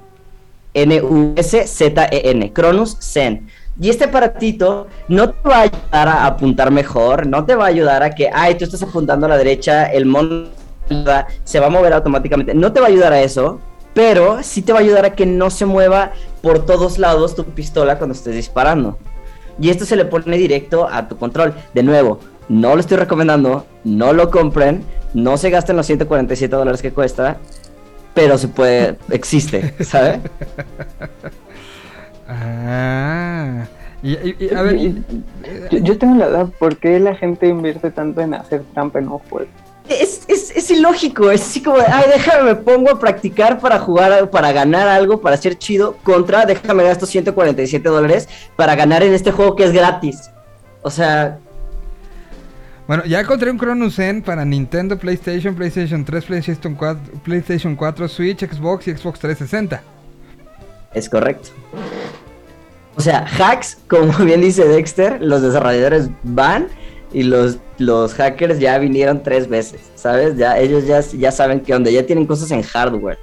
Cronus 2.53 2.97
Zen. 2.99 3.47
Y 3.81 3.89
este 3.89 4.03
aparatito 4.05 4.87
no 5.07 5.31
te 5.31 5.49
va 5.49 5.57
a 5.57 5.61
ayudar 5.61 6.07
a 6.07 6.25
apuntar 6.25 6.69
mejor, 6.69 7.25
no 7.25 7.45
te 7.45 7.55
va 7.55 7.63
a 7.65 7.69
ayudar 7.69 8.03
a 8.03 8.11
que, 8.11 8.29
ay, 8.31 8.55
tú 8.55 8.65
estás 8.65 8.83
apuntando 8.83 9.25
a 9.25 9.29
la 9.29 9.37
derecha, 9.37 9.85
el 9.85 10.05
mono 10.05 10.47
se 11.43 11.59
va 11.59 11.67
a 11.67 11.69
mover 11.69 11.93
automáticamente. 11.93 12.53
No 12.53 12.71
te 12.73 12.81
va 12.81 12.87
a 12.87 12.89
ayudar 12.89 13.13
a 13.13 13.21
eso, 13.21 13.61
pero 13.93 14.43
sí 14.43 14.61
te 14.61 14.73
va 14.73 14.79
a 14.79 14.81
ayudar 14.81 15.05
a 15.05 15.15
que 15.15 15.25
no 15.25 15.49
se 15.49 15.65
mueva 15.65 16.11
por 16.41 16.65
todos 16.65 16.99
lados 16.99 17.35
tu 17.35 17.45
pistola 17.45 17.97
cuando 17.97 18.13
estés 18.13 18.35
disparando. 18.35 18.99
Y 19.59 19.69
esto 19.69 19.85
se 19.85 19.95
le 19.95 20.05
pone 20.05 20.37
directo 20.37 20.87
a 20.87 21.07
tu 21.07 21.17
control. 21.17 21.53
De 21.73 21.83
nuevo, 21.83 22.19
no 22.47 22.75
lo 22.75 22.81
estoy 22.81 22.97
recomendando, 22.97 23.65
no 23.83 24.13
lo 24.13 24.29
compren, 24.29 24.83
no 25.13 25.37
se 25.37 25.49
gasten 25.49 25.75
los 25.77 25.85
147 25.85 26.55
dólares 26.55 26.81
que 26.81 26.91
cuesta, 26.91 27.37
pero 28.19 28.37
se 28.37 28.49
puede, 28.49 28.97
existe, 29.11 29.73
¿sabe? 29.83 30.19
Ah. 32.31 33.65
Y, 34.03 34.11
y- 34.13 34.35
y, 34.39 34.53
a 34.53 34.61
ver, 34.61 34.77
yo, 35.71 35.79
yo 35.79 35.97
tengo 35.97 36.15
la 36.15 36.27
edad, 36.27 36.47
¿por 36.59 36.77
qué 36.77 36.99
la 36.99 37.15
gente 37.15 37.47
invierte 37.47 37.89
tanto 37.91 38.21
en 38.21 38.33
hacer 38.35 38.61
trampa 38.73 38.99
en 38.99 39.07
un 39.09 39.17
juego? 39.19 39.49
Es, 39.89 40.21
es, 40.27 40.51
es 40.55 40.69
ilógico, 40.69 41.31
es 41.31 41.41
así 41.41 41.63
como, 41.63 41.77
ay, 41.79 42.05
déjame, 42.13 42.43
me 42.43 42.55
pongo 42.55 42.91
a 42.91 42.99
practicar 42.99 43.59
para 43.59 43.79
jugar, 43.79 44.29
para 44.29 44.51
ganar 44.51 44.87
algo, 44.87 45.19
para 45.21 45.35
ser 45.37 45.57
chido, 45.57 45.95
contra, 46.03 46.45
déjame 46.45 46.83
gasto 46.83 47.07
147 47.07 47.89
dólares 47.89 48.29
para 48.55 48.75
ganar 48.75 49.01
en 49.01 49.13
este 49.15 49.31
juego 49.31 49.55
que 49.55 49.63
es 49.63 49.71
gratis. 49.71 50.29
O 50.83 50.91
sea, 50.91 51.39
bueno, 52.89 53.05
ya 53.05 53.19
encontré 53.19 53.51
un 53.51 53.59
Cronus 53.59 53.97
Zen 53.97 54.23
para 54.23 54.43
Nintendo, 54.43 54.97
PlayStation, 54.97 55.53
PlayStation 55.53 56.03
3, 56.03 56.25
PlayStation 56.25 56.73
4, 56.73 57.21
PlayStation 57.23 57.75
4, 57.75 58.07
Switch, 58.07 58.39
Xbox 58.39 58.87
y 58.87 58.97
Xbox 58.97 59.19
360. 59.19 59.83
Es 60.95 61.07
correcto. 61.07 61.49
O 62.95 63.01
sea, 63.01 63.27
hacks, 63.37 63.77
como 63.87 64.11
bien 64.25 64.41
dice 64.41 64.67
Dexter, 64.67 65.21
los 65.21 65.43
desarrolladores 65.43 66.09
van 66.23 66.67
y 67.13 67.21
los, 67.21 67.59
los 67.77 68.15
hackers 68.15 68.57
ya 68.57 68.79
vinieron 68.79 69.21
tres 69.21 69.47
veces, 69.47 69.81
¿sabes? 69.93 70.35
Ya 70.35 70.57
ellos 70.57 70.87
ya, 70.87 71.01
ya 71.01 71.31
saben 71.31 71.59
que 71.59 71.75
onda, 71.75 71.91
ya 71.91 72.03
tienen 72.07 72.25
cosas 72.25 72.49
en 72.49 72.63
hardware. 72.63 73.19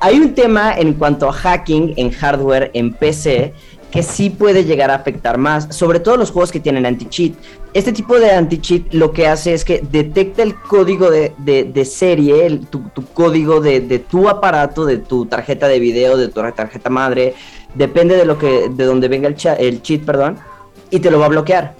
Hay 0.00 0.18
un 0.18 0.34
tema 0.34 0.74
en 0.76 0.92
cuanto 0.92 1.26
a 1.30 1.32
hacking 1.32 1.94
en 1.96 2.10
hardware 2.10 2.70
en 2.74 2.92
PC 2.92 3.54
que 3.90 4.02
sí 4.02 4.28
puede 4.28 4.64
llegar 4.64 4.90
a 4.90 4.96
afectar 4.96 5.38
más, 5.38 5.74
sobre 5.74 5.98
todo 6.00 6.16
los 6.18 6.30
juegos 6.30 6.52
que 6.52 6.60
tienen 6.60 6.84
anti-cheat. 6.84 7.32
Este 7.72 7.92
tipo 7.92 8.18
de 8.18 8.30
anti-cheat 8.32 8.92
lo 8.92 9.12
que 9.12 9.26
hace 9.26 9.54
es 9.54 9.64
que 9.64 9.82
detecta 9.90 10.42
el 10.42 10.54
código 10.56 11.10
de, 11.10 11.32
de- 11.38 11.84
serie, 11.86 12.44
el- 12.46 12.66
tu, 12.66 12.82
código 13.14 13.60
de, 13.60 13.80
de 13.80 13.98
tu 13.98 14.28
aparato, 14.28 14.84
de 14.84 14.98
tu 14.98 15.24
tarjeta 15.26 15.68
de 15.68 15.78
video, 15.78 16.16
de 16.18 16.28
tu 16.28 16.40
tarjeta 16.52 16.90
madre, 16.90 17.34
depende 17.74 18.16
de 18.16 18.26
lo 18.26 18.38
que, 18.38 18.68
de 18.68 18.84
donde 18.84 19.08
venga 19.08 19.26
el, 19.28 19.36
el 19.58 19.82
cheat, 19.82 20.02
perdón, 20.02 20.36
y 20.90 21.00
te 21.00 21.10
lo 21.10 21.18
va 21.18 21.26
a 21.26 21.30
bloquear. 21.30 21.74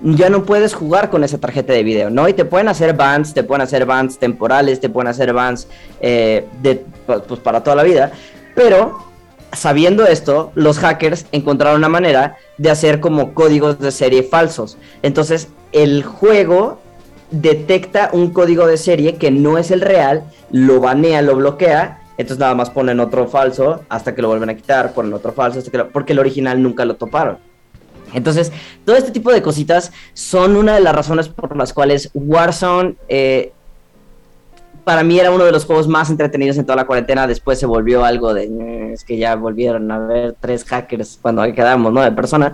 Ya 0.00 0.30
no 0.30 0.44
puedes 0.44 0.74
jugar 0.74 1.10
con 1.10 1.24
esa 1.24 1.38
tarjeta 1.38 1.72
de 1.72 1.82
video, 1.82 2.08
¿no? 2.08 2.28
Y 2.28 2.32
te 2.34 2.44
pueden 2.44 2.68
hacer 2.68 2.94
bans, 2.94 3.34
te 3.34 3.42
pueden 3.42 3.62
hacer 3.62 3.84
bans 3.84 4.16
temporales, 4.16 4.78
te 4.78 4.88
pueden 4.88 5.08
hacer 5.08 5.32
bans 5.32 5.66
eh, 6.00 6.46
de, 6.62 6.84
pues, 7.04 7.40
para 7.40 7.64
toda 7.64 7.74
la 7.74 7.82
vida, 7.82 8.12
pero 8.54 8.96
sabiendo 9.52 10.06
esto, 10.06 10.52
los 10.54 10.78
hackers 10.78 11.26
encontraron 11.32 11.78
una 11.78 11.88
manera 11.88 12.36
de 12.58 12.70
hacer 12.70 13.00
como 13.00 13.34
códigos 13.34 13.78
de 13.78 13.90
serie 13.90 14.22
falsos. 14.22 14.76
Entonces, 15.02 15.48
el 15.72 16.02
juego 16.02 16.80
detecta 17.30 18.10
un 18.12 18.30
código 18.30 18.66
de 18.66 18.76
serie 18.76 19.16
que 19.16 19.30
no 19.30 19.58
es 19.58 19.70
el 19.70 19.80
real, 19.80 20.24
lo 20.50 20.80
banea, 20.80 21.22
lo 21.22 21.36
bloquea, 21.36 22.02
entonces 22.16 22.38
nada 22.38 22.54
más 22.54 22.70
ponen 22.70 23.00
otro 23.00 23.28
falso 23.28 23.84
hasta 23.88 24.14
que 24.14 24.22
lo 24.22 24.28
vuelven 24.28 24.50
a 24.50 24.56
quitar, 24.56 24.92
ponen 24.92 25.12
otro 25.12 25.32
falso, 25.32 25.60
porque 25.92 26.12
el 26.12 26.18
original 26.18 26.62
nunca 26.62 26.84
lo 26.84 26.96
toparon. 26.96 27.38
Entonces, 28.14 28.52
todo 28.84 28.96
este 28.96 29.10
tipo 29.10 29.32
de 29.32 29.42
cositas 29.42 29.92
son 30.14 30.56
una 30.56 30.74
de 30.74 30.80
las 30.80 30.94
razones 30.94 31.28
por 31.28 31.56
las 31.56 31.72
cuales 31.72 32.10
Warzone 32.14 32.96
eh, 33.08 33.52
para 34.88 35.02
mí 35.02 35.20
era 35.20 35.30
uno 35.30 35.44
de 35.44 35.52
los 35.52 35.66
juegos 35.66 35.86
más 35.86 36.08
entretenidos 36.08 36.56
en 36.56 36.64
toda 36.64 36.76
la 36.76 36.86
cuarentena. 36.86 37.26
Después 37.26 37.58
se 37.58 37.66
volvió 37.66 38.06
algo 38.06 38.32
de, 38.32 38.44
"Eh, 38.44 38.92
es 38.94 39.04
que 39.04 39.18
ya 39.18 39.34
volvieron 39.34 39.90
a 39.92 39.98
ver 39.98 40.34
tres 40.40 40.64
hackers 40.64 41.18
cuando 41.20 41.42
quedamos, 41.52 41.92
¿no? 41.92 42.00
De 42.00 42.10
personas. 42.10 42.52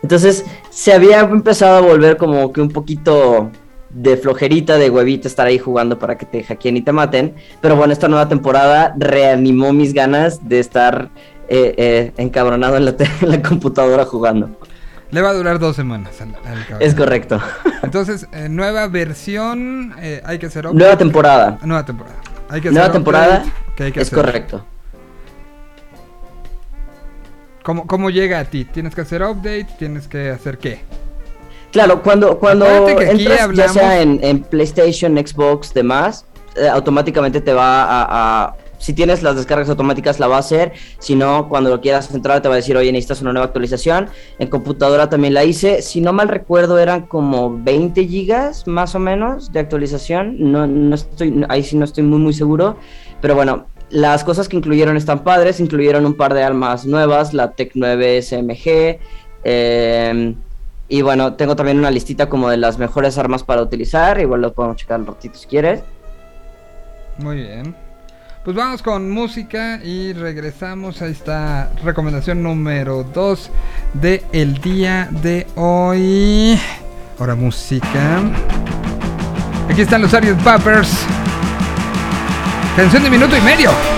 Entonces 0.00 0.44
se 0.70 0.92
había 0.92 1.18
empezado 1.18 1.78
a 1.78 1.80
volver 1.80 2.16
como 2.16 2.52
que 2.52 2.60
un 2.60 2.68
poquito 2.68 3.50
de 3.90 4.16
flojerita, 4.16 4.78
de 4.78 4.88
huevita 4.88 5.26
estar 5.26 5.48
ahí 5.48 5.58
jugando 5.58 5.98
para 5.98 6.16
que 6.16 6.26
te 6.26 6.44
hackeen 6.44 6.76
y 6.76 6.82
te 6.82 6.92
maten. 6.92 7.34
Pero 7.60 7.74
bueno, 7.74 7.92
esta 7.92 8.06
nueva 8.06 8.28
temporada 8.28 8.94
reanimó 8.96 9.72
mis 9.72 9.92
ganas 9.92 10.48
de 10.48 10.60
estar 10.60 11.10
eh, 11.48 11.74
eh, 11.76 12.12
encabronado 12.18 12.76
en 12.76 12.84
la 12.84 13.42
computadora 13.42 14.04
jugando. 14.04 14.50
Le 15.10 15.20
va 15.22 15.30
a 15.30 15.34
durar 15.34 15.58
dos 15.58 15.76
semanas 15.76 16.20
al, 16.20 16.28
al 16.44 16.66
cabrón. 16.66 16.78
Es 16.80 16.94
correcto. 16.94 17.40
Entonces, 17.82 18.26
eh, 18.32 18.48
nueva 18.48 18.88
versión, 18.88 19.94
eh, 20.00 20.20
hay 20.24 20.38
que 20.38 20.46
hacer 20.46 20.66
upgrade. 20.66 20.78
Nueva 20.78 20.98
temporada. 20.98 21.58
Nueva 21.62 21.84
temporada. 21.84 22.16
Hay 22.48 22.60
que 22.60 22.70
Nueva 22.70 22.84
hacer 22.86 22.92
temporada 22.94 23.44
que 23.76 23.84
hay 23.84 23.92
que 23.92 24.00
es 24.00 24.08
hacer. 24.08 24.18
correcto. 24.24 24.64
¿Cómo, 27.62 27.86
¿Cómo 27.86 28.10
llega 28.10 28.40
a 28.40 28.44
ti? 28.44 28.64
¿Tienes 28.64 28.94
que 28.94 29.00
hacer 29.02 29.22
update? 29.22 29.68
¿Tienes 29.78 30.06
que 30.08 30.30
hacer 30.30 30.58
qué? 30.58 30.80
Claro, 31.72 32.02
cuando, 32.02 32.38
cuando 32.38 32.66
que 32.86 33.06
aquí 33.06 33.22
entras, 33.26 33.50
ya 33.52 33.68
sea 33.68 34.00
en, 34.02 34.20
en 34.22 34.42
PlayStation, 34.42 35.16
Xbox, 35.16 35.72
demás, 35.72 36.26
eh, 36.56 36.68
automáticamente 36.68 37.40
te 37.40 37.52
va 37.52 37.84
a, 37.84 38.44
a- 38.44 38.54
Si 38.84 38.92
tienes 38.92 39.22
las 39.22 39.34
descargas 39.34 39.70
automáticas, 39.70 40.20
la 40.20 40.26
va 40.26 40.36
a 40.36 40.40
hacer. 40.40 40.72
Si 40.98 41.14
no, 41.14 41.48
cuando 41.48 41.70
lo 41.70 41.80
quieras 41.80 42.14
entrar, 42.14 42.42
te 42.42 42.48
va 42.48 42.54
a 42.54 42.56
decir, 42.56 42.76
oye, 42.76 42.92
necesitas 42.92 43.22
una 43.22 43.32
nueva 43.32 43.46
actualización. 43.46 44.10
En 44.38 44.48
computadora 44.48 45.08
también 45.08 45.32
la 45.32 45.42
hice. 45.42 45.80
Si 45.80 46.02
no 46.02 46.12
mal 46.12 46.28
recuerdo, 46.28 46.78
eran 46.78 47.06
como 47.06 47.58
20 47.62 48.06
gigas 48.06 48.66
más 48.66 48.94
o 48.94 48.98
menos 48.98 49.50
de 49.54 49.60
actualización. 49.60 50.36
No, 50.38 50.66
no 50.66 50.94
estoy, 50.96 51.46
ahí 51.48 51.62
sí 51.62 51.78
no 51.78 51.86
estoy 51.86 52.04
muy, 52.04 52.18
muy 52.18 52.34
seguro. 52.34 52.76
Pero 53.22 53.34
bueno, 53.34 53.68
las 53.88 54.22
cosas 54.22 54.50
que 54.50 54.58
incluyeron 54.58 54.98
están 54.98 55.24
padres. 55.24 55.60
Incluyeron 55.60 56.04
un 56.04 56.12
par 56.12 56.34
de 56.34 56.42
armas 56.42 56.84
nuevas, 56.84 57.32
la 57.32 57.52
Tech 57.52 57.70
9 57.74 58.20
SMG. 58.20 58.98
eh, 59.44 60.34
y 60.90 61.00
bueno, 61.00 61.36
tengo 61.36 61.56
también 61.56 61.78
una 61.78 61.90
listita 61.90 62.28
como 62.28 62.50
de 62.50 62.58
las 62.58 62.78
mejores 62.78 63.16
armas 63.16 63.42
para 63.44 63.62
utilizar. 63.62 64.20
Igual 64.20 64.42
lo 64.42 64.52
podemos 64.52 64.76
checar 64.76 65.00
un 65.00 65.06
ratito 65.06 65.38
si 65.38 65.46
quieres. 65.46 65.80
Muy 67.16 67.36
bien. 67.36 67.74
Pues 68.44 68.54
vamos 68.54 68.82
con 68.82 69.10
música 69.10 69.80
y 69.82 70.12
regresamos. 70.12 71.00
Ahí 71.00 71.12
está 71.12 71.72
recomendación 71.82 72.42
número 72.42 73.02
2 73.02 73.50
de 73.94 74.22
el 74.32 74.60
día 74.60 75.08
de 75.10 75.46
hoy. 75.54 76.60
Ahora 77.18 77.36
música. 77.36 78.20
Aquí 79.70 79.80
están 79.80 80.02
los 80.02 80.12
Arias 80.12 80.36
Pappers. 80.42 81.06
Canción 82.76 83.02
de 83.02 83.08
minuto 83.08 83.34
y 83.34 83.40
medio. 83.40 83.93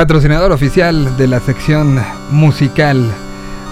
Patrocinador 0.00 0.50
oficial 0.50 1.14
de 1.18 1.26
la 1.26 1.40
sección 1.40 2.02
musical 2.30 3.12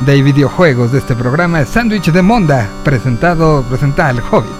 de 0.00 0.20
videojuegos 0.20 0.92
de 0.92 0.98
este 0.98 1.16
programa 1.16 1.62
es 1.62 1.70
Sándwich 1.70 2.12
de 2.12 2.20
Monda, 2.20 2.68
presentado, 2.84 3.62
presenta 3.62 4.08
al 4.08 4.20
Hobbit. 4.20 4.52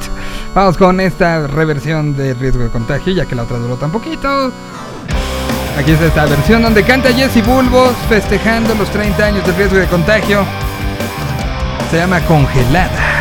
Vamos 0.55 0.79
con 0.79 0.99
esta 0.99 1.47
reversión 1.47 2.17
de 2.17 2.33
Riesgo 2.33 2.63
de 2.63 2.71
Contagio, 2.71 3.13
ya 3.13 3.27
que 3.27 3.35
la 3.35 3.43
otra 3.43 3.59
duró 3.59 3.77
tan 3.77 3.93
poquito. 3.93 4.51
Aquí 5.79 5.91
está 5.91 6.07
esta 6.07 6.25
versión 6.25 6.63
donde 6.63 6.83
canta 6.85 7.13
Jesse 7.13 7.45
Bulbos 7.45 7.95
festejando 8.09 8.75
los 8.75 8.89
30 8.89 9.27
años 9.27 9.47
de 9.47 9.53
Riesgo 9.53 9.77
de 9.77 9.87
Contagio. 9.89 10.47
Se 11.91 11.99
llama 11.99 12.21
Congelada. 12.21 13.18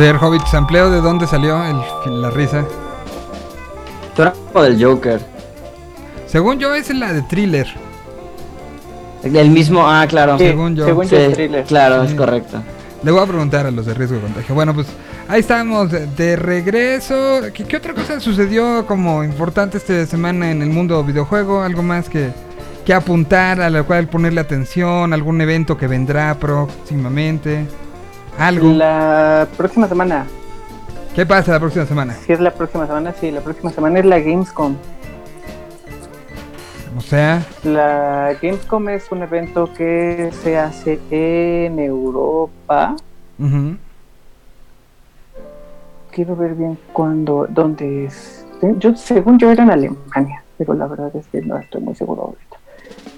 Ver, 0.00 0.16
Hobbit, 0.16 0.46
sampleo, 0.46 0.90
¿de 0.90 1.00
dónde 1.00 1.26
salió 1.26 1.62
el- 1.64 2.20
la 2.22 2.30
risa? 2.30 2.64
Tú 4.14 4.22
eras 4.22 4.34
como 4.52 4.64
del 4.64 4.82
Joker. 4.82 5.20
Según 6.26 6.58
yo, 6.58 6.74
es 6.74 6.92
la 6.94 7.12
de 7.12 7.22
thriller. 7.22 7.66
El 9.22 9.50
mismo, 9.50 9.86
ah, 9.86 10.06
claro. 10.08 10.38
Sí, 10.38 10.46
según 10.46 10.74
yo. 10.76 10.86
Según 10.86 11.04
Sí, 11.06 11.14
yo, 11.14 11.20
es 11.20 11.34
thriller. 11.34 11.64
claro, 11.64 12.04
Sí. 12.04 12.12
es 12.12 12.14
correcto. 12.18 12.62
Le 13.02 13.10
voy 13.10 13.22
a 13.22 13.26
preguntar 13.26 13.66
a 13.66 13.70
los 13.70 13.86
de 13.86 13.94
riesgo 13.94 14.16
de 14.16 14.22
contagio. 14.22 14.54
Bueno, 14.54 14.74
pues 14.74 14.86
ahí 15.28 15.40
estamos 15.40 15.90
de, 15.90 16.06
de 16.06 16.36
regreso. 16.36 17.40
¿Qué, 17.52 17.64
qué 17.64 17.76
otra 17.76 17.94
cosa 17.94 18.20
sucedió 18.20 18.86
como 18.86 19.24
importante 19.24 19.78
esta 19.78 20.04
semana 20.06 20.50
en 20.50 20.62
el 20.62 20.68
mundo 20.70 21.02
videojuego? 21.04 21.62
¿Algo 21.62 21.82
más 21.82 22.08
que, 22.08 22.30
que 22.84 22.92
apuntar, 22.94 23.60
a 23.60 23.70
la 23.70 23.82
cual 23.82 24.08
ponerle 24.08 24.40
atención? 24.40 25.12
¿Algún 25.12 25.40
evento 25.40 25.76
que 25.76 25.86
vendrá 25.86 26.34
próximamente? 26.38 27.66
¿Algo? 28.38 28.72
La 28.72 29.46
próxima 29.56 29.88
semana, 29.88 30.26
¿Qué 31.14 31.26
pasa 31.26 31.52
la 31.52 31.60
próxima 31.60 31.84
semana? 31.86 32.14
si 32.14 32.32
es 32.32 32.40
la 32.40 32.52
próxima 32.52 32.86
semana, 32.86 33.12
sí, 33.12 33.30
la 33.30 33.40
próxima 33.40 33.70
semana 33.70 33.98
es 33.98 34.04
la 34.06 34.20
Gamescom. 34.20 34.76
O 36.96 37.00
sea, 37.00 37.42
La 37.64 38.34
Gamescom 38.40 38.88
es 38.90 39.10
un 39.10 39.22
evento 39.22 39.72
que 39.74 40.30
se 40.42 40.58
hace 40.58 41.00
en 41.10 41.78
Europa. 41.78 42.94
Quiero 46.12 46.36
ver 46.36 46.54
bien 46.54 46.78
cuándo, 46.92 47.46
dónde 47.48 48.06
es. 48.06 48.44
Yo, 48.78 48.94
según 48.96 49.38
yo 49.38 49.50
era 49.50 49.62
en 49.62 49.70
Alemania, 49.70 50.42
pero 50.58 50.74
la 50.74 50.86
verdad 50.86 51.10
es 51.16 51.26
que 51.28 51.40
no 51.40 51.56
estoy 51.56 51.80
muy 51.80 51.94
seguro 51.94 52.22
ahorita. 52.22 52.49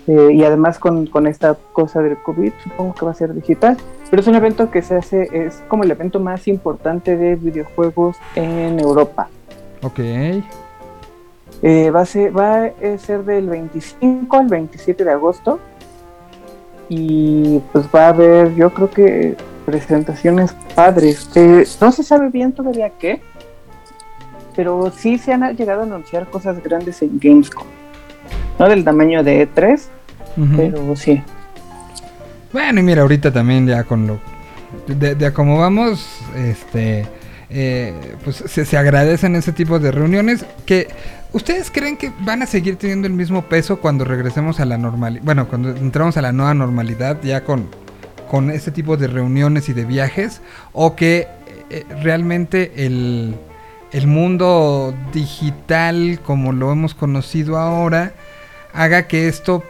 Eh, 0.06 0.30
y 0.34 0.42
además 0.42 0.78
con, 0.78 1.06
con 1.06 1.26
esta 1.26 1.56
cosa 1.72 2.02
del 2.02 2.16
COVID, 2.18 2.52
supongo 2.62 2.94
que 2.94 3.04
va 3.04 3.12
a 3.12 3.14
ser 3.14 3.34
digital. 3.34 3.76
Pero 4.10 4.20
es 4.20 4.26
un 4.26 4.34
evento 4.34 4.70
que 4.70 4.82
se 4.82 4.96
hace, 4.96 5.28
es 5.32 5.62
como 5.68 5.84
el 5.84 5.90
evento 5.90 6.20
más 6.20 6.48
importante 6.48 7.16
de 7.16 7.36
videojuegos 7.36 8.16
en 8.34 8.78
Europa. 8.80 9.28
ok. 9.82 10.00
Eh, 11.64 11.92
va, 11.92 12.00
a 12.00 12.06
ser, 12.06 12.36
va 12.36 12.64
a 12.64 12.98
ser 12.98 13.24
del 13.24 13.48
25 13.48 14.36
al 14.36 14.48
27 14.48 15.04
de 15.04 15.12
agosto. 15.12 15.60
Y 16.88 17.60
pues 17.72 17.86
va 17.94 18.06
a 18.06 18.08
haber, 18.08 18.54
yo 18.54 18.74
creo 18.74 18.90
que 18.90 19.36
presentaciones 19.64 20.52
padres. 20.74 21.30
Eh, 21.36 21.64
no 21.80 21.92
se 21.92 22.02
sabe 22.02 22.28
bien 22.28 22.52
todavía 22.52 22.90
qué, 22.98 23.22
pero 24.56 24.90
sí 24.90 25.18
se 25.18 25.32
han 25.32 25.56
llegado 25.56 25.82
a 25.82 25.84
anunciar 25.84 26.28
cosas 26.28 26.62
grandes 26.62 27.00
en 27.02 27.18
Gamescom. 27.18 27.66
No 28.58 28.68
del 28.68 28.84
tamaño 28.84 29.22
de 29.22 29.48
E3, 29.48 29.80
ujú. 30.36 30.56
pero 30.56 30.96
sí. 30.96 31.22
Bueno, 32.52 32.80
y 32.80 32.82
mira, 32.82 33.02
ahorita 33.02 33.32
también 33.32 33.66
ya 33.66 33.84
con 33.84 34.06
lo... 34.06 34.20
De, 34.86 35.14
de 35.14 35.30
vamos, 35.30 36.06
este... 36.36 37.06
eh, 37.50 37.94
pues 38.24 38.36
se, 38.46 38.64
se 38.64 38.76
agradecen 38.76 39.36
ese 39.36 39.52
tipo 39.52 39.78
de 39.78 39.90
reuniones 39.90 40.44
que... 40.66 40.88
¿Ustedes 41.32 41.70
creen 41.70 41.96
que 41.96 42.12
van 42.20 42.42
a 42.42 42.46
seguir 42.46 42.76
teniendo 42.76 43.06
el 43.06 43.14
mismo 43.14 43.42
peso 43.42 43.80
cuando 43.80 44.04
regresemos 44.04 44.60
a 44.60 44.66
la 44.66 44.76
normalidad? 44.76 45.24
Bueno, 45.24 45.48
cuando 45.48 45.70
entramos 45.70 46.18
a 46.18 46.22
la 46.22 46.30
nueva 46.30 46.52
normalidad 46.52 47.16
ya 47.22 47.42
con, 47.42 47.68
con 48.30 48.50
este 48.50 48.70
tipo 48.70 48.98
de 48.98 49.06
reuniones 49.06 49.70
y 49.70 49.72
de 49.72 49.86
viajes. 49.86 50.42
¿O 50.72 50.94
que 50.94 51.28
eh, 51.70 51.86
realmente 52.02 52.72
el, 52.84 53.34
el 53.92 54.06
mundo 54.06 54.94
digital 55.12 56.18
como 56.24 56.52
lo 56.52 56.72
hemos 56.72 56.94
conocido 56.94 57.58
ahora 57.58 58.12
haga 58.72 59.06
que 59.06 59.28
esto 59.28 59.62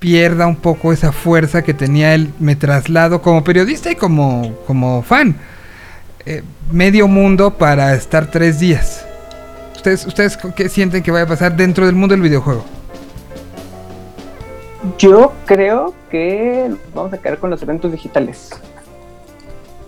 pierda 0.00 0.46
un 0.46 0.56
poco 0.56 0.92
esa 0.92 1.12
fuerza 1.12 1.62
que 1.62 1.74
tenía 1.74 2.14
el 2.14 2.30
me 2.40 2.56
traslado 2.56 3.22
como 3.22 3.44
periodista 3.44 3.92
y 3.92 3.96
como, 3.96 4.56
como 4.66 5.02
fan. 5.02 5.36
Eh, 6.26 6.42
medio 6.72 7.06
mundo 7.06 7.52
para 7.58 7.94
estar 7.94 8.30
tres 8.30 8.58
días. 8.58 9.04
¿Ustedes, 9.76 10.06
¿Ustedes 10.06 10.36
qué 10.56 10.68
sienten 10.68 11.02
que 11.02 11.10
vaya 11.10 11.24
a 11.24 11.28
pasar 11.28 11.54
dentro 11.56 11.86
del 11.86 11.94
mundo 11.94 12.14
del 12.14 12.22
videojuego? 12.22 12.64
Yo 14.98 15.32
creo 15.46 15.94
que 16.10 16.70
vamos 16.94 17.12
a 17.12 17.18
quedar 17.18 17.38
con 17.38 17.50
los 17.50 17.62
eventos 17.62 17.92
digitales. 17.92 18.50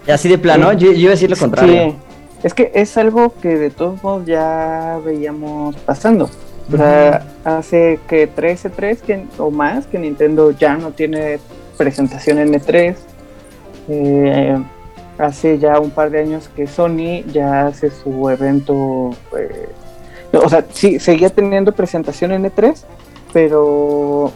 Y 0.06 0.10
así 0.10 0.28
de 0.28 0.38
plano, 0.38 0.70
Sí. 0.72 0.78
yo, 0.78 0.92
yo 0.92 0.98
iba 0.98 1.08
a 1.08 1.12
decir 1.12 1.30
lo 1.30 1.36
contrario. 1.36 1.90
Sí, 1.90 1.96
es 2.42 2.54
que 2.54 2.72
es 2.74 2.96
algo 2.96 3.32
que 3.40 3.56
de 3.56 3.70
todos 3.70 4.02
modos 4.02 4.26
ya 4.26 4.98
veíamos 5.04 5.76
pasando. 5.76 6.28
O 6.72 6.76
sea, 6.76 7.26
hace 7.44 7.98
que 8.08 8.26
13 8.26 8.70
3 8.70 9.02
que, 9.02 9.26
o 9.38 9.50
más 9.50 9.86
que 9.86 9.98
Nintendo 9.98 10.52
ya 10.52 10.76
no 10.76 10.90
tiene 10.92 11.38
presentación 11.76 12.38
en 12.38 12.54
E3. 12.54 12.96
Eh, 13.88 14.62
hace 15.18 15.58
ya 15.58 15.78
un 15.78 15.90
par 15.90 16.10
de 16.10 16.20
años 16.20 16.48
que 16.54 16.66
Sony 16.66 17.22
ya 17.32 17.66
hace 17.66 17.90
su 17.90 18.28
evento. 18.30 19.10
eh, 19.38 19.68
o 20.32 20.48
sea, 20.48 20.64
sí, 20.72 20.98
seguía 20.98 21.28
teniendo 21.28 21.72
presentación 21.72 22.32
en 22.32 22.44
E3, 22.44 22.84
pero 23.32 24.32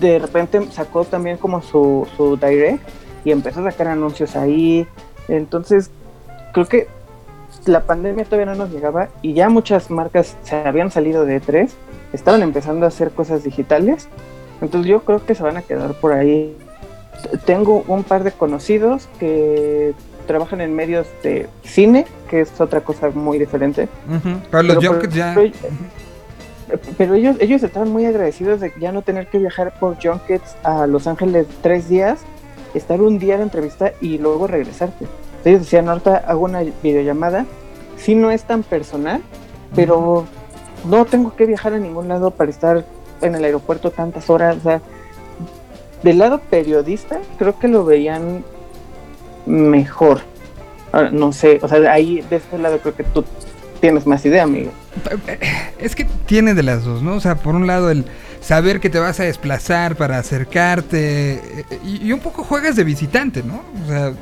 de 0.00 0.18
repente 0.18 0.60
sacó 0.72 1.04
también 1.04 1.36
como 1.36 1.62
su, 1.62 2.06
su 2.16 2.36
direct 2.36 2.82
y 3.24 3.30
empezó 3.30 3.60
a 3.60 3.70
sacar 3.70 3.88
anuncios 3.88 4.34
ahí. 4.34 4.86
Entonces, 5.28 5.90
creo 6.54 6.66
que 6.66 6.86
la 7.66 7.80
pandemia 7.80 8.24
todavía 8.24 8.46
no 8.46 8.54
nos 8.54 8.70
llegaba 8.70 9.08
y 9.20 9.34
ya 9.34 9.48
muchas 9.48 9.90
marcas 9.90 10.36
se 10.44 10.56
habían 10.56 10.90
salido 10.90 11.26
de 11.26 11.42
E3, 11.42 11.68
estaban 12.12 12.42
empezando 12.42 12.86
a 12.86 12.88
hacer 12.88 13.10
cosas 13.10 13.44
digitales. 13.44 14.08
Entonces, 14.60 14.88
yo 14.88 15.04
creo 15.04 15.24
que 15.26 15.34
se 15.34 15.42
van 15.42 15.56
a 15.56 15.62
quedar 15.62 15.94
por 15.94 16.12
ahí. 16.12 16.56
Tengo 17.44 17.84
un 17.88 18.04
par 18.04 18.24
de 18.24 18.32
conocidos 18.32 19.08
que 19.18 19.94
trabajan 20.26 20.60
en 20.60 20.74
medios 20.74 21.06
de 21.22 21.48
cine, 21.64 22.06
que 22.30 22.40
es 22.40 22.60
otra 22.60 22.80
cosa 22.80 23.10
muy 23.10 23.38
diferente. 23.38 23.88
Los 24.08 24.22
Pero, 24.50 24.74
por 24.74 24.86
junkets 24.86 25.14
ya. 25.14 25.32
ejemplo, 25.32 25.58
Pero 26.96 27.14
ellos, 27.14 27.36
ellos 27.40 27.62
estaban 27.62 27.90
muy 27.90 28.06
agradecidos 28.06 28.60
de 28.60 28.72
ya 28.80 28.92
no 28.92 29.02
tener 29.02 29.26
que 29.26 29.38
viajar 29.38 29.74
por 29.78 29.96
junkets 30.02 30.56
a 30.62 30.86
Los 30.86 31.06
Ángeles 31.06 31.46
tres 31.62 31.88
días, 31.88 32.20
estar 32.74 33.00
un 33.02 33.18
día 33.18 33.36
de 33.36 33.42
entrevista 33.42 33.92
y 34.00 34.18
luego 34.18 34.46
regresarte. 34.46 35.06
Ellos 35.44 35.60
decían, 35.60 35.88
ahorita 35.88 36.24
hago 36.26 36.44
una 36.44 36.62
videollamada, 36.82 37.46
sí 37.96 38.14
no 38.14 38.30
es 38.30 38.44
tan 38.44 38.62
personal, 38.62 39.22
pero 39.74 40.26
no 40.88 41.04
tengo 41.04 41.34
que 41.36 41.46
viajar 41.46 41.74
a 41.74 41.78
ningún 41.78 42.08
lado 42.08 42.30
para 42.30 42.50
estar 42.50 42.84
en 43.20 43.34
el 43.34 43.44
aeropuerto 43.44 43.90
tantas 43.90 44.30
horas. 44.30 44.56
O 44.58 44.60
sea, 44.60 44.80
del 46.02 46.18
lado 46.18 46.40
periodista, 46.50 47.18
creo 47.38 47.58
que 47.58 47.68
lo 47.68 47.84
veían 47.84 48.44
mejor. 49.46 50.20
Ahora, 50.92 51.10
no 51.10 51.32
sé, 51.32 51.58
o 51.62 51.68
sea, 51.68 51.92
ahí 51.92 52.24
de 52.30 52.36
este 52.36 52.58
lado 52.58 52.78
creo 52.78 52.94
que 52.94 53.04
tú 53.04 53.24
tienes 53.80 54.06
más 54.06 54.24
idea, 54.24 54.44
amigo. 54.44 54.70
Es 55.78 55.96
que 55.96 56.04
tiene 56.26 56.54
de 56.54 56.62
las 56.62 56.84
dos, 56.84 57.02
¿no? 57.02 57.14
O 57.14 57.20
sea, 57.20 57.34
por 57.34 57.54
un 57.54 57.66
lado 57.66 57.90
el 57.90 58.04
saber 58.40 58.80
que 58.80 58.90
te 58.90 58.98
vas 58.98 59.18
a 59.20 59.24
desplazar 59.24 59.96
para 59.96 60.18
acercarte 60.18 61.34
eh, 61.34 61.64
y, 61.82 62.06
y 62.06 62.12
un 62.12 62.20
poco 62.20 62.44
juegas 62.44 62.76
de 62.76 62.84
visitante, 62.84 63.42
¿no? 63.42 63.62
O 63.84 63.88
sea, 63.88 64.12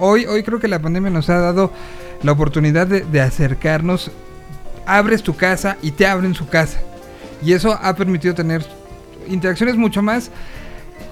hoy, 0.00 0.26
hoy 0.26 0.42
creo 0.42 0.58
que 0.58 0.68
la 0.68 0.80
pandemia 0.80 1.10
nos 1.10 1.30
ha 1.30 1.38
dado 1.38 1.72
la 2.22 2.32
oportunidad 2.32 2.86
de, 2.86 3.20
acercarnos. 3.20 4.10
Abres 4.86 5.22
tu 5.22 5.36
casa 5.36 5.76
y 5.82 5.92
te 5.92 6.06
abren 6.06 6.34
su 6.34 6.48
casa. 6.48 6.80
Y 7.42 7.52
eso 7.52 7.78
ha 7.80 7.94
permitido 7.94 8.34
tener 8.34 8.64
interacciones 9.28 9.76
mucho 9.76 10.02
más, 10.02 10.30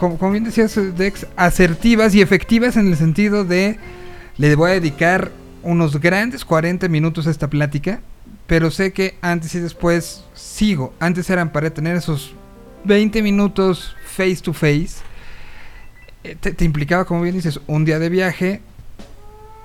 como, 0.01 0.19
como 0.19 0.33
bien 0.33 0.45
decías, 0.45 0.79
Dex, 0.97 1.27
asertivas 1.37 2.15
y 2.15 2.21
efectivas 2.21 2.77
en 2.77 2.89
el 2.89 2.97
sentido 2.97 3.45
de 3.45 3.79
le 4.37 4.55
voy 4.55 4.71
a 4.71 4.75
dedicar 4.75 5.33
unos 5.63 6.01
grandes 6.01 6.45
40 6.45 6.89
minutos 6.89 7.27
a 7.27 7.31
esta 7.31 7.49
plática, 7.49 8.01
pero 8.47 8.71
sé 8.71 8.93
que 8.93 9.17
antes 9.21 9.55
y 9.55 9.61
después 9.61 10.25
sigo. 10.35 10.95
Antes 11.01 11.29
eran 11.31 11.51
para 11.51 11.71
tener 11.71 11.97
esos 11.97 12.35
20 12.85 13.23
minutos 13.23 13.97
face 14.05 14.37
to 14.37 14.53
face. 14.53 15.03
Eh, 16.25 16.37
Te, 16.41 16.53
te 16.53 16.65
implicaba, 16.65 17.05
como 17.05 17.23
bien 17.23 17.35
dices, 17.35 17.61
un 17.67 17.85
día 17.85 17.99
de 17.99 18.09
viaje, 18.09 18.63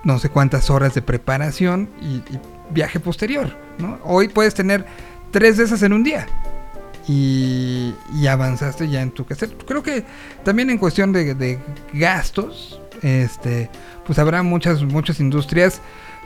no 0.03 0.19
sé 0.19 0.29
cuántas 0.29 0.69
horas 0.69 0.93
de 0.93 1.01
preparación 1.01 1.89
y, 2.01 2.21
viaje 2.69 2.99
posterior. 2.99 3.55
¿no? 3.77 3.99
Hoy 4.03 4.29
puedes 4.29 4.53
tener 4.53 4.85
tres 5.31 5.57
de 5.57 5.65
esas 5.65 5.83
en 5.83 5.93
un 5.93 6.03
día. 6.03 6.27
Y, 7.07 7.93
avanzaste 8.29 8.87
ya 8.89 9.01
en 9.01 9.11
tu 9.11 9.25
quehacer. 9.25 9.49
Creo 9.67 9.83
que 9.83 10.05
también 10.43 10.69
en 10.69 10.77
cuestión 10.77 11.11
de, 11.11 11.59
gastos, 11.93 12.79
este, 13.01 13.69
pues 14.05 14.17
habrá 14.19 14.43
muchas, 14.43 14.81
muchas 14.83 15.19
industrias 15.19 15.81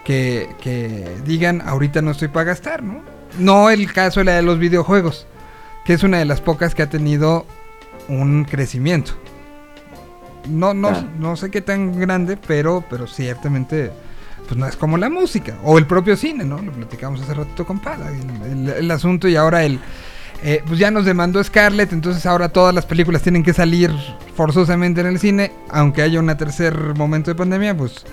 que, 0.05 1.17
digan 1.25 1.61
ahorita 1.61 2.01
no 2.01 2.11
estoy 2.11 2.29
para 2.29 2.45
gastar, 2.45 2.83
¿no? 3.39 3.69
El 3.69 3.91
caso 3.91 4.23
la 4.23 4.35
de 4.35 4.41
los 4.41 4.57
videojuegos, 4.57 5.27
que 5.85 5.93
es 5.93 6.03
una 6.03 6.19
de 6.19 6.25
las 6.25 6.39
pocas 6.39 6.75
que 6.75 6.83
ha 6.83 6.89
tenido 6.89 7.45
un 8.07 8.45
crecimiento. 8.45 9.13
No, 10.49 10.73
no, 10.73 10.91
no 11.19 11.35
sé 11.35 11.49
qué 11.51 11.61
tan 11.61 11.99
grande, 11.99 12.37
pero, 12.37 12.83
pero 12.89 13.07
ciertamente 13.07 13.91
pues 14.47 14.57
no 14.57 14.65
es 14.65 14.75
como 14.77 14.97
la 14.97 15.09
música 15.09 15.57
o 15.63 15.77
el 15.77 15.85
propio 15.85 16.15
cine, 16.15 16.45
¿no? 16.45 16.61
Lo 16.61 16.71
platicamos 16.71 17.21
hace 17.21 17.33
ratito 17.33 17.65
con 17.65 17.79
Pada, 17.79 18.09
el, 18.09 18.51
el- 18.51 18.69
el 18.69 18.91
asunto 18.91 19.27
y 19.27 19.35
ahora 19.35 19.63
el 19.63 19.79
eh, 20.43 20.61
pues 20.67 20.79
ya 20.79 20.91
nos 20.91 21.03
demandó 21.05 21.43
Scarlett, 21.43 21.91
entonces 21.93 22.25
ahora 22.25 22.49
todas 22.49 22.73
las 22.73 22.85
películas 22.85 23.23
tienen 23.23 23.43
que 23.43 23.53
salir 23.53 23.91
forzosamente 24.35 25.01
en 25.01 25.07
el 25.07 25.19
cine, 25.19 25.51
aunque 25.69 26.01
haya 26.03 26.19
un 26.19 26.27
tercer 26.37 26.75
momento 26.95 27.31
de 27.31 27.35
pandemia, 27.35 27.75
pues 27.75 28.05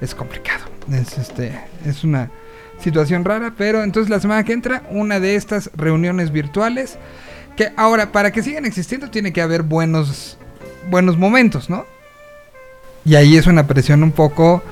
es 0.00 0.14
complicado. 0.14 0.64
Es, 0.92 1.16
este, 1.16 1.58
es 1.86 2.04
una 2.04 2.30
situación 2.78 3.24
rara, 3.24 3.54
pero 3.56 3.82
entonces 3.82 4.10
la 4.10 4.20
semana 4.20 4.44
que 4.44 4.52
entra, 4.52 4.82
una 4.90 5.18
de 5.20 5.36
estas 5.36 5.70
reuniones 5.74 6.30
virtuales, 6.32 6.98
que 7.56 7.72
ahora, 7.78 8.12
para 8.12 8.30
que 8.30 8.42
sigan 8.42 8.66
existiendo, 8.66 9.08
tiene 9.10 9.32
que 9.32 9.40
haber 9.40 9.62
buenos, 9.62 10.36
buenos 10.90 11.18
momentos, 11.18 11.70
¿no? 11.70 11.84
Y 13.04 13.16
ahí 13.16 13.36
es 13.36 13.46
una 13.46 13.66
presión 13.66 14.02
un 14.02 14.12
poco 14.12 14.62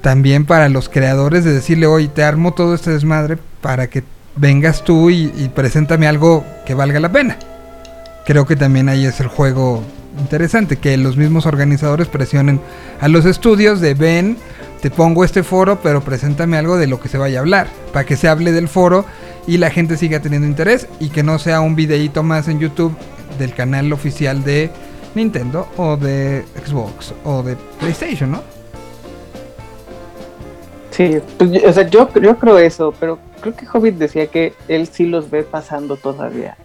también 0.00 0.44
para 0.44 0.68
los 0.68 0.88
creadores 0.88 1.44
de 1.44 1.52
decirle, 1.52 1.86
oye, 1.86 2.08
te 2.08 2.24
armo 2.24 2.52
todo 2.52 2.74
este 2.74 2.90
desmadre 2.90 3.38
para 3.60 3.88
que 3.88 4.02
vengas 4.36 4.84
tú 4.84 5.10
y, 5.10 5.32
y 5.36 5.50
preséntame 5.54 6.06
algo 6.06 6.44
que 6.66 6.74
valga 6.74 7.00
la 7.00 7.12
pena. 7.12 7.38
Creo 8.26 8.46
que 8.46 8.56
también 8.56 8.88
ahí 8.88 9.06
es 9.06 9.20
el 9.20 9.28
juego 9.28 9.82
interesante, 10.18 10.76
que 10.76 10.96
los 10.96 11.16
mismos 11.16 11.46
organizadores 11.46 12.08
presionen 12.08 12.60
a 13.00 13.08
los 13.08 13.24
estudios 13.24 13.80
de 13.80 13.94
ven, 13.94 14.36
te 14.80 14.90
pongo 14.90 15.24
este 15.24 15.42
foro, 15.42 15.80
pero 15.82 16.02
preséntame 16.02 16.56
algo 16.56 16.76
de 16.76 16.86
lo 16.86 17.00
que 17.00 17.08
se 17.08 17.18
vaya 17.18 17.38
a 17.38 17.40
hablar, 17.40 17.68
para 17.92 18.04
que 18.04 18.16
se 18.16 18.28
hable 18.28 18.52
del 18.52 18.68
foro 18.68 19.04
y 19.46 19.58
la 19.58 19.70
gente 19.70 19.96
siga 19.96 20.20
teniendo 20.20 20.46
interés 20.46 20.86
y 21.00 21.08
que 21.08 21.22
no 21.22 21.38
sea 21.38 21.60
un 21.60 21.76
videíto 21.76 22.22
más 22.22 22.48
en 22.48 22.60
YouTube 22.60 22.96
del 23.38 23.54
canal 23.54 23.92
oficial 23.92 24.44
de 24.44 24.70
Nintendo 25.14 25.66
o 25.76 25.96
de 25.96 26.44
Xbox 26.66 27.12
o 27.24 27.42
de 27.42 27.56
PlayStation, 27.78 28.32
¿no? 28.32 28.42
Sí, 30.90 31.18
pues, 31.38 31.50
yo- 31.50 31.68
o 31.68 31.72
sea, 31.72 31.88
yo, 31.88 32.08
yo 32.20 32.36
creo 32.38 32.58
eso, 32.58 32.94
pero 33.00 33.18
creo 33.40 33.54
que 33.56 33.66
Hobbit 33.72 33.96
decía 33.96 34.26
que 34.28 34.54
él 34.68 34.88
sí 34.90 35.06
los 35.06 35.28
ve 35.30 35.42
pasando 35.42 35.96
todavía. 35.96 36.56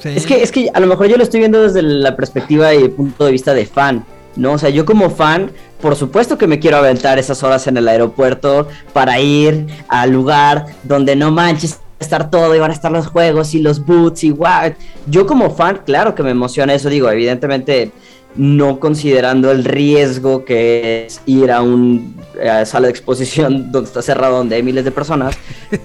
Sí. 0.00 0.10
Es 0.16 0.26
que, 0.26 0.42
es 0.42 0.50
que 0.52 0.70
a 0.72 0.80
lo 0.80 0.86
mejor 0.86 1.06
yo 1.06 1.16
lo 1.16 1.22
estoy 1.22 1.40
viendo 1.40 1.62
desde 1.62 1.82
la 1.82 2.16
perspectiva 2.16 2.74
y 2.74 2.82
el 2.82 2.90
punto 2.90 3.24
de 3.26 3.32
vista 3.32 3.52
de 3.54 3.66
fan, 3.66 4.04
¿no? 4.36 4.52
O 4.52 4.58
sea, 4.58 4.70
yo 4.70 4.84
como 4.84 5.10
fan, 5.10 5.50
por 5.80 5.96
supuesto 5.96 6.36
que 6.38 6.46
me 6.46 6.58
quiero 6.58 6.78
aventar 6.78 7.18
esas 7.18 7.42
horas 7.42 7.66
en 7.66 7.76
el 7.76 7.86
aeropuerto 7.88 8.68
para 8.92 9.20
ir 9.20 9.66
al 9.88 10.10
lugar 10.10 10.66
donde 10.82 11.14
no 11.16 11.30
manches 11.30 11.78
estar 12.04 12.30
todo 12.30 12.54
y 12.54 12.58
van 12.58 12.70
a 12.70 12.74
estar 12.74 12.92
los 12.92 13.06
juegos 13.08 13.54
y 13.54 13.60
los 13.60 13.84
boots 13.84 14.24
y 14.24 14.30
wow. 14.30 14.72
Yo 15.06 15.26
como 15.26 15.50
fan, 15.54 15.80
claro 15.84 16.14
que 16.14 16.22
me 16.22 16.30
emociona 16.30 16.74
eso, 16.74 16.88
digo, 16.88 17.10
evidentemente 17.10 17.90
no 18.36 18.80
considerando 18.80 19.52
el 19.52 19.64
riesgo 19.64 20.44
que 20.44 21.06
es 21.06 21.20
ir 21.26 21.52
a 21.52 21.62
un 21.62 22.16
eh, 22.40 22.64
sala 22.66 22.86
de 22.88 22.90
exposición 22.90 23.70
donde 23.72 23.86
está 23.88 24.02
cerrado, 24.02 24.38
donde 24.38 24.56
hay 24.56 24.62
miles 24.62 24.84
de 24.84 24.90
personas, 24.90 25.36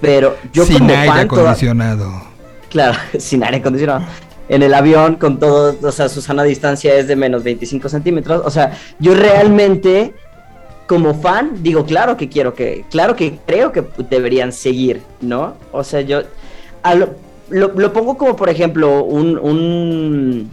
pero 0.02 0.36
yo 0.52 0.66
Sin 0.66 0.80
como 0.80 0.90
aire 0.92 1.08
fan 1.08 1.28
toda- 1.28 1.42
acondicionado. 1.42 2.24
Claro, 2.70 2.98
sin 3.20 3.44
aire 3.44 3.58
acondicionado. 3.58 4.04
En 4.48 4.64
el 4.64 4.74
avión, 4.74 5.18
con 5.18 5.38
todo, 5.38 5.76
o 5.80 5.92
sea, 5.92 6.10
su 6.10 6.22
sana 6.24 6.42
distancia 6.42 6.96
es 6.96 7.08
de 7.08 7.16
menos 7.16 7.44
25 7.44 7.88
centímetros. 7.88 8.42
O 8.44 8.50
sea, 8.50 8.76
yo 8.98 9.14
realmente, 9.14 10.16
como 10.90 11.14
fan, 11.14 11.52
digo, 11.62 11.86
claro 11.86 12.18
que 12.18 12.28
quiero 12.30 12.56
que, 12.56 12.84
claro 12.90 13.16
que 13.16 13.38
creo 13.46 13.72
que 13.72 13.84
deberían 14.10 14.52
seguir, 14.52 15.04
¿no? 15.22 15.54
O 15.72 15.84
sea, 15.84 16.02
yo 16.02 16.22
lo, 16.96 17.10
lo- 17.52 17.74
lo 17.76 17.94
pongo 17.94 18.18
como, 18.18 18.36
por 18.36 18.50
ejemplo, 18.50 19.04
un, 19.04 19.38
un- 19.38 20.50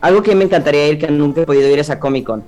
algo 0.00 0.22
que 0.22 0.34
me 0.34 0.44
encantaría 0.44 0.88
ir, 0.88 0.98
que 0.98 1.08
nunca 1.08 1.42
he 1.42 1.44
podido 1.44 1.68
ir, 1.68 1.78
es 1.78 1.90
a 1.90 2.00
Comic 2.00 2.24
Con. 2.24 2.42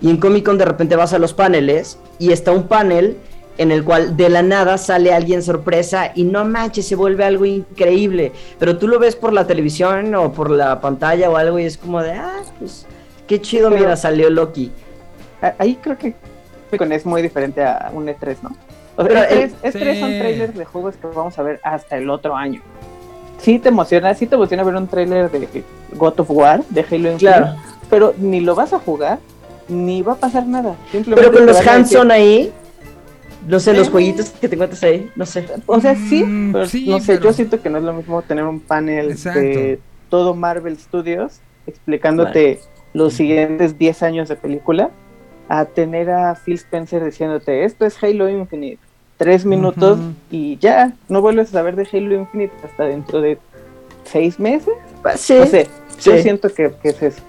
Y 0.00 0.10
en 0.10 0.16
Comic 0.16 0.44
Con 0.44 0.58
de 0.58 0.64
repente 0.64 0.96
vas 0.96 1.12
a 1.12 1.20
los 1.20 1.32
paneles 1.32 1.96
y 2.18 2.32
está 2.32 2.50
un 2.50 2.64
panel 2.64 3.18
en 3.56 3.70
el 3.70 3.84
cual 3.84 4.16
de 4.16 4.28
la 4.28 4.42
nada 4.42 4.76
sale 4.76 5.12
alguien 5.14 5.44
sorpresa 5.44 6.10
y 6.16 6.24
no 6.24 6.44
manches, 6.44 6.88
se 6.88 6.96
vuelve 6.96 7.22
algo 7.24 7.44
increíble. 7.44 8.32
Pero 8.58 8.78
tú 8.78 8.88
lo 8.88 8.98
ves 8.98 9.14
por 9.14 9.32
la 9.32 9.46
televisión 9.46 10.12
o 10.16 10.32
por 10.32 10.50
la 10.50 10.80
pantalla 10.80 11.30
o 11.30 11.36
algo 11.36 11.56
y 11.60 11.66
es 11.66 11.76
como 11.78 12.02
de, 12.02 12.12
ah, 12.12 12.40
pues 12.58 12.84
qué 13.28 13.40
chido, 13.40 13.68
Pero- 13.70 13.80
mira, 13.80 13.96
salió 13.96 14.28
Loki. 14.28 14.72
Ahí 15.58 15.78
creo 15.80 15.96
que 15.96 16.14
es 16.72 17.06
muy 17.06 17.22
diferente 17.22 17.62
a 17.64 17.90
un 17.92 18.06
E3, 18.06 18.36
¿no? 18.42 18.50
O 18.96 19.02
Pero 19.04 19.14
sea, 19.14 19.24
el- 19.24 19.50
E3, 19.50 19.72
E3 19.74 20.00
son 20.00 20.10
Sí. 20.10 20.18
trailers 20.18 20.54
de 20.56 20.64
juegos 20.64 20.96
que 20.96 21.06
vamos 21.06 21.38
a 21.38 21.42
ver 21.42 21.60
hasta 21.62 21.96
el 21.96 22.10
otro 22.10 22.36
año. 22.36 22.60
Sí 23.38 23.58
te 23.58 23.70
emociona, 23.70 24.12
sí 24.14 24.26
te 24.26 24.34
emociona 24.34 24.62
ver 24.62 24.74
un 24.74 24.86
trailer 24.86 25.30
de 25.30 25.64
God 25.96 26.20
of 26.20 26.30
War, 26.30 26.62
de 26.68 26.80
Halo 26.82 26.96
Infinite, 27.12 27.18
Claro. 27.18 27.54
pero 27.88 28.14
ni 28.18 28.40
lo 28.40 28.54
vas 28.54 28.72
a 28.72 28.78
jugar, 28.78 29.18
ni 29.68 30.02
va 30.02 30.12
a 30.12 30.16
pasar 30.16 30.46
nada. 30.46 30.74
Simplemente 30.92 31.30
Pero 31.30 31.32
con 31.38 31.46
los 31.46 31.66
Hanson 31.66 32.10
ahí, 32.10 32.52
no 33.46 33.58
sé, 33.58 33.72
los 33.72 33.88
jueguitos 33.88 34.30
que 34.30 34.48
te 34.48 34.54
encuentras 34.56 34.82
ahí, 34.82 35.10
no 35.16 35.24
sé. 35.24 35.46
O 35.66 35.80
sea, 35.80 35.94
sí, 35.94 36.22
Mm, 36.24 36.52
pero 36.52 36.66
sí, 36.66 36.86
no 36.88 37.00
sé, 37.00 37.14
pero- 37.14 37.24
yo 37.24 37.32
siento 37.32 37.62
que 37.62 37.70
no 37.70 37.78
es 37.78 37.84
lo 37.84 37.94
mismo 37.94 38.20
tener 38.22 38.44
un 38.44 38.60
panel 38.60 39.12
Exacto. 39.12 39.40
de 39.40 39.80
todo 40.10 40.34
Marvel 40.34 40.76
Studios 40.76 41.40
explicándote 41.66 42.60
los 42.92 43.14
siguientes 43.14 43.78
10 43.78 44.02
años 44.02 44.28
de 44.28 44.36
película, 44.36 44.90
a 45.52 45.64
tener 45.64 46.08
a 46.10 46.36
Phil 46.36 46.54
Spencer 46.54 47.04
diciéndote, 47.04 47.64
esto 47.64 47.84
es 47.84 48.00
Halo 48.02 48.28
Infinite, 48.28 48.78
tres 49.16 49.44
minutos 49.44 49.98
y 50.30 50.56
ya, 50.58 50.92
no 51.08 51.20
vuelves 51.20 51.48
a 51.48 51.52
saber 51.52 51.74
de 51.74 51.88
Halo 51.92 52.14
Infinite 52.14 52.52
hasta 52.64 52.84
dentro 52.84 53.20
de 53.20 53.36
seis 54.04 54.38
meses. 54.38 54.72
Sí, 55.16 55.34
No 55.40 55.46
sé, 55.46 55.68
yo 56.00 56.16
sí. 56.16 56.22
siento 56.22 56.48
que, 56.54 56.72
que 56.80 56.90
es 56.90 57.02
eso. 57.02 57.22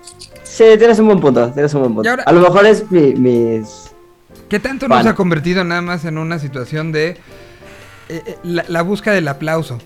sí, 0.43 0.65
tienes 0.77 0.99
un 0.99 1.07
buen 1.07 1.19
punto, 1.19 1.49
tienes 1.51 1.73
un 1.73 1.81
buen 1.81 1.95
punto. 1.95 2.09
Ahora- 2.11 2.23
A 2.27 2.31
lo 2.31 2.41
mejor 2.41 2.65
es 2.67 2.89
mi- 2.91 3.15
mis... 3.15 3.91
¿Qué 4.47 4.59
tanto 4.59 4.87
Fan. 4.87 4.99
nos 4.99 5.07
ha 5.07 5.15
convertido 5.15 5.63
nada 5.63 5.81
más 5.81 6.05
en 6.05 6.17
una 6.19 6.37
situación 6.37 6.91
de 6.91 7.09
eh, 7.09 7.17
eh, 8.09 8.37
la, 8.43 8.65
la 8.67 8.81
búsqueda 8.83 9.15
del 9.15 9.27
aplauso? 9.27 9.79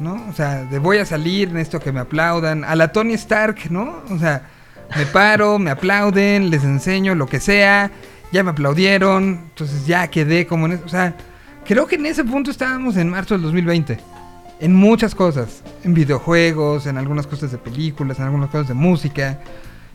¿No? 0.00 0.22
O 0.28 0.32
sea, 0.34 0.64
de 0.64 0.78
voy 0.78 0.98
a 0.98 1.04
salir, 1.06 1.50
necesito 1.52 1.80
que 1.80 1.92
me 1.92 2.00
aplaudan. 2.00 2.64
A 2.64 2.74
la 2.74 2.90
Tony 2.92 3.14
Stark, 3.14 3.70
¿no? 3.70 4.02
O 4.10 4.18
sea, 4.18 4.42
me 4.96 5.06
paro, 5.06 5.58
me 5.58 5.70
aplauden, 5.70 6.50
les 6.50 6.64
enseño 6.64 7.14
lo 7.14 7.26
que 7.26 7.40
sea. 7.40 7.90
Ya 8.32 8.42
me 8.42 8.50
aplaudieron, 8.50 9.40
entonces 9.48 9.86
ya 9.86 10.08
quedé 10.08 10.46
como 10.46 10.66
en 10.66 10.72
eso. 10.72 10.82
O 10.84 10.88
sea, 10.88 11.14
creo 11.64 11.86
que 11.86 11.96
en 11.96 12.06
ese 12.06 12.24
punto 12.24 12.50
estábamos 12.50 12.96
en 12.96 13.08
marzo 13.08 13.34
del 13.34 13.42
2020. 13.42 13.98
En 14.60 14.74
muchas 14.74 15.14
cosas. 15.14 15.62
En 15.84 15.94
videojuegos, 15.94 16.86
en 16.86 16.98
algunas 16.98 17.26
cosas 17.26 17.50
de 17.50 17.58
películas, 17.58 18.18
en 18.18 18.26
algunas 18.26 18.50
cosas 18.50 18.68
de 18.68 18.74
música. 18.74 19.40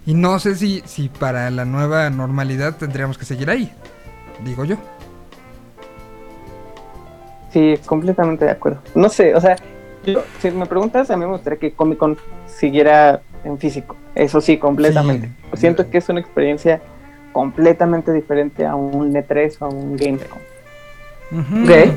Y 0.06 0.14
no 0.14 0.40
sé 0.40 0.56
si, 0.56 0.84
si 0.86 1.10
para 1.10 1.50
la 1.50 1.66
nueva 1.66 2.10
normalidad 2.10 2.76
tendríamos 2.78 3.18
que 3.18 3.26
seguir 3.26 3.50
ahí. 3.50 3.72
Digo 4.44 4.66
yo. 4.66 4.78
Sí, 7.52 7.76
completamente 7.86 8.46
de 8.46 8.52
acuerdo. 8.52 8.82
No 8.96 9.08
sé, 9.08 9.34
o 9.34 9.40
sea, 9.40 9.56
yo, 10.06 10.24
si 10.42 10.52
me 10.52 10.66
preguntas, 10.66 11.10
a 11.10 11.16
mí 11.16 11.26
me 11.26 11.32
gustaría 11.32 11.58
que 11.58 11.72
Comic 11.72 11.98
Con 11.98 12.18
siguiera 12.46 13.22
en 13.46 13.58
físico. 13.58 13.96
Eso 14.16 14.42
sí, 14.42 14.58
completamente. 14.58 15.28
Sí. 15.54 15.60
Siento 15.62 15.90
que 15.90 16.00
es 16.00 16.10
una 16.10 16.20
experiencia 16.20 16.82
completamente 17.32 18.12
diferente 18.12 18.66
a 18.66 18.76
un 18.76 19.14
E3 19.14 19.56
o 19.60 19.66
a 19.66 19.70
un 19.70 19.96
Gamescom. 19.98 20.40
Ujú. 21.32 21.64
Ok. 21.64 21.94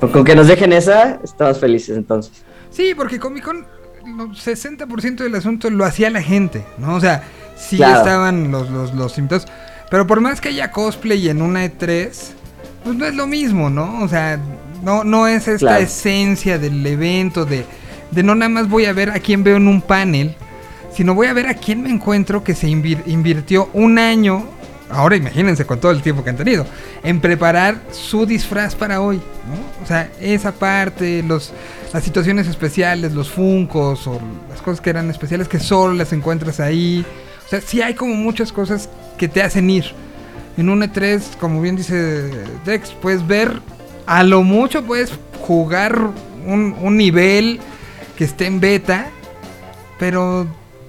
Con, 0.00 0.10
con 0.12 0.24
que 0.24 0.34
nos 0.34 0.46
dejen 0.48 0.72
esa, 0.72 1.18
estamos 1.24 1.58
felices 1.60 1.96
entonces. 1.96 2.44
Sí, 2.70 2.92
porque 2.94 3.18
Comic 3.18 3.44
Con, 3.44 3.66
el 4.04 4.30
60% 4.30 5.16
del 5.16 5.34
asunto 5.34 5.70
lo 5.70 5.84
hacía 5.84 6.10
la 6.10 6.20
gente, 6.22 6.62
¿no? 6.78 6.94
O 6.96 7.00
sea, 7.00 7.22
sí 7.56 7.76
Claro. 7.76 7.98
estaban 7.98 8.50
los, 8.50 8.68
los, 8.70 8.94
los 8.94 9.16
invitados. 9.18 9.46
Pero 9.90 10.06
por 10.06 10.20
más 10.20 10.40
que 10.40 10.48
haya 10.50 10.70
cosplay 10.70 11.28
en 11.28 11.40
una 11.40 11.64
E3, 11.64 12.10
pues 12.82 12.96
no 12.96 13.06
es 13.06 13.14
lo 13.14 13.26
mismo, 13.26 13.70
¿no? 13.70 14.02
O 14.02 14.08
sea, 14.08 14.38
no, 14.82 15.04
no 15.04 15.26
es 15.28 15.46
esta 15.48 15.58
Claro. 15.68 15.82
esencia 15.84 16.58
del 16.58 16.84
evento, 16.84 17.44
de, 17.46 17.64
de 18.14 18.22
no 18.22 18.34
nada 18.34 18.48
más 18.48 18.68
voy 18.68 18.84
a 18.86 18.92
ver 18.92 19.10
a 19.10 19.18
quién 19.20 19.42
veo 19.44 19.56
en 19.56 19.68
un 19.68 19.80
panel, 19.82 20.34
sino 20.94 21.14
voy 21.14 21.26
a 21.26 21.32
ver 21.32 21.46
a 21.48 21.54
quién 21.54 21.82
me 21.82 21.90
encuentro 21.90 22.44
que 22.44 22.54
se 22.54 22.68
invir- 22.68 23.02
invirtió 23.06 23.68
un 23.72 23.98
año, 23.98 24.44
ahora 24.90 25.16
imagínense 25.16 25.64
con 25.66 25.80
todo 25.80 25.90
el 25.90 26.02
tiempo 26.02 26.22
que 26.22 26.30
han 26.30 26.36
tenido, 26.36 26.66
en 27.02 27.20
preparar 27.20 27.80
su 27.90 28.26
disfraz 28.26 28.74
para 28.76 29.00
hoy. 29.00 29.20
O 29.82 29.86
sea, 29.86 30.08
esa 30.20 30.52
parte, 30.52 31.22
los, 31.24 31.52
las 31.92 32.04
situaciones 32.04 32.46
especiales, 32.46 33.12
los 33.12 33.28
funcos 33.30 34.06
o 34.06 34.20
las 34.48 34.62
cosas 34.62 34.80
que 34.80 34.90
eran 34.90 35.10
especiales 35.10 35.48
que 35.48 35.58
solo 35.58 35.94
las 35.94 36.12
encuentras 36.12 36.60
ahí. 36.60 37.04
O 37.44 37.48
sea, 37.48 37.60
sí 37.60 37.82
hay 37.82 37.94
como 37.94 38.14
muchas 38.14 38.52
cosas 38.52 38.88
que 39.18 39.26
te 39.28 39.42
hacen 39.42 39.68
ir. 39.68 39.84
En 40.56 40.68
un 40.68 40.82
E3, 40.82 41.36
como 41.40 41.60
bien 41.60 41.74
dice 41.74 42.30
Dex, 42.64 42.90
puedes 42.92 43.26
ver, 43.26 43.60
a 44.06 44.22
lo 44.22 44.44
mucho 44.44 44.84
puedes 44.84 45.12
jugar 45.40 45.98
un 46.46 46.96
nivel 46.96 47.58
que 48.16 48.24
esté 48.24 48.46
en 48.46 48.60
beta, 48.60 49.06
pero 49.98 50.46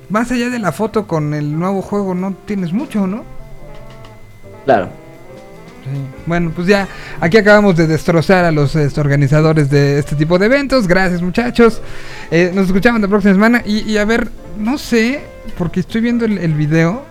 más 0.09 0.31
allá 0.31 0.49
de 0.49 0.59
la 0.59 0.71
foto 0.71 1.07
con 1.07 1.33
el 1.33 1.57
nuevo 1.57 1.81
juego 1.81 2.13
no 2.13 2.33
tienes 2.45 2.73
mucho, 2.73 3.07
¿no? 3.07 3.23
Claro. 4.65 4.89
Sí. 5.83 5.99
Bueno, 6.25 6.51
pues 6.55 6.67
ya 6.67 6.87
aquí 7.19 7.37
acabamos 7.37 7.75
de 7.75 7.85
destrozar 7.85 8.45
a 8.45 8.51
los 8.51 8.75
este, 8.75 8.99
organizadores 8.99 9.69
de 9.69 9.99
este 9.99 10.15
tipo 10.15 10.39
de 10.39 10.47
eventos. 10.47 10.87
Gracias 10.87 11.21
muchachos. 11.21 11.81
Eh, 12.31 12.51
nos 12.53 12.67
escuchamos 12.67 13.01
la 13.01 13.07
próxima 13.07 13.33
semana. 13.33 13.61
Y, 13.65 13.81
y 13.81 13.97
a 13.97 14.05
ver, 14.05 14.29
no 14.57 14.79
sé, 14.79 15.21
porque 15.57 15.81
estoy 15.81 16.01
viendo 16.01 16.25
el, 16.25 16.39
el 16.39 16.53
video. 16.53 17.03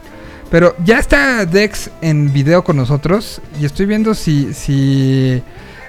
Pero 0.50 0.74
ya 0.84 0.98
está 0.98 1.46
Dex 1.46 1.90
en 2.00 2.32
video 2.32 2.64
con 2.64 2.76
nosotros. 2.76 3.40
Y 3.60 3.64
estoy 3.64 3.86
viendo 3.86 4.14
si, 4.14 4.52
si, 4.54 5.42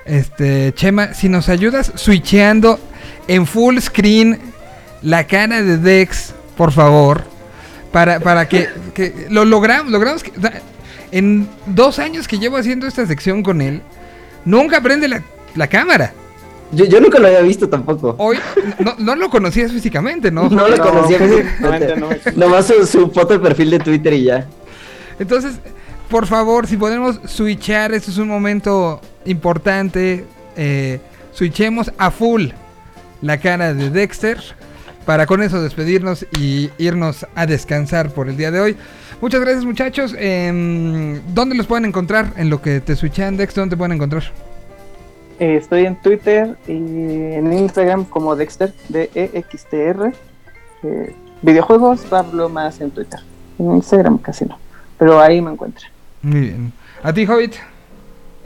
este, 0.06 0.73
Chema, 0.73 1.14
si 1.14 1.27
nos 1.30 1.49
ayudas 1.49 1.91
switcheando 1.95 2.80
en 3.27 3.45
full 3.45 3.77
screen 3.80 4.39
la 5.02 5.26
cara 5.27 5.61
de 5.61 5.77
Dex, 5.77 6.34
por 6.57 6.72
favor. 6.72 7.23
Para, 7.91 8.19
para 8.19 8.47
que, 8.49 8.68
que 8.93 9.27
lo 9.30 9.45
logramos, 9.45 9.91
logramos 9.91 10.22
que... 10.23 10.31
o 10.38 10.41
sea, 10.41 10.61
en 11.11 11.47
dos 11.68 11.97
años 11.99 12.27
que 12.27 12.39
llevo 12.39 12.57
haciendo 12.57 12.88
esta 12.88 13.06
sección 13.06 13.41
con 13.41 13.61
él, 13.61 13.81
nunca 14.43 14.81
prende 14.81 15.07
la, 15.07 15.22
la 15.56 15.68
cámara. 15.68 16.14
Yo, 16.72 16.84
yo 16.85 16.99
nunca 16.99 17.19
lo 17.19 17.27
había 17.27 17.41
visto 17.41 17.69
tampoco. 17.69 18.15
Hoy 18.18 18.38
no, 18.80 18.95
no 18.97 19.15
lo 19.15 19.30
conocías 19.30 19.72
físicamente, 19.72 20.30
¿no? 20.31 20.49
No 20.49 20.68
lo 20.68 20.76
No, 20.76 20.84
conocía 20.84 21.19
físicamente 21.19 21.88
físicamente. 21.88 21.95
no. 22.35 22.47
Nomás 22.47 22.65
su, 22.68 22.85
su 22.85 23.10
foto 23.11 23.34
de 23.34 23.39
perfil 23.39 23.69
de 23.72 23.80
Twitter 23.80 24.14
y 24.14 24.23
ya. 24.23 24.45
Entonces, 25.19 25.53
por 26.10 26.26
favor, 26.27 26.68
si 26.68 26.76
podemos 26.76 27.19
switchar, 27.26 27.93
esto 27.93 28.11
es 28.11 28.18
un 28.18 28.27
momento 28.27 28.99
importante. 29.23 30.26
Eh, 30.57 30.99
switchemos 31.31 31.91
a 31.97 32.11
full 32.11 32.47
la 33.26 33.39
cara 33.39 33.73
de 33.73 33.89
Dexter. 33.89 34.38
Para 35.06 35.26
con 35.26 35.41
eso 35.41 35.61
despedirnos 35.61 36.26
y 36.39 36.69
irnos 36.77 37.27
a 37.35 37.45
descansar 37.45 38.11
por 38.11 38.30
el 38.30 38.38
día 38.38 38.52
de 38.52 38.60
hoy. 38.60 38.77
Muchas 39.22 39.41
gracias 39.41 39.65
muchachos. 39.65 40.15
Em, 40.18 41.22
¿Dónde 41.34 41.56
los 41.56 41.68
pueden 41.68 41.85
encontrar? 41.85 42.34
En 42.38 42.49
lo 42.49 42.61
que 42.61 42.81
te 42.81 42.95
switchan, 42.95 43.38
Dexter, 43.38 43.61
¿dónde 43.64 43.76
te 43.76 43.77
pueden 43.77 43.93
encontrar? 43.93 44.23
Eh, 45.39 45.57
estoy 45.57 45.85
en 45.85 45.95
Twitter 45.97 46.56
y 46.68 46.72
en 46.72 47.52
Instagram 47.52 48.06
como 48.06 48.35
Dexter, 48.35 48.73
D-E-X-T-R. 48.89 50.11
Eh, 50.84 51.15
videojuegos 51.41 52.11
hablo 52.14 52.49
más 52.49 52.80
en 52.81 52.91
Twitter. 52.91 53.19
En 53.60 53.76
Instagram 53.76 54.18
casi 54.19 54.45
no. 54.45 54.57
Pero 54.97 55.19
ahí 55.19 55.41
me 55.41 55.52
encuentran. 55.52 55.91
Muy 56.22 56.39
bien. 56.41 56.73
¿A 57.03 57.11
ti, 57.14 57.26
Hobbit? 57.26 57.56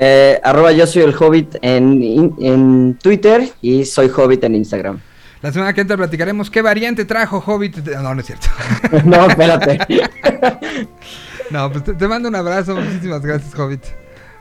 Eh, 0.01 0.39
arroba 0.43 0.71
yo 0.71 0.88
soy 0.88 1.01
el 1.03 1.13
Hobbit 1.13 1.57
en, 1.61 2.01
in- 2.01 2.35
en 2.39 2.97
Twitter 3.01 3.49
y 3.61 3.84
soy 3.85 4.09
Hobbit 4.15 4.43
en 4.45 4.55
Instagram. 4.55 4.99
La 5.41 5.51
semana 5.51 5.73
que 5.73 5.81
entra 5.81 5.97
platicaremos 5.97 6.49
qué 6.49 6.61
variante 6.61 7.03
trajo 7.05 7.43
Hobbit. 7.45 7.77
No, 7.85 8.13
no 8.15 8.21
es 8.21 8.26
cierto. 8.27 8.47
No, 9.05 9.27
espérate. 9.27 9.80
No, 11.51 11.71
pues 11.71 11.84
te, 11.84 11.93
te 11.93 12.07
mando 12.07 12.30
un 12.30 12.35
abrazo. 12.35 12.76
Muchísimas 12.76 13.21
gracias, 13.23 13.53
Hobbit. 13.57 13.81
Muchas 13.81 13.95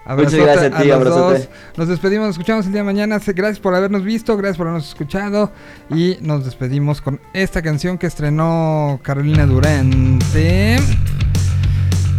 Abrazote 0.06 0.42
gracias 0.42 0.72
a 0.74 0.78
ti, 0.82 0.88
los 0.88 0.96
abrazote. 0.96 1.38
dos. 1.38 1.48
Nos 1.76 1.88
despedimos, 1.88 2.26
nos 2.28 2.34
escuchamos 2.36 2.66
el 2.66 2.72
día 2.72 2.80
de 2.82 2.84
mañana. 2.86 3.18
Gracias 3.26 3.60
por 3.60 3.74
habernos 3.74 4.04
visto, 4.04 4.36
gracias 4.36 4.56
por 4.58 4.66
habernos 4.68 4.88
escuchado. 4.88 5.50
Y 5.90 6.16
nos 6.20 6.44
despedimos 6.44 7.00
con 7.00 7.20
esta 7.32 7.62
canción 7.62 7.96
que 7.98 8.06
estrenó 8.06 9.00
Carolina 9.02 9.46
Durante. 9.46 10.76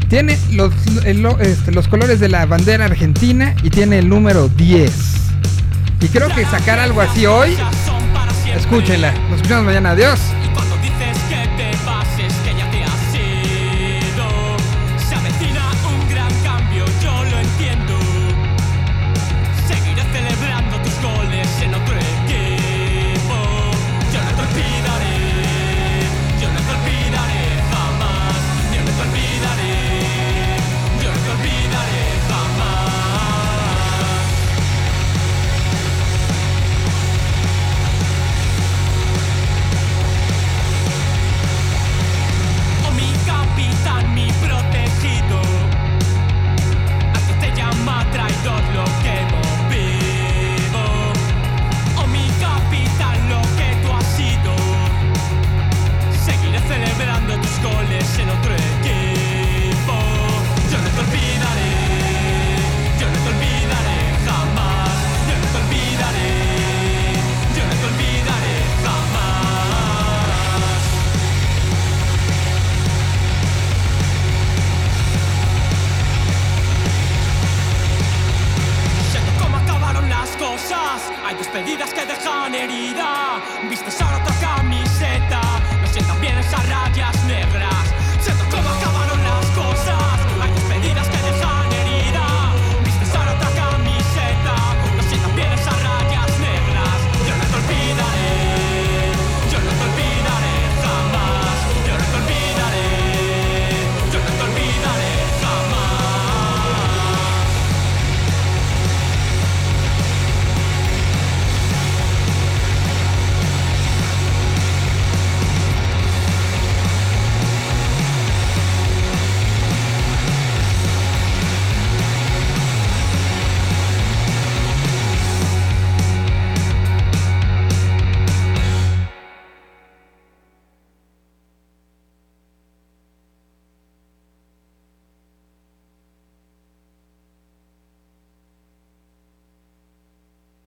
Tiene 0.10 0.40
los, 0.52 0.74
este, 1.40 1.72
los 1.72 1.88
colores 1.88 2.20
de 2.20 2.30
la 2.30 2.46
bandera 2.48 2.86
argentina 2.86 3.56
y 3.62 3.70
tiene 3.70 4.00
el 4.00 4.10
número 4.10 4.50
10. 4.50 4.92
Y 6.02 6.08
creo 6.08 6.30
que 6.34 6.46
sacar 6.46 6.80
algo 6.80 7.02
así 7.02 7.28
hoy, 7.28 7.56
escúchenla. 8.56 9.12
Nos 9.30 9.38
escuchamos 9.38 9.66
mañana. 9.66 9.92
Adiós. 9.92 10.20